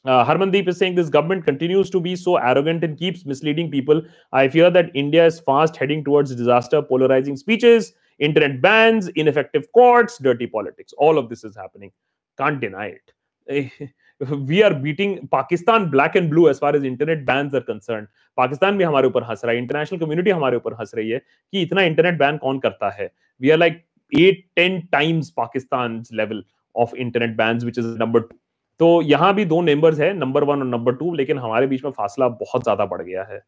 Uh, 0.06 0.24
Harmandeep 0.24 0.68
is 0.70 0.78
saying 0.78 0.96
this 0.96 1.10
government 1.10 1.44
continues 1.44 1.90
to 1.90 2.00
be 2.00 2.16
so 2.16 2.38
arrogant 2.38 2.86
and 2.86 2.98
keeps 2.98 3.26
misleading 3.26 3.70
people. 3.70 4.02
I 4.32 4.48
fear 4.48 4.70
that 4.72 4.92
India 4.94 5.26
is 5.26 5.42
fast 5.42 5.76
heading 5.76 6.06
towards 6.06 6.34
disaster, 6.34 6.82
polarizing 6.82 7.36
speeches, 7.36 7.92
internet 8.20 8.62
bans, 8.62 9.10
ineffective 9.10 9.70
courts, 9.74 10.18
dirty 10.18 10.48
politics. 10.48 10.94
All 10.98 11.18
of 11.18 11.28
this 11.28 11.44
is 11.44 11.56
happening. 11.56 11.92
Can't 12.38 12.62
deny 12.62 12.86
it. 12.86 13.12
We 13.52 14.62
are 14.62 14.74
beating 14.82 15.18
Pakistan 15.32 15.86
black 15.90 16.16
and 16.16 16.30
blue 16.30 16.48
as 16.50 16.60
far 16.60 16.76
as 16.76 16.86
internet 16.86 17.26
ban 17.26 17.50
are 17.56 17.60
concern 17.68 18.08
Pakistan 18.38 18.78
भी 18.78 18.84
हमारे 18.84 19.08
ऊपर 19.08 19.24
हंस 19.24 19.42
रहा 19.46 19.54
है। 19.54 19.60
International 19.60 20.00
community 20.00 20.30
हमारे 20.30 20.58
ऊपर 20.58 20.74
हंस 20.80 20.92
रही 20.96 21.10
है 21.10 21.20
कि 21.20 21.62
इतना 21.62 21.82
इंटरनेट 21.84 22.18
बैन 22.20 22.38
कौन 22.38 22.60
करता 22.60 22.90
है? 23.00 23.12
We 23.42 23.50
are 23.50 23.58
like 23.58 23.84
at 24.12 24.44
ten 24.56 24.80
times 24.92 25.30
Pakistan 25.38 26.02
level 26.14 26.44
of 26.76 26.96
internet 26.98 27.38
ban 27.38 27.60
which 27.66 27.78
is 27.80 27.88
number 28.00 28.20
two 28.20 28.36
तो 28.80 29.02
यहाँ 29.04 29.34
भी 29.36 29.46
दो 29.46 29.62
नंबर्स 29.62 30.00
है 30.00 30.14
नंबर 30.18 30.44
वन 30.44 30.60
और 30.60 30.68
नंबर 30.68 30.96
टू 30.96 31.14
लेकिन 31.16 31.38
हमारे 31.40 31.68
बीच 31.68 31.84
में 31.84 31.92
फासला 31.92 32.28
बहुत 32.44 32.64
ज़्यादा 32.64 32.86
बढ़ 32.86 33.02
गया 33.02 33.24
है। 33.32 33.42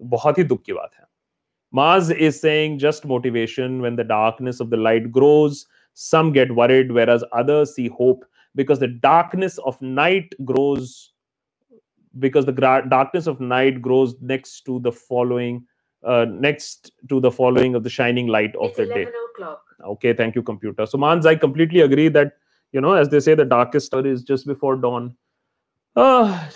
बहुत 0.00 0.38
ही 0.38 0.44
दुख 0.44 0.62
की 0.62 0.72
बात 0.72 0.90
है। 0.94 1.04
Maz 1.72 2.10
is 2.24 2.36
saying 2.40 2.74
just 2.78 3.06
motivation. 3.10 3.80
When 3.84 3.96
the 3.96 4.04
darkness 4.10 4.60
of 4.64 4.68
the 4.74 4.78
light 4.82 5.06
grows. 5.14 5.66
Some 5.98 6.28
get 6.36 6.52
worried, 6.58 6.92
whereas 6.98 7.24
others 7.40 7.72
see 7.74 7.86
hope. 7.98 8.24
Because 8.56 8.80
the 8.80 8.88
darkness 8.88 9.58
of 9.58 9.80
night 9.80 10.34
grows 10.44 11.12
because 12.18 12.46
the 12.46 12.84
darkness 12.88 13.26
of 13.26 13.40
night 13.40 13.80
grows 13.82 14.14
next 14.20 14.62
to 14.62 14.80
the 14.80 14.90
following 14.90 15.64
uh, 16.04 16.24
next 16.28 16.92
to 17.08 17.20
the 17.20 17.30
following 17.30 17.74
of 17.74 17.82
the 17.82 17.90
shining 17.90 18.26
light 18.26 18.54
of 18.56 18.70
it's 18.70 18.78
the 18.78 18.86
day. 18.86 19.06
o'clock. 19.30 19.62
okay 19.84 20.12
thank 20.12 20.34
you 20.34 20.42
computer. 20.42 20.86
So 20.86 20.98
mans 20.98 21.26
i 21.26 21.34
completely 21.34 21.80
agree 21.80 22.08
that 22.08 22.32
you 22.72 22.80
know 22.80 22.94
as 22.94 23.08
they 23.08 23.20
say 23.20 23.34
the 23.34 23.44
darkest 23.44 23.94
hour 23.94 24.06
is 24.06 24.22
just 24.22 24.46
before 24.46 24.76
dawn. 24.76 25.14
Uh, 25.94 26.48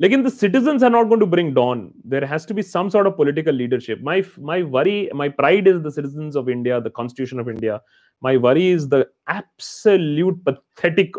Again, 0.00 0.22
the 0.22 0.30
citizens 0.30 0.84
are 0.84 0.90
not 0.90 1.08
going 1.08 1.18
to 1.18 1.26
bring 1.26 1.54
dawn. 1.54 1.92
There 2.04 2.24
has 2.24 2.46
to 2.46 2.54
be 2.54 2.62
some 2.62 2.88
sort 2.88 3.08
of 3.08 3.16
political 3.16 3.52
leadership. 3.52 4.00
My 4.00 4.24
my 4.38 4.62
worry, 4.62 5.10
my 5.12 5.28
pride 5.28 5.66
is 5.66 5.82
the 5.82 5.90
citizens 5.90 6.36
of 6.36 6.48
India, 6.48 6.80
the 6.80 6.90
Constitution 6.90 7.40
of 7.40 7.48
India. 7.48 7.80
My 8.20 8.36
worry 8.36 8.68
is 8.68 8.88
the 8.88 9.08
absolute 9.26 10.44
pathetic 10.44 11.12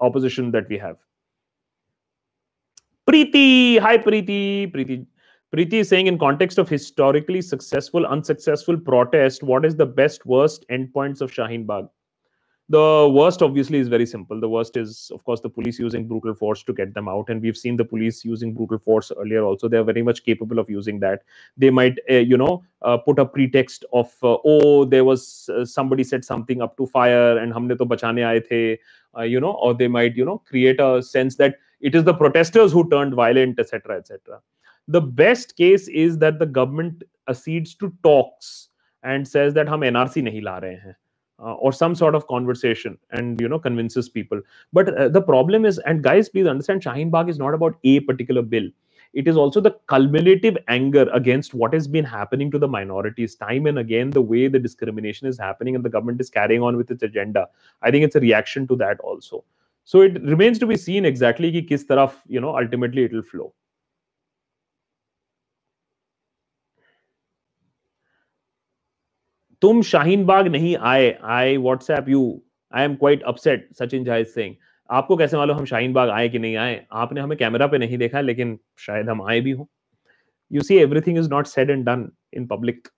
opposition 0.00 0.50
that 0.50 0.68
we 0.68 0.76
have. 0.76 0.96
Preeti, 3.08 3.78
hi 3.78 3.96
Preeti, 3.96 4.70
Preeti. 4.70 5.06
Preeti 5.54 5.80
is 5.80 5.88
saying, 5.88 6.08
in 6.08 6.18
context 6.18 6.58
of 6.58 6.68
historically 6.68 7.40
successful, 7.40 8.04
unsuccessful 8.04 8.78
protest, 8.78 9.42
what 9.42 9.64
is 9.64 9.76
the 9.76 9.86
best, 9.86 10.26
worst 10.26 10.66
endpoints 10.70 11.22
of 11.22 11.32
Shaheen 11.32 11.66
Bagh? 11.66 11.88
The 12.70 13.10
worst 13.10 13.40
obviously 13.42 13.78
is 13.78 13.88
very 13.88 14.04
simple. 14.04 14.38
The 14.38 14.48
worst 14.48 14.76
is 14.76 15.10
of 15.14 15.24
course 15.24 15.40
the 15.40 15.48
police 15.48 15.78
using 15.78 16.06
brutal 16.06 16.34
force 16.34 16.62
to 16.64 16.72
get 16.74 16.92
them 16.92 17.08
out. 17.08 17.30
And 17.30 17.40
we've 17.40 17.56
seen 17.56 17.76
the 17.76 17.84
police 17.84 18.24
using 18.24 18.52
brutal 18.52 18.78
force 18.78 19.10
earlier 19.18 19.42
also. 19.42 19.68
They're 19.68 19.84
very 19.84 20.02
much 20.02 20.22
capable 20.22 20.58
of 20.58 20.68
using 20.68 21.00
that. 21.00 21.22
They 21.56 21.70
might 21.70 21.98
uh, 22.10 22.14
you 22.14 22.36
know 22.36 22.62
uh, 22.82 22.98
put 22.98 23.18
a 23.18 23.24
pretext 23.24 23.84
of 23.92 24.12
uh, 24.22 24.36
oh 24.44 24.84
there 24.84 25.04
was 25.04 25.48
uh, 25.54 25.64
somebody 25.64 26.04
said 26.04 26.24
something 26.24 26.60
up 26.60 26.76
to 26.76 26.86
fire 26.86 27.38
and 27.38 27.52
humne 27.52 27.68
to 27.70 27.86
bachane 27.86 28.20
aaye 28.20 28.48
the 28.48 28.78
uh, 29.18 29.22
you 29.22 29.40
know 29.40 29.52
or 29.52 29.74
they 29.74 29.88
might 29.88 30.14
you 30.14 30.24
know 30.24 30.38
create 30.38 30.78
a 30.80 31.02
sense 31.02 31.36
that 31.36 31.56
it 31.80 31.94
is 31.94 32.04
the 32.04 32.14
protesters 32.14 32.72
who 32.72 32.88
turned 32.90 33.14
violent 33.14 33.58
etc 33.58 33.96
etc 33.96 34.40
the 34.86 35.00
best 35.00 35.56
case 35.56 35.88
is 35.88 36.18
that 36.18 36.38
the 36.38 36.46
government 36.46 37.02
accedes 37.26 37.74
to 37.74 37.92
talks 38.02 38.68
and 39.02 39.26
says 39.26 39.54
that 39.54 39.68
hum 39.68 39.80
nrc 39.80 40.24
nahi 40.30 40.42
la 40.42 40.56
rahe 40.60 40.80
hain 40.86 40.96
uh, 41.38 41.54
or 41.54 41.72
some 41.72 41.94
sort 41.94 42.14
of 42.14 42.26
conversation 42.26 42.98
and 43.10 43.40
you 43.40 43.48
know 43.48 43.58
convinces 43.58 44.08
people. 44.08 44.40
But 44.72 44.96
uh, 44.96 45.08
the 45.08 45.22
problem 45.22 45.64
is 45.64 45.78
and 45.78 46.02
guys 46.02 46.28
please 46.28 46.46
understand 46.46 46.82
shaheen 46.82 47.10
bagh 47.10 47.28
is 47.28 47.38
not 47.38 47.54
about 47.54 47.76
a 47.84 48.00
particular 48.00 48.42
bill. 48.42 48.68
It 49.14 49.26
is 49.26 49.36
also 49.36 49.60
the 49.60 49.74
cumulative 49.88 50.58
anger 50.68 51.08
against 51.14 51.54
what 51.54 51.72
has 51.72 51.88
been 51.88 52.04
happening 52.04 52.50
to 52.50 52.58
the 52.58 52.68
minorities 52.68 53.34
time 53.34 53.66
and 53.66 53.78
again 53.78 54.10
the 54.10 54.20
way 54.20 54.48
the 54.48 54.58
discrimination 54.58 55.26
is 55.26 55.38
happening 55.38 55.74
and 55.74 55.84
the 55.84 55.88
government 55.88 56.20
is 56.20 56.28
carrying 56.28 56.62
on 56.62 56.76
with 56.76 56.90
its 56.90 57.02
agenda. 57.02 57.48
I 57.82 57.90
think 57.90 58.04
it's 58.04 58.16
a 58.16 58.20
reaction 58.20 58.66
to 58.68 58.76
that 58.76 59.00
also. 59.00 59.44
So 59.84 60.02
it 60.02 60.20
remains 60.22 60.58
to 60.58 60.66
be 60.66 60.76
seen 60.76 61.06
exactly 61.06 61.50
ki 61.50 61.62
kis 61.62 61.84
taraf 61.84 62.16
you 62.26 62.40
know 62.40 62.54
ultimately 62.56 63.04
it 63.04 63.12
will 63.12 63.22
flow 63.22 63.52
तुम 69.62 69.82
शाहीन 69.82 70.24
बाग 70.26 70.46
नहीं 70.48 70.76
आए। 70.76 71.10
I 71.24 71.56
WhatsApp 71.56 72.08
you 72.08 72.40
I 72.72 72.84
am 72.84 72.94
quite 72.94 73.22
upset 73.22 73.68
Sachin 73.74 74.04
Zaid 74.04 74.26
Singh. 74.26 74.54
आपको 74.90 75.16
कैसे 75.16 75.36
मालूम 75.36 75.56
हम 75.56 75.64
शाहीन 75.64 75.92
बाग 75.92 76.10
आए 76.10 76.28
कि 76.28 76.38
नहीं 76.38 76.56
आए? 76.56 76.84
आपने 76.92 77.20
हमें 77.20 77.36
कैमरा 77.38 77.66
पे 77.66 77.78
नहीं 77.78 77.98
देखा, 77.98 78.20
लेकिन 78.20 78.58
शायद 78.78 79.08
हम 79.08 79.22
आए 79.22 79.40
भी 79.40 79.50
हो। 79.50 79.68
You 80.50 80.60
see 80.62 80.76
everything 80.78 81.18
is 81.18 81.30
not 81.30 81.46
said 81.46 81.70
and 81.70 81.84
done 81.86 82.08
in 82.34 82.46
public 82.46 82.88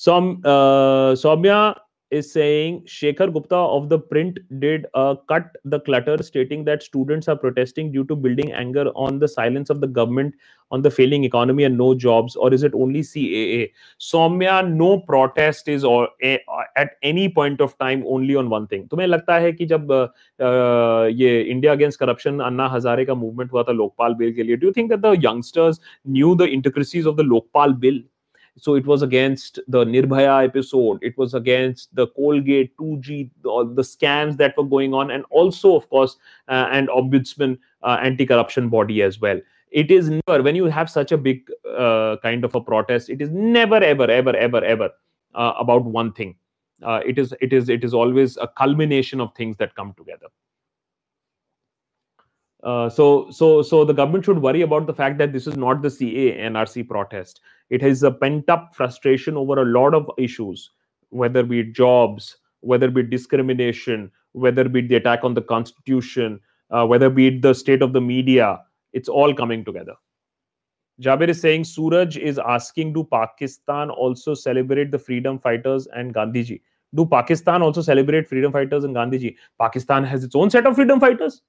Soumya 0.00 1.58
is 2.10 2.32
saying 2.32 2.82
Shekhar 2.86 3.32
Gupta 3.32 3.56
of 3.56 3.88
the 3.88 3.98
print 3.98 4.38
did 4.58 4.86
uh, 4.94 5.14
cut 5.28 5.56
the 5.64 5.80
clutter, 5.80 6.22
stating 6.22 6.64
that 6.64 6.82
students 6.82 7.28
are 7.28 7.36
protesting 7.36 7.92
due 7.92 8.04
to 8.04 8.16
building 8.16 8.52
anger 8.52 8.86
on 8.94 9.18
the 9.18 9.28
silence 9.28 9.70
of 9.70 9.80
the 9.80 9.86
government 9.86 10.34
on 10.72 10.82
the 10.82 10.90
failing 10.90 11.24
economy 11.24 11.64
and 11.64 11.76
no 11.76 11.94
jobs, 11.94 12.36
or 12.36 12.52
is 12.54 12.62
it 12.62 12.72
only 12.74 13.00
CAA? 13.00 13.70
Soumya, 14.00 14.68
no 14.68 15.00
protest 15.00 15.68
is 15.68 15.84
or 15.84 16.08
a, 16.22 16.38
at 16.76 16.90
any 17.02 17.28
point 17.28 17.60
of 17.60 17.76
time 17.78 18.04
only 18.06 18.36
on 18.36 18.48
one 18.50 18.66
thing. 18.66 18.86
तुम्हें 18.90 19.06
लगता 19.06 19.38
है 19.38 19.52
कि 19.52 19.66
जब 19.66 19.88
uh, 19.88 21.10
ये 21.20 21.40
India 21.42 21.72
against 21.72 22.00
corruption 22.00 22.38
Anna 22.40 22.68
Hazare 22.74 23.04
का 23.04 23.14
movement 23.14 23.52
हुआ 23.52 23.62
था 23.62 23.72
Lokpal 23.72 24.14
bill 24.14 24.32
के 24.34 24.42
लिए 24.42 24.56
do 24.56 24.66
you 24.66 24.72
think 24.76 24.92
that 24.92 25.00
the 25.00 25.24
youngsters 25.24 25.80
knew 26.08 26.34
the 26.34 26.48
intricacies 26.58 27.06
of 27.06 27.16
the 27.16 27.26
Lokpal 27.34 27.72
bill 27.86 28.04
so 28.56 28.74
it 28.74 28.86
was 28.86 29.02
against 29.02 29.58
the 29.68 29.84
Nirbhaya 29.84 30.44
episode. 30.44 30.98
It 31.02 31.16
was 31.16 31.34
against 31.34 31.94
the 31.94 32.08
Colgate 32.08 32.76
2G, 32.76 33.30
all 33.44 33.64
the 33.64 33.82
scams 33.82 34.36
that 34.38 34.56
were 34.56 34.64
going 34.64 34.94
on, 34.94 35.10
and 35.10 35.24
also, 35.30 35.76
of 35.76 35.88
course, 35.90 36.16
uh, 36.48 36.68
an 36.70 36.88
ombudsman 36.88 37.58
uh, 37.82 37.98
anti-corruption 38.02 38.68
body 38.68 39.02
as 39.02 39.20
well. 39.20 39.40
It 39.70 39.90
is 39.90 40.10
never 40.10 40.42
when 40.42 40.56
you 40.56 40.66
have 40.66 40.90
such 40.90 41.12
a 41.12 41.16
big 41.16 41.48
uh, 41.76 42.16
kind 42.22 42.44
of 42.44 42.54
a 42.54 42.60
protest. 42.60 43.08
It 43.08 43.22
is 43.22 43.30
never, 43.30 43.76
ever, 43.76 44.10
ever, 44.10 44.36
ever, 44.36 44.64
ever 44.64 44.90
uh, 45.34 45.52
about 45.58 45.84
one 45.84 46.12
thing. 46.12 46.34
Uh, 46.82 47.00
it 47.06 47.18
is, 47.18 47.34
it 47.40 47.52
is, 47.52 47.68
it 47.68 47.84
is 47.84 47.94
always 47.94 48.36
a 48.38 48.48
culmination 48.48 49.20
of 49.20 49.34
things 49.34 49.56
that 49.58 49.74
come 49.74 49.94
together. 49.96 50.26
Uh, 52.62 52.88
so, 52.90 53.30
so, 53.30 53.62
so 53.62 53.84
the 53.84 53.92
government 53.92 54.24
should 54.24 54.38
worry 54.38 54.62
about 54.62 54.86
the 54.86 54.92
fact 54.92 55.18
that 55.18 55.32
this 55.32 55.46
is 55.46 55.56
not 55.56 55.80
the 55.80 55.90
CA 55.90 56.36
NRC 56.38 56.86
protest. 56.86 57.40
It 57.70 57.80
has 57.82 58.02
a 58.02 58.10
pent-up 58.10 58.74
frustration 58.74 59.36
over 59.36 59.62
a 59.62 59.64
lot 59.64 59.94
of 59.94 60.10
issues, 60.18 60.70
whether 61.08 61.42
be 61.42 61.64
jobs, 61.64 62.36
whether 62.60 62.90
be 62.90 63.02
discrimination, 63.02 64.10
whether 64.32 64.68
be 64.68 64.82
the 64.82 64.96
attack 64.96 65.20
on 65.24 65.34
the 65.34 65.42
constitution, 65.42 66.38
uh, 66.70 66.86
whether 66.86 67.08
be 67.08 67.38
the 67.38 67.54
state 67.54 67.80
of 67.80 67.92
the 67.92 68.00
media. 68.00 68.60
It's 68.92 69.08
all 69.08 69.32
coming 69.32 69.64
together. 69.64 69.94
Jabir 71.00 71.30
is 71.30 71.40
saying 71.40 71.64
Suraj 71.64 72.18
is 72.18 72.38
asking, 72.38 72.92
do 72.92 73.04
Pakistan 73.04 73.88
also 73.88 74.34
celebrate 74.34 74.90
the 74.90 74.98
freedom 74.98 75.38
fighters 75.38 75.86
and 75.94 76.14
Gandhiji? 76.14 76.60
Do 76.94 77.06
Pakistan 77.06 77.62
also 77.62 77.80
celebrate 77.80 78.28
freedom 78.28 78.52
fighters 78.52 78.84
and 78.84 78.94
Gandhiji? 78.94 79.36
Pakistan 79.58 80.04
has 80.04 80.24
its 80.24 80.34
own 80.34 80.50
set 80.50 80.66
of 80.66 80.74
freedom 80.74 81.00
fighters 81.00 81.40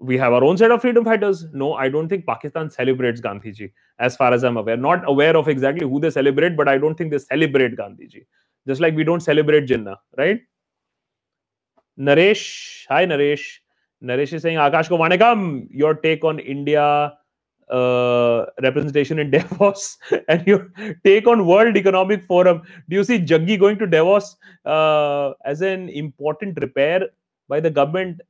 we 0.00 0.16
have 0.16 0.32
our 0.32 0.44
own 0.44 0.56
set 0.56 0.70
of 0.70 0.80
freedom 0.80 1.04
fighters. 1.04 1.44
No, 1.52 1.74
I 1.74 1.88
don't 1.88 2.08
think 2.08 2.26
Pakistan 2.26 2.70
celebrates 2.70 3.20
Gandhiji, 3.20 3.72
as 3.98 4.16
far 4.16 4.32
as 4.32 4.44
I'm 4.44 4.56
aware. 4.56 4.76
Not 4.76 5.08
aware 5.08 5.36
of 5.36 5.48
exactly 5.48 5.86
who 5.86 6.00
they 6.00 6.10
celebrate, 6.10 6.56
but 6.56 6.68
I 6.68 6.78
don't 6.78 6.94
think 6.94 7.10
they 7.10 7.18
celebrate 7.18 7.76
Gandhiji. 7.76 8.24
Just 8.66 8.80
like 8.80 8.94
we 8.94 9.04
don't 9.04 9.20
celebrate 9.20 9.66
Jinnah, 9.66 9.96
right? 10.16 10.40
Naresh, 11.98 12.86
hi 12.88 13.06
Naresh. 13.06 13.58
Naresh 14.02 14.32
is 14.32 14.42
saying, 14.42 14.58
Akash 14.58 14.88
ko 14.88 14.98
Vanekam, 14.98 15.66
your 15.70 15.94
take 15.94 16.22
on 16.22 16.38
India 16.38 17.14
uh, 17.70 18.46
representation 18.62 19.18
in 19.18 19.30
Davos 19.32 19.98
and 20.28 20.46
your 20.46 20.70
take 21.04 21.26
on 21.26 21.44
World 21.46 21.76
Economic 21.76 22.22
Forum. 22.24 22.62
Do 22.88 22.96
you 22.96 23.02
see 23.02 23.18
Jaggi 23.18 23.58
going 23.58 23.78
to 23.78 23.86
Davos 23.86 24.36
uh, 24.64 25.32
as 25.44 25.60
an 25.60 25.88
important 25.88 26.58
repair 26.60 27.08
by 27.48 27.58
the 27.58 27.70
government 27.70 28.20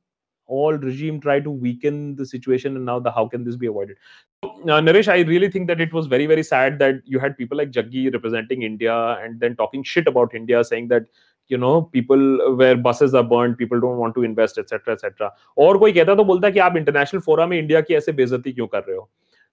all 0.48 0.74
regime 0.74 1.20
try 1.20 1.40
to 1.40 1.50
weaken 1.50 2.14
the 2.16 2.26
situation 2.26 2.76
and 2.76 2.84
now 2.84 2.98
the 2.98 3.10
how 3.10 3.26
can 3.26 3.44
this 3.44 3.56
be 3.56 3.66
avoided 3.66 3.96
uh, 4.42 4.80
naresh 4.80 5.08
i 5.08 5.20
really 5.20 5.50
think 5.50 5.66
that 5.66 5.80
it 5.80 5.92
was 5.92 6.06
very 6.06 6.26
very 6.26 6.42
sad 6.42 6.78
that 6.78 6.96
you 7.04 7.18
had 7.18 7.36
people 7.36 7.56
like 7.56 7.70
jaggi 7.70 8.12
representing 8.12 8.62
india 8.62 8.96
and 9.22 9.40
then 9.40 9.56
talking 9.56 9.82
shit 9.82 10.06
about 10.06 10.34
india 10.34 10.62
saying 10.62 10.88
that 10.88 11.06
you 11.48 11.58
know 11.58 11.82
people 11.82 12.56
where 12.56 12.76
buses 12.76 13.14
are 13.14 13.22
burned 13.22 13.56
people 13.56 13.80
don't 13.80 13.98
want 13.98 14.14
to 14.14 14.22
invest 14.22 14.58
etc 14.58 14.96
etc 14.96 15.30
और 15.58 15.78
कोई 15.78 15.92
कहता 15.92 16.14
तो 16.14 16.24
बोलता 16.24 16.50
कि 16.50 16.58
आप 16.66 16.76
international 16.76 17.20
forum 17.20 17.48
में 17.48 17.58
India 17.58 17.80
की 17.80 17.94
ऐसे 17.94 18.12
बेइज्जती 18.12 18.52
क्यों 18.52 18.66
कर 18.66 18.84
रहे 18.88 18.96
हो 18.96 19.08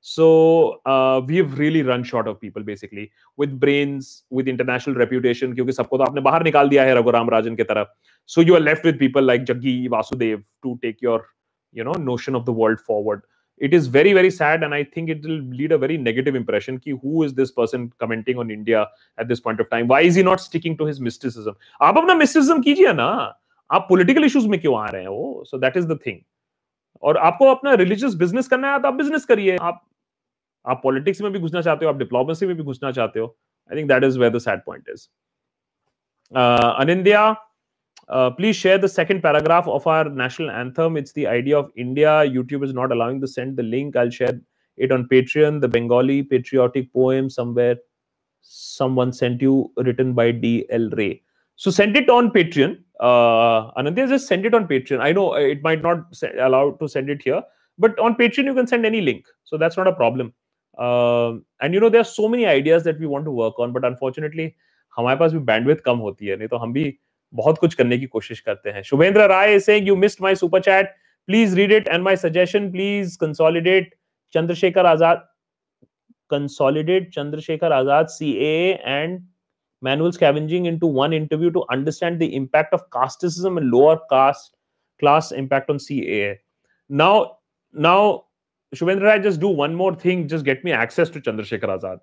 so 0.08 0.80
uh, 0.86 1.20
we've 1.28 1.58
really 1.58 1.82
run 1.82 2.04
short 2.08 2.28
of 2.28 2.40
people 2.40 2.62
basically 2.62 3.10
with 3.36 3.58
brains 3.62 4.10
with 4.30 4.50
international 4.52 4.96
reputation 5.02 5.54
क्योंकि 5.54 5.72
सबको 5.72 5.98
तो 5.98 6.04
आपने 6.04 6.20
बाहर 6.26 6.44
निकाल 6.44 6.68
दिया 6.68 6.84
है 6.84 6.94
रघुराम 6.98 7.30
राजन 7.30 7.56
की 7.56 7.64
तरफ़ 7.70 7.88
so 8.28 8.40
you 8.40 8.54
are 8.56 8.60
left 8.60 8.84
with 8.84 8.98
people 8.98 9.22
like 9.22 9.44
Jaggi 9.44 9.88
Vasudev 9.88 10.42
to 10.62 10.78
take 10.82 11.00
your, 11.00 11.26
you 11.72 11.84
know, 11.84 11.92
notion 11.92 12.34
of 12.34 12.44
the 12.44 12.52
world 12.52 12.80
forward. 12.80 13.22
It 13.58 13.72
is 13.72 13.86
very, 13.86 14.12
very 14.12 14.30
sad, 14.30 14.62
and 14.62 14.74
I 14.74 14.84
think 14.84 15.08
it 15.08 15.22
will 15.22 15.40
lead 15.58 15.72
a 15.72 15.78
very 15.78 15.96
negative 15.96 16.34
impression. 16.34 16.78
Ki 16.78 16.90
who 16.90 17.22
is 17.22 17.32
this 17.34 17.50
person 17.50 17.90
commenting 17.98 18.38
on 18.38 18.50
India 18.50 18.86
at 19.18 19.28
this 19.28 19.40
point 19.40 19.60
of 19.60 19.70
time? 19.70 19.88
Why 19.88 20.00
is 20.02 20.14
he 20.14 20.22
not 20.22 20.40
sticking 20.40 20.76
to 20.78 20.84
his 20.84 21.00
mysticism? 21.00 21.54
आप 21.82 21.98
अपना 21.98 22.18
mysticism 22.22 22.62
कीजिए 22.64 22.92
ना 22.92 23.08
आप 23.70 23.88
political 23.90 24.28
issues 24.30 24.46
में 24.54 24.60
क्यों 24.60 24.78
आ 24.78 24.86
रहे 24.86 25.02
हैं 25.02 25.08
वो 25.08 25.44
so 25.50 25.60
that 25.66 25.76
is 25.82 25.86
the 25.92 25.98
thing 26.06 26.20
और 27.02 27.16
आपको 27.28 27.50
अपना 27.54 27.72
religious 27.82 28.18
business 28.24 28.48
करना 28.48 28.72
है 28.72 28.82
तो 28.82 28.88
आप 28.88 28.98
business 28.98 29.24
करिए 29.24 29.56
आप 29.56 29.82
आप 30.65 30.81
politics 30.85 31.21
में 31.21 31.31
भी 31.31 31.39
घुसना 31.39 31.61
चाहते 31.61 31.85
हो 31.85 31.91
आप 31.91 31.99
diplomacy 31.99 32.43
में 32.43 32.55
भी 32.55 32.63
घुसना 32.63 32.91
चाहते 32.91 33.19
हो 33.19 33.35
I 33.71 33.75
think 33.75 33.87
that 33.87 34.03
is 34.03 34.17
where 34.17 34.29
the 34.29 34.39
sad 34.39 34.65
point 34.65 34.83
is. 34.87 35.09
Uh, 36.35 36.79
Anindya, 36.79 37.37
uh, 38.09 38.29
please 38.31 38.55
share 38.55 38.77
the 38.77 38.89
second 38.89 39.21
paragraph 39.21 39.67
of 39.67 39.85
our 39.87 40.09
national 40.09 40.51
anthem. 40.51 40.97
It's 40.97 41.13
the 41.13 41.27
idea 41.27 41.57
of 41.57 41.71
India. 41.75 42.23
YouTube 42.25 42.65
is 42.65 42.73
not 42.73 42.91
allowing 42.91 43.21
to 43.21 43.27
send 43.27 43.55
the 43.57 43.63
link. 43.63 43.95
I'll 43.95 44.09
share 44.09 44.39
it 44.77 44.91
on 44.91 45.07
Patreon. 45.07 45.61
The 45.61 45.67
Bengali 45.67 46.23
patriotic 46.23 46.91
poem 46.91 47.29
somewhere 47.29 47.77
someone 48.41 49.13
sent 49.13 49.41
you 49.41 49.71
written 49.77 50.13
by 50.13 50.31
D.L. 50.31 50.89
Ray. 50.89 51.21
So 51.55 51.71
send 51.71 51.95
it 51.95 52.09
on 52.09 52.31
Patreon. 52.31 52.79
Uh, 52.99 53.71
Anandya, 53.73 54.09
just 54.09 54.27
send 54.27 54.45
it 54.45 54.53
on 54.53 54.67
Patreon. 54.67 54.99
I 54.99 55.11
know 55.11 55.33
it 55.33 55.61
might 55.61 55.81
not 55.81 56.05
allow 56.39 56.71
to 56.71 56.89
send 56.89 57.09
it 57.09 57.21
here, 57.21 57.41
but 57.77 57.97
on 57.99 58.15
Patreon 58.15 58.45
you 58.45 58.53
can 58.53 58.67
send 58.67 58.85
any 58.85 59.01
link. 59.01 59.25
So 59.43 59.57
that's 59.57 59.77
not 59.77 59.87
a 59.87 59.93
problem. 59.93 60.33
Uh, 60.76 61.38
and 61.60 61.74
you 61.74 61.80
know 61.80 61.88
there 61.88 62.00
are 62.00 62.12
so 62.12 62.28
many 62.28 62.46
ideas 62.46 62.84
that 62.84 62.98
we 63.00 63.06
want 63.06 63.24
to 63.24 63.30
work 63.30 63.58
on, 63.58 63.72
but 63.72 63.84
unfortunately 63.90 64.50
हमारे 64.98 65.16
पास 65.18 65.32
भी 65.32 65.44
bandwidth 65.46 65.80
कम 65.84 65.98
होती 65.98 66.26
है 66.26 66.36
नहीं 66.36 66.48
तो 66.48 66.56
हम 66.56 66.72
भी 66.72 66.92
बहुत 67.34 67.58
कुछ 67.58 67.74
करने 67.74 67.98
की 67.98 68.06
कोशिश 68.06 68.40
करते 68.40 68.70
हैं 68.70 68.82
Shubhendra 68.82 69.26
Rai 69.28 69.58
saying 69.60 69.88
you 69.88 69.96
missed 69.96 70.22
my 70.22 70.34
super 70.34 70.60
chat 70.68 70.94
please 71.28 71.56
read 71.56 71.72
it 71.72 71.88
and 71.88 72.02
my 72.04 72.16
suggestion 72.16 72.70
please 72.72 73.16
consolidate 73.20 73.94
Chandrashekhar 74.34 74.86
Azad 74.86 75.26
consolidate 76.28 77.12
Chandrasekhar 77.12 77.70
Azad 77.70 78.06
CAA 78.06 78.80
and 78.84 79.22
manual 79.82 80.12
scavenging 80.12 80.66
into 80.66 80.86
one 80.86 81.12
interview 81.12 81.50
to 81.50 81.64
understand 81.70 82.20
the 82.20 82.34
impact 82.34 82.74
of 82.74 82.88
casteism 82.90 83.58
and 83.58 83.70
lower 83.70 83.98
caste 84.10 84.56
class 85.00 85.32
impact 85.32 85.70
on 85.70 85.78
CAA. 85.78 86.38
Now, 86.90 87.38
now, 87.74 88.25
Shubhendra, 88.74 89.10
I 89.10 89.18
just 89.18 89.40
do 89.40 89.48
one 89.48 89.74
more 89.74 89.94
thing. 89.94 90.28
Just 90.28 90.44
get 90.44 90.64
me 90.64 90.72
access 90.72 91.08
to 91.10 91.20
Chandrasekhar 91.20 91.80
Azad. 91.80 92.00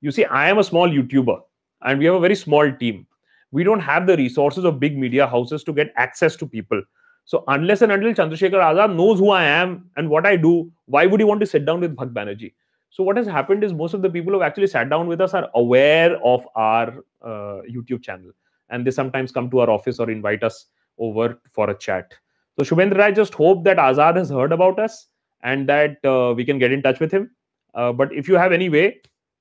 You 0.00 0.10
see, 0.10 0.24
I 0.24 0.48
am 0.48 0.58
a 0.58 0.64
small 0.64 0.88
YouTuber 0.88 1.40
and 1.82 1.98
we 1.98 2.04
have 2.04 2.14
a 2.14 2.20
very 2.20 2.36
small 2.36 2.70
team 2.72 3.06
we 3.54 3.62
don't 3.62 3.80
have 3.88 4.08
the 4.08 4.16
resources 4.16 4.64
of 4.64 4.80
big 4.80 4.98
media 4.98 5.28
houses 5.28 5.62
to 5.62 5.72
get 5.72 5.92
access 5.96 6.34
to 6.36 6.44
people. 6.44 6.82
So 7.24 7.44
unless 7.46 7.82
and 7.82 7.92
until 7.92 8.12
Chandrasekhar 8.12 8.62
Azad 8.68 8.96
knows 8.96 9.20
who 9.20 9.30
I 9.30 9.44
am 9.44 9.88
and 9.96 10.10
what 10.10 10.26
I 10.26 10.34
do, 10.36 10.72
why 10.86 11.06
would 11.06 11.20
he 11.20 11.24
want 11.24 11.40
to 11.40 11.46
sit 11.46 11.64
down 11.64 11.80
with 11.80 11.94
Bhakt 11.94 12.12
Banerjee? 12.12 12.52
So 12.90 13.04
what 13.04 13.16
has 13.16 13.28
happened 13.28 13.62
is 13.62 13.72
most 13.72 13.94
of 13.94 14.02
the 14.02 14.10
people 14.10 14.32
who 14.32 14.40
have 14.40 14.46
actually 14.48 14.66
sat 14.66 14.90
down 14.90 15.06
with 15.06 15.20
us 15.20 15.34
are 15.34 15.48
aware 15.54 16.16
of 16.24 16.48
our 16.56 17.04
uh, 17.22 17.60
YouTube 17.76 18.02
channel, 18.02 18.32
and 18.70 18.84
they 18.84 18.90
sometimes 18.90 19.30
come 19.30 19.48
to 19.50 19.60
our 19.60 19.70
office 19.70 20.00
or 20.00 20.10
invite 20.10 20.42
us 20.42 20.66
over 20.98 21.40
for 21.52 21.70
a 21.70 21.78
chat. 21.78 22.12
So 22.58 22.64
Shubhendra, 22.64 23.02
I 23.02 23.12
just 23.12 23.34
hope 23.34 23.62
that 23.64 23.76
Azad 23.76 24.16
has 24.16 24.30
heard 24.30 24.50
about 24.50 24.80
us 24.80 25.06
and 25.44 25.68
that 25.68 26.04
uh, 26.04 26.34
we 26.34 26.44
can 26.44 26.58
get 26.58 26.72
in 26.72 26.82
touch 26.82 26.98
with 26.98 27.12
him. 27.12 27.30
Uh, 27.74 27.92
but 27.92 28.12
if 28.12 28.28
you 28.28 28.34
have 28.34 28.52
any 28.52 28.68
way 28.68 29.00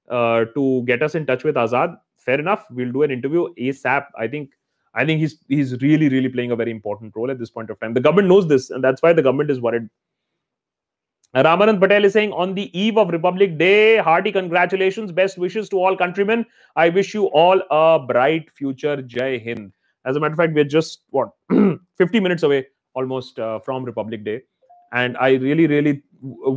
uh, 0.09 0.45
to 0.53 0.83
get 0.85 1.01
us 1.01 1.15
in 1.15 1.25
touch 1.25 1.43
with 1.43 1.55
Azad, 1.55 1.97
fair 2.17 2.39
enough. 2.39 2.65
We'll 2.69 2.91
do 2.91 3.03
an 3.03 3.11
interview 3.11 3.47
ASAP. 3.59 4.05
I 4.17 4.27
think 4.27 4.51
I 4.93 5.05
think 5.05 5.19
he's 5.19 5.37
he's 5.47 5.81
really 5.81 6.09
really 6.09 6.29
playing 6.29 6.51
a 6.51 6.55
very 6.55 6.71
important 6.71 7.13
role 7.15 7.31
at 7.31 7.39
this 7.39 7.49
point 7.49 7.69
of 7.69 7.79
time. 7.79 7.93
The 7.93 8.01
government 8.01 8.27
knows 8.27 8.47
this, 8.47 8.69
and 8.69 8.83
that's 8.83 9.01
why 9.01 9.13
the 9.13 9.23
government 9.23 9.49
is 9.49 9.59
worried. 9.59 9.89
Ramanand 11.35 11.79
Patel 11.79 12.05
is 12.05 12.13
saying 12.13 12.31
on 12.31 12.53
the 12.53 12.65
eve 12.79 12.97
of 12.97 13.09
Republic 13.09 13.57
Day, 13.57 13.97
hearty 13.97 14.31
congratulations, 14.31 15.11
best 15.11 15.39
wishes 15.39 15.67
to 15.69 15.77
all 15.77 15.97
countrymen. 15.97 16.45
I 16.75 16.89
wish 16.89 17.15
you 17.15 17.25
all 17.27 17.59
a 17.71 17.99
bright 17.99 18.51
future. 18.51 19.01
Jai 19.01 19.39
Hind. 19.39 19.73
As 20.05 20.15
a 20.15 20.19
matter 20.19 20.33
of 20.33 20.37
fact, 20.37 20.53
we're 20.53 20.63
just 20.63 21.05
what 21.09 21.29
50 21.97 22.19
minutes 22.19 22.43
away 22.43 22.67
almost 22.93 23.39
uh, 23.39 23.59
from 23.59 23.83
Republic 23.83 24.23
Day, 24.23 24.43
and 24.92 25.16
I 25.18 25.30
really 25.32 25.66
really 25.66 26.02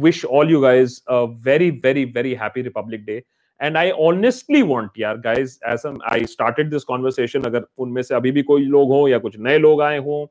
wish 0.05 0.23
all 0.23 0.49
you 0.49 0.61
guys 0.61 1.01
a 1.07 1.27
very 1.27 1.69
very 1.69 2.05
very 2.05 2.33
happy 2.35 2.61
Republic 2.63 3.05
Day. 3.05 3.21
And 3.59 3.77
I 3.77 3.89
honestly 3.91 4.61
want 4.61 4.91
यार 4.99 5.17
guys 5.17 5.59
as 5.69 5.85
I 6.11 6.25
started 6.25 6.69
this 6.69 6.83
conversation 6.83 7.41
अगर 7.41 7.65
उनमें 7.77 8.01
से 8.01 8.15
अभी 8.15 8.31
भी 8.31 8.43
कोई 8.43 8.65
लोग 8.65 8.89
हो 8.91 9.07
या 9.07 9.17
कुछ 9.17 9.37
नए 9.39 9.57
लोग 9.57 9.81
आए 9.81 9.97
हों 9.97 10.25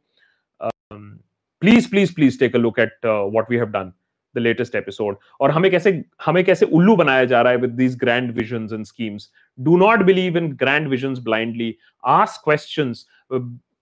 please 1.63 1.91
please 1.91 2.15
please 2.15 2.39
take 2.41 2.55
a 2.57 2.59
look 2.59 2.79
at 2.79 3.07
what 3.07 3.51
we 3.51 3.57
have 3.57 3.69
done 3.69 3.93
the 4.35 4.39
latest 4.39 4.75
episode 4.75 5.17
और 5.41 5.51
हमें 5.51 5.71
कैसे 5.71 5.93
हमें 6.25 6.43
कैसे 6.45 6.67
उल्लू 6.79 6.97
बनाया 6.97 7.25
जा 7.25 7.43
रहा 7.43 7.53
है 7.53 7.59
with 7.59 7.71
these 7.71 7.97
grand 7.99 8.33
visions 8.35 8.73
and 8.73 8.85
schemes 8.87 9.31
do 9.59 9.77
not 9.77 10.03
believe 10.03 10.39
in 10.39 10.53
grand 10.63 10.89
visions 10.89 11.19
blindly 11.25 11.75
ask 12.05 12.45
questions 12.45 13.07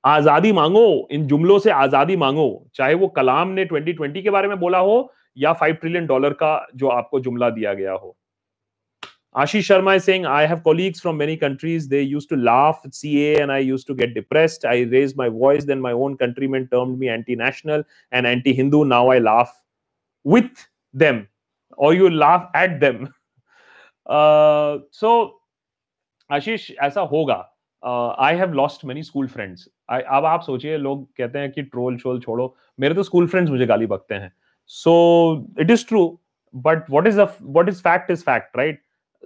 आज़ादी 0.03 0.51
मांगो, 0.51 1.07
इन 1.11 1.27
जुमलों 1.27 1.59
से 1.59 1.71
आज़ादी 1.71 2.15
मांगो, 2.15 2.65
चाहे 2.75 2.93
वो 2.93 3.07
कलाम 3.09 3.49
ने 3.49 3.65
2020 3.65 4.21
के 4.23 4.29
बारे 4.29 4.47
में 4.47 4.59
बोला 4.59 4.77
हो 4.79 5.13
या 5.37 5.53
फाइव 5.53 5.75
ट्रिलियन 5.75 6.05
डॉलर 6.05 6.33
का 6.33 6.67
जो 6.75 6.87
आपको 6.89 7.19
जुमला 7.19 7.49
दिया 7.49 7.73
गया 7.73 7.93
हो। 7.93 8.15
Ashish 9.35 9.67
Sharma 9.67 9.97
Singh 9.97 10.27
I 10.29 10.45
have 10.45 10.59
colleagues 10.59 11.01
from 11.01 11.15
many 11.15 11.35
countries 11.35 11.89
they 11.89 12.01
use 12.01 12.27
to 12.29 12.35
laugh 12.35 12.81
see 12.87 13.15
and 13.19 13.51
I 13.51 13.63
use 13.65 13.85
to 13.87 13.93
get 13.95 14.13
depressed 14.13 14.65
I 14.67 14.83
raise 14.89 15.13
my 15.17 15.29
voice 15.29 15.63
then 15.65 15.79
my 15.81 15.93
own 15.93 16.15
country 16.15 16.47
men 16.47 16.65
term 16.65 16.89
me 16.99 17.07
anti 17.07 17.35
national 17.35 17.83
and 18.13 18.25
anti 18.25 18.53
Hindu 18.53 18.83
now 18.83 19.11
I 19.11 19.19
laugh 19.19 19.55
with 20.25 20.67
them 20.95 21.21
और 21.77 21.95
you 21.95 22.09
laugh 22.09 22.51
at 22.55 22.79
them 22.79 23.05
so 24.91 25.15
Ashish 26.29 26.69
ऐसा 26.81 27.01
होगा। 27.01 27.37
I 27.85 28.35
have 28.37 28.53
lost 28.53 28.85
many 28.85 29.03
school 29.03 29.27
friends 29.27 29.67
अब 29.91 30.25
आप 30.25 30.41
सोचिए 30.41 30.77
लोग 30.77 31.05
कहते 31.17 31.39
हैं 31.39 31.51
कि 31.51 31.61
ट्रोल 31.61 31.97
शोल 31.97 32.19
छोड़ो 32.21 32.55
मेरे 32.79 32.95
तो 32.95 33.03
स्कूल 33.03 33.27
फ्रेंड्स 33.27 33.51
मुझे 33.51 33.65
गाली 33.65 33.85
बकते 33.85 34.15
हैं 34.15 34.31
so 34.67 34.93
it 35.59 35.71
is 35.71 35.87
true 35.87 36.07
but 36.53 36.89
what 36.95 37.07
is 37.09 37.15
the 37.19 37.27
what 37.57 37.69
is 37.69 37.81
fact 37.81 38.09
is 38.15 38.23
fact 38.23 38.57
right 38.61 38.79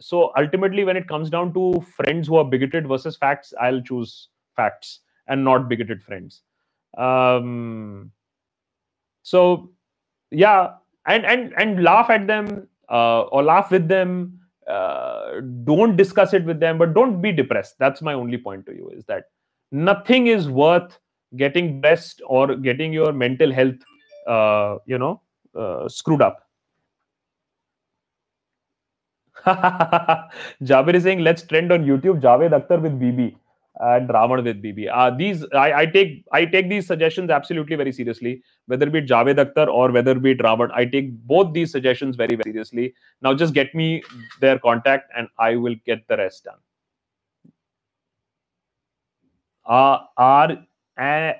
so 0.09 0.31
ultimately 0.41 0.83
when 0.89 0.97
it 0.97 1.07
comes 1.07 1.29
down 1.29 1.53
to 1.53 1.63
friends 1.97 2.27
who 2.27 2.37
are 2.41 2.45
bigoted 2.45 2.87
versus 2.91 3.17
facts 3.23 3.53
i'll 3.65 3.81
choose 3.89 4.13
facts 4.57 4.99
and 5.27 5.43
not 5.43 5.67
bigoted 5.71 6.03
friends 6.03 6.41
um 7.05 8.11
so 9.25 9.43
yeah 10.31 10.69
and 11.05 11.25
and 11.25 11.53
and 11.63 11.83
laugh 11.83 12.09
at 12.09 12.27
them 12.27 12.67
uh, 12.89 13.21
or 13.23 13.43
laugh 13.43 13.71
with 13.71 13.87
them 13.87 14.39
uh, 14.68 15.41
don't 15.63 15.95
discuss 15.95 16.34
it 16.34 16.43
with 16.43 16.59
them 16.59 16.78
but 16.78 16.93
don't 16.93 17.22
be 17.22 17.32
depressed. 17.32 17.76
That's 17.80 18.01
my 18.01 18.13
only 18.13 18.38
point 18.38 18.65
to 18.68 18.74
you 18.74 18.89
is 18.89 19.05
that 19.05 19.26
nothing 19.72 20.28
is 20.28 20.49
worth 20.49 20.99
getting 21.36 21.82
best 21.82 22.22
or 22.26 22.55
getting 22.55 22.93
your 22.93 23.11
mental 23.11 23.51
health 23.51 23.76
uh, 24.28 24.78
you 24.86 24.97
know 24.97 25.22
uh, 25.55 25.88
screwed 25.88 26.22
up. 26.22 26.43
Jabir 29.45 30.95
is 30.95 31.03
saying 31.03 31.20
let's 31.20 31.43
trend 31.43 31.72
on 31.72 31.86
YouTube. 31.86 32.22
Javed 32.22 32.51
Akhtar 32.51 32.82
with 32.82 32.99
BB 32.99 33.36
and 33.80 34.09
Ravan 34.09 34.43
with 34.43 34.61
BB. 34.61 34.89
Uh, 34.91 35.11
these 35.11 35.45
I, 35.53 35.82
I, 35.82 35.86
take 35.86 36.25
I 36.32 36.45
take 36.45 36.69
these 36.69 36.88
suggestions 36.88 37.30
absolutely 37.30 37.75
very 37.75 37.91
seriously, 37.91 38.41
whether 38.65 38.88
it 38.88 38.91
be 38.91 39.01
Javed 39.01 39.36
Akhtar 39.36 39.67
or 39.67 39.91
whether 39.91 40.11
it 40.11 40.21
be 40.21 40.32
it 40.32 40.39
Ravan. 40.39 40.71
I 40.73 40.86
take 40.86 41.11
both 41.28 41.53
these 41.53 41.71
suggestions 41.71 42.15
very, 42.15 42.36
very 42.36 42.51
seriously. 42.51 42.93
Now 43.21 43.34
just 43.34 43.53
get 43.53 43.73
me 43.75 44.03
their 44.41 44.57
contact 44.59 45.11
and 45.15 45.28
I 45.38 45.55
will 45.55 45.75
get 45.86 46.07
the 46.07 46.17
rest 46.17 46.45
done. 46.45 46.57
Uh, 49.65 49.99
are 50.17 50.57
a, 50.97 51.36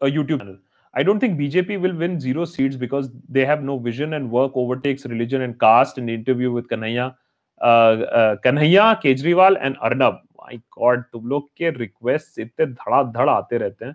a 0.00 0.06
YouTube 0.06 0.38
channel. 0.38 0.58
I 0.94 1.02
don't 1.02 1.20
think 1.20 1.38
BJP 1.38 1.78
will 1.80 1.94
win 1.94 2.18
zero 2.18 2.46
seats 2.46 2.74
because 2.74 3.10
they 3.28 3.44
have 3.44 3.62
no 3.62 3.78
vision 3.78 4.14
and 4.14 4.30
work 4.30 4.52
overtakes 4.54 5.04
religion 5.04 5.42
and 5.42 5.60
caste. 5.60 5.98
In 5.98 6.08
interview 6.08 6.50
with 6.50 6.68
Kanhaiya, 6.68 7.14
uh, 7.60 7.64
uh, 7.64 8.36
Kanhaiya, 8.42 9.02
Kejriwal, 9.02 9.58
and 9.60 9.76
Arnab 9.82 10.25
my 10.46 10.56
God 10.78 11.02
तुम 11.02 11.26
लोग 11.28 11.48
के 11.56 11.70
request 11.72 12.38
इतने 12.40 12.66
धड़ाधड़ 12.66 13.28
आते 13.30 13.58
रहते 13.58 13.84
हैं। 13.84 13.94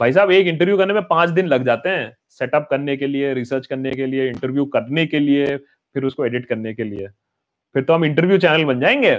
भाई 0.00 0.12
साहब, 0.12 0.30
एक 0.30 0.46
इंटरव्यू 0.46 0.76
करने 0.78 0.94
में 0.94 1.02
पाँच 1.04 1.30
दिन 1.30 1.46
लग 1.46 1.64
जाते 1.66 1.88
हैं 1.88 2.16
सेटअप 2.30 2.66
करने 2.70 2.96
के 2.96 3.06
लिए 3.06 3.32
रिसर्च 3.34 3.66
करने 3.66 3.92
के 3.92 4.06
लिए 4.06 4.28
इंटरव्यू 4.28 4.64
करने 4.66 5.06
के 5.06 5.18
लिए, 5.18 5.56
फिर 5.56 6.04
उसको 6.04 6.24
एडिट 6.26 6.46
करने 6.46 6.74
के 6.74 6.84
लिए। 6.84 7.08
फिर 7.74 7.82
तो 7.82 7.94
हम 7.94 8.04
इंटरव्यू 8.04 8.38
चैनल 8.38 8.64
बन 8.64 8.80
जाएँगे। 8.80 9.18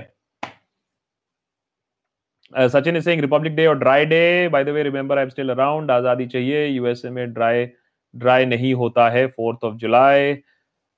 Sachin 2.69 2.97
is 2.97 3.03
saying 3.05 3.21
Republic 3.21 3.55
Day 3.55 3.65
और 3.67 3.77
dry 3.79 4.05
day 4.05 4.47
by 4.49 4.63
the 4.63 4.69
way 4.69 4.83
remember 4.83 5.17
I 5.17 5.23
am 5.23 5.29
still 5.29 5.49
around 5.49 5.91
आज़ादी 5.91 6.25
चाहिए 6.27 6.65
यूएसए 6.67 7.09
में 7.09 7.33
ड्राई 7.33 7.65
ड्राई 8.13 8.45
नहीं 8.45 8.73
होता 8.73 9.09
है 9.09 9.25
fourth 9.27 9.63
of 9.63 9.75
July 9.77 10.33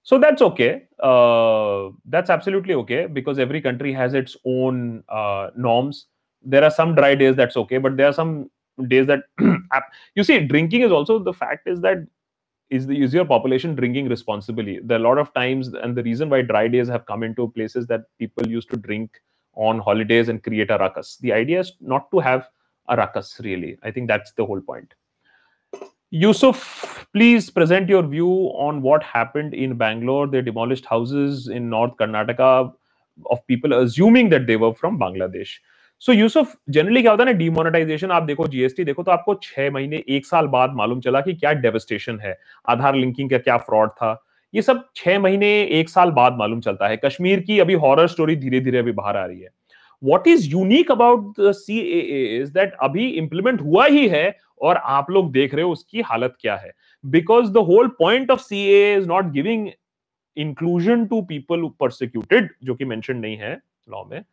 so 0.03 0.17
that's 0.17 0.41
okay. 0.41 0.87
Uh, 1.01 1.89
that's 2.05 2.29
absolutely 2.29 2.73
okay 2.73 3.05
because 3.07 3.39
every 3.39 3.61
country 3.61 3.93
has 3.93 4.13
its 4.13 4.35
own 4.45 5.03
uh, 5.09 5.49
norms. 5.55 6.07
There 6.43 6.63
are 6.63 6.71
some 6.71 6.95
dry 6.95 7.15
days 7.15 7.35
that's 7.35 7.57
okay 7.57 7.77
but 7.77 7.97
there 7.97 8.07
are 8.07 8.13
some 8.13 8.49
days 8.87 9.05
that 9.07 9.23
you 10.15 10.23
see 10.23 10.39
drinking 10.39 10.81
is 10.81 10.91
also 10.91 11.19
the 11.19 11.33
fact 11.33 11.67
is 11.67 11.81
that 11.81 11.97
is 12.69 12.87
the 12.87 12.99
is 13.01 13.13
your 13.13 13.25
population 13.25 13.75
drinking 13.75 14.09
responsibly? 14.09 14.79
There 14.83 14.97
are 14.97 15.01
a 15.01 15.03
lot 15.03 15.17
of 15.17 15.33
times 15.33 15.67
and 15.67 15.95
the 15.95 16.03
reason 16.03 16.29
why 16.29 16.41
dry 16.41 16.67
days 16.67 16.87
have 16.87 17.05
come 17.05 17.21
into 17.21 17.49
places 17.49 17.85
that 17.87 18.05
people 18.17 18.47
used 18.47 18.71
to 18.71 18.77
drink 18.77 19.21
on 19.55 19.79
holidays 19.79 20.29
and 20.29 20.41
create 20.41 20.71
a 20.71 20.77
ruckus. 20.77 21.17
The 21.17 21.33
idea 21.33 21.59
is 21.59 21.73
not 21.79 22.09
to 22.11 22.19
have 22.19 22.47
a 22.87 22.95
ruckus 22.95 23.39
really. 23.43 23.77
I 23.83 23.91
think 23.91 24.07
that's 24.07 24.31
the 24.31 24.45
whole 24.45 24.61
point 24.61 24.93
Yusuf, 26.13 27.07
please 27.13 27.49
present 27.49 27.87
your 27.87 28.03
view 28.03 28.27
on 28.27 28.81
what 28.81 29.01
happened 29.01 29.53
in 29.53 29.77
Bangalore. 29.77 30.27
They 30.27 30.41
demolished 30.41 30.85
houses 30.85 31.47
in 31.47 31.69
North 31.69 31.95
Karnataka 31.95 32.73
of 33.25 33.47
people 33.47 33.71
assuming 33.73 34.27
that 34.29 34.45
they 34.45 34.57
were 34.57 34.73
from 34.73 34.99
Bangladesh. 34.99 35.59
So 36.01 36.13
Yusuf 36.13 36.55
generally 36.69 37.01
क्या 37.01 37.11
होता 37.11 37.23
है 37.23 37.31
ना 37.31 37.37
demonetisation 37.37 38.11
आप 38.11 38.23
देखो 38.23 38.47
GST 38.47 38.83
देखो 38.83 39.03
तो 39.03 39.11
आपको 39.11 39.33
छह 39.43 39.69
महीने 39.71 40.03
एक 40.09 40.25
साल 40.25 40.47
बाद 40.55 40.71
मालूम 40.75 40.99
चला 41.01 41.19
कि 41.21 41.33
क्या 41.33 41.51
डेवस्टेशन 41.65 42.19
है 42.21 42.35
आधार 42.69 42.95
लिंकिंग 42.95 43.29
का 43.29 43.37
क्या 43.37 43.57
फ्रॉड 43.67 43.89
था 43.97 44.11
ये 44.53 44.61
सब 44.61 44.83
छह 44.95 45.19
महीने 45.19 45.51
एक 45.79 45.89
साल 45.89 46.11
बाद 46.11 46.37
मालूम 46.37 46.61
चलता 46.61 46.87
है 46.87 46.97
कश्मीर 47.05 47.39
की 47.47 47.59
अभी 47.59 47.73
हॉरर 47.83 48.07
स्टोरी 48.07 48.35
धीरे 48.35 48.59
धीरे 48.61 48.77
अभी 48.79 48.91
बाहर 48.91 49.17
आ 49.17 49.25
रही 49.25 49.39
है 49.39 49.49
what 50.03 50.27
is 50.27 50.49
unique 50.49 50.91
about 50.91 51.33
C 51.39 51.79
is 52.39 52.51
that 52.53 52.73
अभी 52.83 53.07
इंप्लीमेंट 53.07 53.61
हुआ 53.61 53.85
ही 53.85 54.07
है 54.07 54.35
और 54.61 54.77
आप 54.77 55.11
लोग 55.11 55.31
देख 55.31 55.53
रहे 55.53 55.63
हो 55.65 55.71
उसकी 55.71 56.01
हालत 56.01 56.35
क्या 56.41 56.55
है। 56.55 56.71
Because 57.03 57.51
the 57.51 57.57
whole 57.67 57.87
point 57.99 58.31
of 58.31 58.41
C 58.41 58.65
is 58.93 59.07
not 59.07 59.31
giving 59.31 59.67
inclusion 60.37 61.05
to 61.05 61.21
people 61.21 61.69
persecuted 61.79 62.49
जो 62.63 62.75
कि 62.75 62.85
मेंशन 62.85 63.17
नहीं 63.17 63.37
है 63.37 63.53
लॉ 63.89 64.03
में 64.05 64.23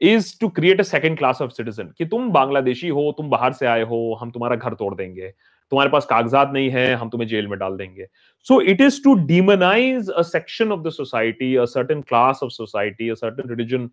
is 0.00 0.32
to 0.40 0.48
create 0.48 0.80
a 0.80 0.84
second 0.84 1.16
class 1.18 1.40
of 1.42 1.50
citizen 1.50 1.92
कि 1.98 2.04
तुम 2.04 2.30
बांग्लादेशी 2.32 2.88
हो, 2.88 3.12
तुम 3.16 3.28
बाहर 3.30 3.52
से 3.52 3.66
आए 3.66 3.82
हो, 3.82 4.18
हम 4.20 4.30
तुम्हारा 4.30 4.56
घर 4.56 4.74
तोड़ 4.74 4.94
देंगे। 4.94 5.28
तुम्हारे 5.72 5.90
पास 5.90 6.06
कागजात 6.06 6.50
नहीं 6.52 6.70
है, 6.70 6.94
हम 6.94 7.08
तुम्हें 7.10 7.28
जेल 7.28 7.46
में 7.48 7.58
डाल 7.58 7.76
देंगे। 7.76 8.06
So 8.46 8.60
it 8.60 8.80
is 8.80 9.02
to 9.04 9.14
demonise 9.26 10.10
a 10.10 10.22
section 10.22 10.72
of 10.72 10.80
the 10.80 10.90
society 10.90 11.54
a 11.56 11.64
certain 11.66 12.00
class 12.02 12.40
of 12.42 12.50
society 12.52 13.08
a 13.08 13.14
certain 13.14 13.48
religion 13.50 13.88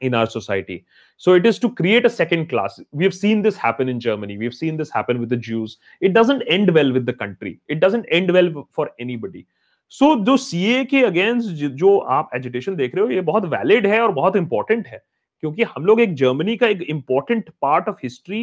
in 0.00 0.14
our 0.14 0.26
society. 0.26 0.84
So 1.16 1.34
it 1.34 1.46
is 1.46 1.58
to 1.60 1.70
create 1.70 2.06
a 2.06 2.10
second 2.10 2.48
class. 2.48 2.80
We 2.92 3.04
have 3.04 3.14
seen 3.14 3.42
this 3.42 3.56
happen 3.56 3.88
in 3.88 4.00
Germany. 4.00 4.38
We've 4.38 4.54
seen 4.54 4.76
this 4.76 4.90
happen 4.90 5.20
with 5.20 5.28
the 5.28 5.36
Jews. 5.36 5.78
It 6.00 6.14
doesn't 6.14 6.42
end 6.42 6.72
well 6.72 6.92
with 6.92 7.06
the 7.06 7.12
country. 7.12 7.60
It 7.68 7.80
doesn't 7.80 8.06
end 8.10 8.32
well 8.32 8.66
for 8.70 8.90
anybody. 8.98 9.46
So 9.92 10.06
so, 10.06 10.24
जो 10.24 10.36
CAA 10.36 10.84
के 10.84 11.02
against 11.04 11.48
जो 11.82 11.96
आप 12.14 12.30
agitation 12.34 12.74
देख 12.76 12.94
रहे 12.94 13.04
हो 13.04 13.10
ये 13.10 13.20
बहुत 13.28 13.44
valid 13.52 13.86
है 13.86 14.00
और 14.00 14.12
बहुत 14.12 14.36
इंपॉर्टेंट 14.36 14.86
है 14.86 15.02
क्योंकि 15.40 15.62
हम 15.62 15.84
लोग 15.86 16.00
एक 16.00 16.14
जर्मनी 16.14 16.56
का 16.56 16.66
एक 16.66 16.82
इंपॉर्टेंट 16.82 17.50
पार्ट 17.62 17.88
ऑफ़ 17.88 17.96
हिस्ट्री 18.02 18.42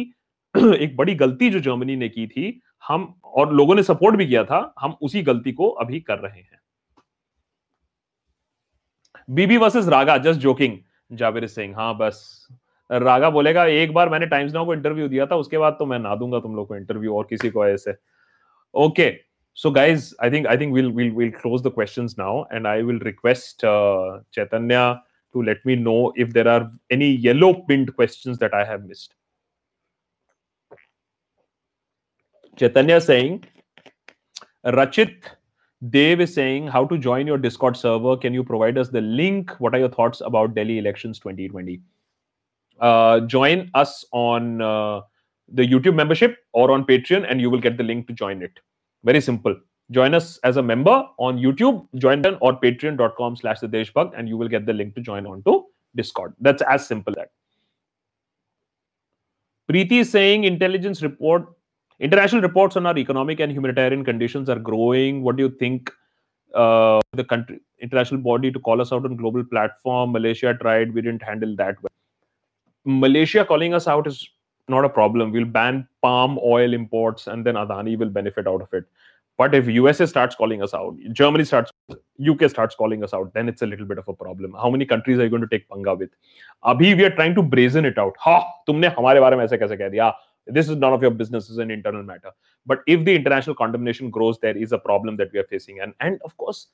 एक 0.54 0.96
बड़ी 0.96 1.14
गलती 1.14 1.50
जो 1.50 1.60
जर्मनी 1.60 1.96
ने 1.96 2.08
की 2.08 2.26
थी 2.26 2.60
हम 2.88 3.12
और 3.24 3.52
लोगों 3.54 3.74
ने 3.74 3.82
सपोर्ट 3.82 4.16
भी 4.16 4.26
किया 4.26 4.44
था 4.44 4.74
हम 4.80 4.96
उसी 5.02 5.22
गलती 5.22 5.52
को 5.52 5.68
अभी 5.84 6.00
कर 6.00 6.18
रहे 6.18 6.40
हैं 6.40 6.60
BB 9.30 9.56
versus 9.56 9.88
Raga 9.88 10.16
just 10.18 10.40
joking 10.40 10.76
Jabir 11.12 11.46
Singh 11.46 11.76
हाँ 11.76 11.96
बस 11.98 12.48
रागा 12.92 13.30
बोलेगा 13.30 13.64
एक 13.66 13.92
बार 13.92 14.08
मैंने 14.08 14.26
टाइम्स 14.26 14.52
नाउ 14.52 14.66
को 14.66 14.74
इंटरव्यू 14.74 15.08
दिया 15.08 15.26
था 15.26 15.36
उसके 15.36 15.58
बाद 15.58 15.76
तो 15.78 15.86
मैं 15.86 15.98
ना 15.98 16.14
दूँगा 16.16 16.40
तुम 16.40 16.56
लोग 16.56 16.68
को 16.68 16.76
इंटरव्यू 16.76 17.16
और 17.16 17.26
किसी 17.30 17.50
को 17.50 17.66
ऐसे 17.66 17.94
okay 18.74 19.26
so 19.56 19.70
guys 19.70 20.14
i 20.20 20.28
think 20.28 20.46
i 20.46 20.54
think 20.54 20.74
we'll 20.74 20.90
we'll 20.90 21.12
we'll 21.18 21.32
close 21.32 21.62
the 21.62 21.70
questions 21.70 22.18
now 22.18 22.46
and 22.50 22.68
i 22.68 22.82
will 22.82 22.98
request 22.98 23.64
uh, 23.64 24.20
chaitanya 24.30 25.02
to 25.34 25.42
let 25.42 25.64
me 25.64 25.76
know 25.76 26.12
if 26.14 26.34
there 26.34 26.46
are 26.46 26.70
any 26.90 27.08
yellow 27.26 27.54
pinned 27.70 27.94
questions 28.00 28.38
that 28.42 28.52
i 28.52 28.62
have 28.70 28.84
missed 28.84 29.14
chaitanya 32.58 33.00
saying 33.00 33.40
rachit 34.78 35.32
Dave 35.90 36.20
is 36.20 36.32
saying, 36.32 36.68
How 36.68 36.86
to 36.86 36.96
join 36.96 37.26
your 37.26 37.38
Discord 37.38 37.76
server? 37.76 38.16
Can 38.16 38.32
you 38.32 38.42
provide 38.42 38.78
us 38.78 38.88
the 38.88 39.00
link? 39.00 39.50
What 39.60 39.74
are 39.74 39.78
your 39.78 39.90
thoughts 39.90 40.22
about 40.22 40.54
Delhi 40.54 40.78
elections 40.78 41.18
2020? 41.18 41.80
Uh, 42.80 43.20
join 43.20 43.70
us 43.74 44.04
on 44.12 44.62
uh, 44.62 45.00
the 45.48 45.66
YouTube 45.66 45.94
membership 45.94 46.38
or 46.52 46.70
on 46.70 46.84
Patreon, 46.84 47.30
and 47.30 47.40
you 47.40 47.50
will 47.50 47.60
get 47.60 47.76
the 47.76 47.84
link 47.84 48.06
to 48.06 48.12
join 48.14 48.42
it. 48.42 48.58
Very 49.04 49.20
simple. 49.20 49.54
Join 49.90 50.14
us 50.14 50.38
as 50.38 50.56
a 50.56 50.62
member 50.62 51.04
on 51.18 51.38
YouTube, 51.38 51.86
join 51.96 52.20
them 52.20 52.38
or 52.40 52.58
patreon.com 52.58 53.36
slash 53.36 53.60
the 53.60 53.68
Deshbhakt, 53.68 54.12
and 54.16 54.28
you 54.28 54.36
will 54.36 54.48
get 54.48 54.66
the 54.66 54.72
link 54.72 54.94
to 54.96 55.00
join 55.00 55.26
onto 55.26 55.62
Discord. 55.94 56.34
That's 56.40 56.62
as 56.62 56.88
simple 56.88 57.12
as 57.12 57.16
that. 57.16 57.30
Preeti 59.70 60.00
is 60.00 60.10
saying 60.10 60.44
intelligence 60.44 61.02
report 61.02 61.46
international 62.00 62.42
reports 62.42 62.76
on 62.76 62.86
our 62.86 62.96
economic 62.98 63.40
and 63.40 63.52
humanitarian 63.52 64.04
conditions 64.04 64.48
are 64.48 64.58
growing. 64.58 65.22
What 65.22 65.36
do 65.36 65.42
you 65.44 65.50
think 65.50 65.90
uh, 66.54 67.00
the 67.12 67.24
country 67.24 67.60
international 67.80 68.20
body 68.20 68.50
to 68.50 68.58
call 68.58 68.80
us 68.80 68.92
out 68.92 69.04
on 69.04 69.16
global 69.16 69.44
platform? 69.44 70.12
Malaysia 70.12 70.54
tried 70.60 70.94
we 70.94 71.02
didn't 71.02 71.22
handle 71.22 71.54
that 71.56 71.76
well. 71.82 71.92
Malaysia 72.84 73.44
calling 73.44 73.74
us 73.74 73.86
out 73.86 74.06
is 74.06 74.28
not 74.68 74.84
a 74.84 74.88
problem. 74.88 75.32
We'll 75.32 75.44
ban 75.44 75.88
palm 76.02 76.38
oil 76.42 76.74
imports 76.74 77.26
and 77.26 77.44
then 77.44 77.54
adani 77.54 77.98
will 77.98 78.10
benefit 78.10 78.46
out 78.46 78.62
of 78.62 78.72
it. 78.72 78.84
But 79.38 79.54
if 79.54 79.66
usa 79.68 80.06
starts 80.06 80.34
calling 80.34 80.62
us 80.62 80.72
out 80.72 80.96
germany 81.12 81.44
starts 81.44 81.70
uk 82.26 82.48
starts 82.48 82.74
calling 82.74 83.04
us 83.04 83.12
out 83.12 83.34
then 83.34 83.50
it's 83.50 83.60
a 83.60 83.66
little 83.66 83.84
bit 83.84 83.98
of 83.98 84.08
a 84.08 84.14
problem. 84.14 84.54
How 84.54 84.70
many 84.70 84.86
countries 84.86 85.18
are 85.18 85.24
you 85.24 85.28
going 85.28 85.42
to 85.42 85.48
take 85.48 85.68
panga 85.68 85.94
with? 85.94 86.10
Abhi 86.64 86.96
we 86.96 87.04
are 87.04 87.10
trying 87.10 87.34
to 87.34 87.42
brazen 87.42 87.84
it 87.84 87.98
out. 87.98 88.14
Ha! 88.20 88.46
Tumne 88.66 88.94
hamare 88.94 89.20
mein 89.20 89.40
aise 89.40 89.58
kaise 89.60 89.76
keh 89.76 89.90
diya? 89.90 90.14
this 90.46 90.68
is 90.68 90.76
none 90.76 90.92
of 90.92 91.02
your 91.02 91.10
business 91.10 91.50
is 91.50 91.58
an 91.58 91.70
internal 91.70 92.02
matter. 92.02 92.30
But 92.66 92.80
if 92.86 93.04
the 93.04 93.14
international 93.14 93.56
condemnation 93.56 94.10
grows 94.10 94.38
there 94.38 94.56
is 94.56 94.72
a 94.72 94.78
problem 94.78 95.16
that 95.16 95.32
we 95.32 95.38
are 95.38 95.44
facing. 95.44 95.80
And 95.80 95.94
and 96.00 96.20
of 96.24 96.36
course 96.36 96.68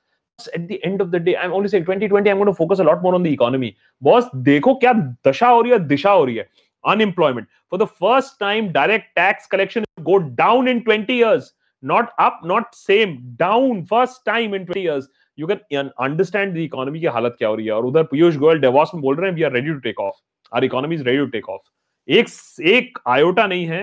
at 0.55 0.67
the 0.69 0.83
end 0.85 1.01
of 1.01 1.11
the 1.11 1.21
day 1.21 1.37
i'm 1.37 1.53
only 1.53 1.69
saying 1.69 1.85
2020 1.85 2.31
i'm 2.31 2.39
going 2.39 2.47
to 2.47 2.55
focus 2.55 2.79
a 2.79 2.85
lot 2.85 3.03
more 3.03 3.15
on 3.15 3.23
the 3.23 3.33
economy. 3.33 3.77
Boss 4.01 4.29
dekho 4.51 4.81
kya 4.81 5.17
dasha 5.23 5.47
ho 5.47 5.63
rahi 5.63 5.73
hai 5.73 5.79
disha 5.79 6.13
ho 6.19 6.27
rahi 6.27 6.39
hai 6.39 6.47
unemployment. 6.85 7.49
For 7.71 7.79
the 7.79 7.87
first 7.87 8.39
time 8.39 8.73
direct 8.73 9.15
tax 9.17 9.47
collection 9.47 9.85
go 10.05 10.19
down 10.19 10.69
in 10.69 10.85
20 10.85 11.15
years. 11.15 11.53
Not 11.83 12.13
up 12.19 12.41
not 12.45 12.75
same. 12.75 13.35
Down 13.37 13.85
first 13.87 14.25
time 14.25 14.55
in 14.55 14.67
20 14.67 14.81
years. 14.81 15.09
You 15.37 15.47
can 15.47 15.93
understand 15.99 16.55
the 16.55 16.63
economy 16.63 17.01
ki 17.01 17.07
halat 17.07 17.39
kya 17.39 17.53
ho 17.53 17.57
rahi 17.57 17.71
hai 17.71 17.79
aur 17.79 17.85
udhar 17.93 18.09
piyush 18.09 18.43
goyal 18.47 18.61
davos 18.61 18.93
mein 18.95 19.03
bol 19.03 19.17
rahe 19.17 19.35
we 19.35 19.45
are 19.45 19.55
ready 19.59 19.69
to 19.77 19.81
take 19.81 20.01
off. 20.01 20.21
Our 20.53 20.65
economy 20.65 20.97
is 20.97 21.05
ready 21.05 21.19
to 21.19 21.31
take 21.31 21.49
off. 21.49 21.63
एक 22.09 22.29
एक 22.67 22.99
iota 23.09 23.47
नहीं 23.47 23.67
है 23.67 23.83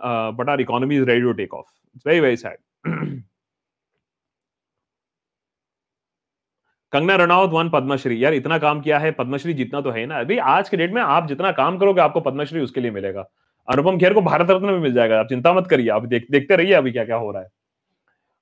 but 0.00 0.48
our 0.50 0.60
economy 0.60 0.96
is 0.96 1.04
ready 1.04 1.22
to 1.22 1.32
take 1.32 1.54
off 1.54 1.66
it's 1.96 2.06
very 2.06 2.20
very 2.20 2.36
sad 2.36 2.56
Kangana 6.92 7.14
Ranaut 7.16 7.50
won 7.52 7.70
Padmashri. 7.70 8.22
यार 8.24 8.34
इतना 8.34 8.58
काम 8.58 8.80
किया 8.80 8.98
है 8.98 9.10
पद्मश्री 9.12 9.54
जितना 9.54 9.80
तो 9.80 9.90
है 9.90 10.04
ना। 10.06 10.20
अभी 10.20 10.38
आज 10.52 10.68
के 10.68 10.76
डेट 10.76 10.92
में 10.92 11.00
आप 11.02 11.26
जितना 11.28 11.50
काम 11.52 11.78
करोगे 11.78 12.00
आपको 12.00 12.20
पद्मश्री 12.20 12.60
उसके 12.60 12.80
लिए 12.80 12.90
मिलेगा। 12.90 13.24
अनुपम 13.68 13.98
खेर 13.98 14.14
को 14.14 14.20
भारत 14.20 14.50
रत्न 14.50 14.66
में 14.66 14.78
मिल 14.80 14.92
जाएगा। 14.94 15.18
आप 15.20 15.26
चिंता 15.28 15.52
मत 15.52 15.66
करिए 15.70 15.88
आप 15.90 16.04
देख, 16.06 16.26
देखते 16.30 16.56
रहिए 16.56 16.72
अभी 16.74 16.92
क्या 16.92 17.04
क्या 17.04 17.16
हो 17.16 17.30
रहा 17.30 17.42
है। 17.42 17.48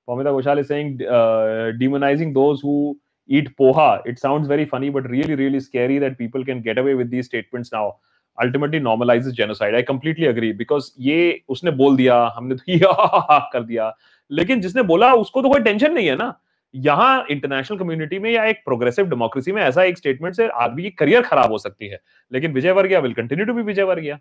Pamita 0.07 0.31
Ghoshal 0.31 0.59
is 0.59 0.67
saying 0.67 0.91
uh, 1.15 1.71
demonizing 1.79 2.33
those 2.33 2.61
who 2.61 2.75
eat 3.29 3.49
poha. 3.57 4.01
It 4.05 4.19
sounds 4.19 4.47
very 4.47 4.65
funny, 4.65 4.89
but 4.89 5.09
really, 5.15 5.35
really 5.35 5.59
scary 5.59 5.97
that 5.99 6.17
people 6.17 6.45
can 6.45 6.61
get 6.61 6.77
away 6.77 6.93
with 6.93 7.09
these 7.15 7.25
statements 7.25 7.73
Ultimately 8.43 8.79
normalizes 8.79 9.33
genocide. 9.33 9.75
I 9.75 9.83
completely 9.83 10.27
agree, 10.27 10.53
because 10.57 10.91
ये 10.99 11.43
उसने 11.49 11.71
बोल 11.71 11.97
दिया, 11.97 12.33
हमने 12.35 12.55
तो 12.55 12.63
कर 13.53 13.63
दिया। 13.63 13.97
लेकिन 14.31 14.61
जिसने 14.61 14.81
बोला, 14.81 15.13
उसको 15.13 15.41
तो 15.41 15.49
कोई 15.49 15.61
टेंशन 15.61 15.93
नहीं 15.93 16.07
है 16.07 16.15
ना। 16.15 16.39
यहाँ 16.75 17.25
इंटरनेशनल 17.31 17.77
कम्युनिटी 17.77 18.19
में 18.19 18.31
या 18.31 18.45
एक 18.45 18.61
प्रोग्रेसिव 18.65 19.09
डेमोक्रेसी 19.09 19.51
में 19.51 19.61
ऐसा 19.61 19.83
एक 19.83 19.97
स्टेटमेंट 19.97 20.35
से 20.35 20.47
आदमी 20.47 20.83
की 20.83 20.89
करियर 20.89 21.21
खराब 21.21 21.51
हो 21.51 21.57
सकती 21.57 21.87
है। 21.87 21.99
लेकिन 22.31 22.53
Vijay 22.53 22.71
Vargiya 22.71 22.99
will 22.99 23.13
continue 23.13 23.45
to 23.45 23.53
be 23.53 23.61
Vijay 23.61 23.83
Vargiya. 23.83 24.19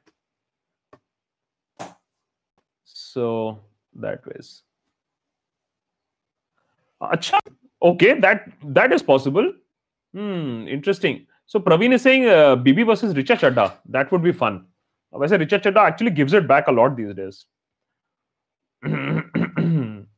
So 2.87 3.53
that 3.97 4.21
ways 4.29 4.63
अच्छा 7.03 7.41
okay 7.83 8.15
that 8.15 8.45
that 8.65 8.93
is 8.93 9.05
possible 9.05 9.53
hmm 10.15 10.69
interesting 10.69 11.17
So 11.47 11.61
Praveen 11.61 11.93
is 11.93 12.03
saying 12.03 12.27
uh, 12.29 12.57
BB 12.57 12.87
versus 12.87 13.15
Richa 13.15 13.39
Chadda. 13.39 13.75
That 13.89 14.11
would 14.11 14.23
be 14.23 14.33
fun. 14.33 14.67
Uh, 15.13 15.21
I 15.21 15.27
say 15.29 15.39
Richa 15.39 15.63
Chadda 15.63 15.79
actually 15.79 16.11
gives 16.11 16.33
it 16.33 16.49
back 16.49 16.67
a 16.67 16.73
lot 16.73 16.97
these 16.97 17.15
days. 17.15 17.47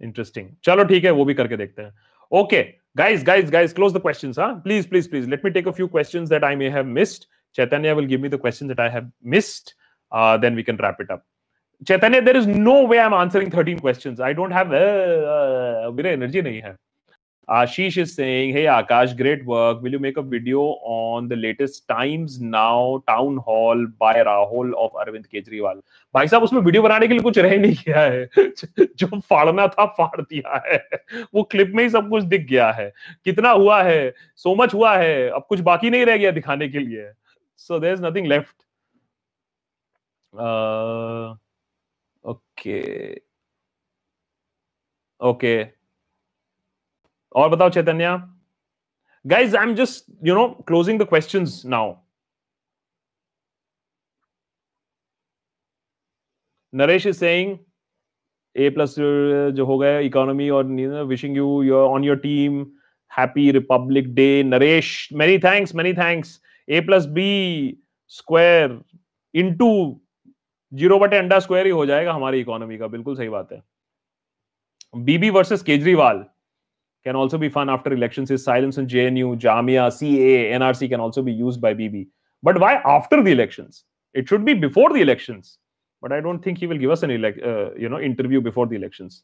Interesting. 0.01 0.57
Chalo, 0.63 0.89
theek 0.89 1.05
hai, 1.05 1.13
wo 1.13 1.27
bhi 1.27 1.37
karke 1.37 1.59
dekhte 1.63 1.83
hain. 1.85 1.93
Okay, 2.33 2.77
guys, 2.97 3.23
guys, 3.23 3.51
guys, 3.51 3.73
close 3.73 3.93
the 3.93 4.01
questions, 4.01 4.37
huh? 4.37 4.57
Please, 4.65 4.87
please, 4.87 5.07
please. 5.07 5.27
Let 5.27 5.45
me 5.45 5.51
take 5.51 5.67
a 5.67 5.73
few 5.73 5.89
questions 5.89 6.29
that 6.31 6.45
I 6.45 6.55
may 6.55 6.71
have 6.71 6.87
missed. 6.87 7.27
Chaitanya 7.55 7.95
will 7.95 8.07
give 8.07 8.21
me 8.21 8.29
the 8.29 8.39
questions 8.39 8.69
that 8.69 8.81
I 8.81 8.89
have 8.89 9.07
missed. 9.23 9.75
Uh, 10.11 10.37
then 10.39 10.55
we 10.55 10.63
can 10.63 10.77
wrap 10.77 11.01
it 11.01 11.11
up. 11.11 11.25
Chaitanya, 11.87 12.23
there 12.23 12.37
is 12.37 12.47
no 12.47 12.83
way 12.85 12.99
I'm 12.99 13.13
answering 13.15 13.51
13 13.51 13.79
questions. 13.79 14.21
I 14.21 14.33
don't 14.33 14.51
have 14.51 14.73
uh, 14.73 15.89
uh, 15.89 16.03
energy. 16.05 16.43
Nahi 16.43 16.63
hai. 16.63 16.75
Ashish 17.49 17.97
is 17.97 18.15
saying, 18.15 18.53
Hey 18.53 18.65
Akash, 18.65 19.16
great 19.16 19.45
work. 19.47 19.81
Will 19.81 19.93
you 19.93 19.99
make 19.99 20.19
a 20.19 20.23
video 20.23 20.61
on 20.95 21.29
the 21.29 21.37
latest 21.37 21.89
Times 21.89 22.39
Now 22.41 23.03
town 23.09 23.39
hall 23.39 23.87
by 23.99 24.16
Rahul 24.16 24.75
of 24.77 24.93
Arvind 24.93 25.29
Kejriwal? 25.33 25.81
भाई 26.15 26.29
साहब 26.29 26.43
उसमें 26.43 26.61
video 26.61 26.83
बनाने 26.83 27.09
के 27.09 27.15
लिए 27.15 27.23
कुछ 27.23 27.39
रह 27.39 27.57
नहीं 27.59 27.77
गया 27.87 28.01
है 28.01 28.29
जो 28.99 29.20
फाड़ना 29.20 29.66
था 29.69 29.87
फाड़ 29.99 30.20
दिया 30.20 30.62
है 30.66 30.79
वो 31.35 31.43
क्लिप 31.51 31.73
में 31.75 31.83
ही 31.83 31.89
सब 31.91 32.09
कुछ 32.11 32.25
दिख 32.25 32.47
गया 32.49 32.70
है 32.73 32.93
कितना 33.25 33.51
हुआ 33.51 33.83
है 33.83 34.12
सो 34.37 34.55
मच 34.55 34.75
हुआ 34.75 34.97
है 34.97 35.29
अब 35.31 35.47
कुछ 35.49 35.61
बाकी 35.70 35.91
नहीं 35.91 36.07
रह 36.07 36.16
गया 36.16 36.31
दिखाने 36.41 36.69
के 36.69 36.79
लिए 36.79 37.11
so 37.69 37.79
there 37.81 37.93
is 37.93 38.05
nothing 38.07 38.27
left 38.27 38.55
okay 42.25 42.81
okay 45.20 45.78
और 47.39 47.48
बताओ 47.51 47.70
Chaitanya. 47.70 48.19
Guys, 49.24 49.55
i'm 49.60 49.73
just, 49.78 50.05
you 50.27 50.35
know, 50.36 50.44
closing 50.69 50.98
the 51.01 51.06
questions 51.09 51.55
now. 51.73 51.86
Naresh 56.73 57.06
is 57.10 57.19
saying 57.23 57.56
A 58.56 58.69
plus 58.77 58.94
जो 59.56 59.65
हो 59.66 59.78
गया 59.78 59.98
इकोनॉमी 60.06 60.48
और 60.51 60.65
wishing 61.09 61.36
you 61.36 61.62
your 61.62 61.89
on 61.89 62.05
your 62.05 62.16
team 62.19 62.60
happy 63.19 63.51
Republic 63.52 64.15
Day 64.15 64.43
Naresh 64.44 64.89
many 65.12 65.39
thanks 65.44 65.74
many 65.74 65.93
thanks 65.94 66.40
A 66.69 66.81
plus 66.86 67.06
B 67.19 67.28
square 68.19 68.81
into 69.35 69.70
zero 70.73 70.98
बटे 70.98 71.16
अंडा 71.19 71.39
square 71.40 71.66
ही 71.66 71.73
हो 71.73 71.86
जाएगा 71.86 72.12
हमारी 72.12 72.40
economy 72.40 72.78
का। 72.78 72.86
बिल्कुल 72.86 73.16
सही 73.16 73.28
बात 73.28 73.52
है। 73.52 73.62
BB 75.05 75.31
versus 75.31 75.62
Kejriwal. 75.62 76.24
Can 77.09 77.17
also 77.17 77.39
be 77.45 77.49
fun 77.49 77.71
after 77.75 77.93
elections. 77.93 78.35
His 78.35 78.45
silence 78.45 78.79
on 78.79 78.87
JNU, 78.87 79.41
Jamia, 79.45 79.91
CA, 79.99 80.53
NRC 80.59 80.89
can 80.95 81.01
also 81.01 81.23
be 81.29 81.33
used 81.33 81.61
by 81.61 81.73
BB. 81.75 82.07
But 82.43 82.61
why 82.65 82.75
after 82.97 83.23
the 83.23 83.33
elections? 83.33 83.85
It 84.15 84.29
should 84.29 84.45
be 84.45 84.55
before 84.55 84.91
the 84.93 85.01
elections. 85.01 85.59
But 86.03 86.13
I 86.13 86.21
don't 86.21 86.43
think 86.45 86.59
he 86.59 86.67
will 86.67 86.79
give 86.79 86.91
us 86.91 87.03
an 87.03 87.11
elect, 87.11 87.43
uh, 87.43 87.71
you 87.75 87.89
know 87.89 88.01
interview 88.09 88.41
before 88.41 88.67
the 88.67 88.77
elections. 88.77 89.23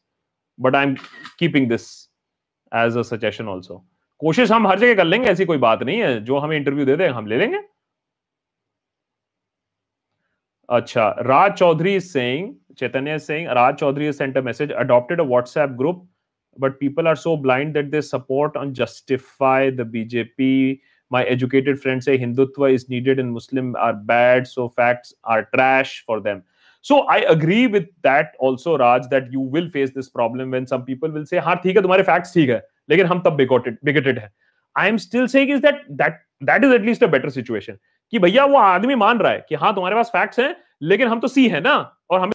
But 0.58 0.74
I'm 0.74 0.96
keeping 1.38 1.68
this 1.68 2.08
as 2.72 2.96
a 2.96 3.04
suggestion 3.04 3.52
also. 3.56 3.84
कोशिश 4.22 4.50
हम 4.52 4.66
हर 4.66 4.78
जगह 4.78 4.94
कर 4.94 5.04
लेंगे 5.04 5.28
ऐसी 5.28 5.44
कोई 5.44 5.58
बात 5.58 5.82
नहीं 5.82 5.98
है 5.98 6.20
जो 6.24 6.38
हमें 6.38 6.56
इंटरव्यू 6.56 6.84
दे 6.86 6.96
दे 6.96 7.06
हम 7.16 7.26
ले 7.26 7.38
लेंगे 7.38 7.58
अच्छा 10.76 11.06
Raj 11.28 11.56
Chaudhary 11.60 11.94
is 12.00 12.10
saying 12.10 12.46
Chaitanya 12.82 13.16
is 13.20 13.24
saying 13.30 13.48
Raj 13.58 13.80
Chaudhary 13.80 14.06
has 14.10 14.20
sent 14.22 14.36
a 14.36 14.42
message 14.42 14.70
adopted 14.84 15.20
a 15.24 15.26
WhatsApp 15.32 15.76
group 15.80 16.04
but 16.58 16.80
people 16.80 17.06
are 17.06 17.16
so 17.16 17.36
blind 17.36 17.74
that 17.74 17.90
they 17.90 18.00
support 18.00 18.56
and 18.56 18.74
justify 18.74 19.70
the 19.70 19.84
BJP. 19.84 20.80
My 21.10 21.24
educated 21.24 21.80
friends 21.80 22.04
say 22.04 22.18
Hindutva 22.18 22.72
is 22.72 22.88
needed 22.88 23.18
and 23.18 23.32
Muslim 23.32 23.76
are 23.76 23.92
bad, 23.92 24.46
so 24.46 24.68
facts 24.68 25.14
are 25.24 25.48
trash 25.54 26.04
for 26.06 26.20
them. 26.20 26.42
So 26.80 27.00
I 27.02 27.18
agree 27.18 27.66
with 27.66 27.86
that 28.02 28.34
also, 28.38 28.76
Raj, 28.78 29.08
that 29.08 29.32
you 29.32 29.40
will 29.40 29.70
face 29.70 29.90
this 29.90 30.08
problem 30.08 30.50
when 30.50 30.66
some 30.66 30.84
people 30.84 31.10
will 31.10 31.26
say, 31.26 31.38
"हाँ 31.38 31.56
ठीक 31.62 31.76
है 31.76 31.82
तुम्हारे 31.82 32.04
facts 32.04 32.34
ठीक 32.34 32.50
है, 32.50 32.66
लेकिन 32.90 33.06
हम 33.06 33.20
तब 33.20 33.38
bigoted 33.38 33.78
bigoted 33.84 34.18
है." 34.18 34.30
I 34.78 34.88
am 34.92 34.98
still 34.98 35.28
saying 35.34 35.52
is 35.56 35.60
that 35.60 35.82
that 36.02 36.20
that 36.50 36.64
is 36.64 36.74
at 36.78 36.86
least 36.90 37.06
a 37.08 37.10
better 37.16 37.30
situation. 37.30 37.76
कि 38.10 38.18
भैया 38.18 38.44
वो 38.44 38.56
आदमी 38.56 38.94
मान 38.94 39.18
रहा 39.18 39.32
है 39.32 39.46
कि 39.48 39.54
हाँ 39.54 39.74
तुम्हारे 39.74 39.96
पास 39.96 40.08
फैक्ट्स 40.08 40.38
हैं 40.38 40.56
लेकिन 40.82 41.08
हम 41.08 41.20
तो 41.20 41.28
सी 41.28 41.48
है 41.48 41.60
ना 41.60 41.96
और 42.10 42.20
हमें 42.20 42.32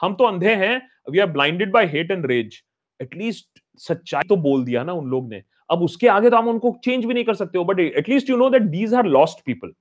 हम 0.00 0.14
तो 0.14 0.24
अंधे 0.24 0.54
हैं 0.54 0.88
we 1.10 1.18
are 1.18 1.26
blinded 1.26 1.70
by 1.70 1.86
hate 1.86 2.10
and 2.10 2.26
rage 2.26 2.62
at least 3.02 3.62
सच्चाई 3.88 4.28
तो 4.28 4.36
बोल 4.36 4.64
दिया 4.64 4.82
ना 4.84 4.92
उन 4.92 5.08
लोग 5.10 5.28
ने 5.28 5.42
अब 5.70 5.82
उसके 5.82 6.08
आगे 6.08 6.30
तो 6.30 6.36
हम 6.36 6.48
उनको 6.48 6.76
चेंज 6.84 7.04
भी 7.04 7.14
नहीं 7.14 7.24
कर 7.24 7.34
सकते 7.34 7.58
हो 7.58 7.64
but 7.64 7.80
at least 7.80 8.30
you 8.30 8.36
know 8.36 8.50
that 8.50 8.62
these 8.70 8.94
are 8.94 9.06
lost 9.18 9.44
people 9.46 9.72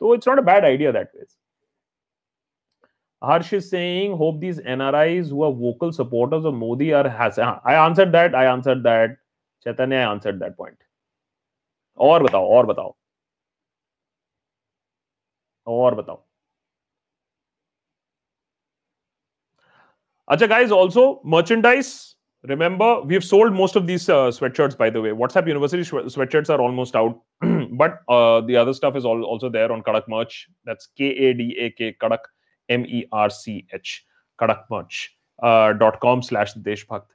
तो 0.00 0.14
it's 0.14 0.28
not 0.28 0.38
a 0.38 0.42
bad 0.42 0.64
idea 0.64 0.92
that 0.92 1.10
ways 1.16 1.26
Harsh 3.22 3.52
is 3.54 3.68
saying, 3.70 4.16
hope 4.16 4.40
these 4.40 4.58
NRIs 4.60 5.30
who 5.30 5.42
are 5.44 5.52
vocal 5.52 5.92
supporters 5.92 6.44
of 6.44 6.54
Modi 6.54 6.92
are 6.92 7.08
has. 7.08 7.38
I 7.38 7.74
answered 7.74 8.12
that. 8.12 8.34
I 8.34 8.46
answered 8.46 8.82
that. 8.82 9.16
Chaitanya, 9.66 9.96
I 9.96 10.10
answered 10.12 10.38
that 10.40 10.56
point. 10.56 10.76
और 11.98 12.22
बताओ 12.22 12.48
और 12.54 12.66
बताओ 12.66 12.94
और 15.66 15.94
बताओ 15.94 16.22
अच्छा 20.28 20.46
guys 20.46 20.72
also 20.72 21.04
merchandise 21.24 22.13
remember 22.48 23.00
we've 23.02 23.24
sold 23.24 23.52
most 23.52 23.76
of 23.76 23.86
these 23.86 24.08
uh, 24.08 24.28
sweatshirts 24.38 24.76
by 24.76 24.90
the 24.90 25.00
way 25.00 25.10
whatsapp 25.10 25.46
university 25.46 25.82
sweatshirts 25.82 26.50
are 26.50 26.60
almost 26.60 26.94
out 26.94 27.20
but 27.72 28.00
uh, 28.08 28.40
the 28.42 28.56
other 28.56 28.74
stuff 28.74 28.96
is 28.96 29.04
all, 29.04 29.24
also 29.24 29.48
there 29.48 29.72
on 29.72 29.82
kadak 29.82 30.06
merch 30.08 30.48
that's 30.64 30.88
k-a-d-a-k 30.98 31.96
kadak 32.00 32.30
m-e-r-c-h 32.68 34.04
kadak 34.40 34.64
merch 34.70 35.16
uh, 35.42 35.72
dot 35.72 36.00
com 36.00 36.22
slash 36.22 36.54
deshbhakt 36.54 37.14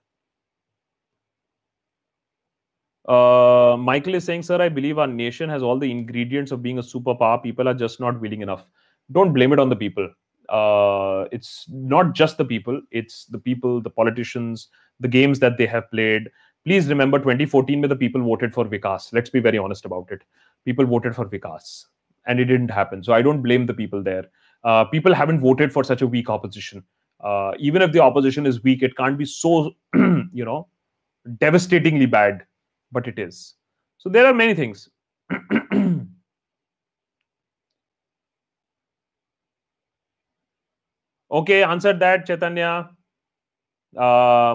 uh, 3.08 3.76
Michael 3.76 4.14
is 4.14 4.24
saying, 4.24 4.44
Sir, 4.44 4.62
I 4.62 4.70
believe 4.70 5.00
our 5.00 5.08
nation 5.08 5.50
has 5.50 5.64
all 5.64 5.80
the 5.80 5.90
ingredients 5.90 6.52
of 6.52 6.62
being 6.62 6.78
a 6.78 6.82
superpower. 6.82 7.42
People 7.42 7.68
are 7.68 7.74
just 7.74 8.00
not 8.00 8.22
willing 8.22 8.44
enough. 8.44 8.68
Don't 9.12 9.34
blame 9.34 9.52
it 9.52 9.58
on 9.58 9.68
the 9.68 9.76
people. 9.76 10.08
Uh, 10.50 11.26
it's 11.32 11.66
not 11.70 12.14
just 12.14 12.38
the 12.38 12.46
people, 12.46 12.82
it's 12.92 13.26
the 13.26 13.38
people, 13.38 13.82
the 13.82 13.90
politicians, 13.90 14.70
the 15.00 15.08
games 15.08 15.40
that 15.40 15.58
they 15.58 15.66
have 15.66 15.90
played. 15.92 16.30
Please 16.66 16.88
remember 16.88 17.18
2014 17.20 17.82
where 17.82 17.88
the 17.88 17.96
people 17.96 18.22
voted 18.22 18.54
for 18.54 18.66
Vikas. 18.66 19.14
Let's 19.14 19.30
be 19.30 19.40
very 19.40 19.58
honest 19.58 19.86
about 19.86 20.08
it. 20.12 20.24
People 20.66 20.86
voted 20.86 21.16
for 21.16 21.26
Vikas 21.26 21.86
and 22.28 22.40
it 22.40 22.46
didn't 22.46 22.70
happen. 22.72 23.04
So 23.04 23.14
I 23.14 23.22
don't 23.22 23.42
blame 23.42 23.66
the 23.66 23.74
people 23.74 24.04
there. 24.04 24.26
Uh, 24.64 24.84
people 24.86 25.14
haven't 25.14 25.40
voted 25.40 25.72
for 25.72 25.84
such 25.84 26.02
a 26.02 26.08
weak 26.08 26.30
opposition. 26.30 26.84
Uh, 27.24 27.52
even 27.60 27.82
if 27.82 27.92
the 27.92 28.00
opposition 28.00 28.46
is 28.46 28.64
weak, 28.64 28.84
it 28.84 28.96
can't 28.98 29.18
be 29.18 29.26
so, 29.26 29.72
you 29.94 30.46
know, 30.46 30.68
devastatingly 31.38 32.06
bad. 32.06 32.46
but 32.92 33.08
it 33.08 33.20
is. 33.20 33.56
So 33.98 34.10
there 34.10 34.26
are 34.26 34.34
many 34.34 34.54
things. 34.54 34.90
Okay 41.32 41.62
answer 41.64 41.94
that 41.98 42.24
Chaitanya 42.28 42.68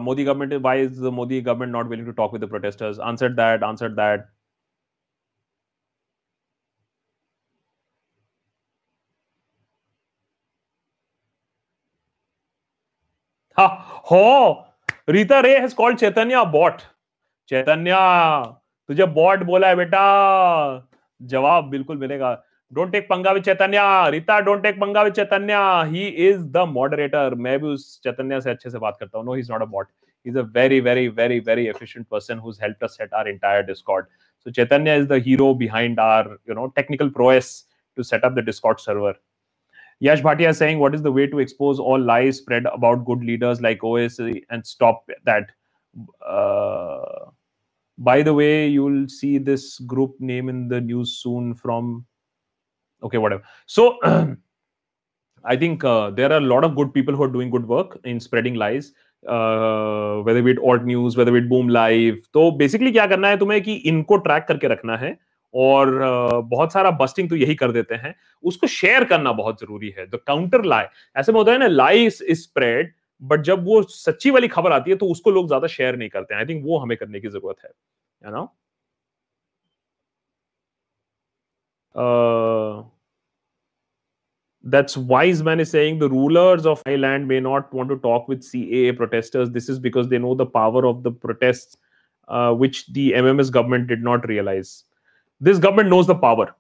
Modi 0.05 0.25
government 0.25 0.63
why 0.63 0.83
is 0.85 1.01
Modi 1.21 1.41
government 1.43 1.73
not 1.73 1.87
willing 1.91 2.07
to 2.07 2.13
talk 2.23 2.33
with 2.33 2.45
the 2.45 2.49
protesters 2.51 2.99
answer 3.11 3.33
that 3.35 3.63
answer 3.65 3.89
that 4.01 4.27
हो 14.11 14.21
Rita 15.11 15.39
Ray 15.41 15.57
has 15.59 15.75
called 15.75 15.99
Chaitanya 15.99 16.45
bot 16.53 16.81
Chaitanya 17.51 17.95
तुझे 18.89 19.07
bot 19.19 19.43
बोला 19.47 19.69
है 19.69 19.77
बेटा। 19.77 20.01
जवाब 21.21 21.69
बिल्कुल 21.71 21.97
मिलेगा। 21.99 22.33
Don't 22.74 22.92
take 22.92 23.08
पंगा 23.10 23.32
with 23.32 23.44
Chaitanya 23.44 23.82
Rita 24.12 24.40
don't 24.48 24.64
take 24.64 24.80
पंगा 24.80 25.02
with 25.04 25.14
Chaitanya 25.14 25.56
he 25.92 26.08
is 26.28 26.42
the 26.58 26.66
moderator 26.68 27.36
मैं 27.46 27.60
भी 27.62 27.68
उस 27.68 28.00
चैतन्य 28.04 28.42
से 28.42 28.50
अच्छे 28.50 28.70
से 28.70 28.80
बात 28.80 28.98
करता 29.00 29.18
हूँ 29.18 29.26
no 29.26 29.34
he 29.34 29.40
is 29.40 29.52
not 29.52 29.62
a 29.62 29.66
bot 29.66 29.88
he's 30.24 30.36
a 30.36 30.44
very 30.44 30.80
very 30.80 31.08
very 31.08 31.40
very 31.40 31.68
efficient 31.68 32.10
person 32.10 32.38
who's 32.38 32.60
helped 32.60 32.84
us 32.84 32.98
set 32.98 33.14
our 33.14 33.28
entire 33.28 33.64
discord 33.64 34.08
so 34.40 34.52
chaitanya 34.52 34.94
is 34.94 35.08
the 35.08 35.20
hero 35.20 35.54
behind 35.54 36.00
our 36.00 36.38
you 36.46 36.54
know 36.54 36.72
technical 36.76 37.10
prowess 37.10 37.66
to 37.96 38.04
set 38.04 38.24
up 38.24 38.36
the 38.36 38.42
discord 38.42 38.80
server 38.80 39.14
yash 40.08 40.22
bhatia 40.22 40.50
is 40.50 40.58
saying 40.58 40.80
what 40.80 40.96
is 40.96 41.02
the 41.02 41.12
way 41.12 41.28
to 41.28 41.40
expose 41.40 41.80
all 41.80 42.06
lies 42.12 42.38
spread 42.38 42.66
about 42.74 43.06
good 43.06 43.24
leaders 43.24 43.62
like 43.62 43.80
OSC 43.80 44.44
and 44.50 44.66
stop 44.66 45.10
that 45.26 45.50
uh, 46.26 47.26
by 47.98 48.22
the 48.22 48.34
way 48.34 48.68
you'll 48.68 49.08
see 49.10 49.38
this 49.38 49.80
group 49.80 50.16
name 50.20 50.48
in 50.48 50.68
the 50.68 50.80
news 50.80 51.18
soon 51.18 51.54
from 51.54 52.06
okay 53.05 53.19
whatever. 53.19 53.43
So 53.67 53.87
i 55.53 55.55
think 55.61 55.83
uh, 55.85 56.11
there 56.19 56.33
are 56.33 56.41
a 56.43 56.47
lot 56.51 56.65
of 56.65 56.75
good 56.77 56.93
people 56.93 57.17
who 57.17 57.23
are 57.25 57.33
doing 57.33 57.51
good 57.55 57.67
work 57.71 57.97
in 58.13 58.21
spreading 58.27 58.55
lies 58.61 58.87
uh, 59.27 60.23
whether 60.29 60.49
it 60.49 60.59
alt 60.59 60.85
news 60.85 61.17
whether 61.19 61.37
it 61.37 61.49
boom 61.51 61.69
live. 61.69 62.17
तो 62.33 62.51
basically 62.59 62.93
क्या 62.93 63.07
करना 63.07 63.29
है 63.29 63.39
तुम्हें 63.39 63.63
कि 63.63 63.75
इनको 63.93 64.17
track 64.27 64.45
करके 64.49 64.69
रखना 64.69 64.97
है 64.97 65.17
और 65.55 65.89
uh, 65.89 66.43
बहुत 66.51 66.73
सारा 66.73 66.91
बस्टिंग 67.03 67.29
तो 67.31 67.37
यही 67.37 67.55
कर 67.55 67.73
देते 67.73 67.95
हैं। 67.95 68.15
उसको 68.43 68.67
शेयर 68.67 69.05
करना 69.13 69.33
बहुत 69.43 69.61
ज़रूरी 69.61 69.95
है। 69.99 70.07
द 70.07 70.21
काउंटर 70.27 70.65
लाई 70.65 70.87
ऐसे 71.17 71.33
में 71.33 71.39
होता 71.39 71.53
है 71.53 71.59
ना 71.59 71.67
लाई 71.67 72.05
इज़ 72.07 72.23
स्प्रेड 72.43 72.93
बट 73.23 73.41
जब 73.51 73.65
वो 73.65 73.83
सच्ची 73.83 74.31
वाली 74.31 74.49
खबर 74.49 74.73
आती 74.73 74.91
है 74.91 74.97
तो 74.97 75.07
उसको 75.07 75.31
लोग 75.31 75.47
ज़्यादा 75.47 75.67
शेयर 75.77 75.97
नहीं 75.97 76.09
करते 76.09 76.35
आई 76.35 76.47
थिंक 76.47 76.65
वो 76.67 76.79
हमें 76.79 76.97
करने 76.99 77.21
की 77.21 77.29
ज़रूरत 77.29 77.57
है। 77.65 77.71
You 78.25 78.37
know 78.37 78.45
that's 84.65 84.97
wise 84.97 85.43
man 85.43 85.61
is 85.61 85.71
saying 85.71 85.99
the 85.99 86.09
rulers 86.09 86.65
of 86.65 86.83
Thailand 86.85 87.27
may 87.27 87.39
not 87.39 87.73
want 87.73 87.91
to 87.91 87.97
talk 87.97 88.29
with 88.29 88.41
CAA 88.41 88.97
protesters. 88.97 89.51
This 89.51 89.69
is 89.69 89.79
because 89.79 90.09
they 90.09 90.19
know 90.19 90.35
the 90.35 90.47
power 90.47 90.87
of 90.87 91.03
the 91.03 91.13
protests, 91.13 91.77
uh, 92.29 92.53
which 92.55 92.87
the 92.93 93.13
MMS 93.13 93.53
government 93.53 93.89
did 93.89 94.03
not 94.03 94.27
realize. 94.27 94.85
This 95.39 95.59
government 95.59 95.91
knows 95.91 96.07
the 96.07 96.15
power. 96.15 96.55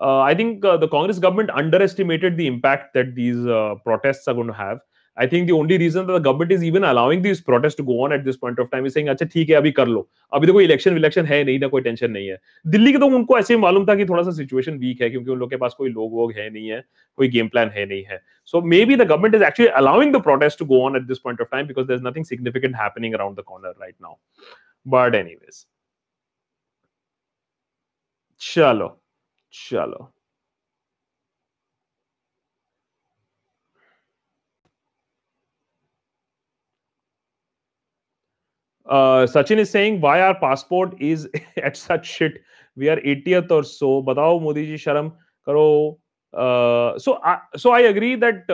Uh, 0.00 0.20
I 0.20 0.34
think 0.34 0.64
uh, 0.64 0.76
the 0.76 0.86
Congress 0.86 1.18
government 1.18 1.50
underestimated 1.50 2.36
the 2.36 2.46
impact 2.46 2.94
that 2.94 3.16
these 3.16 3.44
uh, 3.44 3.74
protests 3.84 4.28
are 4.28 4.34
going 4.34 4.46
to 4.46 4.52
have. 4.52 4.78
I 5.18 5.26
think 5.26 5.46
the 5.48 5.50
only 5.52 5.76
reason 5.76 6.02
the 6.02 6.18
government 6.22 6.52
is 6.52 6.64
even 6.64 6.82
allowing 6.84 7.22
this 7.22 7.40
protest 7.42 7.78
to 7.78 7.84
go 7.84 8.02
on 8.04 8.12
at 8.12 8.20
this 8.24 8.36
point 8.36 8.60
of 8.60 8.68
time 8.72 8.86
is 8.86 8.94
saying 8.94 9.08
अच्छा 9.08 9.26
ठीक 9.26 9.50
है, 9.50 9.56
अभी 9.56 9.70
कर 9.72 9.86
लो। 9.88 10.08
अभी 10.32 10.46
तो 10.46 10.52
कोई 10.52 10.64
election 10.64 10.94
विलेक्शन 10.94 11.26
है 11.26 11.42
नहीं, 11.44 11.58
ना 11.58 11.68
कोई 11.68 11.82
टेंशन 11.82 12.10
नहीं 12.10 12.28
है। 12.28 12.38
दिल्ली 12.64 12.92
के 12.92 12.98
तो 12.98 13.06
उनको 13.16 13.38
ऐसे 13.38 13.54
ही 13.54 13.60
मालूम 13.60 13.86
था 13.86 13.94
कि 13.94 14.04
थोड़ा 14.06 14.22
सा 14.22 14.30
सिचुएशन 14.32 14.78
वीक 14.78 15.02
है, 15.02 15.10
क्योंकि 15.10 15.30
उन 15.30 15.38
लोग 15.38 15.50
के 15.50 15.56
पास 15.56 15.74
कोई 15.78 15.90
लोग 15.90 16.12
वोग 16.14 16.32
है 16.32 16.48
नहीं 16.50 16.68
है, 16.68 16.82
कोई 17.18 17.28
गेम 17.28 17.48
प्लान 17.48 17.70
है 17.70 17.86
नहीं 17.86 18.04
है। 18.10 18.20
So 18.46 18.60
maybe 18.84 18.96
the 18.96 19.02
government 19.02 19.34
is 19.34 19.44
actually 19.44 19.70
allowing 19.72 20.14
the 20.14 20.22
protest 20.22 20.58
to 20.58 20.64
go 20.66 20.82
on 20.84 20.96
at 20.96 21.02
this 21.06 21.18
point 21.18 21.40
of 21.40 21.48
time 21.52 21.66
because 21.66 21.86
there 21.86 21.98
is 21.98 22.06
nothing 22.06 22.24
significant 22.24 22.76
happening 22.76 23.14
around 23.14 23.38
the 23.38 23.44
corner 23.46 23.74
right 23.80 23.94
now 24.02 24.14
but 24.86 25.14
anyways 25.14 25.64
चलो 28.40 28.88
चलो। 29.54 30.10
Uh, 38.88 39.26
Sachin 39.28 39.58
is 39.58 39.68
saying 39.68 40.00
why 40.00 40.20
our 40.20 40.32
passport 40.42 41.02
is 41.02 41.26
at 41.36 41.76
such 41.76 42.04
shit 42.06 42.40
we 42.76 42.88
are 42.88 43.00
80th 43.06 43.52
और 43.52 43.64
so 43.64 44.00
बताओ 44.02 44.38
मोदी 44.40 44.64
जी, 44.66 44.76
शर्म 44.78 45.08
करो। 45.46 46.00
So 46.98 47.18
so 47.58 47.72
I 47.72 47.82
agree 47.84 48.14
that 48.16 48.46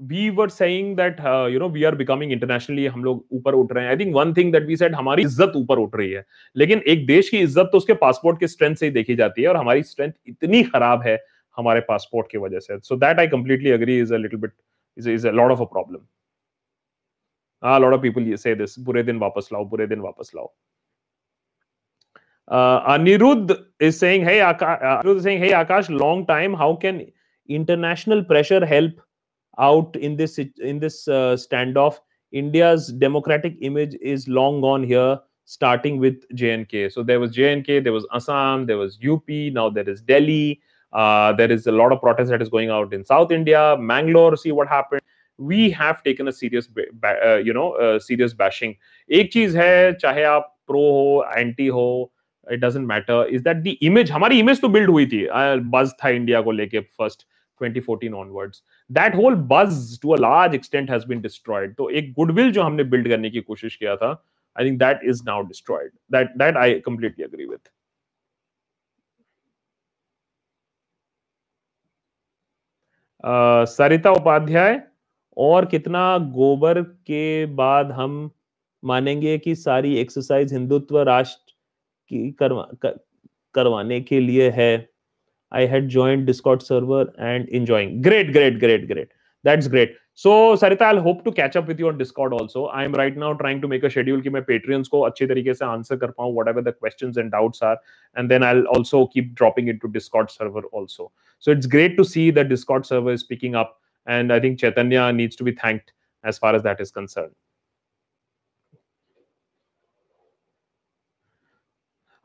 we 0.00 0.28
were 0.30 0.48
saying 0.48 0.96
that 0.96 1.20
you 1.52 1.58
know 1.60 1.68
we 1.68 1.84
are 1.84 1.94
becoming 1.94 2.32
internationally 2.32 2.86
हम 2.86 3.04
लोग 3.04 3.24
उठ 3.32 3.72
रहे 3.72 3.84
हैं। 3.84 3.90
I 3.90 3.96
think 3.96 4.14
one 4.14 4.32
thing 4.34 4.52
that 4.52 4.66
we 4.66 4.76
said 4.76 4.94
हमारी 4.94 5.22
इज़्ज़त 5.22 5.52
ऊपर 5.56 5.78
उठ 5.78 5.96
रही 5.96 6.10
है। 6.10 6.24
लेकिन 6.56 6.82
एक 6.86 7.06
देश 7.06 7.28
की 7.28 7.38
इज़्ज़त 7.38 7.68
तो 7.72 7.78
उसके 7.78 7.94
पासपोर्ट 7.94 8.40
के 8.40 8.48
स्ट्रेंथ 8.48 8.74
से 8.76 8.86
ही 8.86 8.92
देखी 8.92 9.16
जाती 9.16 9.42
है 9.42 9.48
और 9.48 9.56
हमारी 9.56 9.82
स्ट्रेंथ 9.82 10.12
इतनी 10.28 10.62
खराब 10.64 11.02
है 11.02 11.18
हमारे 11.56 11.80
पासपोर्ट 11.88 12.30
की 12.30 12.38
वजह 12.38 12.58
से। 12.58 12.78
So 12.78 12.96
that 12.96 13.18
I 13.18 13.26
completely 13.28 13.70
agree 13.70 13.98
is 14.00 14.14
a 14.14 14.18
bit 14.18 14.52
is 14.96 15.10
is 15.10 15.28
a 15.28 15.32
lot 15.32 15.50
of 15.52 15.60
a 15.60 15.64
problem 15.72 16.06
a 17.74 17.80
lot 17.80 17.92
of 17.92 18.02
people 18.02 18.24
say 18.36 18.54
this 18.54 18.76
bure 18.76 19.02
din 19.02 19.20
wapas 19.26 19.50
lao 19.56 19.64
bure 19.64 19.86
din 19.86 20.00
wapas 20.06 20.32
lao 20.38 20.50
uh, 22.48 22.78
anirudh 22.94 23.54
is 23.80 23.98
saying 23.98 24.24
hey 24.30 24.38
akash 24.48 24.82
uh, 24.82 25.02
anirudh 25.02 25.22
is 25.22 25.28
saying 25.28 25.40
hey 25.46 25.52
akash 25.62 25.90
long 26.06 26.26
time 26.32 26.54
how 26.64 26.74
can 26.86 27.04
international 27.48 28.24
pressure 28.32 28.64
help 28.74 29.06
out 29.58 29.96
in 29.96 30.16
this 30.16 30.38
in 30.38 30.78
this 30.78 31.08
uh, 31.08 31.36
standoff? 31.46 31.98
India's 32.32 32.92
democratic 32.92 33.56
image 33.60 33.94
is 34.00 34.28
long 34.28 34.60
gone 34.60 34.82
here 34.82 35.18
starting 35.44 35.98
with 36.00 36.28
jnk 36.30 36.92
so 36.92 37.04
there 37.04 37.20
was 37.20 37.34
jnk 37.36 37.84
there 37.84 37.92
was 37.92 38.04
assam 38.12 38.66
there 38.66 38.76
was 38.76 38.98
up 39.10 39.28
now 39.58 39.70
there 39.70 39.88
is 39.88 40.02
delhi. 40.02 40.60
Uh, 40.92 41.32
there 41.32 41.50
is 41.52 41.66
a 41.66 41.72
lot 41.72 41.92
of 41.92 42.00
protest 42.00 42.30
that 42.30 42.42
is 42.42 42.48
going 42.48 42.68
out 42.68 42.92
in 42.92 43.04
south 43.04 43.30
india 43.30 43.76
mangalore 43.78 44.36
see 44.36 44.52
what 44.52 44.68
happened. 44.68 45.00
We 45.38 45.68
have 45.70 45.94
taken 46.04 46.26
a 46.26 46.30
serious 46.30 46.68
you 47.46 47.54
know 47.54 47.98
serious 48.00 48.34
bashing 48.38 48.74
एक 49.10 49.32
चीज़ 49.32 49.58
है, 49.58 49.92
चाहे 49.94 50.22
आप 50.24 50.52
pro 50.66 50.80
हो 50.80 51.24
anti 51.36 51.66
हो 51.78 52.12
it 52.46 52.60
doesn't 52.60 52.86
matter 52.88 53.28
is 53.34 53.42
that 53.42 53.56
the 53.56 53.76
image 53.82 54.10
हमारी 54.10 54.38
image 54.40 54.60
तो 54.60 54.68
build 54.68 54.90
हुई 54.90 55.06
थी 55.06 55.26
बज 55.70 55.92
था 56.04 56.08
इंडिया 56.08 56.40
को 56.40 56.52
लेके 56.52 56.80
first 56.80 57.26
2014 57.60 58.14
onwards. 58.14 58.62
That 58.90 59.14
whole 59.14 59.36
buzz 59.50 59.98
to 60.00 60.14
a 60.14 60.16
large 60.16 60.54
extent 60.56 60.90
has 60.90 61.04
been 61.12 61.22
destroyed. 61.22 61.70
तो 61.76 61.88
एक 61.90 62.12
गुडविल 62.12 62.50
जो 62.52 62.62
हमने 62.62 62.84
बिल्ड 62.84 63.08
करने 63.08 63.30
की 63.30 63.40
कोशिश 63.40 63.76
किया 63.76 63.94
था 63.96 64.10
I 64.56 64.64
think 64.66 64.78
that 64.78 65.00
is 65.04 65.22
now 65.26 65.42
destroyed 65.46 65.90
that 66.12 66.36
that 66.38 66.56
I 66.56 66.78
completely 66.80 67.24
agree 67.24 67.46
with 67.46 67.70
Sarita 73.68 74.10
Upadhyay 74.12 74.80
और 75.36 75.64
कितना 75.64 76.16
गोबर 76.34 76.80
के 76.82 77.46
बाद 77.54 77.90
हम 77.92 78.30
मानेंगे 78.82 79.36
कि 79.38 79.54
सारी 79.54 79.96
एक्सरसाइज 79.96 80.52
हिंदुत्व 80.52 81.00
राष्ट्र 81.02 81.52
की 82.10 82.30
करवा 82.30 82.68
कर, 82.82 82.98
करवाने 83.54 84.00
के 84.00 84.20
लिए 84.20 84.50
है। 84.50 84.88
I 85.52 85.66
had 85.66 85.88
join 85.88 86.24
Discord 86.24 86.62
server 86.62 87.12
and 87.20 87.48
enjoying. 87.50 87.90
Great 88.02 88.32
great 88.32 88.58
great 88.58 88.86
great 88.88 89.08
that's 89.44 89.68
great 89.68 89.96
so 90.18 90.56
Sarita 90.56 90.86
I 90.88 90.96
hope 90.98 91.22
to 91.24 91.30
catch 91.30 91.56
up 91.56 91.68
with 91.68 91.80
you 91.80 91.86
on 91.88 91.96
Discord 91.98 92.34
also 92.34 92.64
I 92.74 92.84
am 92.84 92.94
right 92.96 93.16
now 93.18 93.32
trying 93.34 93.60
to 93.62 93.68
make 93.68 93.84
a 93.84 93.88
schedule 93.88 94.20
कि 94.20 94.30
मैं 94.30 94.42
Patreons 94.42 94.88
को 94.88 95.00
अच्छे 95.00 95.26
तरीके 95.26 95.54
से 95.54 95.64
answer 95.64 95.96
कर 95.96 96.10
पाऊँ 96.10 96.32
whatever 96.34 96.62
the 96.62 96.74
questions 96.78 97.18
and 97.18 97.30
doubts 97.32 97.62
are 97.62 97.76
and 98.16 98.28
then 98.28 98.44
I 98.44 98.62
also 98.76 99.04
keep 99.14 99.34
dropping 99.38 99.68
into 99.68 99.88
Discord 99.88 100.28
server 100.28 100.68
also 100.78 101.10
so 101.44 101.52
it's 101.52 101.66
great 101.72 101.96
to 101.96 102.04
see 102.04 102.30
that 102.32 102.46
Discord 102.46 102.84
server 102.84 103.12
is 103.12 103.24
picking 103.28 103.54
up 103.54 103.78
And 104.06 104.32
I 104.32 104.40
think 104.40 104.58
Chaitanya 104.58 105.12
needs 105.12 105.36
to 105.36 105.44
be 105.44 105.52
thanked 105.52 105.92
as 106.24 106.38
far 106.38 106.54
as 106.54 106.62
that 106.62 106.80
is 106.80 106.90
concerned. 106.90 107.34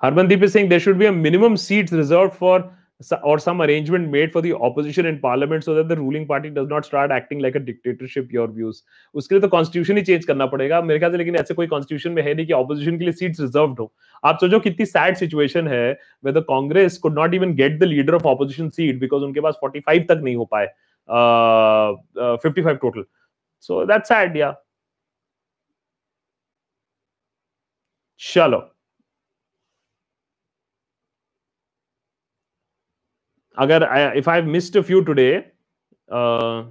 Harmandeep 0.01 0.41
is 0.41 0.53
saying 0.53 0.69
there 0.69 0.79
should 0.79 0.97
be 0.97 1.05
a 1.05 1.11
minimum 1.11 1.57
seats 1.57 1.91
reserved 1.91 2.33
for 2.33 2.71
or 3.23 3.39
some 3.39 3.61
arrangement 3.61 4.09
made 4.09 4.31
for 4.31 4.41
the 4.41 4.53
opposition 4.53 5.05
in 5.05 5.19
parliament 5.19 5.63
so 5.63 5.73
that 5.73 5.87
the 5.87 5.95
ruling 5.95 6.27
party 6.27 6.49
does 6.49 6.67
not 6.67 6.85
start 6.85 7.11
acting 7.11 7.39
like 7.39 7.55
a 7.55 7.59
dictatorship 7.59 8.31
your 8.31 8.47
views 8.47 8.81
उसके 9.15 9.35
लिए 9.35 9.41
तो 9.41 9.47
constitution 9.47 9.97
ही 9.97 10.03
change 10.03 10.25
करना 10.25 10.45
पड़ेगा 10.53 10.81
मेरे 10.81 10.99
ख्याल 10.99 11.11
से 11.11 11.17
लेकिन 11.17 11.35
ऐसे 11.35 11.53
कोई 11.53 11.67
कॉन्स्टिट्यूशन 11.67 12.11
में 12.11 12.21
है 12.23 12.33
नहीं 12.33 12.45
कि 12.45 12.53
ऑपोजिशन 12.53 12.97
के 12.97 13.03
लिए 13.03 13.13
सीट्स 13.13 13.41
रिजर्व्ड 13.41 13.79
हो 13.79 13.91
आप 14.23 14.37
सोचो 14.41 14.59
कितनी 14.59 14.85
सैड 14.85 15.15
सिचुएशन 15.17 15.67
है 15.67 15.91
way 16.25 16.31
the 16.31 16.43
Congress 16.49 16.97
could 16.97 17.19
not 17.19 17.33
even 17.33 17.53
get 17.55 17.79
the 17.79 17.83
leader 17.93 18.13
of 18.13 18.27
opposition 18.35 18.69
seat 18.77 18.99
because 18.99 19.23
उनके 19.23 19.41
पास 19.41 19.59
45 19.65 20.07
तक 20.09 20.21
नहीं 20.23 20.35
हो 20.35 20.45
पाए 20.45 20.65
uh, 20.65 20.71
uh, 20.71 20.90
Uh, 21.07 21.93
uh, 22.19 22.37
55 22.37 22.81
total. 22.81 23.03
So 23.59 23.85
that's 23.85 24.09
sad, 24.09 24.35
yeah. 24.35 24.53
Shallow. 28.17 28.71
agar 33.59 33.83
I, 33.83 34.15
if 34.15 34.27
i've 34.27 34.45
missed 34.47 34.75
a 34.75 34.83
few 34.83 35.03
today 35.03 35.45
uh, 36.11 36.63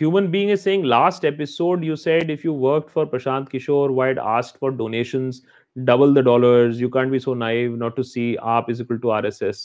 human 0.00 0.30
being 0.34 0.50
is 0.56 0.62
saying 0.66 0.84
last 0.92 1.24
episode 1.30 1.84
you 1.84 1.96
said 2.02 2.30
if 2.34 2.44
you 2.44 2.52
worked 2.66 2.90
for 2.98 3.06
prashant 3.14 3.50
kishore 3.54 3.90
why 3.98 4.12
asked 4.34 4.62
for 4.62 4.70
donations 4.70 5.42
double 5.90 6.14
the 6.18 6.22
dollars 6.28 6.80
you 6.84 6.90
can't 6.98 7.12
be 7.16 7.20
so 7.26 7.34
naive 7.42 7.76
not 7.82 7.96
to 7.96 8.04
see 8.12 8.26
aap 8.54 8.70
is 8.74 8.80
equal 8.84 9.04
to 9.04 9.12
rss 9.18 9.60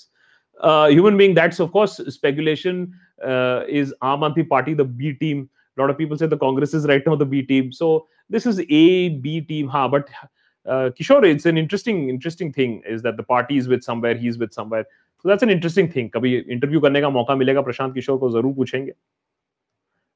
uh, 0.62 0.88
human 0.88 1.18
being 1.18 1.34
that's 1.34 1.60
of 1.60 1.72
course 1.72 1.98
speculation 2.18 2.94
uh, 3.24 3.64
is 3.68 3.94
aam 4.02 4.50
party 4.50 4.74
the 4.74 4.86
b 4.86 5.14
team. 5.14 5.50
A 5.78 5.82
lot 5.82 5.90
of 5.90 5.98
people 5.98 6.18
say 6.18 6.28
the 6.28 6.38
congress 6.38 6.74
is 6.74 6.86
right 6.86 7.06
now 7.06 7.16
the 7.16 7.26
b 7.26 7.42
team. 7.42 7.72
So 7.72 8.08
this 8.30 8.46
is 8.46 8.60
a 8.60 9.10
b 9.10 9.42
team 9.42 9.68
ha 9.68 9.88
but 9.88 10.10
uh, 10.66 10.90
kishore 10.98 11.26
it's 11.26 11.46
an 11.46 11.58
interesting 11.58 12.10
interesting 12.10 12.52
thing 12.54 12.82
is 12.88 13.02
that 13.02 13.18
the 13.18 13.24
party 13.24 13.58
is 13.58 13.68
with 13.68 13.84
somewhere 13.84 14.16
he's 14.16 14.38
with 14.38 14.54
somewhere. 14.54 14.86
So 15.22 15.30
that's 15.30 15.44
an 15.44 15.50
interesting 15.50 15.92
thing. 15.92 16.10
Kabhi 16.10 16.48
interview 16.48 16.80
karne 16.80 17.02
ka 17.02 17.10
mauka 17.10 17.38
milega 17.42 17.64
prashant 17.64 17.96
kishore 17.96 18.20
ko 18.20 18.30
zarur 18.30 18.56
puchenge 18.56 18.92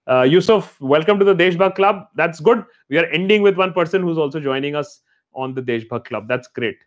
uh, 0.10 0.24
Yusuf, 0.24 0.80
welcome 0.82 1.20
to 1.20 1.26
the 1.26 1.36
Deshbhakt 1.36 1.76
Club. 1.76 2.08
That's 2.16 2.40
good. 2.40 2.66
We 2.90 2.98
are 2.98 3.06
ending 3.06 3.44
with 3.44 3.58
one 3.58 3.74
person 3.74 4.02
who's 4.02 4.18
also 4.18 4.40
joining 4.40 4.76
us 4.76 5.02
on 5.34 5.54
the 5.54 5.62
Deshbhakt 5.62 6.06
Club. 6.06 6.28
That's 6.28 6.48
great. 6.48 6.78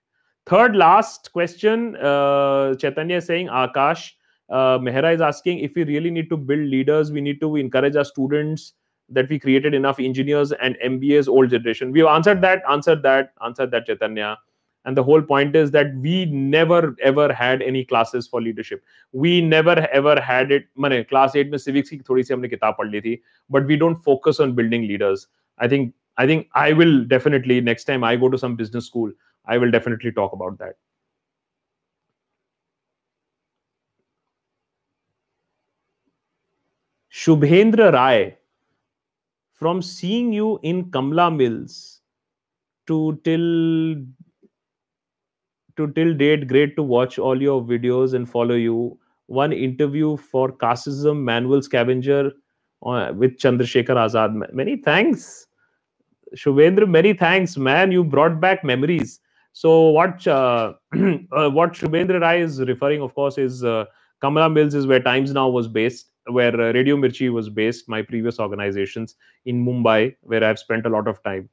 Third 0.47 0.75
last 0.75 1.33
question. 1.33 1.97
Uh, 1.97 2.75
Chaitanya 2.75 3.19
is 3.19 3.27
saying, 3.27 3.47
Akash, 3.47 4.11
uh, 4.51 4.79
Mehra 4.79 5.15
is 5.15 5.21
asking 5.21 5.61
if 5.61 5.73
we 5.77 5.85
really 5.85 6.11
need 6.11 6.29
to 6.31 6.37
build 6.37 6.69
leaders, 6.69 7.13
we 7.13 7.21
need 7.21 7.41
to 7.41 7.55
encourage 7.57 7.95
our 7.95 8.05
students 8.05 8.75
that 9.09 9.29
we 9.29 9.39
created 9.39 9.73
enough 9.73 10.01
engineers 10.01 10.51
and 10.53 10.77
MBAs, 10.85 11.29
old 11.29 11.51
generation. 11.51 11.93
We've 11.93 12.07
answered 12.07 12.41
that, 12.41 12.63
answered 12.69 13.05
that, 13.05 13.35
answered 13.45 13.71
that, 13.71 13.87
Chaitanya 13.87 14.37
and 14.85 14.97
the 14.97 15.03
whole 15.03 15.23
point 15.23 15.55
is 15.57 15.71
that 15.71 15.95
we 15.97 16.25
never 16.27 16.97
ever 17.03 17.33
had 17.33 17.63
any 17.63 17.85
classes 17.85 18.27
for 18.27 18.41
leadership. 18.43 18.83
We 19.13 19.41
never 19.41 19.77
ever 19.93 20.21
had 20.21 20.53
it 20.53 20.67
mane 20.77 21.05
class 21.05 21.37
8 21.37 21.51
mein 21.51 21.59
civics 21.67 21.91
ki 21.91 21.99
thodi 22.11 22.25
si 22.29 22.35
humne 22.35 22.51
kitab 22.55 22.79
pad 22.81 22.93
li 22.97 23.01
thi 23.09 23.15
but 23.59 23.67
we 23.73 23.77
don't 23.85 24.03
focus 24.11 24.41
on 24.41 24.55
building 24.61 24.87
leaders. 24.93 25.27
I 25.59 25.69
think 25.69 25.95
i 26.23 26.27
think 26.27 26.49
i 26.63 26.73
will 26.79 27.05
definitely 27.11 27.61
next 27.67 27.85
time 27.91 28.05
i 28.05 28.17
go 28.23 28.29
to 28.33 28.39
some 28.41 28.55
business 28.57 28.87
school 28.91 29.13
i 29.55 29.57
will 29.63 29.71
definitely 29.71 30.13
talk 30.13 30.33
about 30.39 30.59
that. 30.59 30.77
Shubhendra 37.11 37.93
rai 37.93 38.37
from 39.53 39.81
seeing 39.81 40.33
you 40.33 40.59
in 40.63 40.79
kamla 40.91 41.27
mills 41.35 42.01
to 42.87 43.21
till 43.25 43.47
to 45.77 45.93
till 45.93 46.15
date, 46.15 46.49
great 46.49 46.77
to 46.77 46.83
watch 46.83 47.19
all 47.19 47.41
your 47.41 47.63
videos 47.63 48.15
and 48.15 48.29
follow 48.29 48.55
you. 48.55 48.99
One 49.27 49.53
interview 49.53 50.17
for 50.17 50.53
Casteism 50.53 51.23
Manual 51.23 51.63
Scavenger 51.63 52.33
uh, 52.85 53.13
with 53.15 53.39
Chandrasekhar 53.39 53.97
Azad. 53.97 54.53
Many 54.53 54.77
thanks, 54.77 55.47
Shubhendra. 56.37 56.89
Many 56.89 57.15
thanks, 57.15 57.57
man. 57.57 57.93
You 57.93 58.05
brought 58.05 58.41
back 58.41 58.65
memories. 58.65 59.21
So 59.53 59.89
what 59.89 60.27
uh, 60.27 60.75
uh, 60.95 61.51
what 61.51 61.73
Shubhendra 61.73 62.21
Rai 62.21 62.41
is 62.41 62.61
referring, 62.61 63.03
of 63.03 63.15
course, 63.15 63.39
is 63.39 63.65
uh, 63.65 63.85
Kamala 64.21 64.51
Mills 64.51 64.75
is 64.75 64.87
where 64.87 65.01
Times 65.01 65.33
Now 65.33 65.49
was 65.49 65.69
based, 65.69 66.11
where 66.27 66.55
uh, 66.61 66.73
Radio 66.73 66.97
Mirchi 66.97 67.33
was 67.33 67.49
based. 67.49 67.89
My 67.89 68.03
previous 68.03 68.39
organizations 68.39 69.17
in 69.45 69.65
Mumbai, 69.65 70.17
where 70.23 70.45
I've 70.45 70.59
spent 70.59 70.87
a 70.87 70.91
lot 70.91 71.09
of 71.09 71.23
time. 71.23 71.49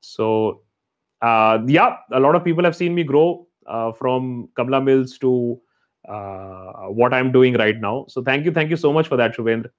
So 0.00 0.62
uh, 1.22 1.58
yeah, 1.66 1.96
a 2.12 2.20
lot 2.20 2.34
of 2.34 2.44
people 2.44 2.64
have 2.64 2.76
seen 2.76 2.94
me 2.94 3.02
grow 3.02 3.46
from 3.92 4.48
Kamla 4.56 4.82
Mills 4.82 5.18
to 5.18 5.60
uh, 6.08 6.88
what 6.88 7.12
I'm 7.12 7.32
doing 7.32 7.54
right 7.54 7.78
now. 7.80 8.06
So 8.08 8.22
thank 8.22 8.44
you, 8.44 8.52
thank 8.52 8.70
you 8.70 8.76
so 8.76 8.92
much 8.92 9.08
for 9.08 9.16
that, 9.16 9.34
Shubhendra. 9.36 9.70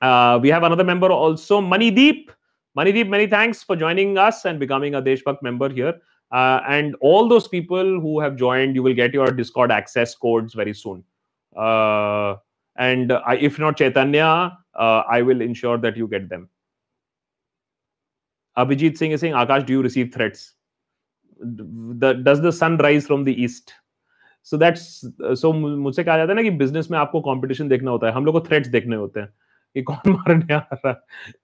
Uh, 0.00 0.38
we 0.40 0.48
have 0.48 0.62
another 0.62 0.84
member 0.84 1.10
also, 1.10 1.60
Manideep. 1.60 2.30
Manideep, 2.76 3.08
many 3.08 3.26
thanks 3.26 3.62
for 3.62 3.76
joining 3.76 4.16
us 4.16 4.44
and 4.44 4.58
becoming 4.58 4.94
a 4.94 5.02
Deshbhakt 5.02 5.42
member 5.42 5.68
here. 5.68 5.94
Uh, 6.32 6.60
and 6.68 6.94
all 7.00 7.28
those 7.28 7.48
people 7.48 8.00
who 8.00 8.20
have 8.20 8.36
joined, 8.36 8.74
you 8.76 8.82
will 8.82 8.94
get 8.94 9.12
your 9.12 9.26
Discord 9.32 9.70
access 9.72 10.14
codes 10.14 10.54
very 10.54 10.72
soon. 10.72 11.04
Uh, 11.56 12.36
and 12.76 13.12
if 13.32 13.58
not 13.58 13.76
Chaitanya, 13.76 14.56
uh, 14.74 15.02
I 15.10 15.20
will 15.20 15.40
ensure 15.40 15.76
that 15.78 15.96
you 15.96 16.06
get 16.06 16.28
them. 16.28 16.48
Abhijit 18.56 18.96
Singh 18.96 19.10
is 19.10 19.20
saying, 19.20 19.34
Akash, 19.34 19.66
do 19.66 19.72
you 19.72 19.82
receive 19.82 20.14
threats? 20.14 20.54
The 21.40 22.12
does 22.14 22.40
the 22.40 22.52
sun 22.52 22.76
rise 22.78 23.06
from 23.06 23.24
the 23.24 23.34
east 23.46 23.72
so 24.44 24.56
that's 24.56 24.82
so 25.40 25.52
मुझसे 25.52 26.04
कहा 26.04 26.16
जाता 26.16 26.32
है 26.32 26.36
ना 26.36 26.42
कि 26.42 26.50
business 26.58 26.90
में 26.90 26.98
आपको 26.98 27.20
competition 27.20 27.68
देखना 27.68 27.90
होता 27.90 28.06
है 28.06 28.12
हम 28.12 28.24
लोग 28.24 28.34
को 28.34 28.40
थ्रेट्स 28.48 28.68
देखने 28.68 28.96
होते 28.96 29.20
हैं 29.20 29.28
कि 29.74 29.82
कौन 29.90 30.12
मारने 30.12 30.54
आ 30.54 30.58
रहा 30.58 30.88
है 30.88 30.96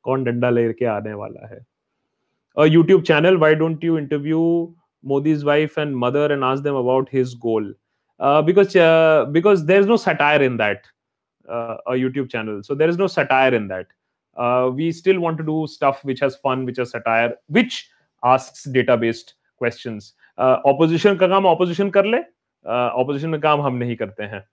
कौन 0.03 0.25
डंडा 0.25 0.51
लेके 0.51 0.85
आने 0.85 1.13
वाला 1.15 1.47
है 1.55 1.65
a 2.57 2.65
YouTube 2.65 3.05
channel. 3.05 3.37
Why 3.37 3.55
don't 3.55 3.83
you 3.83 3.99
interview 3.99 4.73
Modi's 5.05 5.45
wife 5.45 5.77
and 5.77 5.97
mother 5.97 6.33
and 6.33 6.43
ask 6.43 6.63
them 6.63 6.75
about 6.75 7.09
his 7.09 7.35
goal? 7.35 7.73
Uh, 8.19 8.43
because 8.43 8.75
uh, 8.75 9.27
because 9.31 9.67
there's 9.67 9.87
no 9.87 9.97
satire 9.97 10.43
in 10.43 10.57
that 10.57 10.87
uh, 11.49 11.77
a 11.87 11.93
YouTube 11.93 12.31
channel. 12.31 12.63
So 12.63 12.75
there 12.75 12.89
is 12.89 12.97
no 12.97 13.07
satire 13.07 13.55
in 13.55 13.69
that. 13.69 13.87
Uh, 14.37 14.71
we 14.75 14.93
still 14.93 15.21
want 15.21 15.39
to 15.39 15.45
do 15.45 15.67
stuff 15.67 16.03
which 16.05 16.21
has 16.21 16.37
fun, 16.37 16.65
which 16.65 16.79
has 16.79 16.91
satire, 16.91 17.35
which 17.49 17.91
asks 18.25 18.65
data-based 18.65 19.35
questions 19.59 20.15
opposition 20.39 21.13
uh, 21.13 21.21
का 21.21 21.27
काम 21.29 21.47
opposition 21.47 21.91
कर 21.91 22.05
ले. 22.05 22.19
Opposition 22.67 23.29
uh, 23.29 23.35
का 23.35 23.49
काम 23.49 23.61
हम 23.63 23.75
नहीं 23.77 23.97
करते 23.97 24.25
हैं. 24.25 24.45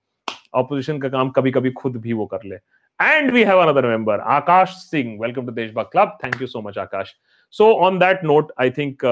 ऑपोजिशन 0.55 0.99
का 0.99 1.09
काम 1.09 1.29
कभी 1.29 1.51
कभी 1.51 1.71
खुद 1.71 1.97
भी 2.01 2.13
वो 2.13 2.25
कर 2.33 2.43
ले. 2.45 2.55
And 2.99 3.31
we 3.31 3.43
have 3.43 3.59
another 3.59 3.87
member 3.87 4.19
Akash 4.19 4.69
Singh 4.81 5.17
welcome 5.21 5.45
to 5.45 5.51
Deshbhakt 5.51 5.91
club 5.91 6.17
thank 6.23 6.41
you 6.41 6.47
so 6.47 6.61
much 6.61 6.77
Akash 6.77 7.13
so 7.53 7.71
on 7.85 7.97
that 7.99 8.23
note 8.23 8.51
I 8.61 8.71
think 8.71 9.05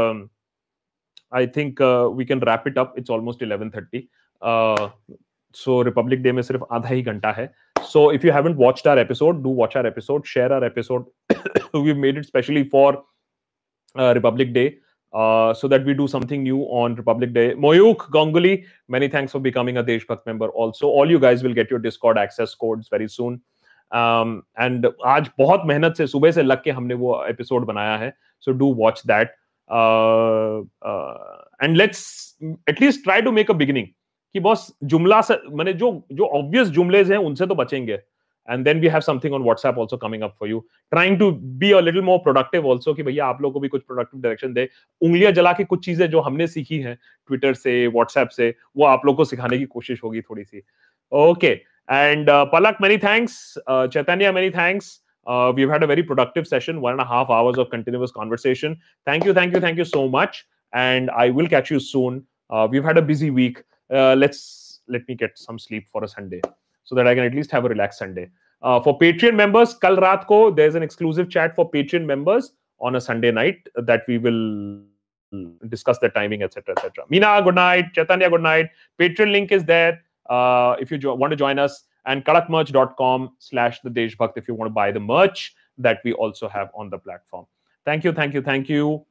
I 1.34 1.48
think 1.56 1.82
we 2.18 2.26
can 2.26 2.42
wrap 2.50 2.64
it 2.68 2.78
up 2.78 2.94
it's 2.98 3.10
almost 3.12 3.44
11:30 3.44 4.04
so 5.56 5.82
Republic 5.84 6.22
Day 6.24 6.32
में 6.32 6.42
सिर्फ़ 6.42 6.64
आधा 6.74 6.90
ही 6.90 7.02
घंटा 7.02 7.32
है. 7.32 7.52
So 7.84 8.12
if 8.12 8.26
you 8.28 8.34
haven't 8.34 8.58
watched 8.58 8.88
our 8.88 9.00
episode 9.00 9.42
do 9.44 9.54
watch 9.56 9.78
our 9.78 9.88
episode 9.88 10.26
share 10.26 10.54
our 10.54 10.66
episode 10.66 11.06
we 11.76 11.94
made 11.94 12.18
it 12.18 12.26
specially 12.26 12.64
for 12.72 13.04
Republic 13.96 14.54
Day 14.54 14.66
so 15.14 15.68
that 15.68 15.86
we 15.86 15.94
do 15.94 16.08
something 16.08 16.44
new 16.44 16.60
on 16.64 16.96
Republic 16.96 17.34
Day. 17.34 17.54
Moyuk 17.54 18.10
Gonguli, 18.10 18.66
many 18.90 19.08
thanks 19.08 19.32
for 19.32 19.40
becoming 19.40 19.78
a 19.78 19.84
Deshbhakt 19.84 20.26
member. 20.26 20.50
Also, 20.50 20.88
all 20.88 21.10
you 21.10 21.20
guys 21.20 21.44
will 21.44 21.54
get 21.54 21.70
your 21.70 21.80
Discord 21.80 22.18
access 22.18 22.56
codes 22.56 22.88
very 22.88 23.08
soon. 23.08 23.42
Um, 23.92 24.44
and 24.58 24.86
आज 25.06 25.30
बहुत 25.40 25.64
मेहनत 25.66 25.96
से 25.98 26.08
सुबह 26.08 26.32
से 26.32 26.44
लग 26.44 26.64
के 26.64 26.72
हमने 26.72 26.94
वो 26.94 27.24
एपिसोड 27.30 27.66
बनाया 27.66 27.98
है 27.98 28.14
so 28.42 28.52
do 28.52 28.74
watch 28.74 29.02
that 29.08 29.34
and 31.64 31.76
let's 31.78 32.04
at least 32.70 33.04
try 33.04 33.22
to 33.22 33.32
make 33.32 33.52
a 33.52 33.54
beginning 33.54 33.88
कि 34.34 34.40
बॉस 34.40 34.68
जुमला 34.84 35.22
से 35.22 35.36
मैंने 35.58 35.74
जो 35.74 35.92
जो 36.12 36.26
ऑब्वियस 36.40 36.68
जुमलेज 36.78 37.12
हैं 37.12 37.18
उनसे 37.18 37.48
तो 37.48 37.56
बचेंगे 37.56 38.00
and 38.51 38.67
then 38.67 38.81
we 38.81 38.89
have 38.89 39.05
something 39.05 39.33
on 39.33 39.43
whatsapp 39.43 39.77
also 39.77 39.97
coming 39.97 40.23
up 40.23 40.35
for 40.39 40.47
you 40.47 40.65
trying 40.93 41.19
to 41.19 41.33
be 41.63 41.73
a 41.73 41.81
little 41.81 42.03
more 42.09 42.19
productive 42.27 42.65
also 42.65 42.95
कि 42.95 43.03
भैया 43.03 43.27
आप 43.27 43.41
लोगों 43.43 43.53
को 43.53 43.61
भी 43.61 43.69
कुछ 43.69 43.83
प्रोडक्टिव 43.87 44.21
डायरेक्शन 44.21 44.53
दे 44.55 44.69
उंगलियां 45.03 45.33
जला 45.35 45.53
के 45.53 45.65
कुछ 45.65 45.85
चीजें 45.85 46.07
जो 46.11 46.21
हमने 46.21 46.47
सीखी 46.47 46.79
हैं 46.81 46.97
ट्विटर 47.27 47.55
से 47.55 47.87
व्हाट्सएप 47.87 48.29
से 48.37 48.55
वो 48.77 48.85
आप 48.87 49.07
लोग 49.07 49.17
को 49.17 49.25
सिखाने 49.25 49.59
की 49.59 49.65
कोशिश 49.79 50.03
होगी 50.05 50.21
थोड़ी 50.31 50.45
सी 50.45 50.63
okay 51.13 51.53
and 51.93 52.31
Palak 52.53 52.79
many 52.83 52.99
thanks 53.09 53.43
Chaitanya 53.69 54.33
many 54.33 54.51
thanks 54.51 55.01
Uh, 55.27 55.53
we've 55.55 55.69
had 55.69 55.83
a 55.83 55.87
very 55.87 56.03
productive 56.03 56.47
session, 56.47 56.81
one 56.81 56.93
and 56.93 57.01
a 57.01 57.05
half 57.05 57.31
hours 57.31 57.59
of 57.59 57.69
continuous 57.71 58.13
conversation. 58.13 58.77
Thank 59.05 59.25
you, 59.25 59.35
thank 59.35 59.55
you, 59.55 59.61
thank 59.61 59.77
you 59.77 59.85
so 59.85 60.09
much. 60.09 60.47
And 60.73 61.11
I 61.11 61.31
will 61.31 61.49
catch 61.49 61.71
you 61.71 61.81
soon. 61.81 62.25
Uh, 62.51 62.69
we've 62.71 62.85
had 62.85 62.97
a 62.97 63.03
busy 63.03 63.31
week. 63.31 63.63
Uh, 63.91 64.15
let's 64.15 64.81
let 64.89 65.09
me 65.09 65.17
get 65.17 65.37
some 65.37 65.59
sleep 65.59 65.89
for 65.89 66.05
a 66.05 66.09
Sunday 66.09 66.41
so 66.84 66.96
that 66.96 67.08
I 67.08 67.16
can 67.16 67.24
at 67.24 67.34
least 67.34 67.52
have 67.52 67.66
a 67.66 67.70
relaxed 67.70 68.00
Sunday. 68.00 68.30
Uh, 68.62 68.80
for 68.80 68.98
Patreon 68.98 69.36
members, 69.36 69.74
kal 69.74 69.98
raat 69.98 70.28
ko 70.28 70.52
there's 70.52 70.76
an 70.76 70.84
exclusive 70.84 71.30
chat 71.30 71.56
for 71.56 71.70
Patreon 71.70 72.06
members 72.06 72.54
on 72.80 72.96
a 72.96 73.02
Sunday 73.02 73.32
night 73.32 73.68
that 73.76 74.04
we 74.08 74.18
will 74.18 74.82
discuss 75.70 75.98
the 76.00 76.10
timing, 76.10 76.44
etc., 76.44 76.76
etc. 76.78 77.06
Meena, 77.12 77.44
good 77.44 77.56
night. 77.56 77.94
Chaitanya, 77.94 78.30
good 78.30 78.42
night. 78.42 78.70
Patreon 79.00 79.32
link 79.32 79.52
is 79.52 79.64
there 79.66 80.02
uh, 80.30 80.76
if 80.80 80.92
you 80.92 80.98
jo- 80.98 81.16
want 81.16 81.32
to 81.32 81.38
join 81.38 81.58
us, 81.58 81.84
and 82.06 82.26
kadakmerch.com 82.26 83.32
slash 83.40 83.80
the 83.82 83.90
Deshbhakt 83.90 84.34
if 84.36 84.48
you 84.48 84.54
want 84.54 84.70
to 84.70 84.74
buy 84.74 84.92
the 84.92 85.00
merch 85.00 85.56
that 85.78 86.00
we 86.04 86.14
also 86.14 86.48
have 86.48 86.70
on 86.76 86.90
the 86.90 86.98
platform. 86.98 87.46
Thank 87.86 88.04
you, 88.04 88.12
thank 88.12 88.34
you, 88.34 88.42
thank 88.42 88.70
you. 88.70 89.06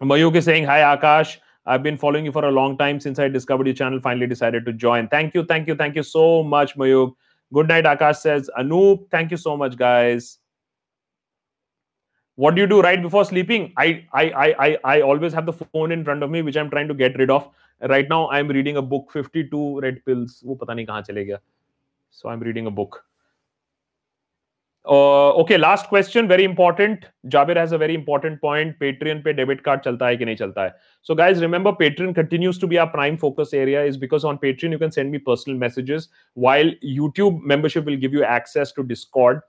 Mayuk 0.00 0.34
is 0.34 0.44
saying, 0.44 0.64
Hi, 0.64 0.96
Akash. 0.96 1.38
I've 1.66 1.82
been 1.82 1.96
following 1.96 2.24
you 2.24 2.32
for 2.32 2.44
a 2.44 2.50
long 2.50 2.78
time 2.78 3.00
since 3.00 3.18
I 3.18 3.28
discovered 3.28 3.66
your 3.66 3.74
channel, 3.74 4.00
finally 4.00 4.26
decided 4.26 4.64
to 4.66 4.72
join. 4.72 5.08
Thank 5.08 5.34
you, 5.34 5.44
thank 5.44 5.68
you, 5.68 5.74
thank 5.74 5.94
you 5.94 6.02
so 6.02 6.42
much, 6.42 6.76
Mayuk. 6.76 7.14
Good 7.52 7.68
night, 7.68 7.84
Akash 7.84 8.16
says. 8.16 8.50
Anoop, 8.58 9.10
thank 9.10 9.30
you 9.30 9.36
so 9.36 9.56
much, 9.56 9.76
guys. 9.76 10.38
What 12.36 12.54
do 12.54 12.62
you 12.62 12.66
do 12.66 12.80
right 12.80 13.00
before 13.02 13.24
sleeping? 13.24 13.72
I, 13.76 14.06
I, 14.12 14.30
I, 14.30 14.54
I, 14.66 14.78
I 14.84 15.00
always 15.02 15.32
have 15.34 15.44
the 15.44 15.52
phone 15.52 15.92
in 15.92 16.04
front 16.04 16.22
of 16.22 16.30
me, 16.30 16.40
which 16.42 16.56
I'm 16.56 16.70
trying 16.70 16.88
to 16.88 16.94
get 16.94 17.18
rid 17.18 17.30
of. 17.30 17.48
Right 17.82 18.08
now, 18.08 18.30
I'm 18.30 18.48
reading 18.48 18.78
a 18.78 18.82
book, 18.82 19.10
52 19.12 19.80
Red 19.80 20.04
Pills. 20.06 20.42
So 22.10 22.28
I'm 22.28 22.40
reading 22.40 22.66
a 22.66 22.70
book. 22.70 23.04
Uh, 24.88 25.32
okay, 25.32 25.58
last 25.58 25.88
question, 25.88 26.26
very 26.26 26.42
important. 26.42 27.04
Jabir 27.26 27.56
has 27.56 27.72
a 27.72 27.78
very 27.78 27.94
important 27.94 28.40
point. 28.40 28.78
Patreon 28.78 29.22
pay 29.22 29.34
debit 29.34 29.62
card 29.62 29.82
chalta 29.82 30.04
hai 30.06 30.16
ki 30.16 30.24
nahi 30.24 30.38
chalta 30.38 30.56
hai. 30.56 30.70
So 31.02 31.14
guys, 31.14 31.42
remember 31.42 31.72
Patreon 31.72 32.14
continues 32.14 32.56
to 32.58 32.66
be 32.66 32.78
our 32.78 32.88
prime 32.88 33.18
focus 33.18 33.52
area 33.52 33.84
is 33.84 33.98
because 33.98 34.24
on 34.24 34.38
Patreon 34.38 34.70
you 34.70 34.78
can 34.78 34.90
send 34.90 35.10
me 35.10 35.18
personal 35.18 35.58
messages 35.58 36.08
while 36.32 36.70
YouTube 36.82 37.42
membership 37.42 37.84
will 37.84 37.96
give 37.96 38.14
you 38.14 38.24
access 38.24 38.72
to 38.72 38.82
Discord. 38.82 39.42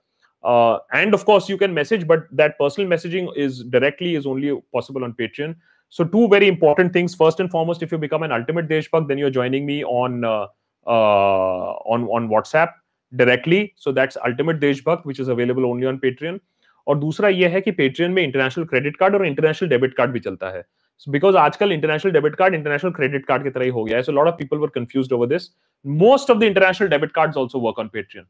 Uh, 0.44 0.78
and 0.92 1.14
of 1.14 1.24
course, 1.24 1.48
you 1.48 1.56
can 1.56 1.72
message, 1.72 2.06
but 2.06 2.24
that 2.30 2.58
personal 2.58 2.88
messaging 2.88 3.34
is 3.34 3.64
directly 3.64 4.16
is 4.16 4.26
only 4.26 4.60
possible 4.72 5.02
on 5.02 5.14
Patreon. 5.14 5.56
So 5.88 6.04
two 6.04 6.28
very 6.28 6.46
important 6.46 6.92
things. 6.92 7.14
First 7.14 7.40
and 7.40 7.50
foremost, 7.50 7.82
if 7.82 7.90
you 7.90 7.96
become 7.96 8.22
an 8.22 8.32
ultimate 8.32 8.68
Deshbhakt, 8.68 9.08
then 9.08 9.16
you're 9.16 9.30
joining 9.30 9.64
me 9.64 9.82
on 9.84 10.24
uh, 10.24 10.46
uh 10.84 11.72
on 11.94 12.04
on 12.08 12.28
WhatsApp 12.28 12.70
directly. 13.12 13.74
So 13.76 13.92
that's 13.92 14.16
ultimate 14.26 14.60
Deshbhakt, 14.60 15.04
which 15.04 15.20
is 15.20 15.28
available 15.28 15.66
only 15.66 15.86
on 15.86 16.00
Patreon. 16.00 16.40
और 16.86 16.98
दूसरा 16.98 17.28
ये 17.28 17.48
है 17.48 17.60
कि 17.60 17.70
Patreon 17.72 18.10
में 18.12 18.22
international 18.22 18.64
credit 18.64 18.96
card 18.96 19.14
और 19.14 19.26
international 19.26 19.68
debit 19.68 19.94
card 19.96 20.10
भी 20.12 20.20
चलता 20.20 20.48
है 20.50 20.64
बिकॉज़ 21.06 21.36
आजकल 21.36 21.72
international 21.72 22.12
debit 22.12 22.34
card 22.36 22.54
international 22.54 22.90
credit 22.92 23.26
card 23.26 23.42
की 23.42 23.50
तरह 23.50 23.64
ही 23.64 23.70
हो 23.76 23.84
गया 23.84 23.96
है 23.96 24.02
so 24.02 24.12
lot 24.12 24.28
of 24.28 24.34
people 24.38 24.58
were 24.58 24.68
confused 24.74 25.12
over 25.12 25.26
this 25.26 25.48
most 25.84 26.30
of 26.30 26.38
the 26.38 26.42
international 26.42 26.88
debit 26.88 27.12
cards 27.12 27.38
also 27.38 27.60
work 27.66 27.78
on 27.78 27.88
Patreon 27.92 28.26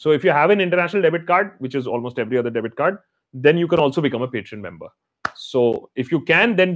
so 0.00 0.12
if 0.12 0.24
you 0.24 0.30
have 0.30 0.50
an 0.52 0.60
international 0.60 1.02
debit 1.02 1.26
card 1.26 1.48
which 1.58 1.74
is 1.74 1.86
almost 1.86 2.18
every 2.18 2.38
other 2.38 2.50
debit 2.50 2.76
card 2.76 2.98
then 3.34 3.58
you 3.58 3.68
can 3.68 3.78
also 3.78 4.00
become 4.00 4.22
a 4.22 4.28
patreon 4.28 4.62
member 4.66 4.88
so 5.36 5.64
if 5.94 6.12
you 6.14 6.20
can 6.30 6.54
then 6.60 6.72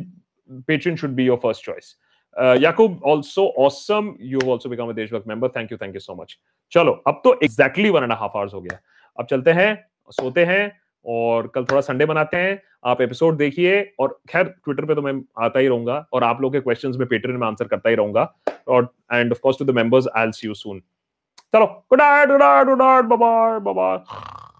patreon 0.71 0.99
should 1.03 1.15
be 1.21 1.25
your 1.25 1.39
first 1.45 1.65
choice 1.69 1.95
uh, 2.36 2.56
Yakub, 2.56 2.98
also 3.02 3.47
awesome. 3.56 4.16
You've 4.20 4.48
also 4.48 4.69
become 4.69 4.90
a 4.90 4.94
Deshbhakt 4.94 5.27
member. 5.27 5.48
Thank 5.48 5.70
you, 5.70 5.77
thank 5.77 5.94
you 5.94 6.01
so 6.01 6.15
much. 6.15 6.39
चलो 6.73 6.93
अब 7.06 7.20
तो 7.24 7.32
exactly 7.44 7.90
one 7.90 8.02
and 8.02 8.12
half 8.12 8.36
hours 8.36 8.55
हो 8.55 8.61
गया 8.61 8.78
अब 9.19 9.27
चलते 9.31 9.52
हैं 9.52 9.74
सोते 10.12 10.44
हैं 10.44 10.62
और 11.05 11.47
कल 11.55 11.65
थोड़ा 11.65 11.81
संडे 11.81 12.06
बनाते 12.06 12.36
हैं 12.36 12.61
आप 12.86 13.01
एपिसोड 13.01 13.36
देखिए 13.36 13.81
और 14.01 14.19
खैर 14.31 14.44
ट्विटर 14.44 14.85
पे 14.86 14.94
तो 14.94 15.02
मैं 15.02 15.12
आता 15.44 15.59
ही 15.59 15.69
रहूँगा 15.69 16.05
और 16.12 16.24
आप 16.24 16.40
लोग 16.43 16.52
के 16.52 16.61
क्वेश्चंस 16.61 16.97
में 16.97 17.06
पेट्रियन 17.09 17.39
में 17.40 17.47
आंसर 17.47 17.69
करता 17.69 17.89
ही 17.89 17.94
रहूँगा 17.94 18.32
और 18.69 18.93
and 19.12 19.32
of 19.32 19.40
course 19.43 19.59
to 19.59 19.65
the 19.65 19.77
members 19.77 20.09
I 20.16 20.24
will 20.24 20.32
see 20.32 20.47
you 20.47 20.55
soon 20.55 20.81
चलो 21.55 21.66
good 21.90 22.01
night 22.01 22.28
good 22.28 22.43
night 22.43 22.66
good 22.66 22.82
night 22.82 23.05
bye 23.05 23.59
bye 23.61 23.74
bye 23.74 24.44